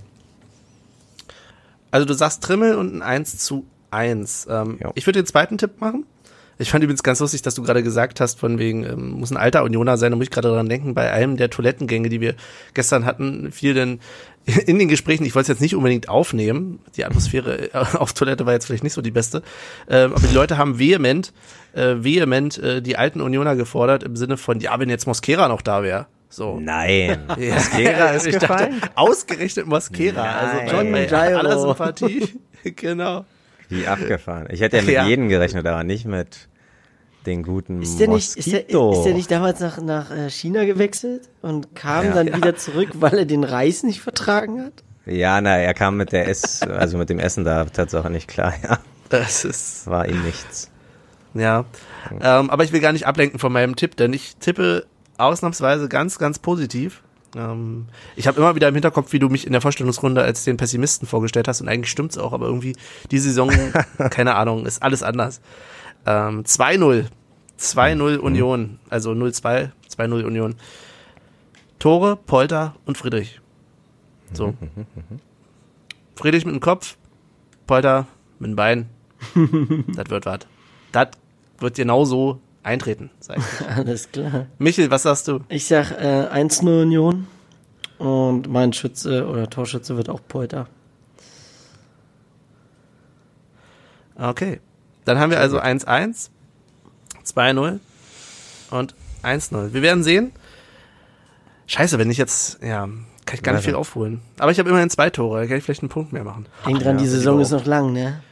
Also 1.91 2.07
du 2.07 2.14
sagst 2.14 2.43
Trimmel 2.43 2.76
und 2.76 2.97
ein 2.97 3.03
1 3.03 3.39
zu 3.39 3.64
1. 3.91 4.47
Ähm, 4.49 4.78
Ja. 4.81 4.93
ich 4.95 5.07
würde 5.07 5.20
den 5.20 5.26
zweiten 5.26 5.59
Tipp 5.59 5.81
machen. 5.81 6.05
Ich 6.59 6.70
fand 6.70 6.85
übrigens 6.85 7.03
ganz 7.03 7.20
lustig, 7.20 7.41
dass 7.41 7.55
du 7.55 7.62
gerade 7.62 7.83
gesagt 7.83 8.20
hast, 8.20 8.39
von 8.39 8.59
wegen, 8.59 8.85
ähm, 8.85 9.12
muss 9.12 9.31
ein 9.31 9.39
alter 9.39 9.64
Unioner 9.64 9.97
sein, 9.97 10.11
da 10.11 10.16
muss 10.16 10.24
ich 10.24 10.31
gerade 10.31 10.51
dran 10.51 10.68
denken, 10.68 10.93
bei 10.93 11.11
einem 11.11 11.39
der 11.39 11.49
Toilettengänge, 11.49 12.11
die 12.11 12.20
wir 12.20 12.35
gestern 12.74 13.07
hatten, 13.07 13.51
fiel 13.51 13.72
denn 13.72 13.99
in 14.66 14.78
den 14.78 14.89
Gesprächen, 14.89 15.24
ich 15.24 15.35
wollte 15.35 15.45
es 15.51 15.57
jetzt 15.57 15.62
nicht 15.62 15.74
unbedingt 15.74 16.11
aufnehmen, 16.11 16.81
die 16.97 17.07
Atmosphäre 17.07 17.70
auf 17.95 18.12
Toilette 18.12 18.45
war 18.45 18.53
jetzt 18.53 18.66
vielleicht 18.66 18.85
nicht 18.85 18.93
so 18.93 19.01
die 19.01 19.11
beste, 19.11 19.43
ähm, 19.89 20.12
aber 20.12 20.26
die 20.26 20.35
Leute 20.35 20.59
haben 20.59 20.78
vehement, 20.78 21.33
äh, 21.75 22.03
vehement 22.03 22.59
äh, 22.59 22.81
die 22.83 22.97
alten 22.97 23.21
Unioner 23.21 23.57
gefordert, 23.57 24.03
im 24.03 24.16
Sinne 24.16 24.37
von, 24.37 24.61
ja, 24.61 24.79
wenn 24.79 24.89
jetzt 24.89 25.07
Mosquera 25.07 25.49
noch 25.49 25.62
da 25.62 25.83
wäre. 25.83 26.07
So. 26.29 26.59
Nein. 26.61 27.18
Ja, 27.39 27.55
Mosquera 27.55 28.11
ist 28.11 28.27
ich 28.27 28.35
dachte, 28.37 28.47
gefallen? 28.47 28.81
ausgerechnet 28.95 29.66
Mosquera. 29.66 30.23
Nein. 30.23 30.37
Also 30.68 30.77
John 30.77 30.93
bei 30.93 31.05
Gyro. 31.07 31.39
aller 31.39 31.59
Sympathie. 31.59 32.29
genau. 32.77 33.25
Wie 33.68 33.87
abgefahren. 33.87 34.49
Ich 34.51 34.61
hätte 34.61 34.77
ja 34.79 34.83
mit 34.83 34.95
Ja. 34.95 35.07
jedem 35.07 35.29
gerechnet, 35.29 35.66
aber 35.66 35.85
nicht 35.85 36.05
mit 36.07 36.49
den 37.27 37.43
guten 37.43 37.83
Ist 37.83 38.01
der 38.01 38.09
nicht, 38.09 38.35
ist 38.37 38.51
der, 38.51 38.61
ist 38.68 39.03
der 39.05 39.14
nicht 39.14 39.31
damals 39.31 39.61
nach, 39.61 39.81
nach 39.81 40.11
äh, 40.11 40.31
China 40.31 40.64
gewechselt 40.64 41.29
und 41.43 41.75
kam 41.77 42.07
Ja. 42.07 42.12
dann 42.14 42.35
wieder 42.35 42.57
zurück, 42.57 42.89
weil 42.95 43.18
er 43.18 43.25
den 43.27 43.45
Reis 43.45 43.83
nicht 43.83 44.01
vertragen 44.01 44.64
hat? 44.64 44.73
Ja, 45.07 45.41
na, 45.41 45.57
er 45.59 45.75
kam 45.75 45.97
mit 45.97 46.12
der 46.12 46.29
Ess, 46.29 46.62
also 46.62 46.97
mit 46.97 47.11
dem 47.11 47.18
Essen 47.18 47.45
da 47.45 47.64
Tatsache 47.64 48.11
nicht 48.11 48.29
klar, 48.29 48.55
ja. 48.62 48.79
Das 49.09 49.45
ist, 49.45 49.87
War 49.89 50.09
ihm 50.09 50.23
nichts. 50.23 50.71
Ja. 51.35 51.64
Ähm, 52.20 52.51
aber 52.51 52.64
ich 52.64 52.72
will 52.72 52.81
gar 52.81 52.93
nicht 52.93 53.07
ablenken 53.07 53.39
von 53.39 53.53
meinem 53.53 53.76
Tipp, 53.76 53.97
denn 53.97 54.12
ich 54.12 54.37
tippe 54.37 54.87
ausnahmsweise 55.18 55.89
ganz, 55.89 56.18
ganz 56.18 56.39
positiv. 56.39 57.03
Ähm, 57.37 57.87
ich 58.16 58.26
habe 58.26 58.39
immer 58.41 58.55
wieder 58.55 58.68
im 58.68 58.74
Hinterkopf, 58.74 59.12
wie 59.12 59.18
du 59.18 59.28
mich 59.28 59.47
in 59.47 59.53
der 59.53 59.61
Vorstellungsrunde 59.61 60.22
als 60.22 60.45
den 60.45 60.57
Pessimisten 60.57 61.07
vorgestellt 61.07 61.49
hast 61.49 61.61
und 61.61 61.68
eigentlich 61.68 61.91
stimmt's 61.91 62.18
auch, 62.18 62.33
aber 62.33 62.47
irgendwie 62.47 62.74
die 63.11 63.18
Saison, 63.18 63.51
keine 64.11 64.35
Ahnung, 64.35 64.66
ist 64.66 64.83
alles 64.83 65.03
anders. 65.03 65.41
Ähm, 66.07 66.43
2-0. 66.45 67.07
2-0 67.59 68.16
Union, 68.16 68.78
also 68.89 69.11
0-2, 69.11 69.70
2-0 69.95 70.24
Union. 70.24 70.55
Tore, 71.78 72.16
Polter 72.16 72.74
und 72.87 72.97
Friedrich. 72.97 73.41
So. 74.33 74.55
Friedrich 76.16 76.47
mit 76.47 76.55
dem 76.55 76.61
Kopf, 76.61 76.97
Polter 77.66 78.07
mit 78.39 78.51
dem 78.51 78.57
Bein. 78.57 78.89
das 79.95 80.09
wird 80.09 80.24
was. 80.24 80.41
Das 80.93 81.09
wird 81.59 81.76
genauso 81.76 82.41
eintreten, 82.62 83.11
sag 83.20 83.38
ich. 83.38 83.68
Alles 83.76 84.11
klar. 84.11 84.47
Michel, 84.59 84.91
was 84.91 85.03
sagst 85.03 85.28
du? 85.28 85.41
Ich 85.49 85.66
sag 85.66 85.93
äh, 85.93 86.28
1-0 86.32 86.82
Union 86.82 87.26
und 87.99 88.49
mein 88.49 88.72
Schütze 88.72 89.26
oder 89.26 89.49
Torschütze 89.49 89.97
wird 89.97 90.09
auch 90.09 90.20
Polter. 90.26 90.66
Okay. 94.16 94.61
Dann 95.05 95.18
haben 95.18 95.30
wir 95.30 95.41
also 95.41 95.59
1-1, 95.59 96.28
2-0 97.24 97.80
und 98.70 98.95
1-0. 99.22 99.72
Wir 99.72 99.82
werden 99.82 100.05
sehen. 100.05 100.32
Scheiße, 101.66 101.99
wenn 101.99 102.11
ich 102.11 102.18
jetzt, 102.18 102.62
ja, 102.62 102.88
kann 103.26 103.34
ich 103.34 103.43
gar 103.43 103.53
nicht 103.55 103.64
viel 103.64 103.74
aufholen. 103.74 104.20
Aber 104.38 104.51
ich 104.51 104.59
habe 104.59 104.68
immerhin 104.68 104.91
zwei 104.91 105.09
Tore, 105.09 105.41
da 105.41 105.47
kann 105.47 105.57
ich 105.57 105.64
vielleicht 105.64 105.82
einen 105.82 105.88
Punkt 105.88 106.12
mehr 106.12 106.24
machen. 106.24 106.47
Denk 106.66 106.80
dran, 106.80 106.97
ja, 106.97 107.03
die 107.03 107.09
Saison 107.09 107.41
ist 107.41 107.51
noch 107.53 107.64
lang, 107.64 107.93
ne? 107.93 108.22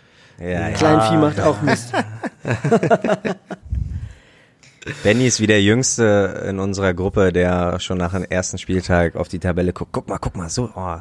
Ja, 0.40 0.68
ja. 0.68 0.70
Kleinvieh 0.70 1.16
macht 1.16 1.40
auch 1.40 1.60
Mist. 1.62 1.92
Benny 5.02 5.26
ist 5.26 5.40
wie 5.40 5.46
der 5.46 5.62
Jüngste 5.62 6.44
in 6.48 6.58
unserer 6.58 6.94
Gruppe, 6.94 7.32
der 7.32 7.78
schon 7.80 7.98
nach 7.98 8.12
dem 8.12 8.24
ersten 8.24 8.58
Spieltag 8.58 9.16
auf 9.16 9.28
die 9.28 9.38
Tabelle 9.38 9.72
guckt. 9.72 9.92
Guck 9.92 10.08
mal, 10.08 10.18
guck 10.18 10.36
mal, 10.36 10.48
so, 10.48 10.70
oh. 10.74 10.96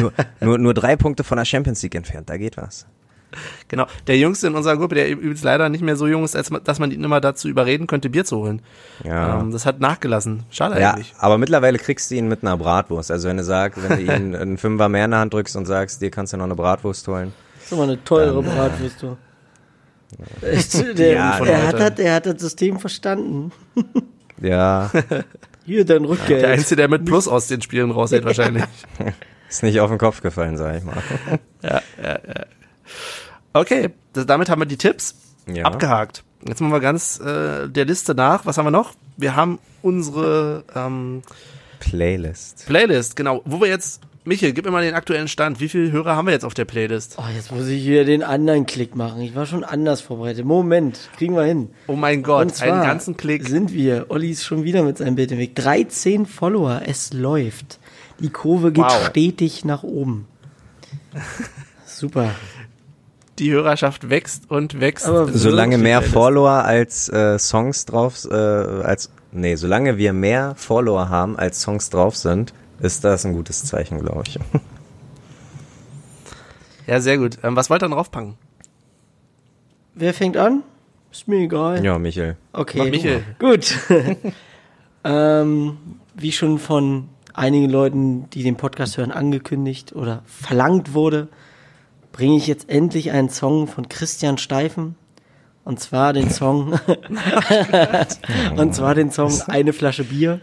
nur, 0.00 0.12
nur, 0.40 0.58
nur 0.58 0.74
drei 0.74 0.96
Punkte 0.96 1.22
von 1.24 1.36
der 1.38 1.44
Champions 1.44 1.82
League 1.82 1.94
entfernt, 1.94 2.28
da 2.28 2.36
geht 2.36 2.56
was. 2.56 2.86
Genau. 3.68 3.86
Der 4.06 4.16
Jüngste 4.16 4.46
in 4.46 4.54
unserer 4.54 4.76
Gruppe, 4.76 4.94
der 4.94 5.10
übrigens 5.10 5.42
leider 5.42 5.68
nicht 5.68 5.82
mehr 5.82 5.96
so 5.96 6.06
jung 6.06 6.24
ist, 6.24 6.36
als 6.36 6.50
man, 6.50 6.62
dass 6.62 6.78
man 6.78 6.90
ihn 6.92 7.02
immer 7.02 7.20
dazu 7.20 7.48
überreden 7.48 7.86
könnte, 7.86 8.08
Bier 8.10 8.24
zu 8.24 8.38
holen. 8.38 8.62
Ja. 9.02 9.40
Ähm, 9.40 9.50
das 9.50 9.66
hat 9.66 9.80
nachgelassen. 9.80 10.44
Schade 10.50 10.80
Ja, 10.80 10.92
eigentlich. 10.92 11.14
aber 11.18 11.38
mittlerweile 11.38 11.78
kriegst 11.78 12.10
du 12.10 12.14
ihn 12.14 12.28
mit 12.28 12.42
einer 12.42 12.56
Bratwurst. 12.56 13.10
Also 13.10 13.28
wenn 13.28 13.36
du 13.36 13.44
sagst, 13.44 13.82
wenn 13.82 13.98
du 13.98 14.02
ihn 14.14 14.36
einen 14.36 14.58
Fünfer 14.58 14.88
mehr 14.88 15.04
in 15.04 15.10
der 15.10 15.20
Hand 15.20 15.34
drückst 15.34 15.56
und 15.56 15.66
sagst, 15.66 16.00
dir 16.00 16.10
kannst 16.10 16.32
du 16.32 16.36
noch 16.36 16.44
eine 16.44 16.54
Bratwurst 16.54 17.06
holen. 17.08 17.32
Das 17.64 17.72
ist 17.72 17.72
aber 17.72 17.84
eine 17.84 18.04
teure 18.04 18.42
Bratwurst, 18.42 19.02
du. 19.02 19.16
Echt, 20.42 20.74
der, 20.98 21.12
Ja, 21.14 21.38
er, 21.44 21.62
hat, 21.66 21.72
Leute. 21.72 21.84
hat, 21.84 21.98
er 21.98 22.14
hat 22.14 22.26
das 22.26 22.40
System 22.40 22.78
verstanden. 22.78 23.50
Ja, 24.40 24.90
Hier, 25.64 25.84
dein 25.84 26.04
Rückgeld. 26.04 26.42
Der 26.42 26.50
Einzige, 26.50 26.76
der 26.76 26.88
mit 26.88 27.04
Plus 27.06 27.26
aus 27.26 27.46
den 27.48 27.62
Spielen 27.62 27.90
raushält, 27.90 28.24
wahrscheinlich. 28.26 28.64
ist 29.48 29.62
nicht 29.62 29.80
auf 29.80 29.88
den 29.90 29.98
Kopf 29.98 30.20
gefallen, 30.20 30.56
sag 30.56 30.76
ich 30.76 30.84
mal. 30.84 31.02
Okay, 33.52 33.90
das, 34.12 34.26
damit 34.26 34.48
haben 34.50 34.60
wir 34.60 34.66
die 34.66 34.76
Tipps 34.76 35.14
Ja. 35.46 35.64
abgehakt. 35.64 36.22
Jetzt 36.46 36.60
machen 36.60 36.72
wir 36.72 36.80
ganz 36.80 37.18
äh, 37.20 37.68
der 37.68 37.84
Liste 37.86 38.14
nach. 38.14 38.44
Was 38.46 38.58
haben 38.58 38.66
wir 38.66 38.70
noch? 38.70 38.92
Wir 39.16 39.34
haben 39.36 39.58
unsere 39.82 40.64
ähm, 40.74 41.22
Playlist. 41.80 42.66
Playlist, 42.66 43.16
genau. 43.16 43.40
Wo 43.46 43.60
wir 43.60 43.68
jetzt, 43.68 44.00
Michael, 44.26 44.54
gib 44.54 44.64
mir 44.64 44.70
mal 44.70 44.82
den 44.82 44.94
aktuellen 44.94 45.28
Stand. 45.28 45.60
Wie 45.60 45.68
viele 45.68 45.92
Hörer 45.92 46.16
haben 46.16 46.26
wir 46.26 46.32
jetzt 46.32 46.46
auf 46.46 46.54
der 46.54 46.64
Playlist? 46.64 47.16
Oh, 47.18 47.24
jetzt 47.36 47.52
muss 47.52 47.66
ich 47.66 47.84
wieder 47.84 48.04
den 48.04 48.22
anderen 48.22 48.64
Klick 48.64 48.96
machen. 48.96 49.20
Ich 49.20 49.34
war 49.34 49.44
schon 49.44 49.64
anders 49.64 50.00
vorbereitet. 50.00 50.46
Moment, 50.46 51.10
kriegen 51.18 51.36
wir 51.36 51.42
hin. 51.42 51.68
Oh 51.88 51.94
mein 51.96 52.22
Gott, 52.22 52.46
Und 52.46 52.54
zwar 52.54 52.72
einen 52.72 52.82
ganzen 52.84 53.18
Klick. 53.18 53.46
sind 53.46 53.74
wir. 53.74 54.06
Olli 54.08 54.30
ist 54.30 54.44
schon 54.44 54.64
wieder 54.64 54.82
mit 54.82 54.96
seinem 54.96 55.16
Bild 55.16 55.30
im 55.32 55.38
Weg. 55.38 55.54
13 55.56 56.24
Follower, 56.24 56.80
es 56.86 57.12
läuft. 57.12 57.78
Die 58.20 58.30
Kurve 58.30 58.72
geht 58.72 58.84
Wow. 58.84 59.06
stetig 59.10 59.66
nach 59.66 59.82
oben. 59.82 60.26
Super. 61.84 62.30
Die 63.38 63.50
Hörerschaft 63.50 64.08
wächst 64.08 64.50
und 64.50 64.80
wächst. 64.80 65.06
Aber 65.06 65.30
Solange 65.32 65.72
Wirklich, 65.72 65.82
mehr. 65.82 66.00
Follower 66.02 66.64
als 66.64 67.10
äh, 67.10 67.38
Songs 67.38 67.84
drauf, 67.84 68.24
äh, 68.30 68.34
als 68.34 69.10
nee, 69.32 69.56
solange 69.56 69.98
wir 69.98 70.14
mehr 70.14 70.54
Follower 70.56 71.10
haben 71.10 71.36
als 71.36 71.60
Songs 71.60 71.90
drauf 71.90 72.16
sind, 72.16 72.54
ist 72.80 73.04
das 73.04 73.24
ein 73.24 73.32
gutes 73.32 73.64
Zeichen, 73.64 73.98
glaube 74.00 74.22
ich. 74.26 74.38
Ja, 76.86 77.00
sehr 77.00 77.18
gut. 77.18 77.38
Ähm, 77.42 77.56
was 77.56 77.70
wollt 77.70 77.82
ihr 77.82 77.88
denn 77.88 77.96
draufpacken? 77.96 78.34
Wer 79.94 80.12
fängt 80.12 80.36
an? 80.36 80.62
Ist 81.10 81.28
mir 81.28 81.38
egal. 81.38 81.84
Ja, 81.84 81.98
Michael. 81.98 82.36
Okay. 82.52 82.78
Mach 82.78 82.86
Michael. 82.86 83.22
Gut. 83.38 83.78
ähm, 85.04 85.78
wie 86.14 86.32
schon 86.32 86.58
von 86.58 87.08
einigen 87.32 87.70
Leuten, 87.70 88.28
die 88.30 88.42
den 88.42 88.56
Podcast 88.56 88.98
hören, 88.98 89.12
angekündigt 89.12 89.94
oder 89.94 90.22
verlangt 90.26 90.92
wurde, 90.92 91.28
bringe 92.12 92.36
ich 92.36 92.46
jetzt 92.46 92.68
endlich 92.68 93.12
einen 93.12 93.28
Song 93.28 93.66
von 93.66 93.88
Christian 93.88 94.38
Steifen. 94.38 94.96
Und 95.64 95.80
zwar 95.80 96.12
den 96.12 96.28
Song, 96.28 96.78
und 98.56 98.74
zwar 98.74 98.94
den 98.94 99.10
Song 99.10 99.32
Eine 99.46 99.72
Flasche 99.72 100.04
Bier. 100.04 100.40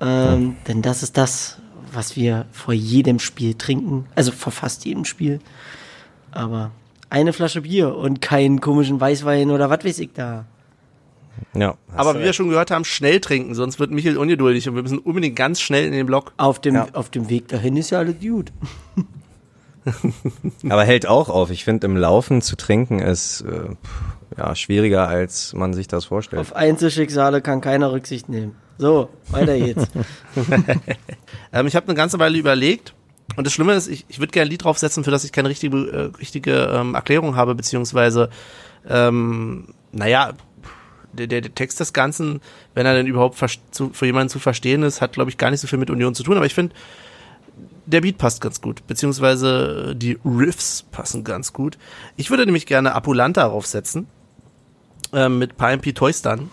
Ähm, 0.00 0.56
denn 0.66 0.82
das 0.82 1.02
ist 1.02 1.16
das, 1.16 1.58
was 1.92 2.16
wir 2.16 2.46
vor 2.52 2.74
jedem 2.74 3.18
Spiel 3.18 3.54
trinken. 3.54 4.06
Also 4.14 4.30
vor 4.32 4.52
fast 4.52 4.84
jedem 4.84 5.04
Spiel. 5.04 5.40
Aber 6.30 6.70
eine 7.10 7.32
Flasche 7.32 7.62
Bier 7.62 7.96
und 7.96 8.20
keinen 8.20 8.60
komischen 8.60 9.00
Weißwein 9.00 9.50
oder 9.50 9.70
was 9.70 9.84
weiß 9.84 9.98
ich 9.98 10.12
da. 10.12 10.44
Ja. 11.54 11.76
Aber 11.94 12.18
wie 12.18 12.24
wir 12.24 12.32
schon 12.32 12.48
gehört 12.48 12.70
haben, 12.70 12.84
schnell 12.84 13.20
trinken, 13.20 13.54
sonst 13.54 13.78
wird 13.78 13.90
Michael 13.92 14.18
ungeduldig 14.18 14.68
und 14.68 14.74
wir 14.74 14.82
müssen 14.82 14.98
unbedingt 14.98 15.36
ganz 15.36 15.60
schnell 15.60 15.84
in 15.86 15.92
den 15.92 16.06
Block. 16.06 16.32
Auf 16.36 16.60
dem, 16.60 16.74
Ja. 16.74 16.88
auf 16.92 17.10
dem 17.10 17.30
Weg 17.30 17.48
dahin 17.48 17.76
ist 17.76 17.90
ja 17.90 17.98
alles 17.98 18.16
gut. 18.20 18.52
Aber 20.68 20.84
hält 20.84 21.06
auch 21.06 21.28
auf. 21.28 21.50
Ich 21.50 21.64
finde, 21.64 21.86
im 21.86 21.96
Laufen 21.96 22.42
zu 22.42 22.56
trinken 22.56 22.98
ist 22.98 23.42
äh, 23.42 23.70
pff, 23.70 24.17
ja 24.36 24.54
schwieriger, 24.54 25.08
als 25.08 25.52
man 25.54 25.74
sich 25.74 25.88
das 25.88 26.06
vorstellt. 26.06 26.40
Auf 26.40 26.54
Einzelschicksale 26.54 27.40
kann 27.40 27.60
keiner 27.60 27.92
Rücksicht 27.92 28.28
nehmen. 28.28 28.56
So, 28.78 29.08
weiter 29.28 29.58
geht's. 29.58 29.86
Ähm, 31.50 31.66
ich 31.66 31.74
habe 31.74 31.86
eine 31.86 31.94
ganze 31.94 32.18
Weile 32.18 32.36
überlegt 32.36 32.94
und 33.36 33.46
das 33.46 33.54
Schlimme 33.54 33.72
ist, 33.72 33.88
ich, 33.88 34.04
ich 34.08 34.18
würde 34.18 34.32
gerne 34.32 34.48
ein 34.48 34.50
Lied 34.50 34.64
draufsetzen, 34.64 35.02
für 35.02 35.10
das 35.10 35.24
ich 35.24 35.32
keine 35.32 35.48
richtige, 35.48 35.76
äh, 35.76 36.18
richtige 36.18 36.70
ähm, 36.72 36.94
Erklärung 36.94 37.36
habe, 37.36 37.54
beziehungsweise, 37.54 38.28
ähm, 38.86 39.68
naja, 39.92 40.34
der, 41.12 41.26
der, 41.26 41.40
der 41.40 41.54
Text 41.54 41.80
des 41.80 41.92
Ganzen, 41.94 42.40
wenn 42.74 42.84
er 42.84 42.94
denn 42.94 43.06
überhaupt 43.06 43.42
zu, 43.70 43.90
für 43.92 44.06
jemanden 44.06 44.28
zu 44.28 44.38
verstehen 44.38 44.82
ist, 44.82 45.00
hat, 45.00 45.12
glaube 45.14 45.30
ich, 45.30 45.38
gar 45.38 45.50
nicht 45.50 45.60
so 45.60 45.66
viel 45.66 45.78
mit 45.78 45.88
Union 45.88 46.14
zu 46.14 46.22
tun, 46.22 46.36
aber 46.36 46.46
ich 46.46 46.54
finde, 46.54 46.74
der 47.86 48.02
Beat 48.02 48.18
passt 48.18 48.40
ganz 48.40 48.60
gut, 48.60 48.86
beziehungsweise 48.86 49.94
die 49.96 50.18
Riffs 50.24 50.84
passen 50.90 51.24
ganz 51.24 51.52
gut. 51.52 51.78
Ich 52.16 52.30
würde 52.30 52.44
nämlich 52.44 52.66
gerne 52.66 52.94
Apulanta 52.94 53.48
draufsetzen, 53.48 54.06
ähm, 55.12 55.38
mit 55.38 55.56
PMP 55.56 55.94
Toystan. 55.94 56.50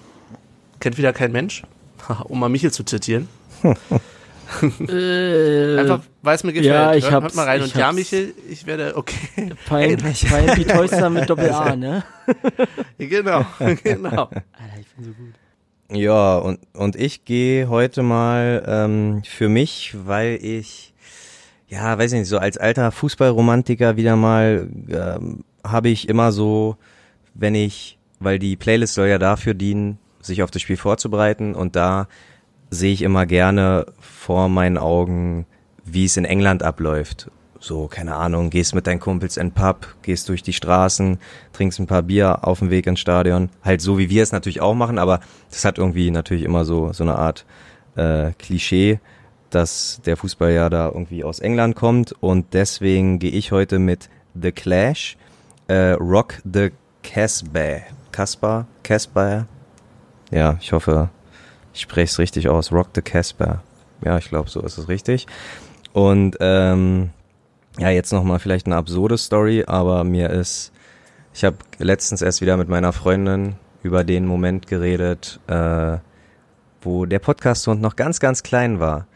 Kennt 0.79 0.97
wieder 0.97 1.13
kein 1.13 1.31
Mensch, 1.31 1.63
um 2.25 2.39
mal 2.39 2.49
Michel 2.49 2.71
zu 2.71 2.83
zitieren. 2.83 3.27
äh, 3.63 3.75
Einfach, 5.79 6.01
weil 6.21 6.35
es 6.35 6.43
mir 6.43 6.53
gefällt. 6.53 6.73
ja, 6.73 6.93
ich 6.93 7.09
hört, 7.09 7.23
hört 7.23 7.35
mal 7.35 7.45
rein. 7.45 7.61
ich 7.61 7.73
Und 7.73 7.79
ja. 7.79 7.91
Michel, 7.91 8.33
ich 8.49 8.65
werde, 8.65 8.95
okay. 8.95 9.51
Pein, 9.65 9.97
Pein 9.97 10.47
Pitoyster 10.55 11.09
mit 11.09 11.29
Doppel-A, 11.29 11.75
ne? 11.75 12.03
genau, 12.97 13.45
genau. 13.83 14.29
Alter, 14.29 14.79
ich 14.79 14.87
bin 14.95 15.05
so 15.05 15.11
gut. 15.11 15.33
Ja, 15.91 16.37
und, 16.37 16.59
und 16.73 16.95
ich 16.95 17.25
gehe 17.25 17.69
heute 17.69 18.01
mal 18.01 18.63
ähm, 18.67 19.21
für 19.23 19.49
mich, 19.49 19.95
weil 20.05 20.39
ich, 20.41 20.93
ja, 21.67 21.97
weiß 21.97 22.13
ich 22.13 22.19
nicht, 22.19 22.29
so 22.29 22.39
als 22.39 22.57
alter 22.57 22.91
Fußballromantiker 22.91 23.95
wieder 23.95 24.15
mal, 24.15 24.67
ähm, 24.89 25.43
habe 25.63 25.89
ich 25.89 26.09
immer 26.09 26.31
so, 26.31 26.77
wenn 27.35 27.53
ich, 27.53 27.99
weil 28.25 28.39
die 28.39 28.55
Playlist 28.55 28.95
soll 28.95 29.07
ja 29.07 29.19
dafür 29.19 29.53
dienen, 29.53 29.99
sich 30.21 30.43
auf 30.43 30.51
das 30.51 30.61
Spiel 30.61 30.77
vorzubereiten 30.77 31.55
und 31.55 31.75
da 31.75 32.07
sehe 32.71 32.91
ich 32.91 33.03
immer 33.03 33.25
gerne 33.25 33.85
vor 33.99 34.49
meinen 34.49 34.77
Augen, 34.77 35.45
wie 35.85 36.05
es 36.05 36.17
in 36.17 36.25
England 36.25 36.63
abläuft. 36.63 37.29
So, 37.59 37.87
keine 37.87 38.15
Ahnung, 38.15 38.49
gehst 38.49 38.75
mit 38.75 38.85
deinen 38.85 38.99
Kumpels 38.99 39.37
in 39.37 39.47
den 39.47 39.53
Pub, 39.53 39.87
gehst 40.01 40.29
durch 40.29 40.43
die 40.43 40.53
Straßen, 40.53 41.19
trinkst 41.53 41.79
ein 41.79 41.87
paar 41.87 42.03
Bier 42.03 42.45
auf 42.45 42.59
dem 42.59 42.69
Weg 42.69 42.85
ins 42.85 42.99
Stadion. 42.99 43.49
Halt 43.63 43.81
so, 43.81 43.97
wie 43.97 44.09
wir 44.09 44.23
es 44.23 44.31
natürlich 44.31 44.61
auch 44.61 44.75
machen, 44.75 44.97
aber 44.99 45.19
das 45.49 45.63
hat 45.63 45.77
irgendwie 45.77 46.11
natürlich 46.11 46.43
immer 46.43 46.65
so, 46.65 46.91
so 46.91 47.03
eine 47.03 47.15
Art 47.15 47.45
äh, 47.95 48.31
Klischee, 48.37 48.99
dass 49.51 50.01
der 50.05 50.17
Fußball 50.17 50.51
ja 50.51 50.69
da 50.69 50.87
irgendwie 50.87 51.23
aus 51.23 51.39
England 51.39 51.75
kommt 51.75 52.11
und 52.19 52.53
deswegen 52.53 53.19
gehe 53.19 53.31
ich 53.31 53.51
heute 53.51 53.79
mit 53.79 54.09
The 54.39 54.51
Clash, 54.51 55.17
äh, 55.67 55.91
Rock 55.91 56.41
the 56.43 56.71
Casbah. 57.03 57.94
Casbah? 58.15 58.65
Casbah? 58.81 59.45
Ja, 60.31 60.57
ich 60.61 60.71
hoffe, 60.71 61.09
ich 61.73 61.81
spreche 61.81 62.09
es 62.09 62.17
richtig 62.17 62.47
aus. 62.47 62.71
Rock 62.71 62.87
the 62.95 63.01
Casbah. 63.01 63.61
Ja, 64.05 64.17
ich 64.17 64.29
glaube, 64.29 64.49
so 64.49 64.61
ist 64.61 64.77
es 64.77 64.87
richtig. 64.87 65.27
Und 65.91 66.37
ähm, 66.39 67.09
ja, 67.77 67.89
jetzt 67.89 68.13
nochmal 68.13 68.39
vielleicht 68.39 68.67
eine 68.67 68.77
absurde 68.77 69.17
Story, 69.17 69.65
aber 69.67 70.05
mir 70.05 70.29
ist, 70.29 70.71
ich 71.33 71.43
habe 71.43 71.57
letztens 71.77 72.21
erst 72.21 72.39
wieder 72.39 72.55
mit 72.55 72.69
meiner 72.69 72.93
Freundin 72.93 73.55
über 73.83 74.05
den 74.05 74.25
Moment 74.25 74.67
geredet, 74.67 75.41
äh, 75.47 75.97
wo 76.79 77.05
der 77.05 77.19
Podcast-Hund 77.19 77.81
noch 77.81 77.97
ganz, 77.97 78.21
ganz 78.21 78.43
klein 78.43 78.79
war 78.79 79.07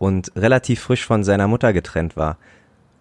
und 0.00 0.32
relativ 0.34 0.80
frisch 0.80 1.06
von 1.06 1.22
seiner 1.22 1.46
Mutter 1.46 1.72
getrennt 1.72 2.16
war 2.16 2.38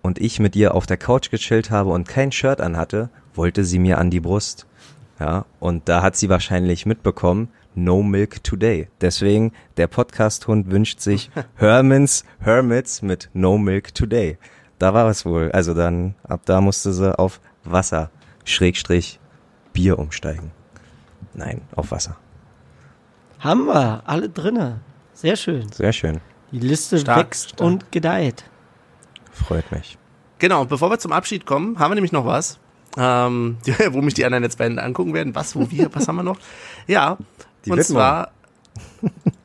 und 0.04 0.20
ich 0.20 0.40
mit 0.40 0.56
ihr 0.56 0.76
auf 0.76 0.86
der 0.86 0.98
Couch 0.98 1.32
gechillt 1.32 1.72
habe 1.72 1.90
und 1.90 2.08
kein 2.08 2.32
Shirt 2.32 2.62
anhatte, 2.62 3.10
wollte 3.34 3.64
sie 3.64 3.80
mir 3.80 3.98
an 3.98 4.12
die 4.12 4.20
Brust. 4.20 4.68
Ja, 5.20 5.46
und 5.60 5.90
da 5.90 6.04
hat 6.04 6.16
sie 6.16 6.30
wahrscheinlich 6.30 6.86
mitbekommen, 6.86 7.50
No 7.74 8.04
Milk 8.04 8.44
Today. 8.44 8.88
Deswegen, 9.02 9.52
der 9.78 9.88
Podcast-Hund 9.88 10.70
wünscht 10.72 11.00
sich 11.00 11.32
Hermans 11.56 12.24
Hermits 12.40 13.02
mit 13.02 13.30
No 13.34 13.58
Milk 13.58 13.94
Today. 13.96 14.38
Da 14.80 14.94
war 14.94 15.10
es 15.10 15.26
wohl. 15.26 15.52
Also 15.52 15.74
dann, 15.74 16.16
ab 16.24 16.42
da 16.46 16.62
musste 16.62 16.94
sie 16.94 17.18
auf 17.18 17.40
Wasser, 17.64 18.12
Schrägstrich, 18.46 19.20
Bier 19.74 19.98
umsteigen. 19.98 20.52
Nein, 21.34 21.62
auf 21.76 21.92
Wasser. 21.92 22.18
Haben 23.40 23.66
wir, 23.68 24.04
alle 24.06 24.30
drinne. 24.30 24.82
Sehr 25.14 25.36
schön. 25.36 25.72
Sehr 25.72 25.94
schön. 25.94 26.20
Die 26.52 26.60
Liste 26.60 27.00
Stark, 27.00 27.18
wächst 27.18 27.50
stark. 27.50 27.62
und 27.62 27.92
gedeiht. 27.92 28.44
Freut 29.32 29.72
mich. 29.72 29.98
Genau, 30.40 30.62
und 30.62 30.70
bevor 30.70 30.90
wir 30.92 31.00
zum 31.00 31.12
Abschied 31.12 31.46
kommen, 31.46 31.80
haben 31.80 31.92
wir 31.92 31.96
nämlich 31.96 32.12
noch 32.12 32.26
was, 32.26 32.60
ähm, 32.98 33.58
wo 33.92 34.02
mich 34.02 34.14
die 34.16 34.26
anderen 34.26 34.44
jetzt 34.44 34.58
beiden 34.58 34.80
angucken 34.80 35.14
werden. 35.14 35.36
Was, 35.36 35.56
wo, 35.56 35.70
wir, 35.72 35.90
was 35.94 36.08
haben 36.08 36.16
wir 36.18 36.24
noch? 36.24 36.38
Ja, 36.88 37.18
Die 37.66 37.72
und 37.72 37.78
Widmung. 37.78 37.98
zwar 37.98 38.32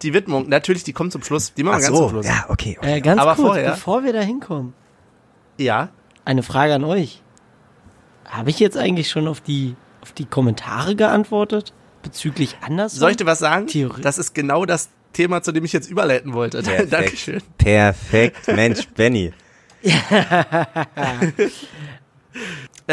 die 0.02 0.14
Widmung. 0.14 0.48
Natürlich, 0.48 0.84
die 0.84 0.92
kommt 0.92 1.12
zum 1.12 1.22
Schluss. 1.22 1.54
Die 1.54 1.62
machen 1.62 1.80
wir 1.80 1.86
ganz 1.88 1.96
zum 1.96 2.08
Schluss. 2.10 2.26
ja, 2.26 2.44
okay. 2.48 2.76
okay. 2.78 2.96
Äh, 2.96 3.00
ganz 3.00 3.20
Aber 3.20 3.34
kurz, 3.34 3.46
vorher- 3.48 3.70
bevor 3.72 4.04
wir 4.04 4.12
da 4.12 4.20
hinkommen, 4.20 4.74
ja. 5.58 5.88
eine 6.24 6.42
Frage 6.42 6.74
an 6.74 6.84
euch. 6.84 7.22
Habe 8.26 8.50
ich 8.50 8.58
jetzt 8.60 8.76
eigentlich 8.78 9.10
schon 9.10 9.28
auf 9.28 9.40
die, 9.40 9.74
auf 10.02 10.12
die 10.12 10.24
Kommentare 10.26 10.96
geantwortet? 10.96 11.72
bezüglich 12.02 12.56
anders. 12.62 12.94
Soll 12.94 13.12
ich 13.12 13.16
dir 13.16 13.26
was 13.26 13.38
sagen? 13.38 13.68
Theorie. 13.68 14.00
Das 14.02 14.18
ist 14.18 14.34
genau 14.34 14.64
das 14.66 14.88
Thema, 15.12 15.40
zu 15.42 15.52
dem 15.52 15.64
ich 15.64 15.72
jetzt 15.72 15.88
überleiten 15.88 16.32
wollte. 16.32 16.60
Perfekt. 16.64 16.92
Dankeschön. 16.92 17.42
Perfekt, 17.58 18.48
Mensch, 18.48 18.88
Benny. 18.88 19.32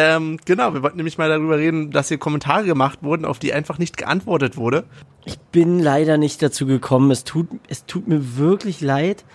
Ähm, 0.02 0.38
genau, 0.46 0.74
wir 0.74 0.82
wollten 0.84 0.98
nämlich 0.98 1.18
mal 1.18 1.30
darüber 1.30 1.58
reden, 1.58 1.92
dass 1.92 2.08
hier 2.08 2.18
Kommentare 2.18 2.64
gemacht 2.66 3.00
wurden, 3.02 3.26
auf 3.26 3.40
die 3.40 3.54
einfach 3.54 3.78
nicht 3.80 3.98
geantwortet 3.98 4.56
wurde. 4.56 4.84
Ich 5.26 5.38
bin 5.40 5.80
leider 5.80 6.18
nicht 6.18 6.42
dazu 6.42 6.66
gekommen. 6.66 7.12
Es 7.12 7.24
tut, 7.24 7.48
es 7.68 7.86
tut 7.86 8.08
mir 8.08 8.38
wirklich 8.38 8.82
leid. 8.82 9.26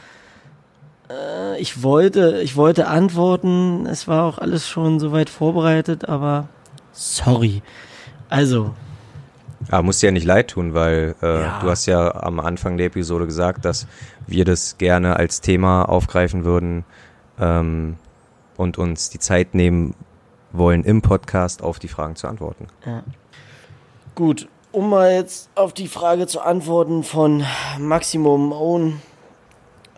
Äh, 1.10 1.60
ich 1.60 1.82
wollte, 1.82 2.40
ich 2.42 2.56
wollte 2.56 2.86
antworten. 2.88 3.86
Es 3.86 4.08
war 4.08 4.24
auch 4.24 4.38
alles 4.38 4.68
schon 4.68 4.98
soweit 5.00 5.28
vorbereitet, 5.30 6.08
aber 6.08 6.48
sorry. 6.92 7.62
Also, 8.28 8.74
Aber 9.70 9.82
muss 9.82 9.98
dir 9.98 10.06
ja 10.06 10.12
nicht 10.12 10.26
leid 10.26 10.48
tun, 10.52 10.74
weil 10.74 11.14
äh, 11.22 11.42
Ja. 11.42 11.60
du 11.60 11.68
hast 11.70 11.86
ja 11.86 12.14
am 12.22 12.40
Anfang 12.40 12.76
der 12.78 12.86
Episode 12.86 13.26
gesagt, 13.26 13.64
dass 13.64 13.86
wir 14.26 14.44
das 14.44 14.78
gerne 14.78 15.16
als 15.16 15.40
Thema 15.40 15.82
aufgreifen 15.88 16.44
würden 16.44 16.84
ähm, 17.38 17.96
und 18.56 18.78
uns 18.78 19.10
die 19.10 19.18
Zeit 19.18 19.54
nehmen 19.54 19.94
wollen, 20.56 20.84
im 20.84 21.02
Podcast 21.02 21.62
auf 21.62 21.78
die 21.78 21.88
Fragen 21.88 22.16
zu 22.16 22.28
antworten. 22.28 22.66
Gut, 24.14 24.48
um 24.72 24.90
mal 24.90 25.12
jetzt 25.12 25.50
auf 25.54 25.72
die 25.72 25.88
Frage 25.88 26.26
zu 26.26 26.40
antworten 26.40 27.02
von 27.02 27.44
Maximum 27.78 28.52
Own 28.52 29.00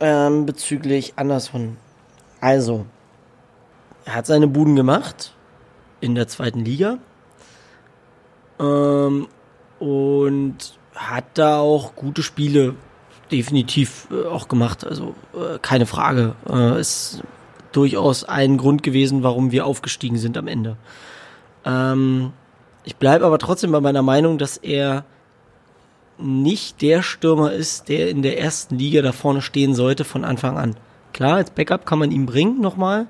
ähm, 0.00 0.46
bezüglich 0.46 1.14
Anderson. 1.16 1.76
Also, 2.40 2.86
er 4.04 4.14
hat 4.14 4.26
seine 4.26 4.46
Buden 4.46 4.76
gemacht 4.76 5.34
in 6.00 6.14
der 6.14 6.28
zweiten 6.28 6.60
Liga 6.60 6.98
ähm, 8.58 9.28
und 9.78 10.78
hat 10.94 11.24
da 11.34 11.58
auch 11.58 11.94
gute 11.94 12.22
Spiele 12.22 12.74
definitiv 13.30 14.08
äh, 14.10 14.26
auch 14.26 14.48
gemacht. 14.48 14.86
Also 14.86 15.14
äh, 15.34 15.58
keine 15.60 15.86
Frage. 15.86 16.34
Äh, 16.48 16.80
ist 16.80 17.22
durchaus 17.76 18.24
ein 18.24 18.56
Grund 18.56 18.82
gewesen, 18.82 19.22
warum 19.22 19.52
wir 19.52 19.66
aufgestiegen 19.66 20.16
sind 20.16 20.38
am 20.38 20.48
Ende. 20.48 20.76
Ähm, 21.64 22.32
ich 22.84 22.96
bleibe 22.96 23.26
aber 23.26 23.38
trotzdem 23.38 23.72
bei 23.72 23.80
meiner 23.80 24.02
Meinung, 24.02 24.38
dass 24.38 24.56
er 24.56 25.04
nicht 26.18 26.80
der 26.80 27.02
Stürmer 27.02 27.52
ist, 27.52 27.88
der 27.88 28.08
in 28.08 28.22
der 28.22 28.38
ersten 28.38 28.78
Liga 28.78 29.02
da 29.02 29.12
vorne 29.12 29.42
stehen 29.42 29.74
sollte 29.74 30.04
von 30.04 30.24
Anfang 30.24 30.56
an. 30.56 30.76
Klar, 31.12 31.36
als 31.36 31.50
Backup 31.50 31.84
kann 31.84 31.98
man 31.98 32.10
ihn 32.10 32.26
bringen 32.26 32.60
nochmal. 32.60 33.06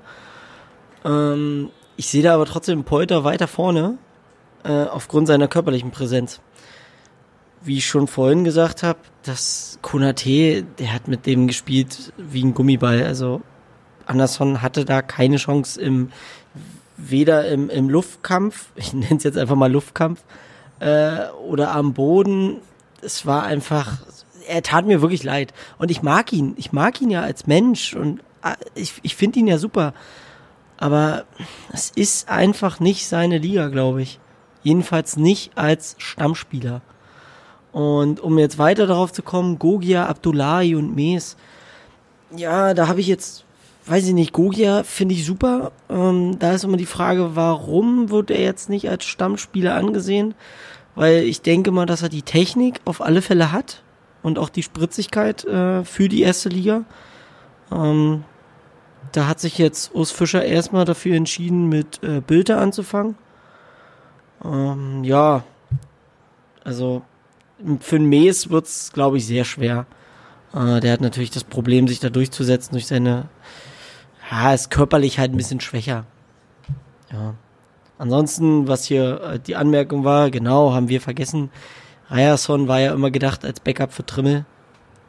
Ähm, 1.05 1.69
ich 1.95 2.07
sehe 2.07 2.23
da 2.23 2.33
aber 2.33 2.45
trotzdem 2.45 2.83
Polter 2.83 3.23
weiter 3.23 3.47
vorne 3.47 3.97
äh, 4.63 4.83
aufgrund 4.83 5.27
seiner 5.27 5.47
körperlichen 5.47 5.91
Präsenz. 5.91 6.41
Wie 7.61 7.77
ich 7.77 7.87
schon 7.87 8.07
vorhin 8.07 8.43
gesagt 8.43 8.83
habe, 8.83 8.99
das 9.23 9.79
Konate, 9.81 10.63
der 10.63 10.93
hat 10.93 11.07
mit 11.07 11.25
dem 11.25 11.47
gespielt 11.47 12.13
wie 12.17 12.43
ein 12.43 12.53
Gummiball. 12.53 13.03
Also 13.03 13.41
Anderson 14.07 14.61
hatte 14.61 14.85
da 14.85 15.01
keine 15.01 15.37
Chance 15.37 15.79
im 15.79 16.11
weder 16.97 17.47
im, 17.47 17.69
im 17.69 17.89
Luftkampf, 17.89 18.69
ich 18.75 18.93
nenne 18.93 19.17
es 19.17 19.23
jetzt 19.23 19.37
einfach 19.37 19.55
mal 19.55 19.71
Luftkampf, 19.71 20.23
äh, 20.79 21.27
oder 21.47 21.73
am 21.73 21.93
Boden. 21.93 22.57
Es 23.01 23.25
war 23.25 23.43
einfach, 23.43 23.99
er 24.47 24.63
tat 24.63 24.85
mir 24.85 25.01
wirklich 25.01 25.23
leid. 25.23 25.53
Und 25.77 25.91
ich 25.91 26.01
mag 26.01 26.33
ihn, 26.33 26.53
ich 26.57 26.71
mag 26.71 26.99
ihn 27.01 27.11
ja 27.11 27.21
als 27.21 27.47
Mensch 27.47 27.93
und 27.93 28.19
äh, 28.43 28.55
ich, 28.75 28.95
ich 29.03 29.15
finde 29.15 29.39
ihn 29.39 29.47
ja 29.47 29.57
super. 29.57 29.93
Aber 30.77 31.25
es 31.73 31.91
ist 31.95 32.29
einfach 32.29 32.79
nicht 32.79 33.07
seine 33.07 33.39
Liga, 33.39 33.67
glaube 33.69 34.01
ich. 34.01 34.19
Jedenfalls 34.63 35.17
nicht 35.17 35.57
als 35.57 35.95
Stammspieler. 35.97 36.81
Und 37.71 38.19
um 38.19 38.37
jetzt 38.37 38.57
weiter 38.57 38.87
darauf 38.87 39.11
zu 39.11 39.23
kommen, 39.23 39.59
Gogia, 39.59 40.05
Abdullahi 40.07 40.75
und 40.75 40.95
Mes, 40.95 41.37
ja, 42.35 42.73
da 42.73 42.87
habe 42.87 42.99
ich 42.99 43.07
jetzt, 43.07 43.45
weiß 43.89 44.07
ich 44.07 44.13
nicht, 44.13 44.33
Gogia 44.33 44.83
finde 44.83 45.15
ich 45.15 45.25
super. 45.25 45.71
Ähm, 45.89 46.39
da 46.39 46.53
ist 46.53 46.63
immer 46.63 46.77
die 46.77 46.85
Frage, 46.85 47.35
warum 47.35 48.09
wird 48.09 48.31
er 48.31 48.41
jetzt 48.41 48.69
nicht 48.69 48.89
als 48.89 49.05
Stammspieler 49.05 49.75
angesehen? 49.75 50.33
Weil 50.95 51.23
ich 51.23 51.41
denke 51.41 51.71
mal, 51.71 51.85
dass 51.85 52.01
er 52.01 52.09
die 52.09 52.23
Technik 52.23 52.81
auf 52.85 53.01
alle 53.01 53.21
Fälle 53.21 53.51
hat 53.51 53.83
und 54.23 54.39
auch 54.39 54.49
die 54.49 54.63
Spritzigkeit 54.63 55.45
äh, 55.45 55.83
für 55.83 56.09
die 56.09 56.21
erste 56.21 56.49
Liga. 56.49 56.83
Ähm, 57.71 58.23
da 59.11 59.27
hat 59.27 59.39
sich 59.39 59.57
jetzt 59.57 59.93
Urs 59.95 60.11
Fischer 60.11 60.43
erstmal 60.43 60.85
dafür 60.85 61.15
entschieden, 61.15 61.69
mit 61.69 62.03
äh, 62.03 62.21
Bilder 62.21 62.59
anzufangen. 62.59 63.15
Ähm, 64.43 65.03
ja, 65.03 65.43
also 66.63 67.03
für 67.79 67.95
einen 67.95 68.09
Mes 68.09 68.49
wird's, 68.49 68.91
glaube 68.91 69.17
ich, 69.17 69.25
sehr 69.25 69.45
schwer. 69.45 69.85
Äh, 70.53 70.79
der 70.79 70.93
hat 70.93 71.01
natürlich 71.01 71.31
das 71.31 71.43
Problem, 71.43 71.87
sich 71.87 71.99
da 71.99 72.09
durchzusetzen 72.09 72.73
durch 72.73 72.87
seine, 72.87 73.29
ja, 74.29 74.53
ist 74.53 74.71
körperlich 74.71 75.19
halt 75.19 75.31
ein 75.31 75.37
bisschen 75.37 75.59
schwächer. 75.59 76.05
Ja. 77.11 77.35
Ansonsten, 77.97 78.67
was 78.67 78.85
hier 78.85 79.21
äh, 79.21 79.39
die 79.39 79.55
Anmerkung 79.55 80.03
war, 80.03 80.29
genau, 80.29 80.73
haben 80.73 80.89
wir 80.89 81.01
vergessen. 81.01 81.49
Ryerson 82.09 82.67
war 82.67 82.79
ja 82.79 82.93
immer 82.93 83.11
gedacht 83.11 83.43
als 83.43 83.59
Backup 83.59 83.91
für 83.91 84.05
Trimmel. 84.05 84.45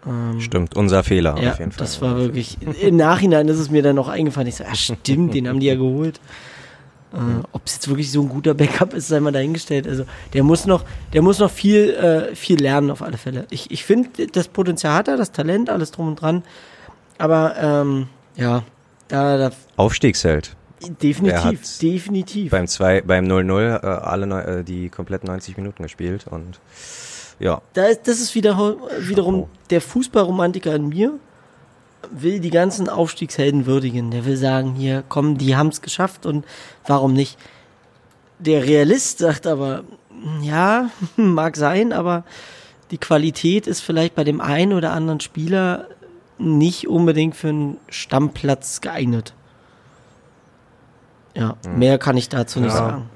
Ähm, 0.07 0.41
Stimmt, 0.41 0.77
unser 0.77 1.05
Fehler 1.05 1.41
ja, 1.41 1.53
auf 1.53 1.59
jeden 1.59 1.73
Fall. 1.73 1.79
das 1.79 2.01
war 2.01 2.17
wirklich. 2.17 2.59
Im 2.63 2.97
Nachhinein 2.97 3.49
ist 3.49 3.59
es 3.59 3.71
mir 3.71 3.83
dann 3.83 3.97
noch 3.97 4.09
eingefallen. 4.09 4.49
Ich 4.49 4.57
so, 4.57 4.65
ja, 4.65 4.75
stimmt, 4.75 5.35
den 5.35 5.49
haben 5.49 5.61
die 5.61 5.67
ja 5.67 5.75
geholt. 5.75 6.21
Äh, 7.13 7.43
Ob 7.53 7.63
es 7.65 7.75
jetzt 7.75 7.89
wirklich 7.89 8.11
so 8.11 8.23
ein 8.23 8.29
guter 8.29 8.55
Backup 8.55 8.95
ist, 8.95 9.09
sei 9.09 9.21
mal 9.21 9.33
dahingestellt. 9.33 9.87
Also 9.87 10.05
der 10.35 10.43
muss 10.43 10.67
noch, 10.67 10.85
der 11.13 11.23
muss 11.23 11.39
noch 11.39 11.51
viel, 11.51 11.91
äh, 11.91 12.35
viel 12.35 12.61
lernen 12.61 12.91
auf 12.91 13.03
alle 13.03 13.17
Fälle. 13.17 13.47
Ich, 13.51 13.71
ich 13.71 13.85
finde, 13.85 14.27
das 14.27 14.49
Potenzial 14.49 14.95
hat 14.95 15.09
er, 15.09 15.17
das 15.17 15.33
Talent, 15.33 15.71
alles 15.71 15.91
drum 15.91 16.09
und 16.09 16.21
dran. 16.21 16.43
Aber 17.17 17.57
ähm, 17.61 18.09
ja, 18.37 18.63
da, 19.09 19.37
da 19.37 19.51
Aufstiegsheld. 19.77 20.55
Definitiv, 21.03 21.79
definitiv. 21.79 22.51
Beim 22.53 22.69
2, 22.69 23.03
beim 23.03 23.25
0-0 23.25 23.83
äh, 23.83 23.87
alle 23.87 24.59
äh, 24.61 24.65
die 24.65 24.89
komplett 24.91 25.25
90 25.25 25.57
Minuten 25.57 25.83
gespielt 25.83 26.27
und 26.31 26.61
ja, 27.41 27.63
da 27.73 27.87
ist, 27.87 28.09
das 28.09 28.21
ist 28.21 28.35
wieder, 28.35 28.77
wiederum 29.01 29.49
der 29.71 29.81
Fußballromantiker 29.81 30.75
in 30.75 30.89
mir, 30.89 31.15
will 32.11 32.41
die 32.41 32.51
ganzen 32.51 32.89
Aufstiegshelden 32.89 33.67
würdigen. 33.67 34.11
Der 34.11 34.25
will 34.25 34.37
sagen, 34.37 34.75
hier, 34.75 35.05
komm, 35.09 35.39
die 35.39 35.57
haben's 35.57 35.81
geschafft 35.81 36.27
und 36.27 36.45
warum 36.87 37.13
nicht? 37.13 37.39
Der 38.39 38.65
Realist 38.65 39.19
sagt 39.19 39.47
aber, 39.47 39.85
ja, 40.43 40.91
mag 41.17 41.57
sein, 41.57 41.93
aber 41.93 42.25
die 42.91 42.99
Qualität 42.99 43.67
ist 43.67 43.81
vielleicht 43.81 44.15
bei 44.15 44.25
dem 44.25 44.41
einen 44.41 44.73
oder 44.73 44.93
anderen 44.93 45.21
Spieler 45.21 45.89
nicht 46.39 46.89
unbedingt 46.89 47.37
für 47.37 47.49
einen 47.49 47.77
Stammplatz 47.89 48.81
geeignet. 48.81 49.35
Ja, 51.35 51.57
mehr 51.69 51.99
kann 51.99 52.17
ich 52.17 52.29
dazu 52.29 52.61
nicht 52.61 52.73
Ja. 52.73 52.79
sagen. 52.79 53.11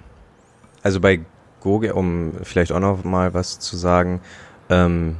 Also 0.82 1.00
bei 1.00 1.20
Gogia, 1.60 1.94
um 1.94 2.32
vielleicht 2.42 2.72
auch 2.72 2.80
noch 2.80 3.04
mal 3.04 3.34
was 3.34 3.58
zu 3.58 3.76
sagen, 3.76 4.20
ähm, 4.68 5.16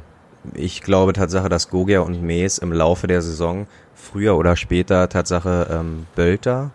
ich 0.53 0.81
glaube 0.81 1.13
Tatsache, 1.13 1.47
dass 1.49 1.69
Gogia 1.69 2.01
und 2.01 2.21
Mees 2.21 2.57
im 2.57 2.73
Laufe 2.73 3.07
der 3.07 3.21
Saison 3.21 3.65
früher 3.95 4.35
oder 4.37 4.55
später 4.57 5.07
Tatsache 5.07 5.67
ähm, 5.71 6.05
Bölter 6.15 6.71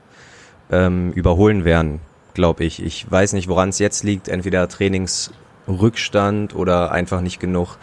ähm, 0.70 1.12
überholen 1.12 1.64
werden, 1.64 2.00
glaube 2.34 2.64
ich. 2.64 2.82
Ich 2.82 3.10
weiß 3.10 3.34
nicht, 3.34 3.48
woran 3.48 3.68
es 3.68 3.78
jetzt 3.78 4.04
liegt, 4.04 4.28
entweder 4.28 4.68
Trainingsrückstand 4.68 6.54
oder 6.54 6.92
einfach 6.92 7.20
nicht 7.20 7.40
genug, 7.40 7.76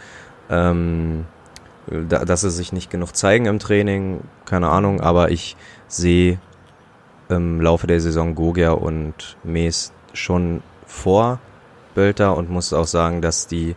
ähm, 0.50 1.24
dass 2.08 2.40
sie 2.40 2.50
sich 2.50 2.72
nicht 2.72 2.90
genug 2.90 3.14
zeigen 3.16 3.46
im 3.46 3.58
Training, 3.58 4.20
keine 4.44 4.68
Ahnung, 4.68 5.00
aber 5.00 5.30
ich 5.30 5.56
sehe 5.88 6.38
im 7.28 7.60
Laufe 7.60 7.86
der 7.86 8.00
Saison 8.00 8.34
Gogia 8.34 8.72
und 8.72 9.36
Mees 9.44 9.92
schon 10.12 10.62
vor 10.86 11.38
Bölter 11.94 12.36
und 12.36 12.50
muss 12.50 12.72
auch 12.72 12.86
sagen, 12.86 13.22
dass 13.22 13.46
die 13.46 13.74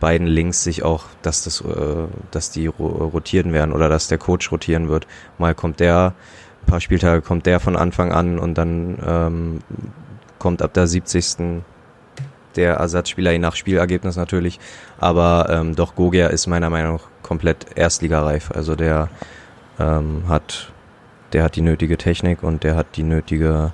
beiden 0.00 0.26
Links 0.26 0.62
sich 0.64 0.82
auch, 0.82 1.04
dass 1.22 1.44
das, 1.44 1.60
äh, 1.62 2.06
dass 2.30 2.50
die 2.50 2.66
ro- 2.66 3.08
rotieren 3.12 3.52
werden 3.52 3.72
oder 3.72 3.88
dass 3.88 4.08
der 4.08 4.18
Coach 4.18 4.50
rotieren 4.52 4.88
wird. 4.88 5.06
Mal 5.38 5.54
kommt 5.54 5.80
der, 5.80 6.12
ein 6.62 6.66
paar 6.66 6.80
Spieltage 6.80 7.22
kommt 7.22 7.46
der 7.46 7.60
von 7.60 7.76
Anfang 7.76 8.12
an 8.12 8.38
und 8.38 8.58
dann 8.58 8.98
ähm, 9.06 9.58
kommt 10.38 10.60
ab 10.62 10.74
der 10.74 10.86
70. 10.86 11.62
der 12.56 12.74
Ersatzspieler, 12.74 13.32
je 13.32 13.38
nach 13.38 13.56
Spielergebnis 13.56 14.16
natürlich. 14.16 14.60
Aber 14.98 15.46
ähm, 15.50 15.74
doch 15.74 15.94
Gogia 15.94 16.26
ist 16.26 16.46
meiner 16.46 16.70
Meinung 16.70 16.94
nach 16.96 17.13
komplett 17.24 17.76
erstligareif. 17.76 18.52
Also 18.52 18.76
der 18.76 19.08
ähm, 19.80 20.28
hat, 20.28 20.72
der 21.32 21.42
hat 21.42 21.56
die 21.56 21.62
nötige 21.62 21.98
Technik 21.98 22.44
und 22.44 22.62
der 22.62 22.76
hat 22.76 22.94
die 22.94 23.02
nötige 23.02 23.72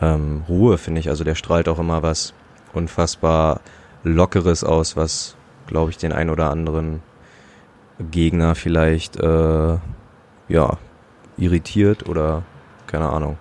ähm, 0.00 0.44
Ruhe, 0.48 0.78
finde 0.78 1.00
ich. 1.00 1.08
Also 1.08 1.24
der 1.24 1.34
strahlt 1.34 1.68
auch 1.68 1.80
immer 1.80 2.04
was 2.04 2.34
unfassbar 2.72 3.60
Lockeres 4.04 4.62
aus, 4.62 4.96
was, 4.96 5.34
glaube 5.66 5.90
ich, 5.90 5.96
den 5.96 6.12
ein 6.12 6.30
oder 6.30 6.50
anderen 6.50 7.02
Gegner 7.98 8.54
vielleicht 8.54 9.16
äh, 9.16 9.78
ja 10.48 10.78
irritiert 11.36 12.08
oder 12.08 12.44
keine 12.86 13.08
Ahnung. 13.08 13.38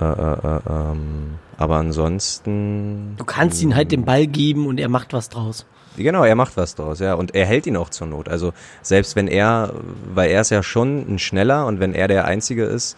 Äh, 0.00 0.04
äh, 0.04 0.56
äh, 0.56 0.60
ähm, 0.70 1.38
aber 1.56 1.76
ansonsten. 1.76 3.14
Du 3.16 3.24
kannst 3.24 3.60
ihm 3.62 3.74
halt 3.74 3.90
den 3.90 4.04
Ball 4.04 4.28
geben 4.28 4.66
und 4.68 4.78
er 4.78 4.88
macht 4.88 5.12
was 5.12 5.28
draus. 5.28 5.66
Genau, 6.02 6.24
er 6.24 6.34
macht 6.34 6.56
was 6.56 6.74
draus, 6.74 7.00
ja. 7.00 7.14
Und 7.14 7.34
er 7.34 7.46
hält 7.46 7.66
ihn 7.66 7.76
auch 7.76 7.90
zur 7.90 8.06
Not. 8.06 8.28
Also 8.28 8.52
selbst 8.82 9.16
wenn 9.16 9.28
er, 9.28 9.72
weil 10.14 10.30
er 10.30 10.40
ist 10.40 10.50
ja 10.50 10.62
schon 10.62 11.04
ein 11.08 11.18
Schneller 11.18 11.66
und 11.66 11.80
wenn 11.80 11.94
er 11.94 12.08
der 12.08 12.24
Einzige 12.24 12.64
ist, 12.64 12.96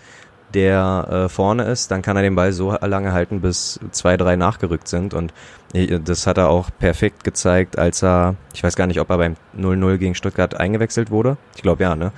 der 0.55 1.06
äh, 1.10 1.28
vorne 1.28 1.64
ist, 1.64 1.90
dann 1.90 2.02
kann 2.02 2.16
er 2.16 2.22
den 2.22 2.35
Ball 2.35 2.52
so 2.52 2.72
lange 2.72 3.12
halten, 3.12 3.40
bis 3.40 3.78
zwei, 3.93 4.16
drei 4.16 4.36
nachgerückt 4.36 4.89
sind. 4.89 5.14
Und 5.14 5.32
das 5.72 6.27
hat 6.27 6.39
er 6.39 6.48
auch 6.48 6.70
perfekt 6.78 7.22
gezeigt, 7.22 7.78
als 7.78 8.02
er, 8.02 8.35
ich 8.52 8.62
weiß 8.62 8.74
gar 8.74 8.86
nicht, 8.86 9.01
ob 9.01 9.10
er 9.10 9.18
beim 9.18 9.36
0-0 9.56 9.98
gegen 9.98 10.14
Stuttgart 10.14 10.59
eingewechselt 10.59 11.10
wurde. 11.10 11.36
Ich 11.55 11.62
glaube 11.62 11.82
ja, 11.85 11.94
ne? 11.94 12.12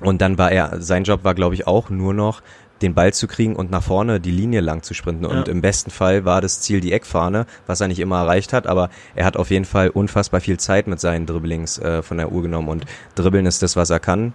Und 0.00 0.22
dann 0.22 0.38
war 0.38 0.52
er, 0.52 0.80
sein 0.80 1.04
Job 1.04 1.24
war, 1.24 1.34
glaube 1.34 1.54
ich, 1.54 1.66
auch 1.66 1.90
nur 1.90 2.14
noch, 2.14 2.40
den 2.82 2.94
Ball 2.94 3.12
zu 3.12 3.26
kriegen 3.26 3.56
und 3.56 3.70
nach 3.70 3.82
vorne 3.82 4.20
die 4.20 4.30
Linie 4.30 4.60
lang 4.60 4.82
zu 4.82 4.94
sprinten. 4.94 5.26
Und 5.26 5.46
Ja. 5.48 5.52
im 5.52 5.60
besten 5.60 5.90
Fall 5.90 6.24
war 6.24 6.40
das 6.40 6.60
Ziel 6.60 6.80
die 6.80 6.92
Eckfahne, 6.92 7.46
was 7.66 7.80
er 7.80 7.88
nicht 7.88 7.98
immer 7.98 8.18
erreicht 8.18 8.52
hat, 8.52 8.66
aber 8.66 8.88
er 9.14 9.24
hat 9.24 9.36
auf 9.36 9.50
jeden 9.50 9.64
Fall 9.64 9.88
unfassbar 9.90 10.40
viel 10.40 10.58
Zeit 10.58 10.86
mit 10.86 11.00
seinen 11.00 11.26
Dribblings 11.26 11.78
äh, 11.78 12.02
von 12.02 12.18
der 12.18 12.30
Uhr 12.32 12.42
genommen. 12.42 12.68
Und 12.68 12.84
Dribbeln 13.14 13.46
ist 13.46 13.62
das, 13.62 13.74
was 13.76 13.90
er 13.90 13.98
kann. 14.00 14.32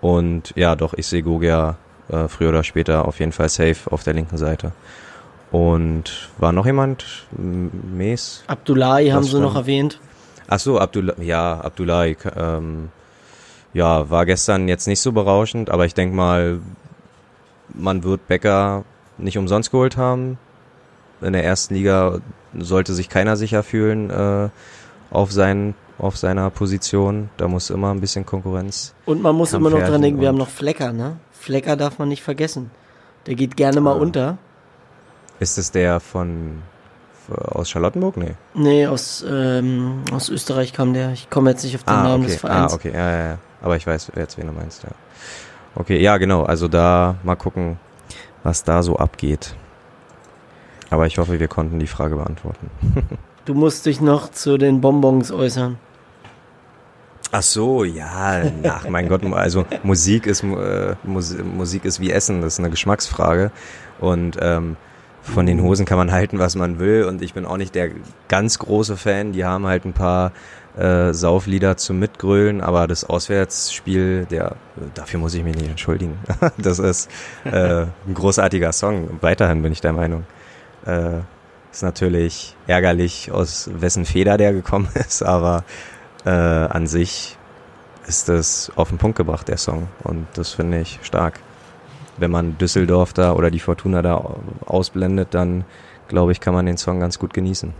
Und 0.00 0.52
ja, 0.56 0.76
doch, 0.76 0.94
ich 0.94 1.06
sehe 1.06 1.22
Gogia 1.22 1.76
äh, 2.08 2.28
früher 2.28 2.50
oder 2.50 2.64
später 2.64 3.06
auf 3.06 3.18
jeden 3.18 3.32
Fall 3.32 3.48
safe 3.48 3.90
auf 3.90 4.02
der 4.04 4.14
linken 4.14 4.36
Seite. 4.38 4.72
Und 5.50 6.30
war 6.38 6.52
noch 6.52 6.66
jemand? 6.66 7.26
Mes? 7.36 8.44
Abdullahi 8.46 9.08
haben 9.08 9.24
sie 9.24 9.40
noch 9.40 9.56
erwähnt. 9.56 9.98
Ach 10.46 10.60
so, 10.60 10.78
Abdullah, 10.78 11.14
ja, 11.20 11.60
Abdullahi, 11.60 12.16
ähm, 12.36 12.88
ja, 13.72 14.10
war 14.10 14.26
gestern 14.26 14.68
jetzt 14.68 14.86
nicht 14.88 15.00
so 15.00 15.12
berauschend, 15.12 15.70
aber 15.70 15.86
ich 15.86 15.94
denke 15.94 16.14
mal, 16.14 16.58
man 17.74 18.04
wird 18.04 18.26
Becker 18.28 18.84
nicht 19.18 19.38
umsonst 19.38 19.70
geholt 19.70 19.96
haben. 19.96 20.38
In 21.20 21.32
der 21.32 21.44
ersten 21.44 21.74
Liga 21.74 22.18
sollte 22.58 22.94
sich 22.94 23.08
keiner 23.08 23.36
sicher 23.36 23.62
fühlen 23.62 24.10
äh, 24.10 24.48
auf, 25.10 25.32
sein, 25.32 25.74
auf 25.98 26.16
seiner 26.16 26.48
Position. 26.50 27.28
Da 27.36 27.46
muss 27.48 27.70
immer 27.70 27.90
ein 27.92 28.00
bisschen 28.00 28.24
Konkurrenz. 28.24 28.94
Und 29.04 29.20
man 29.22 29.34
muss 29.34 29.52
immer 29.52 29.70
noch 29.70 29.80
dran 29.80 30.00
denken, 30.02 30.20
wir 30.20 30.28
haben 30.28 30.38
noch 30.38 30.48
Flecker, 30.48 30.92
ne? 30.92 31.16
Flecker 31.32 31.76
darf 31.76 31.98
man 31.98 32.08
nicht 32.08 32.22
vergessen. 32.22 32.70
Der 33.26 33.34
geht 33.34 33.56
gerne 33.56 33.80
mal 33.80 33.92
Ah. 33.92 34.00
unter. 34.00 34.38
Ist 35.40 35.58
es 35.58 35.70
der 35.70 36.00
von 36.00 36.62
aus 37.36 37.70
Charlottenburg? 37.70 38.16
Nee. 38.16 38.34
Nee, 38.54 38.86
aus, 38.86 39.24
ähm, 39.28 40.02
aus 40.12 40.28
Österreich 40.28 40.72
kam 40.72 40.94
der. 40.94 41.12
Ich 41.12 41.30
komme 41.30 41.50
jetzt 41.50 41.62
nicht 41.64 41.76
auf 41.76 41.84
den 41.84 41.94
Namen 41.94 42.22
okay. 42.24 42.32
des 42.32 42.40
Vereins. 42.40 42.72
Ah, 42.72 42.76
okay, 42.76 42.92
ja, 42.92 43.10
ja, 43.10 43.26
ja. 43.28 43.38
Aber 43.62 43.76
ich 43.76 43.86
weiß 43.86 44.12
jetzt, 44.16 44.38
wen 44.38 44.46
du 44.46 44.52
meinst, 44.52 44.82
ja. 44.82 44.90
Okay, 45.74 46.00
ja, 46.00 46.18
genau. 46.18 46.42
Also 46.42 46.68
da 46.68 47.16
mal 47.22 47.36
gucken, 47.36 47.78
was 48.42 48.64
da 48.64 48.82
so 48.82 48.96
abgeht. 48.96 49.54
Aber 50.90 51.06
ich 51.06 51.18
hoffe, 51.18 51.38
wir 51.38 51.48
konnten 51.48 51.78
die 51.78 51.86
Frage 51.86 52.16
beantworten. 52.16 52.70
Du 53.46 53.54
musst 53.54 53.86
dich 53.86 54.02
noch 54.02 54.30
zu 54.30 54.58
den 54.58 54.82
Bonbons 54.82 55.32
äußern. 55.32 55.78
Ach 57.32 57.42
so, 57.42 57.84
ja, 57.84 58.42
ach 58.64 58.88
mein 58.88 59.08
Gott, 59.08 59.24
also 59.32 59.64
Musik 59.82 60.26
ist 60.26 60.44
äh, 60.44 60.94
Mus 61.04 61.34
Musik 61.38 61.84
ist 61.84 62.00
wie 62.00 62.10
Essen, 62.10 62.42
das 62.42 62.54
ist 62.54 62.58
eine 62.58 62.70
Geschmacksfrage 62.70 63.50
und 63.98 64.36
ähm, 64.40 64.76
von 65.22 65.46
den 65.46 65.62
Hosen 65.62 65.86
kann 65.86 65.98
man 65.98 66.12
halten, 66.12 66.38
was 66.38 66.54
man 66.54 66.78
will 66.78 67.04
und 67.04 67.22
ich 67.22 67.34
bin 67.34 67.46
auch 67.46 67.56
nicht 67.56 67.74
der 67.74 67.90
ganz 68.28 68.58
große 68.58 68.96
Fan. 68.96 69.32
Die 69.32 69.44
haben 69.44 69.66
halt 69.66 69.84
ein 69.84 69.92
paar 69.92 70.32
äh, 70.76 71.12
Sauflieder 71.12 71.76
zum 71.76 71.98
Mitgrölen, 71.98 72.60
aber 72.60 72.86
das 72.86 73.04
Auswärtsspiel, 73.04 74.26
der 74.26 74.56
dafür 74.94 75.20
muss 75.20 75.34
ich 75.34 75.42
mich 75.42 75.56
nicht 75.56 75.68
entschuldigen. 75.68 76.18
das 76.58 76.78
ist 76.78 77.10
äh, 77.44 77.82
ein 78.06 78.14
großartiger 78.14 78.72
Song. 78.72 79.18
Weiterhin 79.20 79.62
bin 79.62 79.72
ich 79.72 79.80
der 79.80 79.92
Meinung. 79.92 80.24
Äh, 80.86 81.18
ist 81.72 81.82
natürlich 81.82 82.56
ärgerlich, 82.66 83.30
aus 83.30 83.70
wessen 83.72 84.04
Feder 84.04 84.36
der 84.36 84.52
gekommen 84.52 84.88
ist, 84.94 85.22
aber 85.22 85.64
äh, 86.24 86.30
an 86.30 86.86
sich 86.86 87.36
ist 88.06 88.28
das 88.28 88.72
auf 88.76 88.88
den 88.88 88.98
Punkt 88.98 89.16
gebracht, 89.16 89.48
der 89.48 89.56
Song. 89.56 89.88
Und 90.02 90.26
das 90.34 90.50
finde 90.50 90.80
ich 90.80 90.98
stark. 91.02 91.40
Wenn 92.16 92.30
man 92.30 92.58
Düsseldorf 92.58 93.12
da 93.12 93.32
oder 93.32 93.50
die 93.50 93.60
Fortuna 93.60 94.02
da 94.02 94.36
ausblendet, 94.66 95.28
dann 95.32 95.64
glaube 96.08 96.32
ich, 96.32 96.40
kann 96.40 96.54
man 96.54 96.66
den 96.66 96.76
Song 96.76 97.00
ganz 97.00 97.18
gut 97.18 97.32
genießen. 97.32 97.72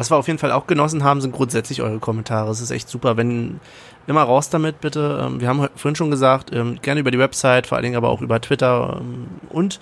Was 0.00 0.10
wir 0.10 0.16
auf 0.16 0.28
jeden 0.28 0.38
Fall 0.38 0.50
auch 0.50 0.66
genossen 0.66 1.04
haben, 1.04 1.20
sind 1.20 1.32
grundsätzlich 1.32 1.82
eure 1.82 1.98
Kommentare. 1.98 2.50
Es 2.50 2.62
ist 2.62 2.70
echt 2.70 2.88
super. 2.88 3.18
Wenn 3.18 3.60
immer 4.06 4.22
raus 4.22 4.48
damit, 4.48 4.80
bitte. 4.80 5.22
Ähm, 5.22 5.42
Wir 5.42 5.48
haben 5.48 5.68
vorhin 5.76 5.94
schon 5.94 6.10
gesagt, 6.10 6.54
ähm, 6.54 6.78
gerne 6.80 7.00
über 7.00 7.10
die 7.10 7.18
Website, 7.18 7.66
vor 7.66 7.76
allen 7.76 7.82
Dingen 7.82 7.96
aber 7.96 8.08
auch 8.08 8.22
über 8.22 8.40
Twitter 8.40 8.96
ähm, 8.98 9.26
und 9.50 9.78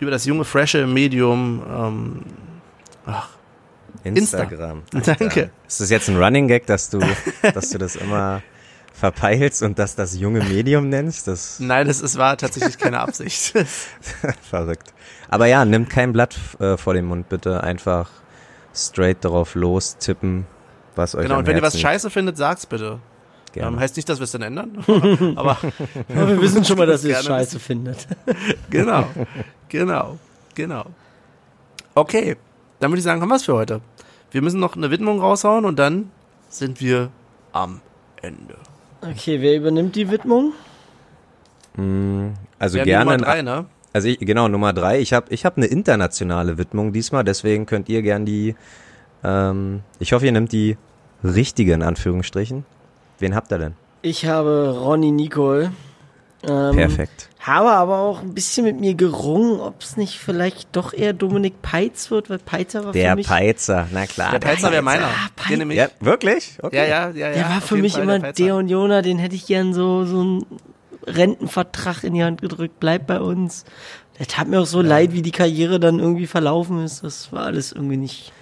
über 0.00 0.10
das 0.10 0.24
junge, 0.24 0.44
frische 0.44 0.88
Medium. 0.88 2.24
Ach, 3.06 3.28
Instagram. 4.02 4.82
Danke. 5.04 5.50
Ist 5.68 5.80
das 5.80 5.88
jetzt 5.88 6.08
ein 6.08 6.20
Running 6.20 6.48
Gag, 6.48 6.66
dass 6.66 6.90
du, 6.90 6.98
dass 7.54 7.70
du 7.70 7.78
das 7.78 7.94
immer 7.94 8.42
verpeilst 8.92 9.62
und 9.62 9.78
dass 9.78 9.94
das 9.94 10.18
junge 10.18 10.40
Medium 10.42 10.88
nennst? 10.88 11.28
Das 11.28 11.60
nein, 11.60 11.86
das 11.86 12.00
ist, 12.00 12.18
war 12.18 12.36
tatsächlich 12.36 12.76
keine 12.76 12.98
Absicht. 12.98 13.54
verrückt. 14.50 14.92
Aber 15.28 15.46
ja, 15.46 15.64
nimmt 15.64 15.90
kein 15.90 16.12
Blatt 16.12 16.36
äh, 16.58 16.76
vor 16.76 16.94
den 16.94 17.04
Mund, 17.04 17.28
bitte. 17.28 17.62
Einfach 17.62 18.10
straight 18.74 19.24
darauf 19.24 19.54
los 19.54 19.96
tippen, 19.98 20.46
was 20.96 21.14
euch 21.14 21.22
genau, 21.22 21.34
am 21.34 21.40
und 21.40 21.46
wenn 21.46 21.56
ihr 21.56 21.62
was 21.62 21.74
Herzen 21.74 21.82
scheiße 21.82 22.10
findet, 22.10 22.36
sagt's 22.36 22.66
bitte. 22.66 22.98
Gerne. 23.52 23.76
Ähm, 23.76 23.80
heißt 23.80 23.96
nicht, 23.96 24.08
dass 24.08 24.20
wir 24.20 24.24
es 24.24 24.30
dann 24.32 24.42
ändern. 24.42 24.78
aber 25.36 25.58
Aber 26.08 26.28
wir 26.28 26.40
wissen 26.40 26.64
schon 26.64 26.78
mal, 26.78 26.86
dass 26.86 27.04
ihr 27.04 27.16
es 27.18 27.24
scheiße 27.24 27.58
findet. 27.58 28.06
genau, 28.70 29.06
genau, 29.68 30.18
genau. 30.54 30.86
Okay, 31.94 32.36
dann 32.78 32.90
würde 32.90 32.98
ich 32.98 33.04
sagen, 33.04 33.20
haben 33.20 33.28
wir 33.28 33.36
es 33.36 33.44
für 33.44 33.54
heute. 33.54 33.80
Wir 34.30 34.42
müssen 34.42 34.60
noch 34.60 34.76
eine 34.76 34.90
Widmung 34.92 35.20
raushauen 35.20 35.64
und 35.64 35.78
dann 35.80 36.12
sind 36.48 36.80
wir 36.80 37.10
am 37.52 37.80
Ende. 38.22 38.56
Okay, 39.02 39.40
wer 39.40 39.56
übernimmt 39.56 39.96
die 39.96 40.10
Widmung? 40.10 40.52
Mm, 41.74 42.28
Also 42.58 42.74
Wir 42.74 42.82
haben 42.82 42.86
die 42.86 42.90
gerne. 42.90 43.04
Nummer 43.04 43.16
drei, 43.18 43.42
ne? 43.42 43.66
Also 43.92 44.08
ich, 44.08 44.18
genau, 44.20 44.48
Nummer 44.48 44.72
drei. 44.72 45.00
Ich 45.00 45.12
habe 45.12 45.26
ich 45.30 45.44
hab 45.44 45.56
eine 45.56 45.66
internationale 45.66 46.58
Widmung 46.58 46.92
diesmal, 46.92 47.24
deswegen 47.24 47.66
könnt 47.66 47.88
ihr 47.88 48.02
gern 48.02 48.24
die, 48.24 48.54
ähm, 49.24 49.80
ich 49.98 50.12
hoffe, 50.12 50.26
ihr 50.26 50.32
nehmt 50.32 50.52
die 50.52 50.76
richtige 51.24 51.72
in 51.72 51.82
Anführungsstrichen. 51.82 52.64
Wen 53.18 53.34
habt 53.34 53.52
ihr 53.52 53.58
denn? 53.58 53.74
Ich 54.02 54.26
habe 54.26 54.76
Ronny 54.80 55.10
Nicole. 55.10 55.72
Ähm, 56.48 56.74
Perfekt. 56.74 57.28
Habe 57.40 57.70
aber 57.70 57.98
auch 57.98 58.22
ein 58.22 58.32
bisschen 58.32 58.64
mit 58.64 58.80
mir 58.80 58.94
gerungen, 58.94 59.60
ob 59.60 59.82
es 59.82 59.98
nicht 59.98 60.18
vielleicht 60.18 60.74
doch 60.74 60.94
eher 60.94 61.12
Dominik 61.12 61.60
Peitz 61.60 62.10
wird, 62.10 62.30
weil 62.30 62.38
Peitzer 62.38 62.84
war 62.84 62.92
Der 62.92 63.10
für 63.10 63.16
mich, 63.16 63.26
Peizer, 63.26 63.88
na 63.92 64.06
klar. 64.06 64.30
Der 64.30 64.38
Peizer 64.38 64.72
wäre 64.72 64.80
meiner. 64.82 65.04
Ah, 65.04 65.28
Peitzer. 65.36 65.50
Den 65.50 65.58
nämlich, 65.58 65.76
Ja, 65.78 65.88
wirklich? 66.00 66.56
Okay. 66.62 66.76
ja, 66.76 66.84
ja, 66.84 67.10
ja, 67.10 67.28
ja. 67.28 67.32
der 67.34 67.44
war 67.44 67.60
für 67.60 67.76
mich 67.76 67.92
Fall 67.94 68.04
immer 68.04 68.20
Peizer. 68.20 68.42
der 68.44 68.56
und 68.56 68.68
Jona, 68.68 69.02
den 69.02 69.18
hätte 69.18 69.34
ich 69.34 69.46
gern 69.46 69.74
so, 69.74 70.06
so 70.06 70.20
einen 70.20 70.46
Rentenvertrag 71.06 72.04
in 72.04 72.14
die 72.14 72.24
Hand 72.24 72.40
gedrückt, 72.42 72.80
bleib 72.80 73.06
bei 73.06 73.20
uns. 73.20 73.64
Der 74.18 74.26
tat 74.26 74.48
mir 74.48 74.60
auch 74.60 74.66
so 74.66 74.82
leid, 74.82 75.12
wie 75.12 75.22
die 75.22 75.30
Karriere 75.30 75.80
dann 75.80 75.98
irgendwie 75.98 76.26
verlaufen 76.26 76.84
ist. 76.84 77.02
Das 77.04 77.32
war 77.32 77.44
alles 77.44 77.72
irgendwie 77.72 77.96
nicht. 77.96 78.32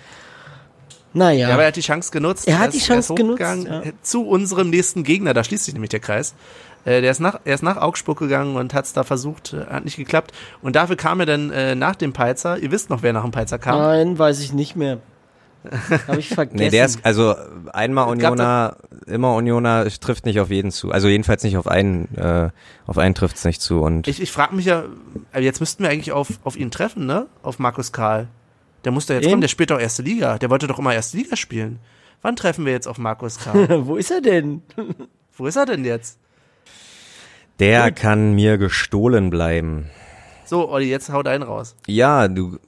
Naja. 1.14 1.48
Ja, 1.48 1.55
aber 1.55 1.62
er 1.62 1.68
hat 1.68 1.76
die 1.76 1.80
Chance 1.80 2.10
genutzt. 2.10 2.47
Er 2.47 2.59
hat 2.59 2.74
die 2.74 2.80
Chance 2.80 3.14
genutzt, 3.14 3.40
ja. 3.40 3.82
Zu 4.02 4.26
unserem 4.26 4.70
nächsten 4.70 5.05
Gegner, 5.05 5.35
da 5.35 5.43
schließt 5.43 5.64
sich 5.64 5.74
nämlich 5.74 5.90
der 5.90 6.01
Kreis. 6.01 6.35
Äh, 6.85 7.01
Der 7.01 7.10
ist 7.10 7.20
nach, 7.20 7.40
er 7.44 7.55
ist 7.55 7.62
nach 7.62 7.76
Augsburg 7.76 8.18
gegangen 8.18 8.56
und 8.56 8.74
hat 8.74 8.85
es 8.85 8.93
da 8.93 9.05
versucht, 9.05 9.52
äh, 9.55 9.64
hat 9.66 9.85
nicht 9.85 9.97
geklappt. 9.97 10.32
Und 10.62 10.76
dafür 10.76 10.97
kam 10.97 11.20
er 11.20 11.26
dann 11.26 11.51
äh, 11.51 11.74
nach 11.74 11.97
dem 11.97 12.12
Peizer. 12.12 12.59
Ihr 12.59 12.70
wisst 12.70 12.90
noch, 12.90 13.02
wer 13.02 13.12
nach 13.12 13.22
dem 13.22 13.30
Peizer 13.30 13.59
kam. 13.59 13.78
Nein, 13.78 14.18
weiß 14.18 14.40
ich 14.40 14.52
nicht 14.52 14.76
mehr. 14.76 14.98
Habe 16.06 16.18
ich 16.20 16.28
vergessen. 16.28 16.59
Nee, 16.59 16.70
der 16.70 16.86
ist, 16.86 17.05
also 17.05 17.35
einmal 17.72 18.06
Es 18.06 18.12
Unioner, 18.12 18.76
immer 19.06 19.35
Unioner 19.35 19.86
trifft 20.01 20.24
nicht 20.26 20.40
auf 20.40 20.51
jeden 20.51 20.70
zu. 20.70 20.90
Also 20.90 21.09
jedenfalls 21.09 21.43
nicht 21.43 21.56
auf 21.56 21.66
einen, 21.66 22.14
äh, 22.16 22.51
auf 22.86 22.98
einen 22.98 23.14
trifft's 23.14 23.44
nicht 23.44 23.60
zu. 23.60 23.80
Und 23.80 24.06
Ich, 24.09 24.20
ich 24.20 24.32
frage 24.32 24.55
mich 24.55 24.66
ja, 24.66 24.85
äh, 25.32 25.40
jetzt 25.40 25.60
müssten 25.60 25.82
wir 25.82 25.90
eigentlich 25.90 26.12
auf, 26.12 26.28
auf 26.44 26.56
ihn 26.56 26.70
treffen, 26.70 27.06
ne? 27.06 27.26
Auf 27.43 27.59
Markus 27.59 27.93
Karl. 27.93 28.28
Der 28.85 28.93
muss 28.93 29.06
da 29.06 29.14
jetzt 29.14 29.24
Wen? 29.24 29.30
kommen, 29.30 29.40
der 29.40 29.48
spielt 29.48 29.70
doch 29.70 29.80
erste 29.80 30.02
Liga. 30.02 30.39
Der 30.39 30.51
wollte 30.51 30.66
doch 30.66 30.78
immer 30.78 30.94
erste 30.94 31.16
Liga 31.16 31.36
spielen. 31.36 31.80
Wann 32.22 32.36
treffen 32.36 32.64
wir 32.64 32.72
jetzt 32.72 32.86
auf 32.89 32.98
Markus 32.98 33.39
Karl? 33.39 33.68
Wo 33.86 33.97
ist 33.97 34.10
er 34.10 34.20
denn? 34.20 34.62
Wo 35.36 35.47
ist 35.47 35.56
er 35.56 35.66
denn 35.66 35.85
jetzt? 35.85 36.18
der 37.60 37.90
kann 37.90 38.35
mir 38.35 38.56
gestohlen 38.56 39.30
bleiben. 39.30 39.90
So, 40.44 40.68
Olli, 40.70 40.89
jetzt 40.89 41.10
haut 41.12 41.26
einen 41.26 41.43
raus. 41.43 41.74
Ja, 41.89 42.28
du 42.28 42.59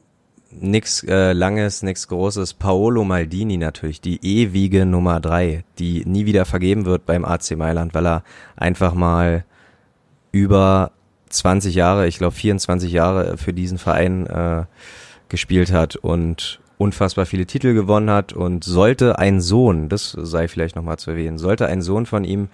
nix 0.50 1.02
äh, 1.04 1.32
langes, 1.32 1.82
nix 1.82 2.08
großes. 2.08 2.54
Paolo 2.54 3.04
Maldini 3.04 3.56
natürlich, 3.56 4.00
die 4.00 4.24
ewige 4.24 4.86
Nummer 4.86 5.20
drei, 5.20 5.64
die 5.78 6.04
nie 6.06 6.26
wieder 6.26 6.44
vergeben 6.44 6.84
wird 6.84 7.06
beim 7.06 7.24
AC 7.24 7.56
Mailand, 7.56 7.94
weil 7.94 8.06
er 8.06 8.24
einfach 8.56 8.94
mal 8.94 9.44
über 10.32 10.92
20 11.28 11.74
Jahre, 11.74 12.06
ich 12.06 12.18
glaube 12.18 12.34
24 12.34 12.92
Jahre 12.92 13.36
für 13.36 13.52
diesen 13.52 13.78
Verein 13.78 14.26
äh, 14.26 14.64
gespielt 15.28 15.72
hat 15.72 15.96
und 15.96 16.60
unfassbar 16.78 17.26
viele 17.26 17.46
Titel 17.46 17.74
gewonnen 17.74 18.10
hat 18.10 18.32
und 18.32 18.64
sollte 18.64 19.18
ein 19.18 19.40
Sohn, 19.40 19.88
das 19.88 20.12
sei 20.12 20.48
vielleicht 20.48 20.76
nochmal 20.76 20.98
zu 20.98 21.10
erwähnen, 21.10 21.38
sollte 21.38 21.66
ein 21.66 21.82
Sohn 21.82 22.06
von 22.06 22.24
ihm 22.24 22.48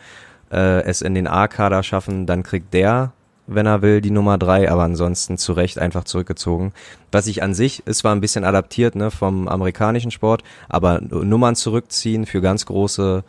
äh, 0.51 0.82
es 0.82 1.01
in 1.01 1.14
den 1.14 1.27
A-Kader 1.27 1.82
schaffen, 1.82 2.27
dann 2.27 2.43
kriegt 2.43 2.74
der 2.74 3.12
wenn 3.47 3.66
er 3.66 3.82
will, 3.82 4.01
die 4.01 4.10
Nummer 4.10 4.39
drei, 4.39 4.70
aber 4.70 4.82
ansonsten 4.82 5.39
zu 5.39 5.52
Recht 5.52 5.78
einfach 5.78 6.05
zurückgezogen. 6.05 6.73
Was 7.12 7.27
ich 7.27 7.43
an 7.43 7.55
sich, 7.55 7.86
ist 7.86 7.98
zwar 7.98 8.14
ein 8.14 8.20
bisschen 8.20 8.44
adaptiert 8.44 8.97
ne, 8.97 9.10
vom 9.10 9.48
amerikanischen 9.48 10.10
Sport, 10.10 10.43
aber 10.68 11.01
Nummern 11.01 11.56
zurückziehen 11.56 12.27
für 12.27 12.40
ganz 12.40 12.66
große 12.66 13.24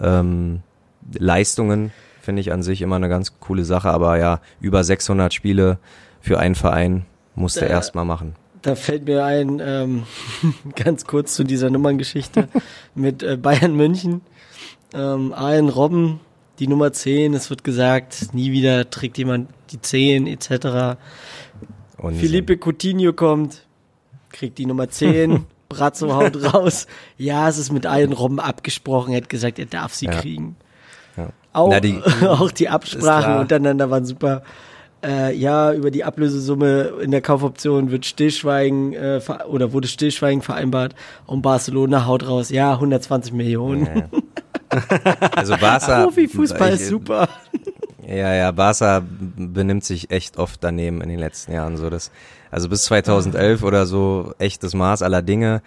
ähm, 0.00 0.60
Leistungen 1.18 1.92
finde 2.22 2.40
ich 2.40 2.52
an 2.52 2.62
sich 2.62 2.82
immer 2.82 2.96
eine 2.96 3.08
ganz 3.08 3.38
coole 3.40 3.64
Sache, 3.64 3.90
aber 3.90 4.18
ja, 4.18 4.40
über 4.60 4.84
600 4.84 5.34
Spiele 5.34 5.78
für 6.20 6.38
einen 6.38 6.54
Verein 6.54 7.04
musste 7.34 7.66
Äh, 7.66 7.70
erst 7.70 7.94
mal 7.94 8.04
machen. 8.04 8.36
Da 8.62 8.76
fällt 8.76 9.06
mir 9.06 9.24
ein, 9.24 9.60
ähm, 9.62 10.04
ganz 10.76 11.04
kurz 11.04 11.34
zu 11.34 11.44
dieser 11.44 11.68
Nummerngeschichte 11.68 12.48
mit 12.94 13.22
äh, 13.22 13.36
Bayern 13.36 13.76
München. 13.76 14.22
Ähm, 14.94 15.32
Allen 15.32 15.68
Robben, 15.68 16.20
die 16.58 16.68
Nummer 16.68 16.92
10, 16.92 17.34
es 17.34 17.50
wird 17.50 17.64
gesagt, 17.64 18.34
nie 18.34 18.52
wieder 18.52 18.88
trägt 18.88 19.18
jemand 19.18 19.48
die 19.72 19.80
10 19.80 20.26
etc. 20.26 20.98
Und 21.98 22.16
Felipe 22.16 22.56
Coutinho 22.56 23.12
kommt, 23.12 23.66
kriegt 24.30 24.58
die 24.58 24.66
Nummer 24.66 24.88
10, 24.88 25.44
Brazzo 25.68 26.14
haut 26.14 26.52
raus. 26.54 26.86
Ja, 27.16 27.48
es 27.48 27.58
ist 27.58 27.72
mit 27.72 27.86
Allen 27.86 28.12
Robben 28.12 28.40
abgesprochen, 28.40 29.12
er 29.14 29.22
hat 29.22 29.28
gesagt, 29.28 29.58
er 29.58 29.66
darf 29.66 29.94
sie 29.94 30.06
Ja. 30.06 30.12
kriegen. 30.20 30.56
Ja. 31.16 31.30
Auch, 31.52 31.70
Na, 31.70 31.80
die- 31.80 32.00
auch 32.26 32.50
die 32.50 32.64
Ist 32.64 32.70
Absprachen 32.70 33.38
untereinander 33.38 33.90
waren 33.90 34.04
super. 34.04 34.42
Äh, 35.04 35.34
ja, 35.36 35.72
über 35.72 35.90
die 35.90 36.04
Ablösesumme 36.04 36.92
in 37.02 37.10
der 37.10 37.20
Kaufoption 37.22 37.90
wird 37.90 38.06
Stillschweigen 38.06 38.92
äh, 38.92 39.20
oder 39.48 39.72
wurde 39.72 39.88
Stillschweigen 39.88 40.42
vereinbart 40.42 40.94
und 41.26 41.42
Barcelona 41.42 42.06
haut 42.06 42.24
raus, 42.28 42.50
ja, 42.50 42.72
120 42.74 43.32
Millionen. 43.32 44.04
Also 45.34 45.56
Barca. 45.56 46.02
Profifußball 46.04 46.72
ist 46.74 46.82
ich- 46.82 46.86
super. 46.88 47.28
Ja, 48.06 48.34
ja, 48.34 48.50
Barca 48.50 49.02
benimmt 49.36 49.84
sich 49.84 50.10
echt 50.10 50.36
oft 50.38 50.62
daneben 50.62 51.00
in 51.00 51.08
den 51.08 51.18
letzten 51.18 51.52
Jahren 51.52 51.76
so. 51.76 51.88
Das, 51.90 52.10
also 52.50 52.68
bis 52.68 52.84
2011 52.84 53.62
oder 53.62 53.86
so 53.86 54.34
echtes 54.38 54.74
Maß 54.74 55.02
aller 55.02 55.22
Dinge 55.22 55.62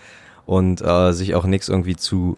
und 0.46 0.82
äh, 0.82 1.12
sich 1.14 1.36
auch 1.36 1.46
nichts 1.46 1.70
irgendwie 1.70 1.96
zu, 1.96 2.38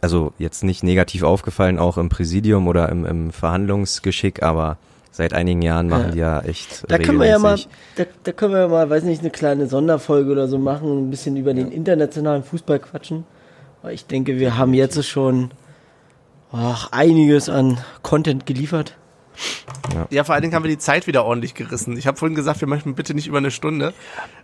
also 0.00 0.32
jetzt 0.38 0.64
nicht 0.64 0.82
negativ 0.82 1.22
aufgefallen, 1.22 1.78
auch 1.78 1.98
im 1.98 2.08
Präsidium 2.08 2.66
oder 2.68 2.88
im, 2.88 3.04
im 3.04 3.30
Verhandlungsgeschick, 3.32 4.42
aber 4.42 4.78
seit 5.10 5.32
einigen 5.32 5.62
Jahren 5.62 5.88
machen 5.88 6.06
Ja. 6.06 6.10
die 6.10 6.18
ja 6.18 6.40
echt 6.40 6.84
Da 6.88 6.98
können 6.98 7.20
wir 7.20 7.28
ja 7.28 7.38
mal, 7.38 7.56
da, 7.94 8.04
da 8.24 8.32
können 8.32 8.52
wir 8.52 8.60
ja 8.62 8.68
mal, 8.68 8.90
weiß 8.90 9.04
nicht, 9.04 9.20
eine 9.20 9.30
kleine 9.30 9.68
Sonderfolge 9.68 10.32
oder 10.32 10.48
so 10.48 10.58
machen, 10.58 11.06
ein 11.06 11.10
bisschen 11.10 11.36
über 11.36 11.54
den 11.54 11.70
internationalen 11.70 12.42
Fußball 12.42 12.80
quatschen. 12.80 13.24
Weil 13.82 13.94
ich 13.94 14.06
denke, 14.06 14.38
wir 14.38 14.56
haben 14.56 14.74
jetzt 14.74 15.04
schon 15.06 15.50
ach, 16.50 16.90
einiges 16.90 17.48
an 17.48 17.78
Content 18.02 18.46
geliefert. 18.46 18.96
Ja, 20.10 20.24
vor 20.24 20.34
allen 20.34 20.42
Dingen 20.42 20.54
haben 20.54 20.64
wir 20.64 20.70
die 20.70 20.78
Zeit 20.78 21.06
wieder 21.06 21.24
ordentlich 21.24 21.54
gerissen. 21.54 21.96
Ich 21.96 22.06
habe 22.06 22.16
vorhin 22.16 22.34
gesagt, 22.34 22.60
wir 22.60 22.68
möchten 22.68 22.94
bitte 22.94 23.14
nicht 23.14 23.26
über 23.26 23.38
eine 23.38 23.50
Stunde. 23.50 23.94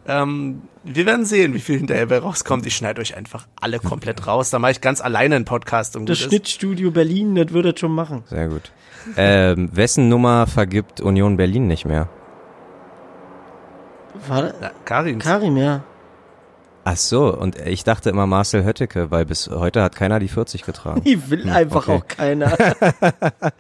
Ähm, 0.07 0.63
wir 0.85 1.07
werden 1.07 1.25
sehen, 1.25 1.55
wie 1.55 1.61
viel 1.61 1.79
hinterher 1.79 2.07
bei 2.07 2.19
rauskommt. 2.19 2.67
Ich 2.67 2.77
schneide 2.77 3.01
euch 3.01 3.17
einfach 3.17 3.47
alle 3.61 3.79
komplett 3.79 4.27
raus. 4.27 4.51
Da 4.51 4.59
mache 4.59 4.73
ich 4.73 4.81
ganz 4.81 5.01
alleine 5.01 5.37
einen 5.37 5.45
Podcast. 5.45 5.97
Und 5.97 6.09
Das 6.09 6.19
gut 6.19 6.27
ist. 6.27 6.31
Schnittstudio 6.31 6.91
Berlin, 6.91 7.35
das 7.35 7.51
würde 7.53 7.73
das 7.73 7.81
schon 7.81 7.93
machen. 7.93 8.23
Sehr 8.27 8.49
gut. 8.49 8.71
Ähm, 9.17 9.71
wessen 9.73 10.09
Nummer 10.09 10.47
vergibt 10.47 11.01
Union 11.01 11.37
Berlin 11.37 11.67
nicht 11.67 11.85
mehr? 11.85 12.09
War 14.29 14.43
das? 14.43 14.55
Ja, 14.61 14.71
Karins. 14.85 15.25
Karim, 15.25 15.57
ja. 15.57 15.83
Ach 16.83 16.97
so, 16.97 17.37
und 17.37 17.59
ich 17.59 17.85
dachte 17.85 18.09
immer 18.09 18.27
Marcel 18.27 18.65
Hötteke, 18.65 19.11
weil 19.11 19.27
bis 19.27 19.49
heute 19.51 19.83
hat 19.83 19.95
keiner 19.97 20.19
die 20.19 20.29
40 20.29 20.65
getragen. 20.65 21.03
Die 21.05 21.31
will 21.31 21.49
einfach 21.51 21.87
okay. 21.89 21.93
auch 21.99 22.09
keiner. 22.09 22.57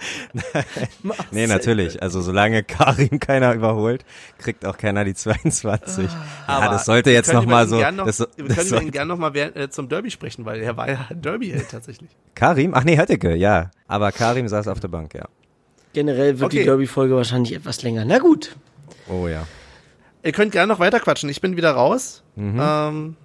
Nee, 1.30 1.46
natürlich. 1.46 2.02
Also 2.02 2.22
solange 2.22 2.62
Karim 2.62 3.20
keiner 3.20 3.52
überholt, 3.54 4.04
kriegt 4.38 4.64
auch 4.66 4.76
keiner 4.76 5.04
die 5.04 5.14
22. 5.14 6.04
ja, 6.06 6.10
Aber 6.46 6.66
das 6.72 6.84
sollte 6.84 7.10
jetzt 7.10 7.26
können 7.26 7.36
noch 7.38 7.44
über 7.44 7.52
mal 7.52 7.64
ihn 7.64 7.68
so. 7.68 7.90
Noch, 7.96 8.06
das, 8.06 8.20
wir 8.36 8.46
das 8.46 8.56
können 8.56 8.68
sollte- 8.68 8.90
gerne 8.90 9.08
noch 9.08 9.18
mal 9.18 9.34
wer- 9.34 9.56
äh, 9.56 9.68
zum 9.70 9.88
Derby 9.88 10.10
sprechen, 10.10 10.44
weil 10.44 10.60
er 10.62 10.76
war 10.76 10.88
ja 10.90 11.06
Derby-Held 11.14 11.70
tatsächlich. 11.70 12.10
Karim? 12.34 12.72
Ach 12.74 12.84
nee, 12.84 12.96
Hötteke, 12.98 13.34
ja. 13.34 13.70
Aber 13.86 14.12
Karim 14.12 14.48
saß 14.48 14.68
auf 14.68 14.80
der 14.80 14.88
Bank, 14.88 15.14
ja. 15.14 15.26
Generell 15.92 16.38
wird 16.38 16.52
die 16.52 16.58
Okay. 16.58 16.64
Derby-Folge 16.66 17.16
wahrscheinlich 17.16 17.52
etwas 17.54 17.82
länger. 17.82 18.04
Na 18.04 18.18
gut. 18.18 18.56
Oh 19.08 19.26
ja. 19.26 19.46
Ihr 20.22 20.32
könnt 20.32 20.52
gerne 20.52 20.72
noch 20.72 20.80
weiter 20.80 21.00
quatschen. 21.00 21.28
Ich 21.30 21.40
bin 21.40 21.56
wieder 21.56 21.72
raus. 21.72 22.22
Mhm. 22.36 22.60
Ähm, 22.62 23.16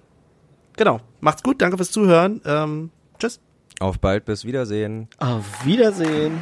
genau. 0.76 1.00
Macht's 1.20 1.42
gut. 1.42 1.60
Danke 1.60 1.76
fürs 1.76 1.90
Zuhören. 1.90 2.40
Ähm, 2.44 2.90
tschüss. 3.18 3.40
Auf 3.80 3.98
bald, 3.98 4.24
bis 4.24 4.44
Wiedersehen. 4.44 5.08
Auf 5.18 5.64
Wiedersehen. 5.64 6.40